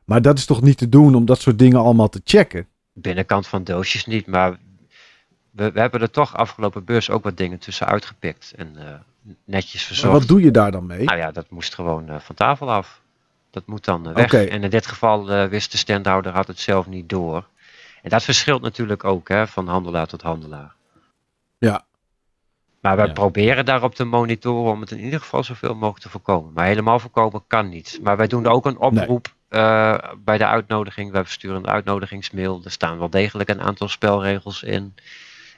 [0.06, 2.68] Maar dat is toch niet te doen om dat soort dingen allemaal te checken?
[2.94, 4.58] binnenkant van doosjes niet, maar
[5.52, 8.94] we, we hebben er toch afgelopen beurs ook wat dingen tussen uitgepikt en eh,
[9.46, 10.18] netjes Maar verzorgd.
[10.20, 11.04] wat doe je daar dan mee?
[11.04, 13.02] Nou ja, dat moest gewoon eh, van tafel af.
[13.50, 14.34] Dat moet dan eh, weg.
[14.34, 17.48] En in dit geval wist de standhouder had het zelf niet door.
[18.02, 20.74] En dat verschilt natuurlijk ook hè, van handelaar tot handelaar.
[21.62, 21.86] Ja.
[22.82, 23.14] Maar wij Ja.
[23.14, 26.54] proberen daarop te monitoren om het in ieder geval zoveel mogelijk te voorkomen.
[26.54, 28.00] Maar helemaal voorkomen kan niet.
[28.04, 31.12] Maar wij doen ook een oproep eh, bij de uitnodiging.
[31.12, 32.62] Wij versturen een uitnodigingsmail.
[32.64, 34.96] Er staan wel degelijk een aantal spelregels in.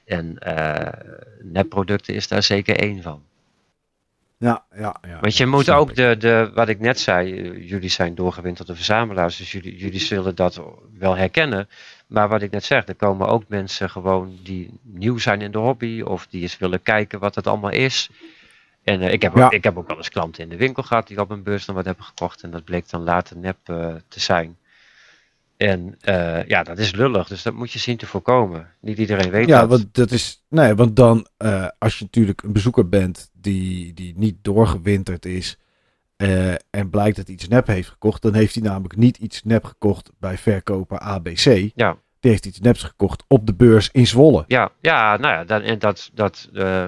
[0.06, 1.00] En eh
[1.42, 3.24] nepproducten is daar zeker één van.
[4.38, 5.20] Ja, ja, ja.
[5.20, 8.76] Want je ja, moet ook de, de, wat ik net zei, eh, jullie zijn doorgewinterde
[8.76, 10.62] verzamelaars, dus jullie, jullie zullen dat
[11.00, 11.70] wel herkennen.
[12.14, 15.58] Maar wat ik net zeg, er komen ook mensen gewoon die nieuw zijn in de
[15.58, 18.10] hobby of die eens willen kijken wat het allemaal is.
[18.84, 19.46] En eh, ik, heb, Ja.
[19.46, 21.66] ook, ik heb ook wel eens klanten in de winkel gehad die op een beurs
[21.66, 24.58] dan wat hebben gekocht en dat bleek dan later nep eh, te zijn.
[25.58, 28.68] En eh, ja, dat is lullig, dus dat moet je zien te voorkomen.
[28.80, 29.70] Niet iedereen weet Ja, dat.
[29.70, 30.44] want dat is.
[30.50, 31.28] Nee, want dan,
[31.78, 35.58] als je natuurlijk een bezoeker bent die, die niet doorgewinterd is.
[36.70, 39.66] en blijkt dat hij iets nep heeft gekocht, dan heeft hij namelijk niet iets nep
[39.66, 41.72] gekocht bij verkoper ABC.
[41.76, 41.98] Ja.
[42.24, 44.44] Die heeft iets neps gekocht op de beurs in Zwolle.
[44.48, 46.86] Ja, ja, nou ja, dat, en dat, dat eh,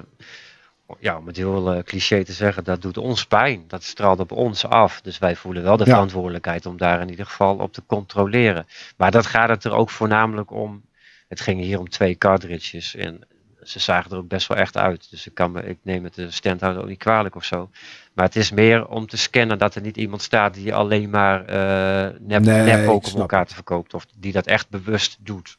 [1.00, 3.64] ja, om het heel eh, cliché te zeggen, dat doet ons pijn.
[3.68, 5.02] Dat straalt op ons af.
[5.02, 5.92] Dus wij voelen wel de Ja.
[5.92, 8.68] verantwoordelijkheid om daar in ieder geval op te controleren.
[8.98, 10.84] Maar dat gaat het er ook voornamelijk om.
[11.28, 13.22] Het ging hier om twee cartridges en
[13.66, 15.10] ze zagen er ook best wel echt uit.
[15.10, 17.70] Dus ik, kan me, ik neem het de standhouder ook niet kwalijk of zo.
[18.14, 21.46] Maar het is meer om te scannen dat er niet iemand staat die alleen maar
[21.46, 23.94] eh nep, Nee, nep Pokémon kaarten verkoopt.
[23.94, 25.58] Of die dat echt bewust doet.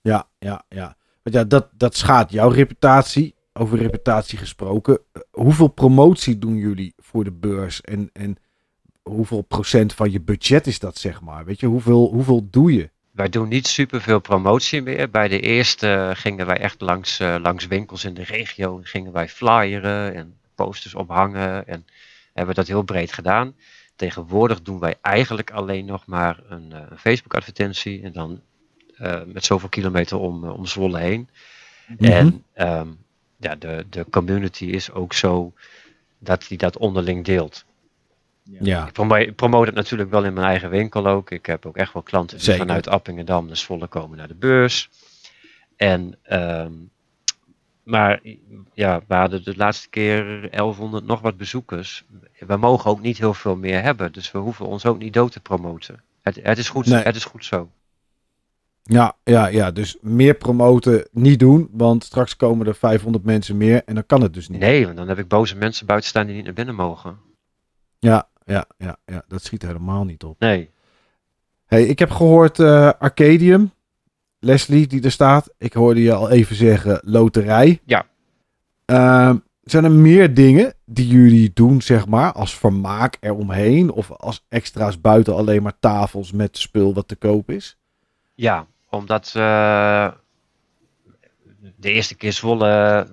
[0.00, 0.96] Ja, ja, ja.
[1.22, 3.34] Want ja, dat, dat schaadt jouw reputatie.
[3.52, 4.98] over reputatie gesproken.
[5.12, 7.80] eh, hoeveel promotie doen jullie voor de beurs?
[7.80, 8.36] En, en
[9.02, 11.44] hoeveel procent van je budget is dat, zeg maar?
[11.44, 12.90] Weet je, hoeveel, hoeveel doe je?
[13.12, 15.10] Wij doen niet superveel promotie meer.
[15.10, 18.80] Bij de eerste gingen wij echt langs, eh, langs winkels in de regio.
[18.82, 21.66] Gingen wij flyeren en posters ophangen.
[21.66, 21.86] En
[22.32, 23.54] hebben dat heel breed gedaan.
[23.96, 28.02] Tegenwoordig doen wij eigenlijk alleen nog maar een, eh, een Facebook advertentie.
[28.02, 28.40] En dan
[28.96, 31.28] eh, met zoveel kilometer om, om Zwolle heen.
[31.86, 32.04] Mhm.
[32.04, 32.88] En ehm,
[33.36, 35.52] ja, de, de community is ook zo
[36.18, 37.64] dat die dat onderling deelt.
[38.44, 41.30] Ja, Ik promo- ik promote het natuurlijk wel in mijn eigen winkel ook.
[41.30, 42.60] Ik heb ook echt wel klanten die Zeker.
[42.66, 44.90] vanuit Appingedam naar Zwolle komen naar de beurs.
[45.76, 46.72] En, ehm,
[47.82, 48.20] maar
[48.74, 52.04] ja, we hadden de laatste keer 1100 nog wat bezoekers.
[52.46, 55.32] We mogen ook niet heel veel meer hebben, dus we hoeven ons ook niet dood
[55.32, 56.02] te promoten.
[56.22, 57.02] Het, het, is, goed, Nee.
[57.02, 57.70] het is goed zo.
[58.82, 59.70] ja, ja, ja.
[59.70, 64.20] Dus meer promoten niet doen, want straks komen er 500 mensen meer en dan kan
[64.22, 64.60] het dus niet.
[64.60, 67.18] Nee, want dan heb ik boze mensen buiten staan die niet naar binnen mogen.
[67.98, 70.40] Ja, ja, ja, ja, dat schiet helemaal niet op.
[70.40, 70.70] Nee.
[71.66, 73.72] Hey, ik heb gehoord eh, Arcadium.
[74.38, 75.50] Leslie, die er staat.
[75.58, 77.80] Ik hoorde je al even zeggen loterij.
[77.84, 78.06] Ja.
[78.84, 83.90] Ehm, zijn er meer dingen die jullie doen, zeg maar, als vermaak eromheen?
[83.90, 87.76] Of als extra's buiten alleen maar tafels met spul wat te koop is?
[88.34, 90.08] Ja, omdat eh,
[91.76, 93.06] de eerste keer Zwolle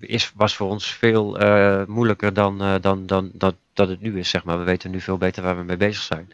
[0.00, 4.28] is, was voor ons veel eh, moeilijker dan, eh, dan, dan dat, het nu is,
[4.28, 4.58] zeg maar.
[4.58, 6.32] We weten nu veel beter waar we mee bezig zijn.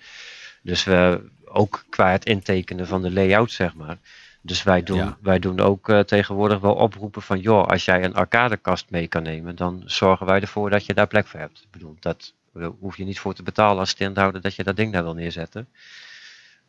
[0.62, 3.98] Dus we, ook qua het intekenen van de layout, zeg maar.
[4.42, 5.16] Dus wij doen, Ja.
[5.20, 9.22] wij doen ook eh, tegenwoordig wel oproepen van, joh, als jij een arcadekast mee kan
[9.22, 11.60] nemen, dan zorgen wij ervoor dat je daar plek voor hebt.
[11.62, 12.34] Ik bedoel, dat
[12.80, 15.68] hoef je niet voor te betalen als standhouder dat je dat ding daar wil neerzetten.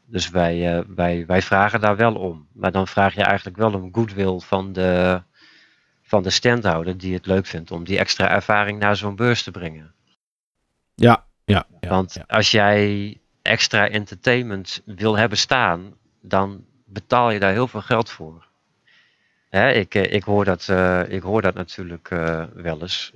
[0.06, 2.48] Dus wij, eh, wij, wij vragen daar wel om.
[2.54, 5.22] Maar dan vraag je eigenlijk wel om goodwill van de,
[6.02, 9.52] van de standhouder die het leuk vindt om die extra ervaring naar zo'n beurs te
[9.52, 9.94] brengen.
[11.02, 11.66] Ja, ja.
[11.80, 12.24] ja Want ja.
[12.28, 18.50] als jij extra entertainment wil hebben staan, dan betaal je daar heel veel geld voor.
[19.50, 23.14] Hè, ik, eh, ik, hoor dat, eh, ik hoor dat natuurlijk eh, wel eens.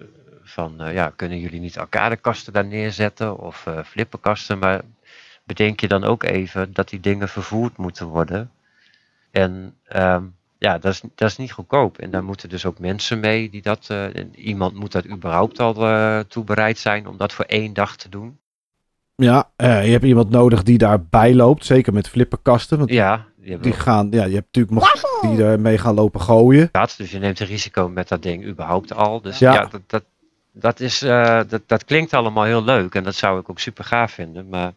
[0.48, 4.60] Van ja, kunnen jullie niet arcadekasten daar neerzetten of flipperkasten?
[4.60, 4.82] Maar
[5.44, 8.52] bedenk je dan ook even dat die dingen vervoerd moeten worden.
[9.32, 10.24] En ehm,
[10.58, 11.98] ja, dat is, dat is niet goedkoop.
[11.98, 13.86] En daar moeten dus ook mensen mee die dat.
[13.90, 17.74] eh, en iemand moet dat überhaupt al eh, toe bereid zijn om dat voor één
[17.74, 18.40] dag te doen.
[19.16, 21.66] Ja, eh, je hebt iemand nodig die daarbij loopt.
[21.66, 22.78] Zeker met flipperkasten.
[22.78, 23.26] Want Ja,
[23.62, 24.92] die gaan, ja, je hebt natuurlijk nog
[25.22, 26.70] die ermee gaan lopen gooien.
[26.72, 26.94] dat.
[26.98, 29.22] Dus je neemt een risico met dat ding überhaupt al.
[29.22, 29.54] Dus Ja.
[29.54, 30.04] ja, dat, dat,
[30.52, 32.96] dat, is, eh, dat, dat klinkt allemaal heel leuk.
[32.96, 34.50] En dat zou ik ook super gaaf vinden.
[34.50, 34.72] Maar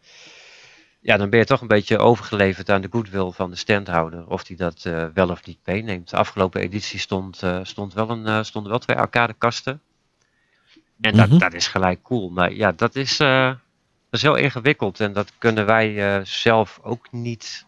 [1.08, 4.26] ja, dan ben je toch een beetje overgeleverd aan de goodwill van de standhouder.
[4.26, 6.10] Of die dat eh, wel of niet meeneemt.
[6.10, 9.80] De afgelopen editie stond, eh, stond wel een, eh, stonden wel twee arcadekasten.
[11.00, 11.38] En dat, Mhm.
[11.38, 12.30] dat is gelijk cool.
[12.30, 13.58] Maar ja, dat is, dat
[14.10, 15.00] is heel ingewikkeld.
[15.00, 17.66] En dat kunnen wij zelf ook niet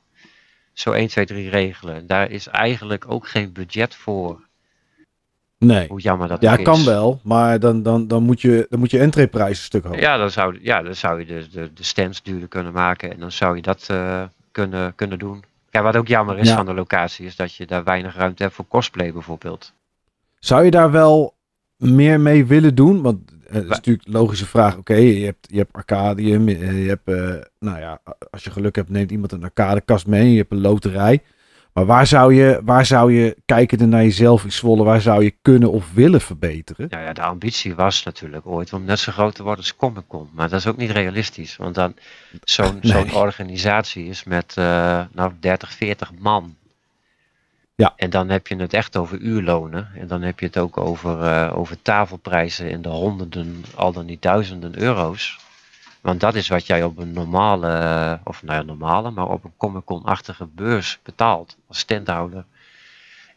[0.73, 2.07] zo 1, 2, 3 regelen.
[2.07, 4.49] Daar is eigenlijk ook geen budget voor.
[5.65, 5.89] Nee.
[5.89, 6.85] Hoe jammer dat Ja, ook kan is.
[6.85, 7.20] wel.
[7.23, 10.01] Maar dan, dan, dan, moet je, dan moet je entreeprijs een stuk hoger.
[10.01, 13.12] Ja, dan zou, ja, dan zou je de, de, de stands duurder kunnen maken.
[13.12, 14.23] En dan zou je dat eh,
[14.53, 15.45] kunnen, kunnen doen.
[15.70, 16.57] Ja, wat ook jammer is Ja.
[16.57, 19.73] van de locatie, is dat je daar weinig ruimte hebt voor cosplay bijvoorbeeld.
[20.39, 21.35] Zou je daar wel
[21.77, 23.03] meer mee willen doen?
[23.03, 24.77] Want eh, het is natuurlijk een logische vraag.
[24.77, 26.49] Oké, je, hebt, je hebt Arcadium.
[26.49, 27.07] eh, Je hebt,
[27.59, 28.01] nou ja,
[28.31, 30.31] als je geluk hebt, neemt iemand een arcadekast mee.
[30.31, 31.23] Je hebt een loterij.
[31.73, 35.35] Maar waar zou je, waar zou je kijkende naar jezelf in Zwolle, waar zou je
[35.43, 36.87] kunnen of willen verbeteren?
[36.91, 40.05] Nou ja, de ambitie was natuurlijk ooit om net zo groot te worden als Comic
[40.07, 40.29] Con.
[40.33, 41.57] Maar dat is ook niet realistisch.
[41.57, 41.95] Want dan
[42.45, 42.93] zo'n Nee.
[42.93, 46.57] zo'n organisatie is met eh, nou 30, 40 man.
[47.75, 47.93] Ja.
[47.97, 49.89] En dan heb je het echt over uurlonen.
[49.95, 54.07] En dan heb je het ook over, eh, over tafelprijzen in de honderden, al dan
[54.07, 55.39] niet duizenden euro's.
[56.01, 59.52] Want dat is wat jij op een normale, of nou ja, normale, maar op een
[59.56, 62.44] Comic Con-achtige beurs betaalt als standhouder.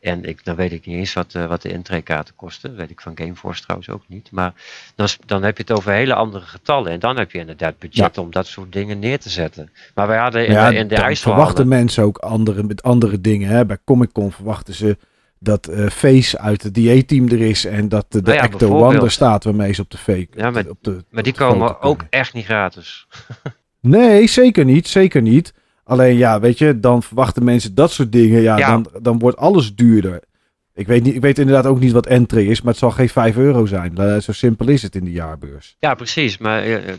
[0.04, 2.76] En ik, dan weet ik niet eens wat, eh, wat de intreekaarten kosten.
[2.76, 4.32] weet ik van Gameforce trouwens ook niet.
[4.32, 4.54] Maar
[4.96, 6.92] dan, dan heb je het over hele andere getallen.
[6.92, 9.70] En dan heb je inderdaad budget om dat soort dingen neer te zetten.
[9.96, 13.22] Maar wij hadden in ja, de, in de dan verwachten mensen ook andere, met andere
[13.22, 13.50] dingen.
[13.50, 13.66] Hè?
[13.66, 14.98] Bij Comic Con verwachten ze
[15.44, 18.94] dat eh, Face uit het DA-team er is en dat de, de Nou ja, bijvoorbeeld.
[18.94, 20.28] One er staat waarmee ze op de fake.
[20.36, 23.08] Ja, maar- op de, Maar die komen ook echt niet gratis.
[23.80, 24.88] Nee, zeker niet.
[24.88, 25.54] Zeker niet.
[25.84, 28.42] Alleen ja, weet je, dan verwachten mensen dat soort dingen.
[28.42, 28.70] Ja, Ja.
[28.70, 30.22] Dan, dan wordt alles duurder.
[30.74, 33.10] Ik weet, niet, ik weet inderdaad ook niet wat entry is, maar het zal geen
[33.10, 34.22] 5 euro zijn.
[34.22, 35.76] Zo simpel is het in de jaarbeurs.
[35.80, 36.38] Ja, precies.
[36.38, 36.96] Maar eh, eh,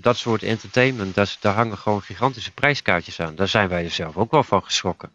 [0.00, 3.34] dat soort entertainment, dat daar hangen gewoon gigantische prijskaartjes aan.
[3.34, 5.10] Daar zijn wij er zelf ook wel van geschrokken.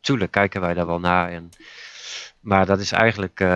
[0.00, 1.30] Tuurlijk kijken wij daar wel naar.
[1.30, 1.50] En,
[2.42, 3.48] maar dat is eigenlijk, eh,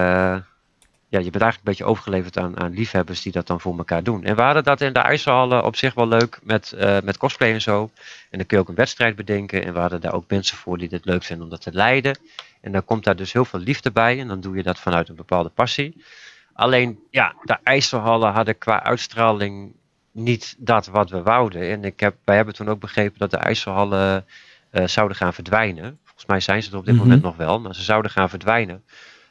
[1.09, 4.03] ja, je bent eigenlijk een beetje overgeleverd aan, aan liefhebbers die dat dan voor elkaar
[4.03, 4.25] doen.
[4.25, 7.53] En we hadden dat in de IJsselhallen op zich wel leuk met, uh, met cosplay
[7.53, 7.91] en zo.
[8.31, 9.65] En dan kun je ook een wedstrijd bedenken.
[9.65, 12.19] En we hadden daar ook mensen voor die het leuk vinden om dat te leiden.
[12.61, 14.21] En dan komt daar dus heel veel liefde bij.
[14.21, 16.05] En dan doe je dat vanuit een bepaalde passie.
[16.53, 19.75] Alleen, ja, de IJsselhallen hadden qua uitstraling
[20.13, 21.71] niet dat wat we wouden.
[21.71, 24.27] En ik heb, wij hebben toen ook begrepen dat de IJsselhallen
[24.73, 25.99] uh, zouden gaan verdwijnen.
[26.17, 27.03] Volgens mij zijn ze er op dit mhm.
[27.03, 28.85] moment nog wel, maar ze zouden gaan verdwijnen.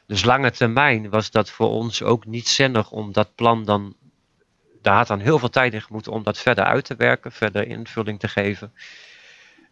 [0.06, 3.94] Dus lange termijn was dat voor ons ook niet zinnig om dat plan dan.
[4.82, 7.66] Daar had dan heel veel tijd in moeten om dat verder uit te werken, verder
[7.66, 8.72] invulling te geven.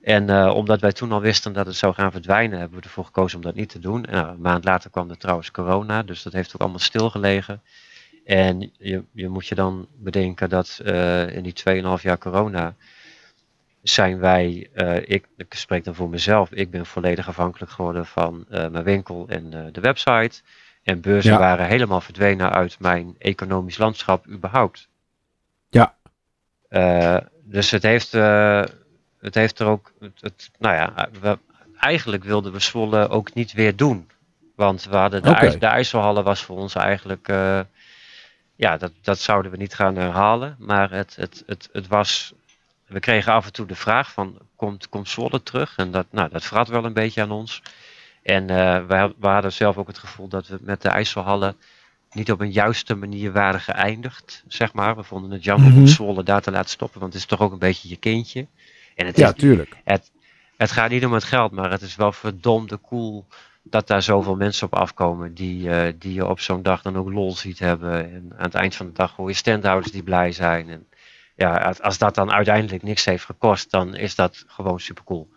[0.03, 3.05] En uh, omdat wij toen al wisten dat het zou gaan verdwijnen, hebben we ervoor
[3.05, 4.01] gekozen om dat niet te doen.
[4.01, 7.63] Nou, een maand later kwam er trouwens corona, dus dat heeft ook allemaal stilgelegen.
[8.25, 11.55] En je, je moet je dan bedenken dat uh, in die
[11.99, 12.75] 2,5 jaar corona
[13.85, 18.45] zijn wij, uh, ik, ik, spreek dan voor mezelf, ik ben volledig afhankelijk geworden van
[18.51, 20.43] uh, mijn winkel en uh, de website.
[20.83, 21.39] En beurzen ja.
[21.39, 24.89] waren helemaal verdwenen uit mijn economisch landschap überhaupt.
[25.71, 25.95] Ja.
[27.43, 31.39] dus het heeft, het heeft er ook, het, het, nou ja, we,
[31.79, 34.11] eigenlijk wilden we Zwolle ook niet weer doen.
[34.57, 35.41] Want we hadden de, okay.
[35.41, 37.29] IJs, de IJsselhallen was voor ons eigenlijk,
[38.57, 40.57] ja, dat, dat zouden we niet gaan herhalen.
[40.59, 42.35] Maar het, het, het, het was
[42.95, 45.77] we kregen af en toe de vraag van, komt, komt Zwolle terug?
[45.77, 47.63] En dat, nou, dat vraagt wel een beetje aan ons.
[48.23, 51.57] En uh, we, we, hadden zelf ook het gevoel dat we met de IJsselhallen
[52.13, 54.97] niet op een juiste manier waren geëindigd, zeg maar.
[54.97, 55.87] We vonden het jammer om mhm.
[55.87, 58.47] Zwolle daar te laten stoppen, want het is toch ook een beetje je kindje.
[58.95, 59.77] En het ja, is, tuurlijk.
[59.85, 60.11] Het,
[60.57, 63.27] het gaat niet om het geld, maar het is wel verdomde cool
[63.63, 67.13] dat daar zoveel mensen op afkomen die, uh, die je op zo'n dag dan ook
[67.13, 68.13] lol ziet hebben.
[68.13, 70.69] En aan het eind van de dag hoor je standhouders die blij zijn.
[70.69, 70.87] En
[71.35, 75.29] ja, als dat dan uiteindelijk niks heeft gekost, dan is dat gewoon super cool.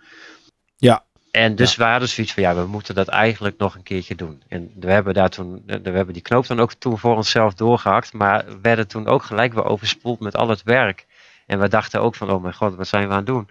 [0.77, 1.05] Ja.
[1.31, 1.83] En dus ja.
[1.83, 4.43] we hadden zoiets van, ja, we moeten dat eigenlijk nog een keertje doen.
[4.47, 8.13] En we hebben daar toen, we hebben die knoop dan ook toen voor onszelf doorgehakt,
[8.13, 11.05] maar werden toen ook gelijk weer overspoeld met al het werk.
[11.45, 13.49] En we dachten ook van, oh mijn god, wat zijn we aan het doen?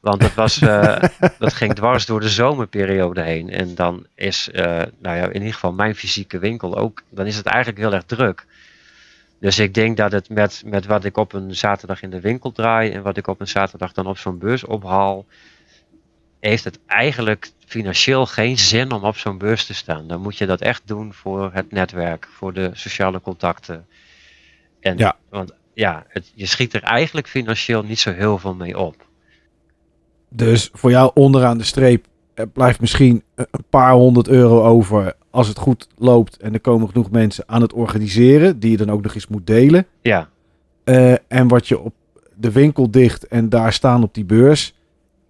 [0.00, 0.96] Want dat, was, uh,
[1.38, 3.50] dat ging dwars door de zomerperiode heen.
[3.50, 4.62] En dan is, uh,
[4.98, 8.04] nou ja, in ieder geval mijn fysieke winkel ook, dan is het eigenlijk heel erg
[8.04, 8.46] druk.
[9.42, 12.52] Dus ik denk dat het met, met wat ik op een zaterdag in de winkel
[12.52, 15.26] draai en wat ik op een zaterdag dan op zo'n beurs ophaal,
[16.40, 20.08] heeft het eigenlijk financieel geen zin om op zo'n beurs te staan.
[20.08, 23.86] Dan moet je dat echt doen voor het netwerk, voor de sociale contacten.
[24.80, 25.16] En, ja.
[25.28, 29.06] Want ja, het, je schiet er eigenlijk financieel niet zo heel veel mee op.
[30.28, 32.06] Dus voor jou onderaan de streep
[32.52, 37.10] blijft misschien een paar honderd euro over als het goed loopt en er komen genoeg
[37.10, 39.86] mensen aan het organiseren, die je dan ook nog eens moet delen.
[40.00, 40.28] Ja.
[40.84, 41.94] Uh, en wat je op
[42.34, 44.74] de winkel dicht en daar staan op die beurs,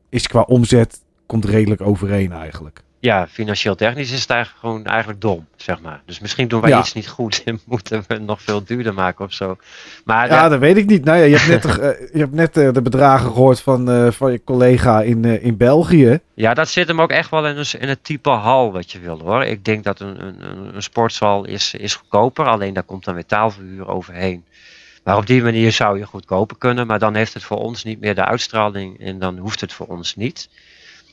[0.08, 5.20] is qua omzet, komt redelijk overeen eigenlijk ja, financieel technisch is het eigenlijk gewoon eigenlijk
[5.20, 6.02] dom, zeg maar.
[6.06, 9.24] Dus misschien doen wij iets niet goed en moeten we het nog veel duurder maken
[9.24, 9.56] of zo.
[10.04, 11.04] Maar, ja, dat weet ik niet.
[11.04, 11.84] Nou ja, je hebt net, uh,
[12.14, 16.20] je hebt net uh, de bedragen gehoord van, uh, van je collega in, in België.
[16.34, 19.00] Ja, dat zit hem ook echt wel in, een, in het type hal wat je
[19.00, 19.44] wil hoor.
[19.44, 23.26] Ik denk dat een, een, een sportsal is, is goedkoper, alleen daar komt dan weer
[23.26, 24.44] taalverhuur overheen.
[25.04, 28.00] Maar op die manier zou je goedkoper kunnen, maar dan heeft het voor ons niet
[28.00, 30.48] meer de uitstraling en dan hoeft het voor ons niet.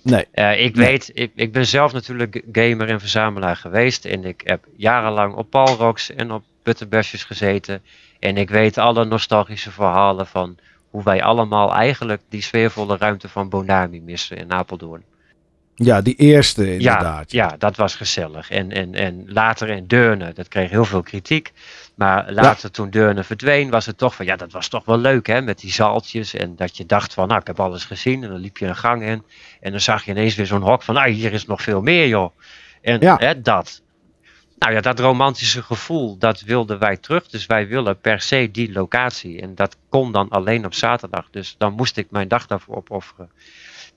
[0.02, 0.26] Nee.
[0.34, 4.06] Uh, ik weet, ik, ik ben zelf natuurlijk gamer en verzamelaar geweest.
[4.06, 7.82] En ik heb jarenlang op Palrox en op Butterbashers gezeten.
[8.20, 10.58] En ik weet alle nostalgische verhalen van
[10.90, 15.04] hoe wij allemaal eigenlijk die sfeervolle ruimte van Bonami missen in Apeldoorn.
[15.84, 17.32] Ja, die eerste inderdaad.
[17.32, 18.50] Ja, ja, dat was gezellig.
[18.50, 21.52] En, en, en later in Deurne, dat kreeg heel veel kritiek.
[21.96, 25.28] Maar later toen Deurne verdween, was het toch van, ja, dat was toch wel leuk
[25.28, 26.34] hè, met die zaaltjes.
[26.34, 28.24] En dat je dacht van, nou, ik heb alles gezien.
[28.24, 29.24] En dan liep je een gang in.
[29.60, 32.08] En dan zag je ineens weer zo'n hok van, nou, hier is nog veel meer
[32.08, 32.36] joh.
[32.82, 33.16] En ja.
[33.18, 33.82] hè, dat.
[34.58, 37.28] Nou ja, dat romantische gevoel, dat wilden wij terug.
[37.28, 39.42] Dus wij willen per se die locatie.
[39.42, 41.28] En dat kon dan alleen op zaterdag.
[41.32, 43.32] Dus dan moest ik mijn dag daarvoor opofferen.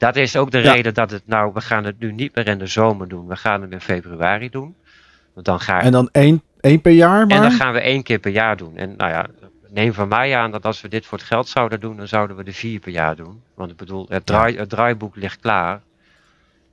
[0.03, 2.59] Dat is ook de reden dat het nou, we gaan het nu niet meer in
[2.59, 3.27] de zomer doen.
[3.27, 4.75] We gaan het in februari doen.
[5.35, 7.37] Want dan ga En dan één, één per jaar maar?
[7.37, 8.77] En dan gaan we één keer per jaar doen.
[8.77, 9.27] En nou ja,
[9.69, 12.37] neem van mij aan dat als we dit voor het geld zouden doen, dan zouden
[12.37, 13.43] we de vier per jaar doen.
[13.55, 15.81] Want ik bedoel, het, draai, het draaiboek ligt klaar.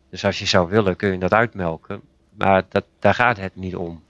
[0.10, 2.01] Dus als je zou willen, kun je dat uitmelken.
[2.38, 4.03] Maar dat, daar gaat het niet om.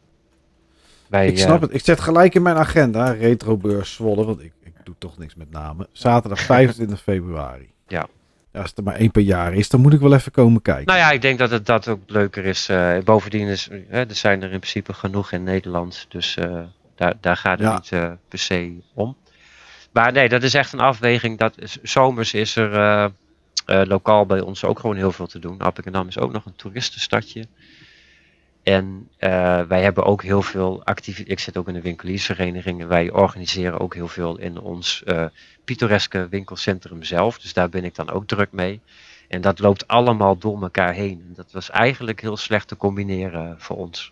[1.08, 1.74] Bij, ik snap uh, het.
[1.74, 5.52] Ik zet gelijk in mijn agenda, retrobeurs Zwolle, want ik, ik doe toch niks met
[5.52, 5.88] namen.
[5.91, 7.70] Zaterdag 25 februari.
[7.88, 8.08] Ja.
[8.52, 10.62] Ja, als het er maar één per jaar is, dan moet ik wel even komen
[10.62, 10.86] kijken.
[10.86, 12.70] Nou ja, ik denk dat het dat ook leuker is.
[12.70, 16.06] Uh, bovendien is, hè, er zijn er in principe genoeg in Nederland.
[16.10, 16.62] Dus uh,
[16.96, 17.74] daar, daar gaat het ja.
[17.74, 19.18] niet uh, per se om.
[19.92, 21.38] Maar nee, dat is echt een afweging.
[21.38, 23.12] Dat, zomers is er
[23.66, 25.60] lokaal bij ons ook gewoon heel veel te doen.
[25.60, 27.46] Appingedam is ook nog een toeristenstadje.
[28.64, 31.34] En uh, wij hebben ook heel veel activiteiten.
[31.34, 35.26] Ik zit ook in de winkeliersvereniging en wij organiseren ook heel veel in ons uh,
[35.65, 37.40] pittoreske winkelcentrum zelf.
[37.40, 38.81] Dus daar ben ik dan ook druk mee.
[39.27, 41.23] En dat loopt allemaal door elkaar heen.
[41.27, 44.11] En dat was eigenlijk heel slecht te combineren voor ons.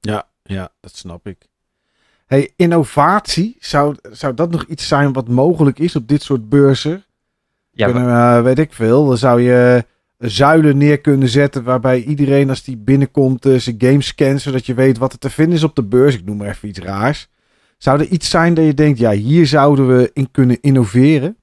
[0.00, 1.48] Ja, ja, dat snap ik.
[2.26, 7.04] Hey, innovatie, zou, zou dat nog iets zijn wat mogelijk is op dit soort beurzen?
[7.70, 9.84] Ja, Kunnen, uh, weet ik veel, dan zou je
[10.28, 14.74] zuilen neer kunnen zetten waarbij iedereen als die binnenkomt uh, zijn games scant, zodat je
[14.74, 16.14] weet wat er te vinden is op de beurs.
[16.14, 17.28] Ik noem maar even iets raars.
[17.78, 21.36] Zou er iets zijn dat je denkt, ja, hier zouden we in kunnen innoveren?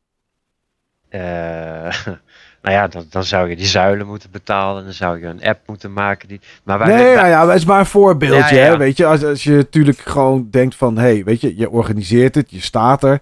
[1.09, 1.93] Uh,
[2.61, 4.77] Nou ja, dan, dan zou je die zuilen moeten betalen.
[4.77, 6.27] En dan zou je een app moeten maken.
[6.27, 8.57] Die, maar wij nee, ja, ja, het is maar een voorbeeldje.
[8.57, 8.77] Hè?
[8.77, 10.97] Weet je, als, als je natuurlijk gewoon denkt van...
[10.97, 13.19] hé, hey, weet je, je organiseert het, je staat er.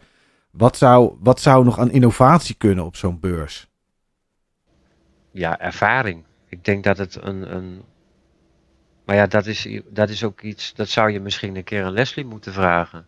[0.52, 3.68] Wat zou, wat zou nog aan innovatie kunnen op zo'n beurs?
[5.38, 6.24] Ja, ervaring.
[6.50, 7.56] Ik denk dat het een...
[7.56, 7.82] een
[9.06, 10.74] maar ja, dat is, dat is ook iets...
[10.74, 13.06] Dat zou je misschien een keer aan Leslie moeten vragen.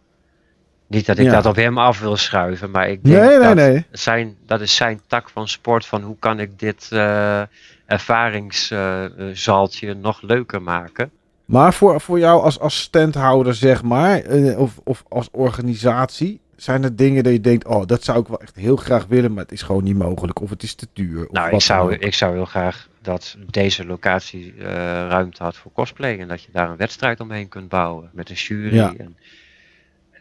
[0.87, 3.85] Niet dat ik dat op hem af wil schuiven, maar ik denk nee, dat, nee.
[3.91, 5.85] Zijn, dat is zijn tak van sport.
[5.85, 7.41] Van hoe kan ik dit uh,
[7.85, 11.11] ervaringszaaltje nog leuker maken.
[11.45, 16.83] Maar voor, voor jou als, als standhouder, zeg maar, eh, of, of als organisatie, zijn
[16.83, 19.43] er dingen dat je denkt, oh, dat zou ik wel echt heel graag willen, maar
[19.43, 21.27] het is gewoon niet mogelijk, of het is te duur.
[21.31, 24.63] Nou, ik zou, ik zou heel graag dat deze locatie uh,
[25.07, 28.35] ruimte had voor cosplay en dat je daar een wedstrijd omheen kunt bouwen met een
[28.35, 28.75] jury.
[28.75, 28.93] Ja.
[28.97, 29.15] En,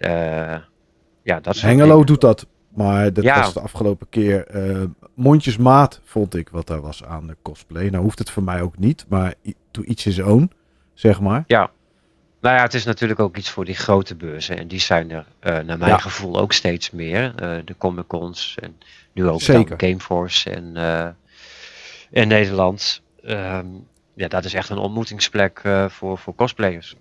[0.00, 0.58] uh,
[1.22, 4.84] ja, dat Hengelo doet dat, maar dat was de afgelopen keer uh,
[5.14, 7.88] mondjesmaat, vond ik, wat daar was aan de cosplay.
[7.88, 9.34] Nou hoeft het voor mij ook niet, maar
[9.70, 10.50] to iets is own,
[10.94, 11.44] zeg maar.
[11.46, 11.70] Ja,
[12.40, 14.58] nou ja, het is natuurlijk ook iets voor die grote beurzen.
[14.58, 17.24] En die zijn er, uh, naar mijn gevoel, ook steeds meer.
[17.24, 18.80] Uh, de Comic Cons en
[19.12, 19.42] nu ook
[19.76, 20.76] Gameforce en
[22.10, 23.02] in Nederland.
[23.24, 26.96] Um, ja, dat is echt een ontmoetingsplek voor, voor cosplayers.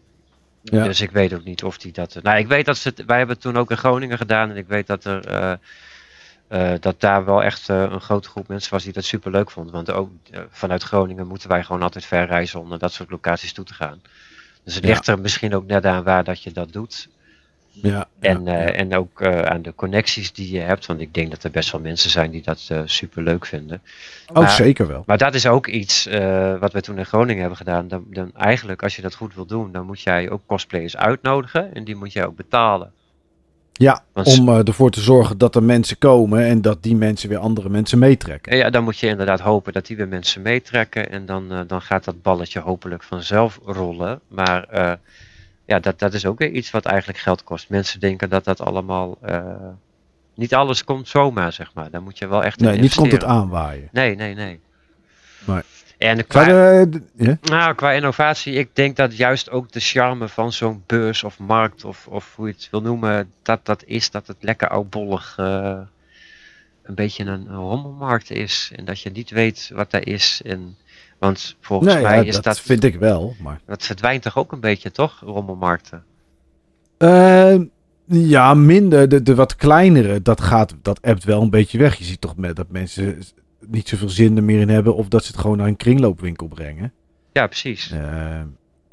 [0.64, 0.83] Ja.
[0.83, 2.19] Dus ik weet ook niet of die dat.
[2.24, 2.93] Nou, ik weet dat ze.
[3.06, 4.49] Wij hebben het toen ook in Groningen gedaan.
[4.49, 5.32] En ik weet dat er.
[5.32, 5.53] Uh,
[6.49, 9.51] uh, dat daar wel echt uh, een grote groep mensen was die dat super leuk
[9.51, 9.74] vonden.
[9.74, 10.11] Want ook
[10.49, 13.74] vanuit Groningen moeten wij gewoon altijd ver reizen om naar dat soort locaties toe te
[13.74, 14.01] gaan.
[14.67, 17.09] Dus het ligt er misschien ook net aan waar dat je dat doet.
[17.71, 20.85] Ja, en, ja, uh, en ook uh, aan de connecties die je hebt.
[20.85, 23.81] Want ik denk dat er best wel mensen zijn die dat uh, super leuk vinden.
[24.27, 25.03] Ook oh, zeker wel.
[25.05, 26.05] Maar dat is ook iets
[26.59, 27.87] wat we toen in Groningen hebben gedaan.
[27.87, 31.73] Dan, dan eigenlijk, als je dat goed wil doen, dan moet jij ook cosplayers uitnodigen.
[31.73, 32.91] En die moet jij ook betalen.
[33.77, 37.38] Ja, want, om ervoor te zorgen dat er mensen komen en dat die mensen weer
[37.38, 38.57] andere mensen meetrekken.
[38.57, 41.09] Ja, dan moet je inderdaad hopen dat die weer mensen meetrekken.
[41.09, 44.19] En dan, dan gaat dat balletje hopelijk vanzelf rollen.
[44.27, 44.67] Maar
[45.65, 47.69] ja, dat, dat is ook weer iets wat eigenlijk geld kost.
[47.69, 49.17] Mensen denken dat dat allemaal.
[50.35, 51.89] Niet alles komt zomaar, zeg maar.
[51.91, 52.59] Dan moet je wel echt.
[52.59, 53.89] Nee, niet komt het aanwaaien.
[53.91, 54.59] Nee, nee, nee.
[55.45, 55.64] Maar.
[55.98, 56.85] En qua,
[57.42, 61.85] nou, qua innovatie, ik denk dat juist ook de charme van zo'n beurs of markt,
[61.85, 65.80] of, of hoe je het wil noemen, dat dat is dat het lekker oudbollig uh,
[66.84, 68.72] een beetje een rommelmarkt is.
[68.76, 70.42] En dat je niet weet wat daar is.
[70.45, 70.77] En
[71.17, 72.59] want volgens mij is dat, dat...
[72.59, 73.59] vind ik wel, maar...
[73.66, 75.19] Dat verdwijnt toch ook een beetje, toch?
[75.19, 76.03] Rommelmarkten.
[76.98, 77.56] Uh,
[78.06, 79.09] ja, minder.
[79.09, 81.95] De, de wat kleinere, dat gaat, dat ebt wel een beetje weg.
[81.95, 83.24] Je ziet toch met, dat mensen
[83.68, 84.95] niet zoveel zin er meer in hebben...
[84.95, 86.94] of dat ze het gewoon naar een kringloopwinkel brengen.
[87.32, 87.92] Ja, precies.
[87.92, 88.42] Uh,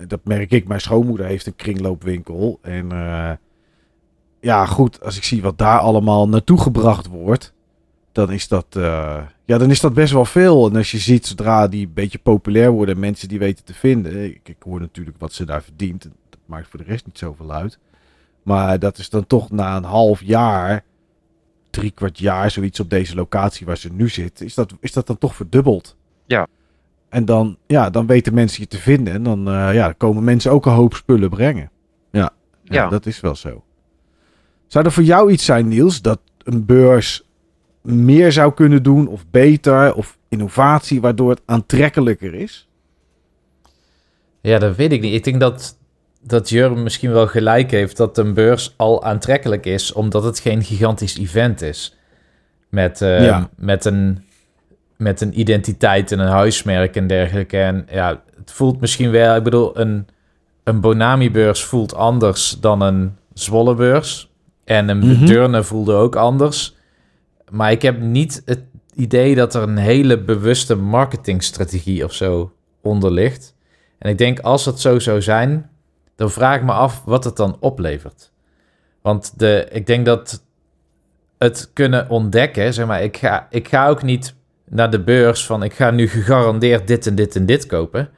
[0.07, 0.69] dat merk ik.
[0.69, 2.59] Mijn schoonmoeder heeft een kringloopwinkel.
[2.63, 3.31] En uh,
[4.41, 7.55] ja, goed, als ik zie wat daar allemaal naartoe gebracht wordt
[8.15, 10.69] dan is dat, uh, ja, dan is dat best wel veel.
[10.69, 14.25] En als je ziet, zodra die een beetje populair worden, mensen die weten te vinden.
[14.25, 16.03] Ik, ik hoor natuurlijk wat ze daar verdient.
[16.03, 17.79] Dat maakt voor de rest niet zoveel uit.
[18.43, 20.85] Maar dat is dan toch na een half jaar,
[21.75, 25.07] drie kwart jaar, zoiets op deze locatie waar ze nu zit, is dat, is dat
[25.07, 25.97] dan toch verdubbeld.
[26.27, 26.47] Ja.
[27.09, 29.15] En dan, ja, dan weten mensen je te vinden.
[29.15, 31.71] En dan uh, ja, komen mensen ook een hoop spullen brengen.
[32.11, 32.31] Ja,
[32.63, 33.65] ja, ja, dat is wel zo.
[34.67, 37.23] Zou er voor jou iets zijn, Niels, dat een beurs
[37.83, 42.69] meer zou kunnen doen of beter of innovatie waardoor het aantrekkelijker is?
[44.41, 45.15] Ja, dat weet ik niet.
[45.15, 45.79] Ik denk dat,
[46.27, 50.63] dat Jurm misschien wel gelijk heeft dat een beurs al aantrekkelijk is, omdat het geen
[50.63, 51.97] gigantisch event is.
[52.69, 54.25] Met, uh, met, een,
[54.97, 57.59] met een identiteit en een huismerk en dergelijke.
[57.59, 60.07] En ja, het voelt misschien wel, ik bedoel, een,
[60.65, 64.33] een Bonami-beurs voelt anders dan een Zwolle-beurs.
[64.65, 66.77] En een mm Deurne voelde ook anders.
[67.51, 68.63] Maar ik heb niet het
[68.95, 73.55] idee dat er een hele bewuste marketingstrategie of zo onder ligt.
[73.99, 75.71] En ik denk als het zo zou zijn,
[76.17, 78.33] dan vraag ik me af wat het dan oplevert.
[79.03, 80.43] Want de, ik denk dat
[81.39, 84.35] het kunnen ontdekken, zeg maar, ik ga, ik ga ook niet
[84.69, 88.11] naar de beurs van ik ga nu gegarandeerd dit en dit en dit kopen.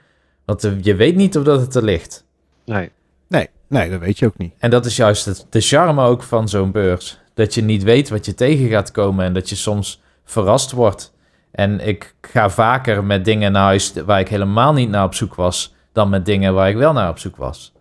[0.45, 2.25] Want eh, je weet niet of dat het er ligt.
[2.65, 2.91] Nee.
[3.29, 4.55] Nee, nee, dat weet je ook niet.
[4.59, 7.19] En dat is juist het, de charme ook van zo'n beurs.
[7.35, 11.15] Dat je niet weet wat je tegen gaat komen en dat je soms verrast wordt.
[11.51, 15.35] En ik ga vaker met dingen naar huis waar ik helemaal niet naar op zoek
[15.35, 17.73] was, dan met dingen waar ik wel naar op zoek was.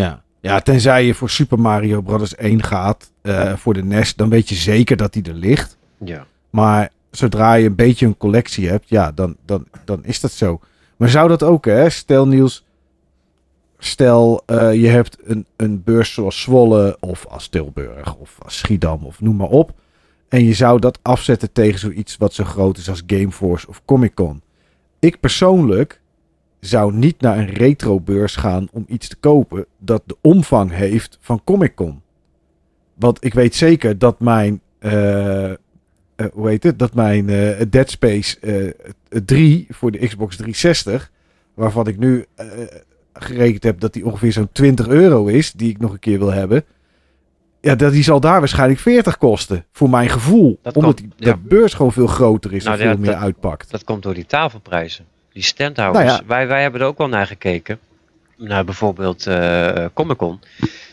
[0.00, 2.34] Ja, ja tenzij je voor Super Mario Bros.
[2.34, 5.76] 1 gaat eh, voor de NES, dan weet je zeker dat die er ligt.
[6.04, 6.26] Ja.
[6.50, 10.60] Maar zodra je een beetje een collectie hebt, ja, dan, dan, dan is dat zo.
[10.96, 11.90] Maar zou dat ook, hè?
[11.90, 12.64] Stel Niels,
[13.78, 19.04] stel eh, je hebt een, een beurs zoals Zwolle of als Tilburg of als Schiedam
[19.04, 19.72] of noem maar op.
[20.28, 24.14] En je zou dat afzetten tegen zoiets wat zo groot is als Gameforce of Comic
[24.14, 24.42] Con.
[24.98, 26.00] Ik persoonlijk
[26.66, 31.40] zou niet naar een retrobeurs gaan om iets te kopen dat de omvang heeft van
[31.44, 32.02] Comic Con.
[32.94, 34.92] Want ik weet zeker dat mijn, uh,
[35.48, 35.54] uh,
[36.32, 38.36] hoe heet het, dat mijn uh, Dead Space
[39.24, 41.10] 3 voor de Xbox 360,
[41.54, 42.26] waarvan ik nu
[43.12, 46.32] gerekend heb dat die ongeveer zo'n 20 euro is, die ik nog een keer wil
[46.32, 46.64] hebben.
[47.60, 50.58] Ja, dat, die zal daar waarschijnlijk 40 kosten, voor mijn gevoel.
[50.62, 53.20] Dat omdat komt, die, de beurs gewoon veel groter is Nou, en veel meer dat-
[53.20, 53.70] uitpakt.
[53.70, 55.04] Dat komt door die tafelprijzen.
[55.32, 56.04] Die standhouders.
[56.04, 56.26] Nou ja.
[56.26, 57.78] wij, wij hebben er ook wel naar gekeken.
[58.36, 60.40] Naar bijvoorbeeld eh Comic Con.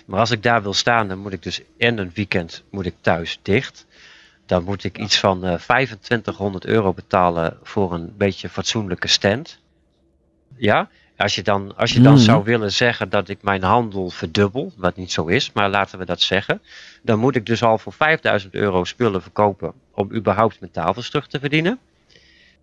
[0.06, 2.96] Maar als ik daar wil staan, dan moet ik dus in een weekend moet ik
[3.02, 3.86] thuis dicht.
[4.46, 9.60] Dan moet ik iets van eh 2500 euro betalen voor een beetje fatsoenlijke stand.
[10.56, 12.22] Ja, als je dan, als je dan Mhm.
[12.22, 16.06] zou willen zeggen dat ik mijn handel verdubbel, wat niet zo is, maar laten we
[16.06, 16.62] dat zeggen.
[17.02, 21.28] Dan moet ik dus al voor 5000 euro spullen verkopen om überhaupt mijn tafels terug
[21.28, 21.80] te verdienen.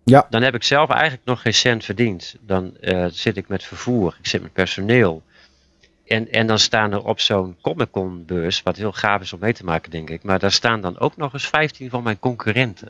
[0.09, 0.27] Ja.
[0.29, 2.35] Dan heb ik zelf eigenlijk nog geen cent verdiend.
[2.41, 5.21] Dan eh, zit ik met vervoer, ik zit met personeel.
[6.05, 9.39] En, en dan staan er op zo'n Comic Con beurs, wat heel gaaf is om
[9.39, 10.23] mee te maken denk ik.
[10.23, 12.89] Maar daar staan dan ook nog eens 15 van mijn concurrenten.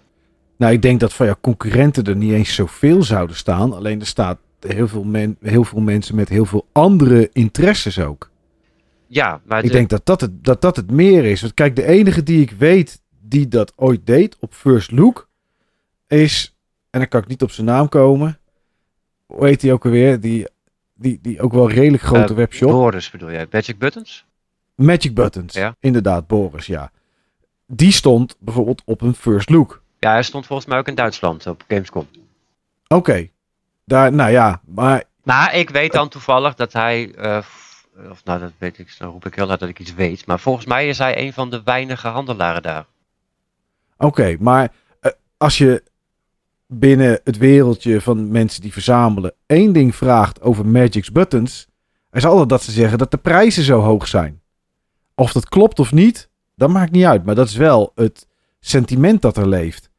[0.58, 3.74] Nou, ik denk dat van jouw concurrenten er niet eens zoveel zouden staan.
[3.74, 8.30] Alleen er staat heel veel, men, heel veel mensen met heel veel andere interesses ook.
[9.08, 11.42] Ja, maar Ik de- denk dat dat, het, dat dat het meer is.
[11.42, 15.28] Want kijk, de enige die ik weet die dat ooit deed op First Look
[16.08, 16.57] is,
[16.90, 18.40] en dan kan ik niet op zijn naam komen.
[19.26, 20.20] Hoe heet die ook alweer?
[20.20, 20.48] Die,
[20.94, 22.72] die, die ook wel redelijk grote Eh, webshop.
[22.72, 24.26] Boris bedoel jij, Magic Buttons?
[24.76, 25.54] Magic Buttons.
[25.54, 25.76] Ja.
[25.80, 26.92] Inderdaad, Boris, ja.
[27.66, 29.82] Die stond bijvoorbeeld op een First Look.
[30.00, 32.08] Ja, hij stond volgens mij ook in Duitsland op Gamescom.
[32.88, 33.28] Oké.
[33.86, 37.38] Daar, nou ja, maar Maar ik weet dan toevallig dat hij, eh,
[38.10, 40.26] of nou dat weet ik, dan roep ik heel hard dat ik iets weet.
[40.26, 42.86] Maar volgens mij is hij een van de weinige handelaren daar.
[43.98, 45.84] Oké, maar eh, als je
[46.68, 51.68] binnen het wereldje van mensen die verzamelen één ding vraagt over Magic's Buttons,
[52.12, 54.42] is altijd dat ze zeggen dat de prijzen zo hoog zijn.
[55.16, 57.26] Of dat klopt of niet, dat maakt niet uit.
[57.26, 58.28] Maar dat is wel het
[58.60, 59.90] sentiment dat er leeft.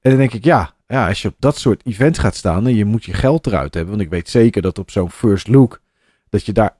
[0.00, 2.74] En dan denk ik, ja, ja als je op dat soort events gaat staan en
[2.74, 3.92] je moet je geld eruit hebben.
[3.92, 5.80] Want ik weet zeker dat op zo'n first look,
[6.28, 6.76] dat je daar...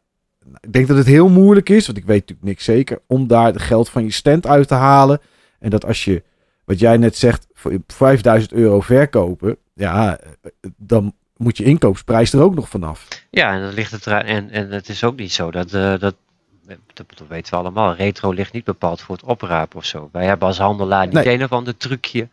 [0.60, 3.46] Ik denk dat het heel moeilijk is, want ik weet natuurlijk niks zeker, om daar
[3.46, 5.20] het geld van je stand uit te halen.
[5.58, 6.22] En dat als je
[6.64, 10.18] wat jij net zegt, voor 5000 euro verkopen, ja,
[10.76, 13.08] dan moet je inkoopsprijs er ook nog vanaf.
[13.30, 14.22] Ja, en dan ligt het eraan.
[14.22, 16.14] En, en het is ook niet zo dat, eh, dat,
[16.66, 17.94] dat, dat weten we allemaal.
[17.94, 20.08] Retro ligt niet bepaald voor het oprapen of zo.
[20.12, 21.34] Wij hebben als handelaar niet Nee.
[21.34, 22.28] een of ander trucje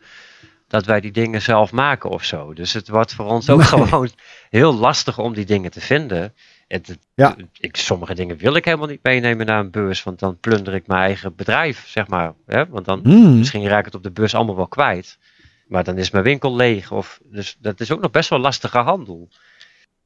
[0.68, 2.52] dat wij die dingen zelf maken of zo.
[2.54, 3.66] Dus het wordt voor ons ook Nee.
[3.86, 4.10] gewoon
[4.50, 6.34] heel lastig om die dingen te vinden.
[6.70, 7.36] Het, Ja.
[7.58, 10.86] ik, sommige dingen wil ik helemaal niet meenemen naar een beurs, want dan plunder ik
[10.86, 12.32] mijn eigen bedrijf, zeg maar.
[12.46, 12.66] Hè?
[12.66, 13.38] Want dan, Hmm.
[13.38, 15.18] Misschien raak ik het op de beurs allemaal wel kwijt.
[15.66, 16.92] Maar dan is mijn winkel leeg.
[16.92, 19.28] Of, dus dat is ook nog best wel lastige handel.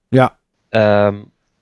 [0.08, 0.38] Ja.
[0.68, 1.16] Ehm,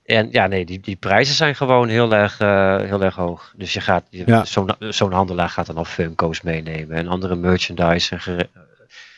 [0.05, 3.53] en ja, nee, die, die prijzen zijn gewoon heel erg, eh, heel erg hoog.
[3.57, 4.45] Dus je gaat, Ja.
[4.45, 6.97] zo'n, zo'n handelaar gaat dan al Funko's meenemen.
[6.97, 8.49] En andere merchandise en gere-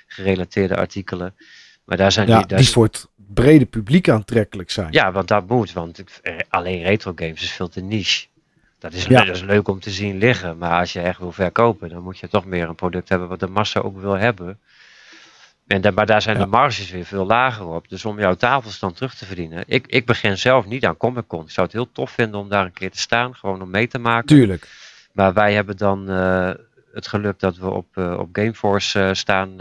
[0.08, 1.36] gerelateerde artikelen.
[1.86, 4.88] Maar daar zijn Ja, die, daar die het brede publiek aantrekkelijk zijn.
[4.92, 5.74] ja, want dat moet.
[5.74, 8.26] Want eh, alleen retro games is veel te niche.
[8.80, 9.24] Dat is, Ja.
[9.26, 10.58] dat is leuk om te zien liggen.
[10.58, 13.40] Maar als je echt wil verkopen, dan moet je toch meer een product hebben wat
[13.40, 14.60] de massa ook wil hebben.
[15.68, 16.44] En da- maar daar zijn Ja.
[16.44, 17.90] de marges weer veel lager op.
[17.90, 19.64] Dus om jouw tafelstand terug te verdienen.
[19.68, 21.44] Ik, ik begin zelf niet aan Comic Con.
[21.44, 23.36] Ik zou het heel tof vinden om daar een keer te staan.
[23.36, 24.26] Gewoon om mee te maken.
[24.28, 24.68] Tuurlijk.
[25.14, 26.52] Maar wij hebben dan eh,
[26.94, 29.60] het geluk dat we op, eh, op Gameforce staan.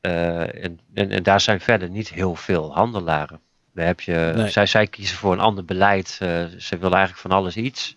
[0.00, 3.40] Eh, en, en, en daar zijn verder niet heel veel handelaren.
[3.74, 4.48] Daar heb je, Nee.
[4.50, 6.18] zij, zij kiezen voor een ander beleid.
[6.22, 7.96] eh, ze willen eigenlijk van alles iets.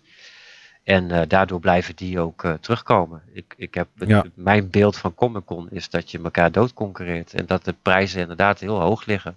[0.84, 3.22] En eh, daardoor blijven die ook terugkomen.
[3.32, 4.24] Ik, ik heb het- Ja.
[4.34, 7.34] Mijn beeld van Comic Con is dat je elkaar doodconcurreert.
[7.34, 9.36] En dat de prijzen inderdaad heel hoog liggen.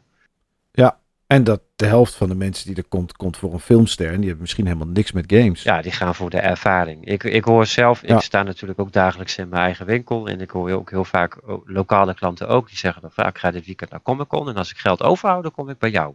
[1.27, 4.05] En dat de helft van de mensen die er komt, komt voor een filmster.
[4.05, 5.63] En die hebben misschien helemaal niks met games.
[5.63, 7.05] Ja, die gaan voor de ervaring.
[7.05, 10.27] Ik, ik hoor zelf, ik sta natuurlijk ook dagelijks in mijn eigen winkel.
[10.27, 12.67] En ik hoor ook heel vaak lokale klanten ook.
[12.67, 14.49] Die zeggen dan vaak, ik ga dit weekend naar Comic Con.
[14.49, 16.13] En als ik geld overhoud, dan kom ik bij jou.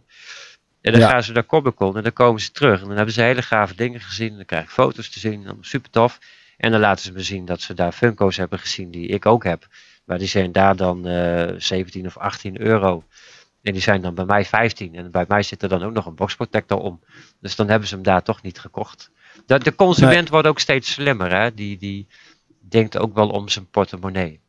[0.81, 2.81] En dan gaan ze naar Comic Con en dan komen ze terug.
[2.81, 4.29] En dan hebben ze hele gave dingen gezien.
[4.29, 5.57] En dan krijg ik foto's te zien.
[5.61, 6.19] Super tof.
[6.57, 9.43] En dan laten ze me zien dat ze daar Funko's hebben gezien die ik ook
[9.43, 9.67] heb.
[10.05, 13.03] Maar die zijn daar dan uh, eh, 17 of 18 euro.
[13.61, 14.95] En die zijn dan bij mij 15.
[14.95, 16.99] En bij mij zit er dan ook nog een boxprotector om.
[17.39, 19.11] Dus dan hebben ze hem daar toch niet gekocht.
[19.45, 21.35] De, de consument wordt ook steeds slimmer.
[21.35, 21.53] Hè?
[21.53, 22.07] Die, die
[22.59, 24.39] denkt ook wel om zijn portemonnee.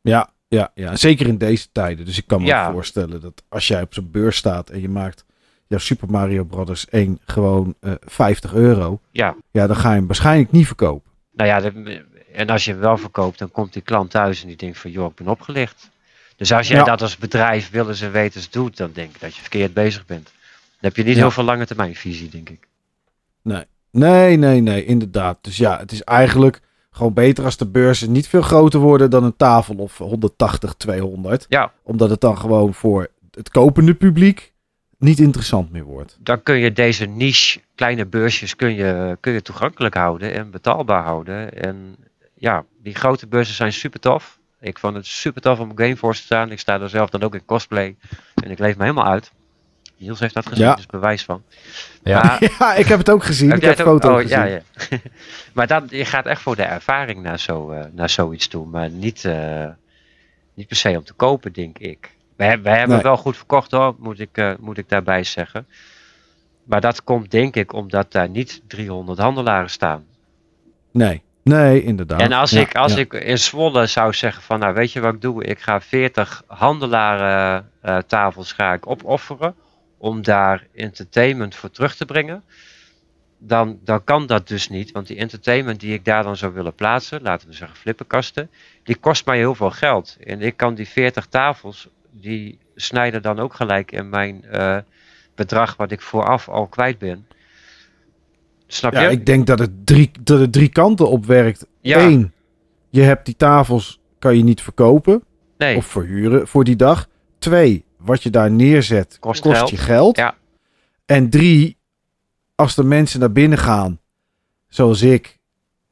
[0.00, 2.04] Ja, ja, ja, zeker in deze tijden.
[2.04, 5.24] Dus ik kan me voorstellen dat als jij op zo'n beurs staat en je maakt
[5.66, 9.00] jouw Super Mario Brothers 1 gewoon uh, eh, 50 euro.
[9.10, 9.36] Ja.
[9.50, 11.10] ja, dan ga je hem waarschijnlijk niet verkopen.
[11.32, 11.72] Nou ja,
[12.32, 14.90] en als je hem wel verkoopt, dan komt die klant thuis en die denkt van,
[14.90, 15.90] joh, ik ben opgelicht.
[16.36, 19.40] Dus als jij dat als bedrijf willens en wetens doet, dan denk ik dat je
[19.40, 20.24] verkeerd bezig bent.
[20.24, 22.68] Dan heb je niet heel veel lange termijn visie, denk ik.
[23.42, 25.38] Nee, nee, nee, nee, inderdaad.
[25.40, 29.24] Dus ja, het is eigenlijk gewoon beter als de beurzen niet veel groter worden dan
[29.24, 31.46] een tafel of 180, 200.
[31.48, 31.72] Ja.
[31.82, 34.52] Omdat het dan gewoon voor het kopende publiek
[34.98, 36.16] niet interessant meer wordt.
[36.20, 41.04] Dan kun je deze niche kleine beursjes kun je, kun je toegankelijk houden en betaalbaar
[41.04, 41.52] houden.
[41.62, 41.96] En
[42.34, 44.38] ja, die grote beurzen zijn super tof.
[44.62, 46.50] Ik vond het super tof om op Gameforce te staan.
[46.50, 47.96] Ik sta er zelf dan ook in cosplay.
[48.34, 49.32] En ik leef me helemaal uit.
[49.96, 50.74] Niels heeft dat gezien, ja.
[50.74, 51.42] dus bewijs van.
[52.02, 52.38] Ja.
[52.58, 53.52] ja, ik heb het ook gezien.
[53.52, 54.38] ik heb foto's oh, gezien.
[54.38, 54.62] Ja, ja.
[55.54, 58.66] maar dat, je gaat echt voor de ervaring naar, zo, uh, naar zoiets toe.
[58.66, 59.66] Maar niet, uh,
[60.54, 62.10] niet per se om te kopen, denk ik.
[62.36, 63.02] We, we hebben nee.
[63.02, 65.66] wel goed verkocht hoor, moet ik, uh, moet ik daarbij zeggen.
[66.64, 70.04] Maar dat komt denk ik omdat daar niet 300 handelaren staan.
[70.90, 71.22] Nee.
[71.42, 72.20] Nee, inderdaad.
[72.20, 75.20] En als, ik, als ik in Zwolle zou zeggen van, nou weet je wat ik
[75.20, 75.44] doe?
[75.44, 79.54] Ik ga 40 handelaren uh, tafels ga ik opofferen
[79.98, 82.44] om daar entertainment voor terug te brengen.
[83.38, 86.74] Dan, dan kan dat dus niet, want die entertainment die ik daar dan zou willen
[86.74, 88.50] plaatsen, laten we zeggen flippenkasten,
[88.82, 90.16] die kost mij heel veel geld.
[90.24, 94.76] En ik kan die 40 tafels, die snijden dan ook gelijk in mijn uh,
[95.34, 97.26] bedrag wat ik vooraf al kwijt ben.
[98.72, 98.98] Snap je?
[98.98, 101.66] Ja, ik denk dat het drie, dat het drie kanten op werkt.
[101.80, 102.00] Ja.
[102.00, 102.32] Eén,
[102.90, 105.22] je hebt die tafels, kan je niet verkopen.
[105.58, 105.76] Nee.
[105.76, 107.08] Of verhuren voor die dag.
[107.38, 110.16] Twee, wat je daar neerzet, kost, je geld.
[110.16, 110.34] Ja.
[111.06, 111.76] En drie,
[112.54, 114.00] als de mensen naar binnen gaan,
[114.68, 115.40] zoals ik.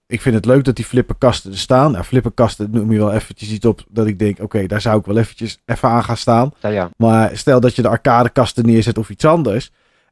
[0.07, 1.93] Ik vind het leuk dat die flipperkasten er staan.
[1.93, 5.05] Nou, flipperkasten noem je wel eventjes iets op dat ik denk, oké, daar zou ik
[5.05, 6.53] wel eventjes even aan gaan staan.
[6.61, 6.91] Ja, ja.
[6.97, 9.71] Maar stel dat je de arcadekasten neerzet of iets anders.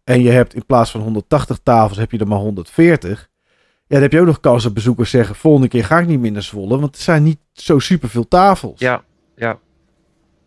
[0.09, 3.29] En je hebt in plaats van 180 tafels, heb je er maar 140.
[3.59, 6.21] Ja, dan heb je ook nog kans dat bezoekers zeggen: volgende keer ga ik niet
[6.21, 8.81] meer naar Zwolle, want er zijn niet zo superveel tafels.
[8.81, 9.03] Ja,
[9.37, 9.59] ja.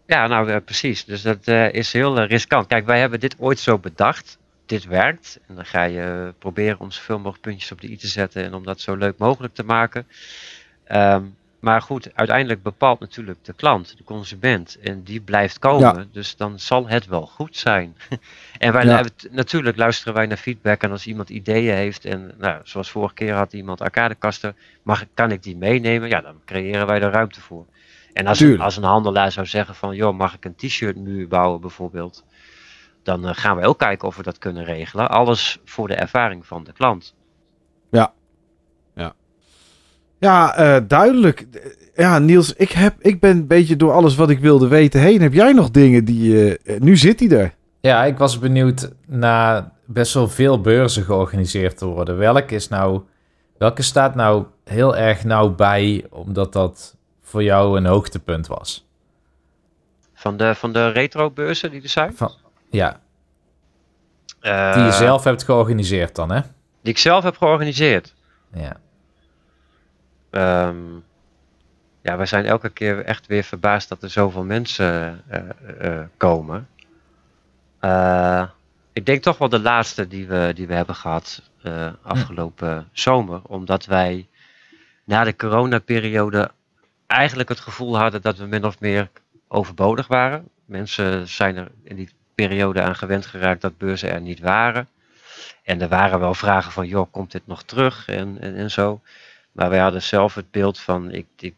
[0.05, 1.05] Ja, nou uh, precies.
[1.05, 2.67] Dus dat uh, is heel uh, riskant.
[2.67, 4.37] Kijk, wij hebben dit ooit zo bedacht.
[4.65, 5.39] Dit werkt.
[5.47, 8.53] En dan ga je proberen om zoveel mogelijk puntjes op de i te zetten en
[8.53, 10.07] om dat zo leuk mogelijk te maken.
[10.91, 14.77] Um, maar goed, uiteindelijk bepaalt natuurlijk de klant, de consument.
[14.79, 16.09] En die blijft komen.
[16.11, 17.97] Dus dan zal het wel goed zijn.
[18.57, 20.83] en wij natuurlijk luisteren wij naar feedback.
[20.83, 22.05] En als iemand ideeën heeft.
[22.05, 24.55] En nou, zoals vorige keer had iemand arcadekasten.
[24.83, 26.09] Mag, kan ik die meenemen?
[26.09, 27.65] Ja, dan creëren wij er ruimte voor.
[28.13, 29.95] En als, een, als een handelaar zou zeggen van.
[29.95, 32.25] joh, mag ik een t-shirt muur bouwen bijvoorbeeld?
[33.03, 35.09] Dan uh, gaan we ook kijken of we dat kunnen regelen.
[35.09, 37.15] Alles voor de ervaring van de klant.
[37.89, 38.13] Ja,
[40.21, 41.47] ja, uh, duidelijk.
[41.95, 45.21] Ja, Niels, ik, heb, ik ben een beetje door alles wat ik wilde weten heen.
[45.21, 46.57] Heb jij nog dingen die...
[46.63, 47.53] Uh, nu zit hij er.
[47.79, 52.17] Ja, ik was benieuwd naar best wel veel beurzen georganiseerd te worden.
[52.17, 53.01] Welke is nou...
[53.57, 58.87] Welke staat nou heel erg nauw bij, omdat dat voor jou een hoogtepunt was?
[60.13, 62.13] Van de, van de retro-beurzen die er zijn?
[62.15, 62.31] Van,
[62.69, 62.99] ja.
[64.41, 66.39] Uh, die je zelf hebt georganiseerd dan, hè?
[66.81, 68.15] Die ik zelf heb georganiseerd.
[68.53, 68.77] Ja.
[70.31, 71.03] Um,
[72.01, 75.39] ja, we zijn elke keer echt weer verbaasd dat er zoveel mensen uh,
[75.81, 76.67] uh, komen.
[77.81, 78.43] Uh,
[78.93, 81.49] ik denk toch wel de laatste die we, die we hebben gehad
[82.01, 83.41] afgelopen zomer.
[83.43, 84.27] Omdat wij
[85.03, 86.51] na de coronaperiode
[87.07, 89.09] eigenlijk het gevoel hadden dat we min of meer
[89.47, 90.47] overbodig waren.
[90.65, 94.87] Mensen zijn er in die periode aan gewend geraakt dat beurzen er niet waren.
[95.63, 99.01] En er waren wel vragen van, joh, komt dit nog terug en, en, en zo.
[99.51, 101.55] Maar wij hadden zelf het beeld van, ik, ik,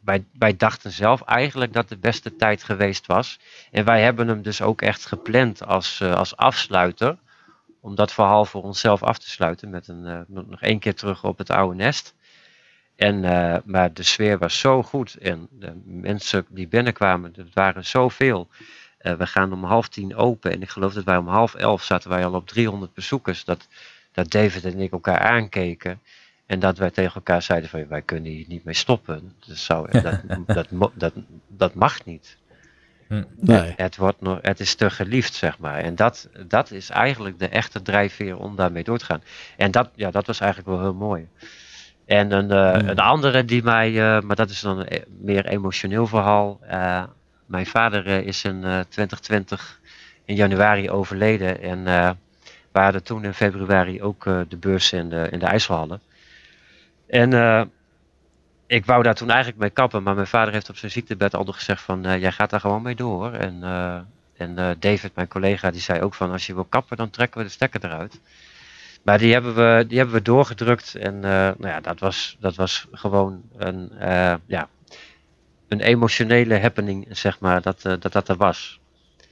[0.00, 3.38] wij, wij dachten zelf eigenlijk dat de beste tijd geweest was.
[3.70, 7.18] En wij hebben hem dus ook echt gepland als, uh, als afsluiter.
[7.80, 11.24] Om dat verhaal voor onszelf af te sluiten met een, uh, nog één keer terug
[11.24, 12.14] op het oude nest.
[12.96, 17.84] En, uh, maar de sfeer was zo goed en de mensen die binnenkwamen, er waren
[17.84, 18.48] zoveel.
[18.98, 20.52] eh, we gaan om half tien open.
[20.52, 23.44] En ik geloof dat wij om half elf zaten wij al op 300 bezoekers.
[23.44, 23.68] Dat,
[24.12, 26.00] dat David en ik elkaar aankeken.
[26.46, 29.32] En dat wij tegen elkaar zeiden van wij kunnen hier niet mee stoppen.
[29.46, 31.12] Dat, zou, dat, dat, dat,
[31.48, 32.36] dat mag niet.
[33.40, 33.72] Nee.
[33.76, 35.78] Het, wordt nog, het is te geliefd, zeg maar.
[35.78, 39.22] En dat, dat is eigenlijk de echte drijfveer om daarmee door te gaan.
[39.56, 41.28] En dat, ja, dat was eigenlijk wel heel mooi.
[42.04, 46.06] En een, eh, een andere die mij, eh, maar dat is dan een meer emotioneel
[46.06, 46.58] verhaal.
[46.62, 47.04] Eh,
[47.46, 49.80] mijn vader is in eh, 2020
[50.24, 51.60] in januari overleden.
[51.62, 52.10] En eh
[52.72, 56.00] we hadden toen in februari ook de beurs in de, in de IJsselhallen.
[57.06, 57.62] En eh,
[58.66, 61.44] ik wou daar toen eigenlijk mee kappen, maar mijn vader heeft op zijn ziektebed al
[61.44, 63.32] gezegd van, eh, jij gaat daar gewoon mee door.
[63.32, 63.98] En, eh,
[64.36, 67.38] en eh, David, mijn collega, die zei ook van, als je wil kappen, dan trekken
[67.38, 68.20] we de stekker eruit.
[69.06, 72.54] Maar die hebben we, die hebben we doorgedrukt en eh, nou ja, dat was, dat
[72.54, 74.68] was gewoon een, eh, ja,
[75.68, 78.80] een emotionele happening, zeg maar, dat dat, dat er was.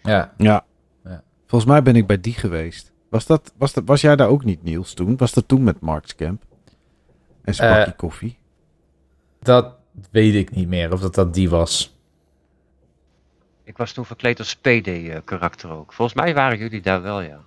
[0.02, 0.32] Ja.
[0.36, 0.64] Ja.
[1.04, 1.22] Ja.
[1.46, 2.92] Volgens mij ben ik bij die geweest.
[3.08, 5.16] Was, dat, was, dat, was jij daar ook niet, Niels, toen?
[5.16, 6.42] Was dat toen met Mark's Camp?
[7.44, 8.38] En zijn Eh, koffie?
[9.42, 9.74] Dat
[10.10, 11.96] weet ik niet meer of dat, dat die was.
[13.64, 15.92] Ik was toen verkleed als PD-karakter ook.
[15.92, 17.38] Volgens mij waren jullie daar wel, ja.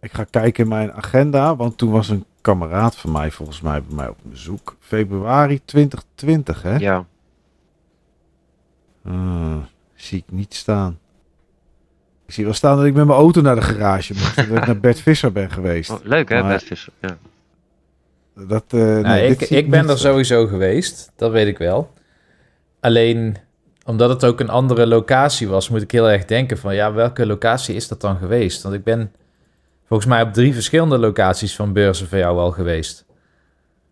[0.00, 3.82] Ik ga kijken in mijn agenda, want toen was een kameraad van mij volgens mij
[3.82, 4.76] bij mij op bezoek.
[4.80, 6.76] Februari 2020, hè?
[6.76, 7.04] Ja,
[9.04, 9.56] Ah,
[9.94, 10.98] zie ik niet staan.
[12.26, 14.36] Ik zie wel staan dat ik met mijn auto naar de garage moest.
[14.36, 15.90] dat ik naar Bert Visser ben geweest.
[15.90, 16.92] Oh, leuk hè, Maar- Bert Visser.
[17.00, 17.16] Ja.
[18.38, 21.58] Dat, eh, Nou, nee, ik, dit zie ik ben er sowieso geweest, dat weet ik
[21.58, 21.92] wel.
[22.80, 23.36] Alleen
[23.84, 27.26] omdat het ook een andere locatie was, moet ik heel erg denken van ja, welke
[27.26, 28.62] locatie is dat dan geweest?
[28.62, 29.12] Want ik ben
[29.86, 33.04] volgens mij op drie verschillende locaties van beurzen van jou al geweest.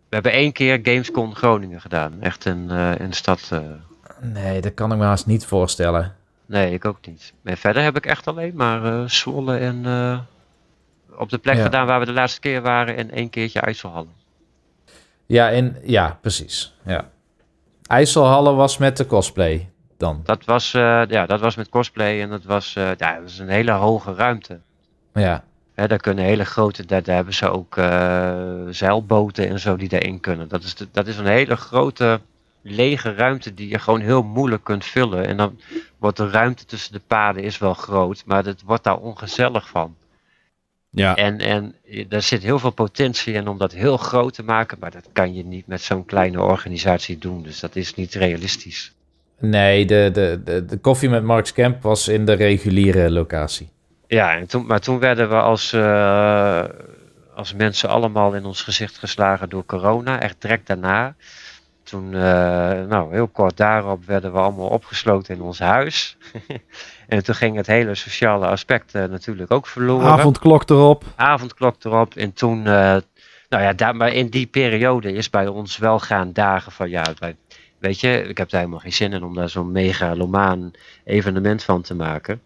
[0.09, 2.13] We hebben één keer Gamescom Groningen gedaan.
[2.21, 3.49] Echt in, eh, in de stad.
[3.53, 3.61] eh.
[4.21, 6.15] Nee, dat kan ik me haast niet voorstellen.
[6.47, 7.33] Nee, ik ook niet.
[7.45, 10.19] En verder heb ik echt alleen maar eh Zwolle en eh,
[11.19, 11.63] op de plek Ja.
[11.63, 12.97] gedaan waar we de laatste keer waren.
[12.97, 14.23] En één keertje IJsselhallen.
[15.27, 16.75] Ja, in, ja precies.
[16.85, 17.11] Ja.
[17.87, 20.21] IJsselhallen was met de cosplay dan.
[20.25, 23.39] Dat was, eh, ja, dat was met cosplay en dat was, eh, ja, dat is
[23.39, 24.61] een hele hoge ruimte.
[25.13, 25.45] Ja,
[25.75, 29.89] Hè, daar kunnen hele grote, daar, daar hebben ze ook eh, zeilboten en zo die
[29.89, 30.49] daarin kunnen.
[30.49, 32.21] Dat is, de, dat is een hele grote
[32.63, 35.27] lege ruimte die je gewoon heel moeilijk kunt vullen.
[35.27, 35.61] En dan
[35.99, 39.97] wordt de ruimte tussen de paden is wel groot, maar het wordt daar ongezellig van.
[40.95, 41.75] Ja, En, en
[42.09, 45.35] er zit heel veel potentie in om dat heel groot te maken, maar dat kan
[45.35, 47.43] je niet met zo'n kleine organisatie doen.
[47.43, 48.93] Dus dat is niet realistisch.
[49.39, 53.69] nee, de, de, de, de koffie met Mark's Camp was in de reguliere locatie.
[54.07, 56.65] Ja, en toen, maar toen werden we als, eh,
[57.35, 61.15] als mensen allemaal in ons gezicht geslagen door corona, echt direct daarna.
[61.85, 62.21] Toen, eh,
[62.89, 66.17] nou, heel kort daarop werden we allemaal opgesloten in ons huis.
[67.09, 70.07] en toen ging het hele sociale aspect eh, natuurlijk ook verloren.
[70.07, 71.05] avondklok erop.
[71.17, 72.15] Avondklok erop.
[72.15, 72.97] En toen, eh,
[73.49, 77.05] nou ja, daar, maar in die periode is bij ons wel gaan dagen van, ja,
[77.19, 77.37] wij,
[77.79, 80.71] weet je, ik heb daar helemaal geen zin in om daar zo'n megalomaan
[81.05, 82.41] evenement van te maken.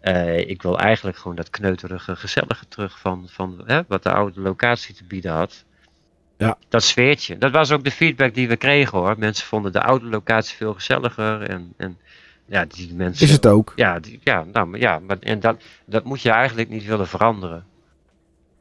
[0.00, 4.40] Eh, ik wil eigenlijk gewoon dat kneuterige, gezellige terug van, van hè, wat de oude
[4.40, 5.64] locatie te bieden had.
[6.36, 6.58] Ja.
[6.68, 7.38] Dat sfeertje.
[7.38, 9.14] Dat was ook de feedback die we kregen hoor.
[9.18, 11.42] Mensen vonden de oude locatie veel gezelliger.
[11.42, 11.98] En, en
[12.46, 13.26] ja, die mensen.
[13.26, 13.72] Is het ook?
[13.76, 17.64] Ja, die, ja, nou, ja maar, en dat, dat moet je eigenlijk niet willen veranderen.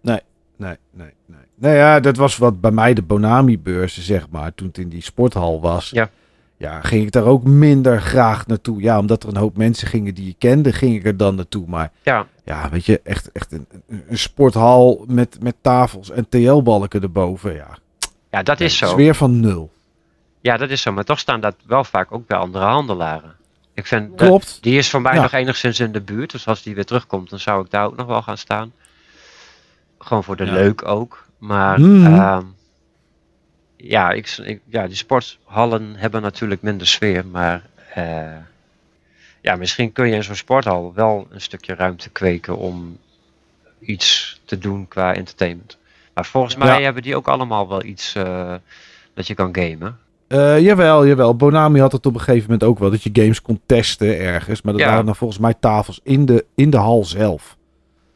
[0.01, 0.21] Nee,
[0.55, 1.11] nee, nee.
[1.55, 4.53] Nou ja, dat was wat bij mij de Bonami-beurzen, zeg maar.
[4.53, 5.89] Toen het in die sporthal was.
[5.89, 6.09] Ja.
[6.57, 8.81] Ja, ging ik daar ook minder graag naartoe.
[8.81, 11.67] Ja, omdat er een hoop mensen gingen die je kende, ging ik er dan naartoe.
[11.67, 17.01] Maar Ja, ja, weet je, echt, echt een, een- sporthal met, met tafels en TL-balken
[17.01, 17.53] erboven.
[17.55, 17.77] Ja,
[18.31, 18.85] ja dat is zo.
[18.85, 19.71] is weer van nul.
[20.41, 20.91] Ja, dat is zo.
[20.91, 23.35] Maar toch staan dat wel vaak ook bij andere handelaren.
[23.73, 24.57] Ik vind, dat- Klopt.
[24.61, 25.21] die is voor mij Ja.
[25.21, 26.31] nog enigszins in de buurt.
[26.31, 28.73] Dus als die weer terugkomt, dan zou ik daar ook nog wel gaan staan.
[29.99, 30.51] Gewoon voor de Ja.
[30.53, 31.25] leuk ook.
[31.37, 32.43] Maar ehm,
[33.77, 37.25] ja, ik, ik- ja, die sporthallen hebben natuurlijk minder sfeer.
[37.25, 38.27] Maar eh,
[39.45, 42.97] ja, misschien kun je in zo'n sporthal wel een stukje ruimte kweken om
[43.79, 45.77] iets te doen qua entertainment.
[46.13, 46.83] Maar volgens mij Ja.
[46.83, 48.53] hebben die ook allemaal wel iets eh,
[49.13, 49.97] dat je kan gamen.
[50.27, 51.35] Eh, jawel, jawel.
[51.35, 52.91] Bonami had het op een gegeven moment ook wel.
[52.91, 54.61] Dat je games kon testen ergens.
[54.61, 54.89] Maar dat Ja.
[54.89, 57.57] waren dan volgens mij tafels in de, in de hal zelf.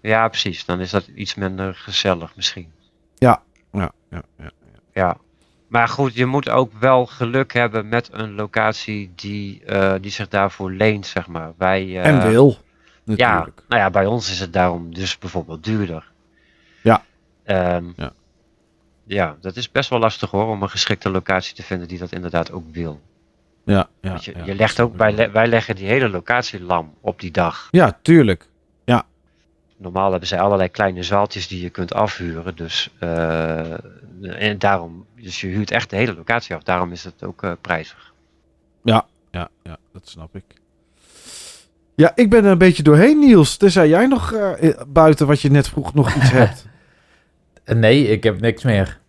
[0.02, 0.66] Ja, precies.
[0.66, 2.72] Dan is dat iets minder gezellig misschien.
[3.18, 3.42] Ja,
[3.72, 4.22] ja, ja.
[4.94, 5.18] Ja.
[5.70, 10.28] Maar goed, je moet ook wel geluk hebben met een locatie die, eh, die zich
[10.28, 11.52] daarvoor leent, zeg maar.
[11.58, 12.58] Wij, eh, en wil,
[13.04, 13.62] Ja, natuurlijk.
[13.68, 16.12] nou ja, bij ons is het daarom dus bijvoorbeeld duurder.
[16.84, 17.04] Ja.
[17.44, 18.12] Ehm, Ja.
[19.04, 22.12] ja, dat is best wel lastig hoor, om een geschikte locatie te vinden die dat
[22.12, 23.02] inderdaad ook wil.
[23.66, 26.94] Ja, ja, je, ja, je legt ook, wij, le- wij leggen die hele locatie lam
[27.02, 27.68] op die dag.
[27.72, 28.48] Ja, tuurlijk.
[29.82, 32.56] Normaal hebben zij allerlei kleine zaaltjes die je kunt afhuren.
[32.56, 33.74] Dus, eh,
[34.22, 36.64] en daarom, dus je huurt echt de hele locatie af.
[36.64, 38.14] Daarom is het ook eh, prijzig.
[38.84, 40.44] Ja, ja, dat snap ik.
[41.96, 43.58] Ja, ik ben er een beetje doorheen, Niels.
[43.58, 46.66] Tenzij jij nog eh, buiten wat je net vroeg nog iets hebt.
[47.64, 49.00] Eh, Nee, ik heb niks meer.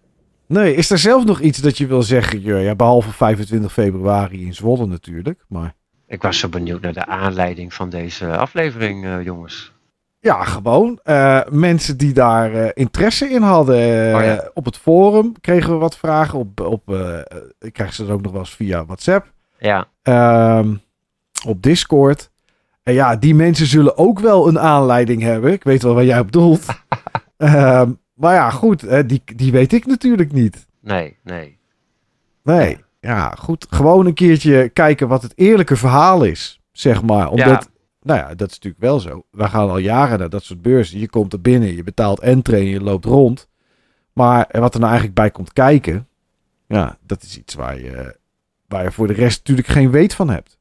[0.46, 2.40] Nee, is er zelf nog iets dat je wil zeggen?
[2.40, 2.58] Jur?
[2.58, 5.44] Ja, behalve 25 februari in Zwolle natuurlijk.
[5.48, 5.74] Maar
[6.06, 9.72] Ik was zo benieuwd naar de aanleiding van deze aflevering, eh, jongens.
[10.20, 10.98] Ja, gewoon.
[11.02, 13.76] eh, mensen die daar eh, interesse in hadden.
[14.10, 14.50] eh, Oh ja.
[14.54, 16.38] Op het forum kregen we wat vragen.
[16.38, 16.94] Op, op,
[17.58, 19.32] ik krijg ze ook nog wel eens via WhatsApp.
[19.58, 20.74] Ja, Ehm,
[21.46, 22.30] op Discord.
[22.82, 25.52] En ja, die mensen zullen ook wel een aanleiding hebben.
[25.52, 26.64] Ik weet wel waar jij op doelt.
[27.36, 30.66] Ehm, maar ja, goed, die, die weet ik natuurlijk niet.
[30.80, 31.58] nee, nee.
[32.42, 33.66] Nee, ja, goed.
[33.70, 37.28] Gewoon een keertje kijken wat het eerlijke verhaal is, zeg maar.
[37.28, 37.68] Omdat,
[38.02, 39.24] nou ja, dat is natuurlijk wel zo.
[39.30, 40.98] We gaan al jaren naar dat soort beurzen.
[40.98, 43.48] Je komt er binnen, je betaalt entree en je loopt rond.
[44.12, 46.08] Maar wat er nou eigenlijk bij komt kijken,
[46.66, 48.16] ja, dat is iets waar je,
[48.68, 50.58] waar je voor de rest natuurlijk geen weet van hebt.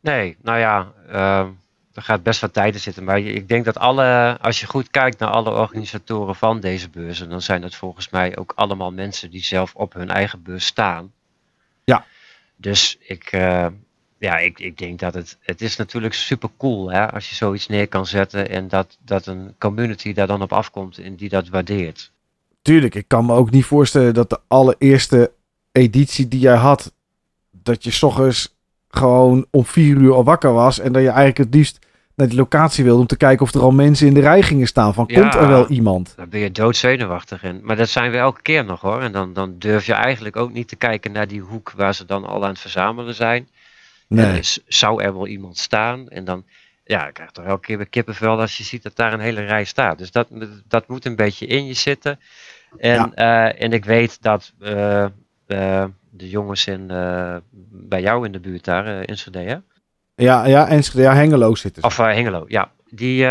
[0.00, 1.50] Nee, nou ja, ehm,
[1.94, 3.04] er gaat best wat tijd in zitten.
[3.04, 7.28] Maar ik denk dat alle, als je goed kijkt naar alle organisatoren van deze beurzen,
[7.28, 11.12] dan zijn dat volgens mij ook allemaal mensen die zelf op hun eigen beurs staan.
[11.84, 12.04] Ja.
[12.56, 13.66] Dus ik, eh,
[14.24, 17.66] ja, ik, ik denk dat het, het is natuurlijk super cool hè, als je zoiets
[17.66, 21.48] neer kan zetten en dat, dat een community daar dan op afkomt en die dat
[21.48, 22.12] waardeert.
[22.62, 25.32] Tuurlijk, ik kan me ook niet voorstellen dat de allereerste
[25.72, 26.92] editie die jij had,
[27.50, 28.54] dat je 's ochtends
[28.88, 31.78] gewoon om vier uur al wakker was en dat je eigenlijk het liefst
[32.14, 34.66] naar die locatie wilde om te kijken of er al mensen in de rij gingen
[34.66, 35.20] staan van Ja.
[35.20, 36.12] komt er wel iemand?
[36.16, 37.60] Dan ben je doodzenuwachtig in.
[37.62, 39.00] Maar dat zijn we elke keer nog hoor.
[39.00, 42.04] En dan, dan durf je eigenlijk ook niet te kijken naar die hoek waar ze
[42.04, 43.48] dan al aan het verzamelen zijn.
[44.08, 44.34] Nee.
[44.34, 46.08] dus zou er wel iemand staan?
[46.08, 46.44] En dan
[46.84, 49.40] ja, ik krijg toch elke keer weer kippenvel als je ziet dat daar een hele
[49.40, 49.98] rij staat.
[49.98, 50.28] Dus dat,
[50.68, 52.20] dat moet een beetje in je zitten.
[52.78, 53.12] En, Ja.
[53.14, 56.86] eh, en ik weet dat eh, eh, de jongens in,
[57.70, 59.56] bij jou in de buurt daar, in hè?
[60.14, 61.82] Ja, ja, Enschede, ja, Hengelo zitten.
[61.82, 62.70] Of Hengelo, ja.
[62.90, 63.28] Die,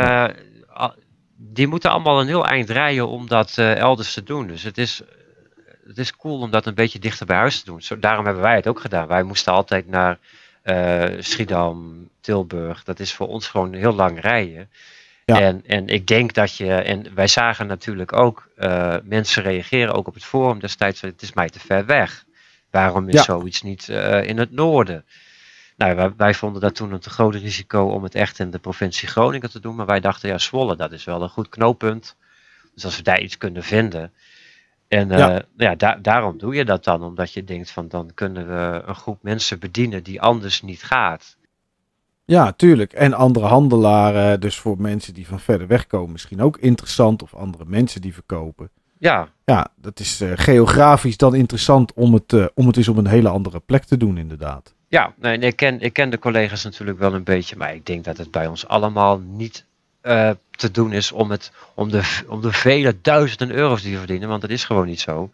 [1.35, 4.47] die moeten allemaal een heel eind rijden om dat elders te doen.
[4.47, 5.01] Dus het is,
[5.87, 7.81] het is cool om dat een beetje dichter bij huis te doen.
[7.81, 9.07] Zo, daarom hebben wij het ook gedaan.
[9.07, 10.19] Wij moesten altijd naar
[11.19, 12.83] Schiedam, Tilburg.
[12.83, 14.69] Dat is voor ons gewoon heel lang rijden.
[15.25, 15.39] Ja.
[15.39, 20.07] En, en ik denk dat je, en wij zagen natuurlijk ook eh, mensen reageren, ook
[20.07, 22.25] op het forum destijds, het is mij te ver weg.
[22.71, 23.23] Waarom is Ja.
[23.23, 25.05] zoiets niet eh, in het noorden?
[25.77, 28.59] Nou, wij, wij vonden dat toen een te groot risico om het echt in de
[28.59, 29.75] provincie Groningen te doen.
[29.75, 32.15] Maar wij dachten, ja, Zwolle, dat is wel een goed knooppunt.
[32.73, 34.13] Dus als we daar iets kunnen vinden.
[34.93, 35.41] En eh, Ja.
[35.57, 37.03] ja, da- daarom doe je dat dan.
[37.03, 41.37] Omdat je denkt van, dan kunnen we een groep mensen bedienen die anders niet gaat.
[42.25, 42.93] Ja, tuurlijk.
[42.93, 47.21] En andere handelaren, dus voor mensen die van verder weg komen, misschien ook interessant.
[47.23, 48.69] Of andere mensen die verkopen.
[48.99, 52.97] Ja, Ja, dat is eh, geografisch dan interessant om het, eh, om het eens op
[52.97, 54.73] een hele andere plek te doen, inderdaad.
[54.87, 58.03] Ja, nee, ik, ken, ik ken de collega's natuurlijk wel een beetje, maar ik denk
[58.03, 59.65] dat het bij ons allemaal niet
[60.03, 63.97] eh, te doen is om, het, om, de, om de vele duizenden euro's die we
[63.97, 65.31] verdienen, want dat is gewoon niet zo.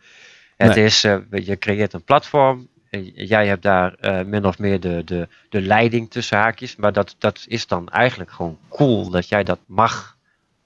[0.57, 4.79] Het is, eh, je creëert een platform, j- jij hebt daar eh, min of meer
[4.79, 9.29] de, de, de leiding tussen haakjes, maar dat, dat is dan eigenlijk gewoon cool dat
[9.29, 10.17] jij dat mag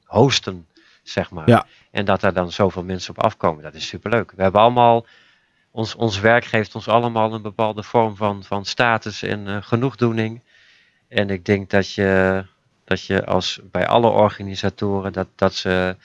[0.03, 0.67] hosten,
[1.03, 1.49] zeg maar.
[1.49, 1.65] Ja.
[1.91, 4.31] En dat er dan zoveel mensen op afkomen, dat is superleuk.
[4.35, 5.05] We hebben allemaal
[5.71, 10.41] ons, ons werk geeft ons allemaal een bepaalde vorm van, van status en eh, genoegdoening.
[11.07, 12.43] En ik denk dat je,
[12.85, 15.95] dat je als bij alle organisatoren, dat, dat, ze,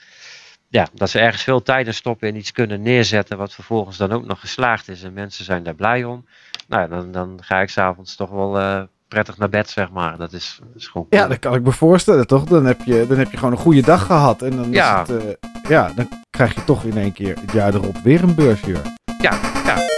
[0.67, 4.11] ja, dat ze ergens veel tijd in stoppen en iets kunnen neerzetten, wat vervolgens dan
[4.11, 5.03] ook nog geslaagd is.
[5.03, 6.25] En mensen zijn daar blij om.
[6.67, 10.17] Nou, dan, dan ga ik s'avonds toch wel eh, prettig naar bed, zeg maar.
[10.17, 12.43] Dat is, is gewoon Ja, dat kan ik me voorstellen, toch?
[12.43, 14.41] Dan heb je, dan heb je gewoon een goede dag gehad.
[14.41, 15.01] En dan, Ja.
[15.01, 18.23] is het, eh, ja, dan krijg je toch in één keer het jaar erop weer
[18.23, 18.97] een beursjaar.
[19.21, 19.88] ja, ja.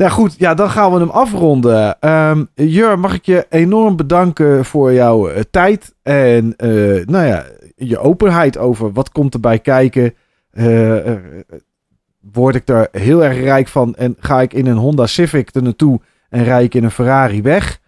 [0.00, 2.10] Nou goed, ja, dan gaan we hem afronden.
[2.10, 7.44] Um, Jur, mag ik je enorm bedanken voor jouw uh, tijd en uh, nou ja,
[7.76, 10.14] je openheid over wat komt erbij kijken.
[10.52, 11.12] Uh,
[12.32, 15.62] word ik daar heel erg rijk van en ga ik in een Honda Civic er
[15.62, 17.80] naartoe en rij ik in een Ferrari weg.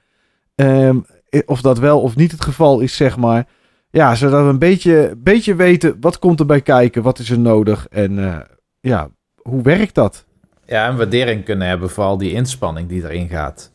[0.54, 1.06] Um,
[1.46, 3.46] of dat wel of niet het geval is, zeg maar.
[3.90, 7.86] Ja, zodat we een beetje, beetje weten wat komt erbij kijken, wat is er nodig
[7.88, 8.44] en
[8.80, 9.10] ja,
[9.42, 10.24] hoe werkt dat?
[10.72, 13.72] Ja, en waardering kunnen hebben voor al die inspanning die erin gaat.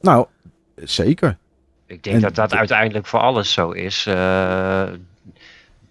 [0.00, 0.26] Nou,
[0.76, 1.36] zeker.
[1.86, 4.06] Ik denk dat dat uiteindelijk voor alles zo is.
[4.08, 4.84] Uh,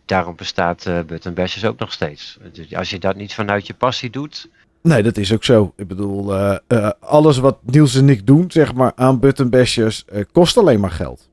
[0.06, 2.38] daarom bestaat uh, Button Bashes ook nog steeds.
[2.52, 4.50] Dus als je dat niet vanuit je passie doet.
[4.82, 5.74] Nee, dat is ook zo.
[5.76, 10.58] Ik bedoel, uh, alles wat Niels en ik doen, zeg maar, aan Button Bashers, kost
[10.58, 11.30] alleen maar geld.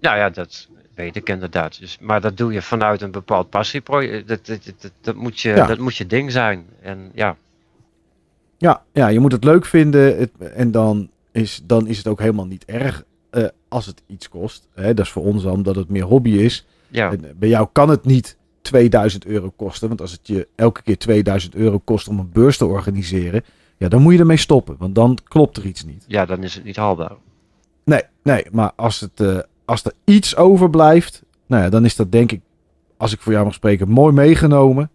[0.00, 1.80] Nou ja, dat weet ik inderdaad.
[1.80, 4.28] Dus, maar dat doe je vanuit een bepaald passieproject.
[4.28, 6.66] Dat, dat, dat, dat, moet je, dat moet je ding zijn.
[6.82, 7.36] En ja.
[8.60, 10.18] Ja, ja, je moet het leuk vinden.
[10.18, 14.28] Het, en dan is, dan is het ook helemaal niet erg uh, als het iets
[14.28, 14.68] kost.
[14.74, 14.94] Hè?
[14.94, 16.66] Dat is voor ons omdat het meer hobby is.
[16.88, 17.10] Ja.
[17.12, 19.88] En bij jou kan het niet 2000 euro kosten.
[19.88, 23.44] Want als het je elke keer 2000 euro kost om een beurs te organiseren.
[23.76, 24.76] Ja, dan moet je ermee stoppen.
[24.78, 26.04] Want dan klopt er iets niet.
[26.06, 27.16] Ja, dan is het niet haalbaar.
[27.84, 28.46] Nee, nee.
[28.50, 31.22] Maar als, het, uh, als er iets overblijft.
[31.46, 32.40] Nou ja, dan is dat denk ik,
[32.96, 34.90] als ik voor jou mag spreken, mooi meegenomen.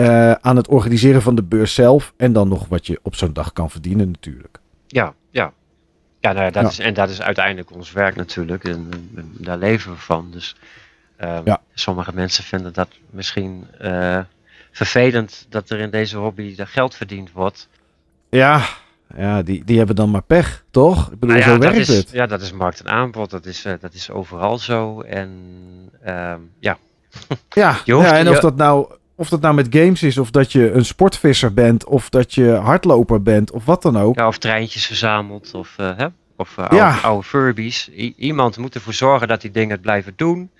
[0.00, 2.12] Uh, aan het organiseren van de beurs zelf.
[2.16, 4.58] En dan nog wat je op zo'n dag kan verdienen natuurlijk.
[4.86, 5.52] Ja, ja.
[6.20, 6.68] Ja, nou ja, dat ja.
[6.68, 8.64] Is, en dat is uiteindelijk ons werk natuurlijk.
[8.64, 10.30] En, en daar leven we van.
[10.30, 10.56] Dus
[11.20, 11.60] um, ja.
[11.74, 14.18] sommige mensen vinden dat misschien uh,
[14.70, 17.68] vervelend dat er in deze hobby geld verdiend wordt.
[18.28, 18.62] Ja,
[19.16, 21.12] ja die, die hebben dan maar pech, toch?
[21.12, 22.10] Ik bedoel, nou ja, zo werkt is, het.
[22.10, 23.30] Ja, dat is markt en aanbod.
[23.30, 25.00] Dat is, uh, dat is overal zo.
[25.00, 25.30] En
[26.06, 26.78] um, ja.
[27.48, 30.72] Ja, ja, en of dat nou of dat nou met games is, of dat je
[30.72, 34.16] een sportvisser bent, of dat je hardloper bent, of wat dan ook.
[34.16, 36.06] Ja, of treintjes verzamelt, of, uh, hè?
[36.36, 36.86] of uh, ja.
[36.86, 37.90] oude, oude, Furbies.
[37.96, 40.50] I iemand moet ervoor zorgen dat die dingen het blijven doen.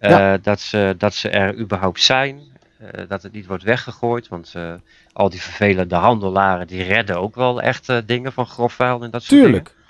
[0.00, 0.38] Uh, ja.
[0.38, 2.40] dat, ze, dat ze er überhaupt zijn.
[3.08, 4.28] dat het niet wordt weggegooid.
[4.28, 4.54] Want
[5.12, 9.22] al die vervelende handelaren die redden ook wel echt dingen van grof vuil en dat
[9.22, 9.64] soort Tuurlijk.
[9.64, 9.82] dingen.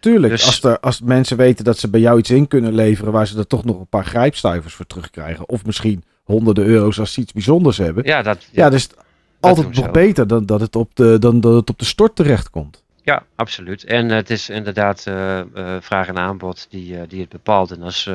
[0.00, 0.46] Tuurlijk, dus...
[0.46, 3.38] als, er, als mensen weten dat ze bij jou iets in kunnen leveren waar ze
[3.38, 5.48] er toch nog een paar grijpstuivers voor terugkrijgen.
[5.48, 8.04] Of misschien honderden euro's als ze iets bijzonders hebben.
[8.04, 8.88] Ja, dat, ja, ja dus
[9.40, 12.82] altijd nog beter dan dat, het op de, dan dat het op de stort terechtkomt.
[13.02, 13.84] Ja, absoluut.
[13.84, 17.70] En het is inderdaad uh, uh, vraag en aanbod die, uh, die het bepaalt.
[17.70, 18.10] En als,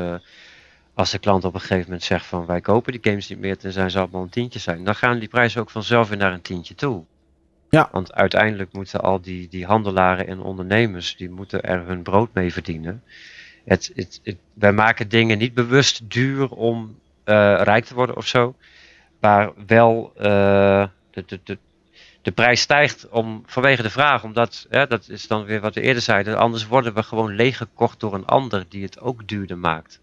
[0.94, 3.58] als de klant op een gegeven moment zegt van wij kopen die games niet meer,
[3.58, 6.42] tenzij ze allemaal een tientje zijn, dan gaan die prijzen ook vanzelf weer naar een
[6.42, 7.04] tientje toe.
[7.70, 7.90] Ja.
[7.92, 12.54] Want uiteindelijk moeten al die, die handelaren en ondernemers, die moeten er hun brood mee
[12.54, 13.04] verdienen.
[13.66, 16.96] Het, het, het, wij maken dingen niet bewust duur om
[17.64, 18.56] rijk te worden of zo.
[19.20, 20.24] Maar wel uh,
[21.12, 21.58] de, de, de,
[22.22, 24.24] de prijs stijgt om, vanwege de vraag.
[24.24, 26.38] Omdat, hè, dat is dan weer wat we eerder zeiden.
[26.38, 30.00] Anders worden we gewoon leeggekocht door een ander die het ook duurder maakt.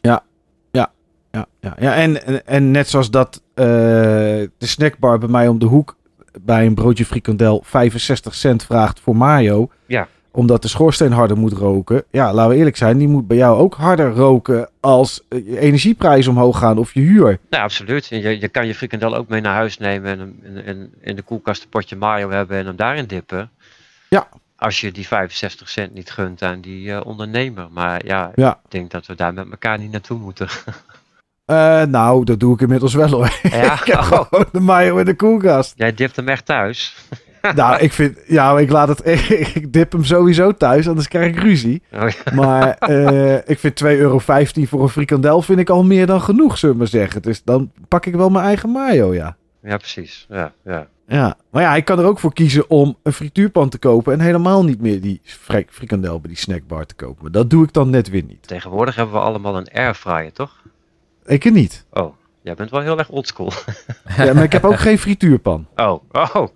[0.00, 0.22] Ja,
[0.70, 0.90] ja,
[1.30, 1.46] ja.
[1.60, 1.94] ja, ja.
[1.94, 5.96] En, en, en net zoals dat uh, de snackbar bij mij om de hoek
[6.40, 9.70] bij een broodje frikandel 65 cent vraagt voor mayo.
[9.86, 12.04] Ja omdat de schoorsteen harder moet roken.
[12.10, 16.26] Ja, laten we eerlijk zijn, die moet bij jou ook harder roken als je energieprijs
[16.26, 17.38] omhoog gaan of je huur.
[17.50, 18.06] Nou, absoluut.
[18.06, 21.22] Je, je kan je frikandel ook mee naar huis nemen en, en, en in de
[21.22, 23.50] koelkast een potje mayo hebben en hem daarin dippen.
[24.08, 24.28] Ja.
[24.56, 27.68] Als je die 65 cent niet gunt aan die uh, ondernemer.
[27.70, 30.48] Maar ja, ja, ik denk dat we daar met elkaar niet naartoe moeten.
[31.46, 33.38] Uh, nou, dat doe ik inmiddels wel hoor.
[33.42, 33.72] Ja?
[33.80, 34.02] ik heb oh.
[34.02, 35.72] gewoon de mayo in de koelkast.
[35.76, 36.96] Jij dipt hem echt thuis?
[37.54, 39.06] Nou, ik vind, ja, ik laat het,
[39.54, 41.82] ik dip hem sowieso thuis, anders krijg ik ruzie.
[41.92, 42.34] Oh, ja.
[42.34, 46.58] Maar uh, ik vind 2,15 euro voor een frikandel vind ik al meer dan genoeg,
[46.58, 47.22] zullen we maar zeggen.
[47.22, 49.36] Dus dan pak ik wel mijn eigen mayo, ja.
[49.62, 50.26] Ja, precies.
[50.28, 50.88] Ja, ja.
[51.08, 54.20] Ja, maar ja, ik kan er ook voor kiezen om een frituurpan te kopen en
[54.20, 57.22] helemaal niet meer die frik frikandel bij die snackbar te kopen.
[57.22, 58.46] Maar dat doe ik dan net weer niet.
[58.48, 60.62] Tegenwoordig hebben we allemaal een airfryer, toch?
[61.24, 61.84] Ik niet.
[61.90, 63.52] Oh, jij bent wel heel erg oldschool.
[64.16, 65.66] ja, maar ik heb ook geen frituurpan.
[65.76, 66.46] Oh, oh.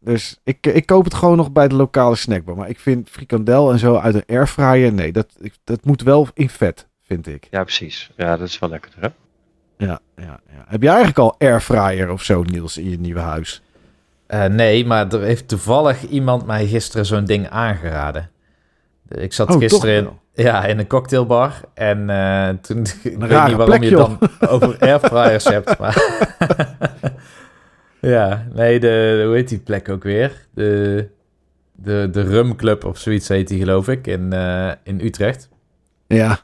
[0.00, 2.56] Dus ik, ik koop het gewoon nog bij de lokale snackbar.
[2.56, 5.26] Maar ik vind frikandel en zo uit een airfryer, nee, dat,
[5.64, 7.46] dat moet wel in vet, vind ik.
[7.50, 8.10] Ja, precies.
[8.16, 9.08] Ja, dat is wel lekker, hè?
[9.78, 10.64] Ja, ja, ja.
[10.66, 13.62] Heb jij eigenlijk al airfryer of zo, Niels, in je nieuwe huis?
[14.28, 18.30] Uh, nee, maar er heeft toevallig iemand mij gisteren zo'n ding aangeraden.
[19.08, 20.08] Ik zat oh, gisteren in,
[20.44, 22.86] ja, in een cocktailbar en uh, toen...
[23.02, 24.18] ik weet niet waarom plek, je dan
[24.48, 26.26] over airfryers hebt, maar...
[28.00, 30.46] Ja, nee, de, hoe heet die plek ook weer?
[30.54, 31.08] De,
[31.72, 35.48] de, de Rum Club of zoiets heet die, geloof ik, in, uh, in Utrecht.
[36.06, 36.38] Ja.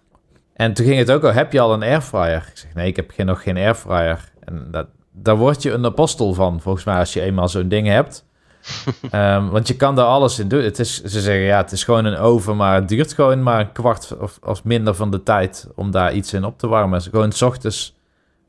[0.54, 2.46] En toen ging het ook al, heb je al een airfryer?
[2.50, 4.32] Ik zeg, nee, ik heb geen, nog geen airfryer.
[4.44, 7.86] En dat, daar word je een apostel van, volgens mij, als je eenmaal zo'n ding
[7.86, 8.24] hebt.
[9.10, 10.62] Ehm, want je kan daar alles in doen.
[10.62, 13.60] Het is, ze zeggen ja, het is gewoon een oven, maar het duurt gewoon maar
[13.60, 16.98] een kwart of, of minder van de tijd om daar iets in op te warmen.
[16.98, 17.96] Dus gewoon s ochtends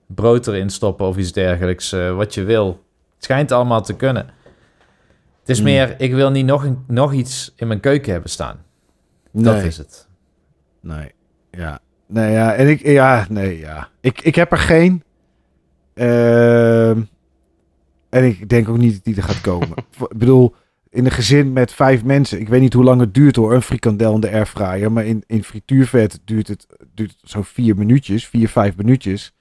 [0.08, 2.83] brood erin stoppen of iets dergelijks, eh, wat je wil.
[3.24, 4.26] Het schijnt allemaal te kunnen.
[5.40, 5.66] Het is Hmm.
[5.66, 8.64] meer, ik wil niet nog, een, nog iets in mijn keuken hebben staan.
[9.32, 10.08] Dat is het.
[10.82, 11.12] Nee,
[11.52, 11.80] ja.
[12.08, 12.54] Nee, ja.
[12.54, 13.90] En ik, ja, nee, ja.
[14.00, 15.04] Ik, ik heb er geen.
[15.94, 17.02] Ehm,
[18.10, 19.78] en ik denk ook niet dat die er gaat komen.
[20.10, 20.56] ik bedoel,
[20.90, 22.40] in een gezin met vijf mensen.
[22.40, 24.92] Ik weet niet hoe lang het duurt hoor, een frikandel in de airfryer.
[24.92, 29.34] Maar in, in frituurvet duurt het, duurt het zo'n vier minuutjes, vier, vijf minuutjes.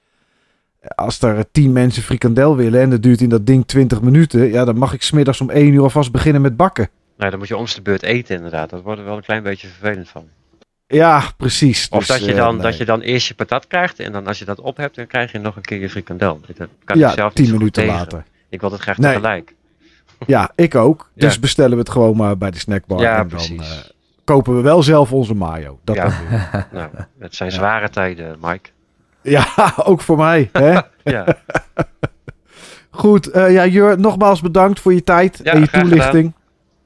[0.95, 4.51] Als er tien mensen frikandel willen en dat duurt in dat ding 20 minuten.
[4.51, 6.89] Ja, dan mag ik smiddags om één uur alvast beginnen met bakken.
[7.17, 8.69] Nou, dan moet je omste beurt eten inderdaad.
[8.69, 10.25] Dat wordt er wel een klein beetje vervelend van.
[10.87, 11.87] Ja, precies.
[11.89, 12.63] Of Dus, dat, je eh, dan, nee.
[12.63, 15.07] dat je dan eerst je patat krijgt en dan als je dat op hebt, dan
[15.07, 16.39] krijg je nog een keer je frikandel.
[16.47, 18.23] Dat kan ik ja, zelf niet tien minuten later.
[18.49, 19.11] Ik wil het graag Nee.
[19.13, 19.53] tegelijk.
[20.27, 21.09] Ja, ik ook.
[21.13, 21.27] Ja.
[21.27, 22.99] Dus bestellen we het gewoon maar bij de snackbar.
[22.99, 23.59] Ja, en dan precies.
[23.59, 23.89] eh,
[24.23, 25.79] kopen we wel zelf onze mayo.
[25.83, 26.03] Dat Ja.
[26.03, 26.13] dan.
[26.79, 26.89] Nou,
[27.19, 28.69] het zijn zware tijden, Mike.
[29.23, 29.45] Ja,
[29.85, 30.49] ook voor mij.
[30.51, 30.79] Hè?
[31.03, 31.25] Ja,
[32.89, 36.33] Goed, eh, ja, Jur, nogmaals bedankt voor je tijd Ja, en je graag toelichting.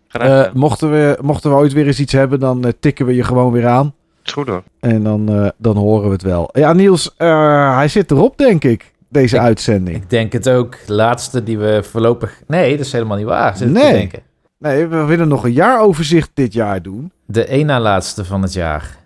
[0.08, 0.52] graag Eh, gedaan.
[0.58, 3.52] mochten, we, mochten we ooit weer eens iets hebben, dan eh, tikken we je gewoon
[3.52, 3.94] weer aan.
[4.24, 4.64] is goed hoor.
[4.80, 6.50] En dan, eh, dan horen we het wel.
[6.54, 9.96] Ja, Niels, eh, hij zit erop, denk ik, deze Ik- uitzending.
[9.98, 10.78] Ik denk het ook.
[10.86, 12.42] De laatste die we voorlopig...
[12.48, 13.58] Nee, dat is helemaal niet waar.
[13.58, 13.84] Zit Nee.
[13.92, 14.22] te denken.
[14.60, 17.12] Nee, we willen nog een jaaroverzicht dit jaar doen.
[17.26, 18.98] De één na laatste van het jaar.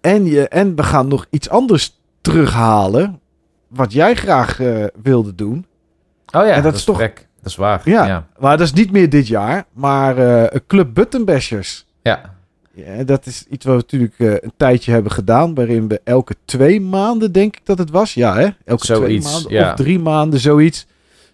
[0.00, 1.95] En, je, en we gaan nog iets anders
[2.32, 3.20] terughalen.
[3.68, 5.66] Wat jij graag eh, wilde doen.
[6.32, 7.26] Oh ja, dat dat, is toch- correct.
[7.36, 7.80] Dat is waar.
[7.84, 7.92] Ja.
[8.02, 8.06] Ja.
[8.06, 8.26] ja.
[8.38, 9.64] Maar dat is niet meer dit jaar.
[9.72, 11.86] Maar eh Club Buttonbashers.
[12.02, 15.54] Ja, dat is iets wat we natuurlijk eh, een tijdje hebben gedaan.
[15.54, 18.14] Waarin we elke twee maanden, denk ik dat het was.
[18.14, 18.48] Ja, hè?
[18.64, 19.68] Elke twee Zoiets, maanden ja.
[19.70, 20.86] of drie maanden, zoiets.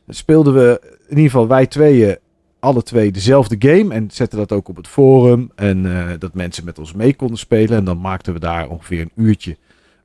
[0.08, 2.16] Speelden we, in ieder geval wij tweeën,
[2.60, 3.94] alle twee dezelfde game.
[3.94, 5.50] En zetten dat ook op het forum.
[5.54, 5.86] En
[6.18, 7.76] dat mensen met ons mee konden spelen.
[7.78, 9.56] En dan maakten we daar ongeveer een uurtje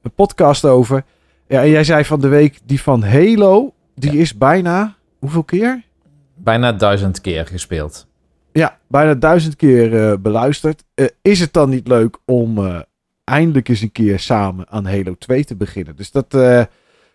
[0.01, 1.03] een podcast over.
[1.47, 4.19] Ja, en jij zei van de week, die van Halo, die Ja.
[4.19, 5.83] is bijna, hoeveel keer?
[6.35, 8.07] Bijna duizend keer gespeeld.
[8.51, 10.83] Ja, bijna duizend keer eh, beluisterd.
[10.93, 12.79] Eh, is het dan niet leuk om eh,
[13.23, 15.95] eindelijk eens een keer samen aan Halo 2 te beginnen?
[15.95, 16.25] Dus dat,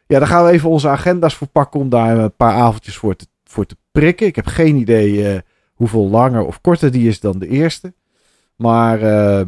[0.06, 3.16] ja, daar gaan we even onze agenda's voor pakken om daar een paar avondjes voor
[3.16, 4.26] te, voor te prikken.
[4.26, 5.40] Ik heb geen idee
[5.74, 7.94] hoeveel langer of korter die is dan de eerste.
[8.56, 9.46] Maar eh,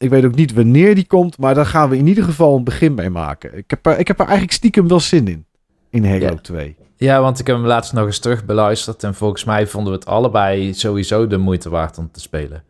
[0.00, 2.64] ik weet ook niet wanneer die komt, maar daar gaan we in ieder geval een
[2.64, 3.56] begin mee maken.
[3.56, 5.46] Ik heb er, ik heb er eigenlijk stiekem wel zin in,
[5.90, 6.34] in Halo Ja.
[6.34, 6.76] 2.
[6.96, 9.04] Ja, want ik heb hem laatst nog eens terug beluisterd.
[9.04, 12.62] En volgens mij vonden we het allebei sowieso de moeite waard om te spelen.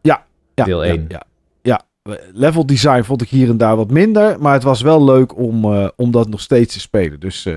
[0.00, 0.24] Ja,
[0.54, 1.04] Deel ja, één.
[1.08, 1.22] Ja,
[1.62, 1.80] ja.
[2.32, 4.40] level design vond ik hier en daar wat minder.
[4.40, 7.20] Maar het was wel leuk om, eh, om dat nog steeds te spelen.
[7.20, 7.56] Dus eh,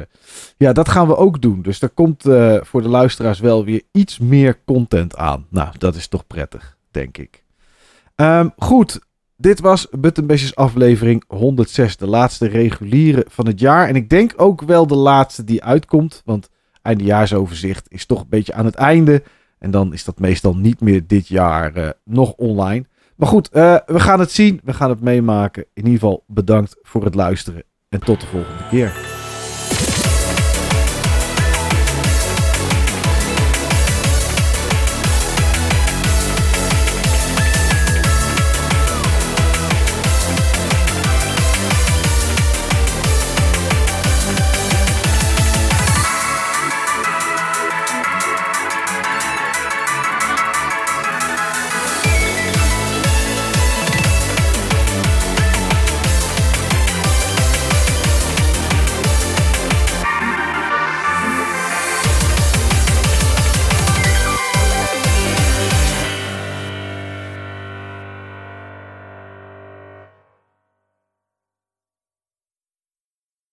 [0.58, 1.61] ja, dat gaan we ook doen.
[1.61, 5.45] Dus er komt eh, voor de luisteraars wel weer iets meer content aan.
[5.50, 7.45] Nou, dat is toch prettig, denk ik.
[8.18, 9.00] Ehm, goed,
[9.36, 11.98] dit was Buttonbashers aflevering 106.
[11.98, 13.88] De laatste reguliere van het jaar.
[13.88, 16.22] En ik denk ook wel de laatste die uitkomt.
[16.26, 16.50] Want
[16.82, 19.24] eindejaarsoverzicht is toch een beetje aan het einde.
[19.60, 22.86] En dan is dat meestal niet meer dit jaar eh, nog online.
[23.16, 24.62] Maar goed, eh, we gaan het zien.
[24.64, 25.66] We gaan het meemaken.
[25.74, 27.64] In ieder geval bedankt voor het luisteren.
[27.90, 29.17] En tot de volgende keer.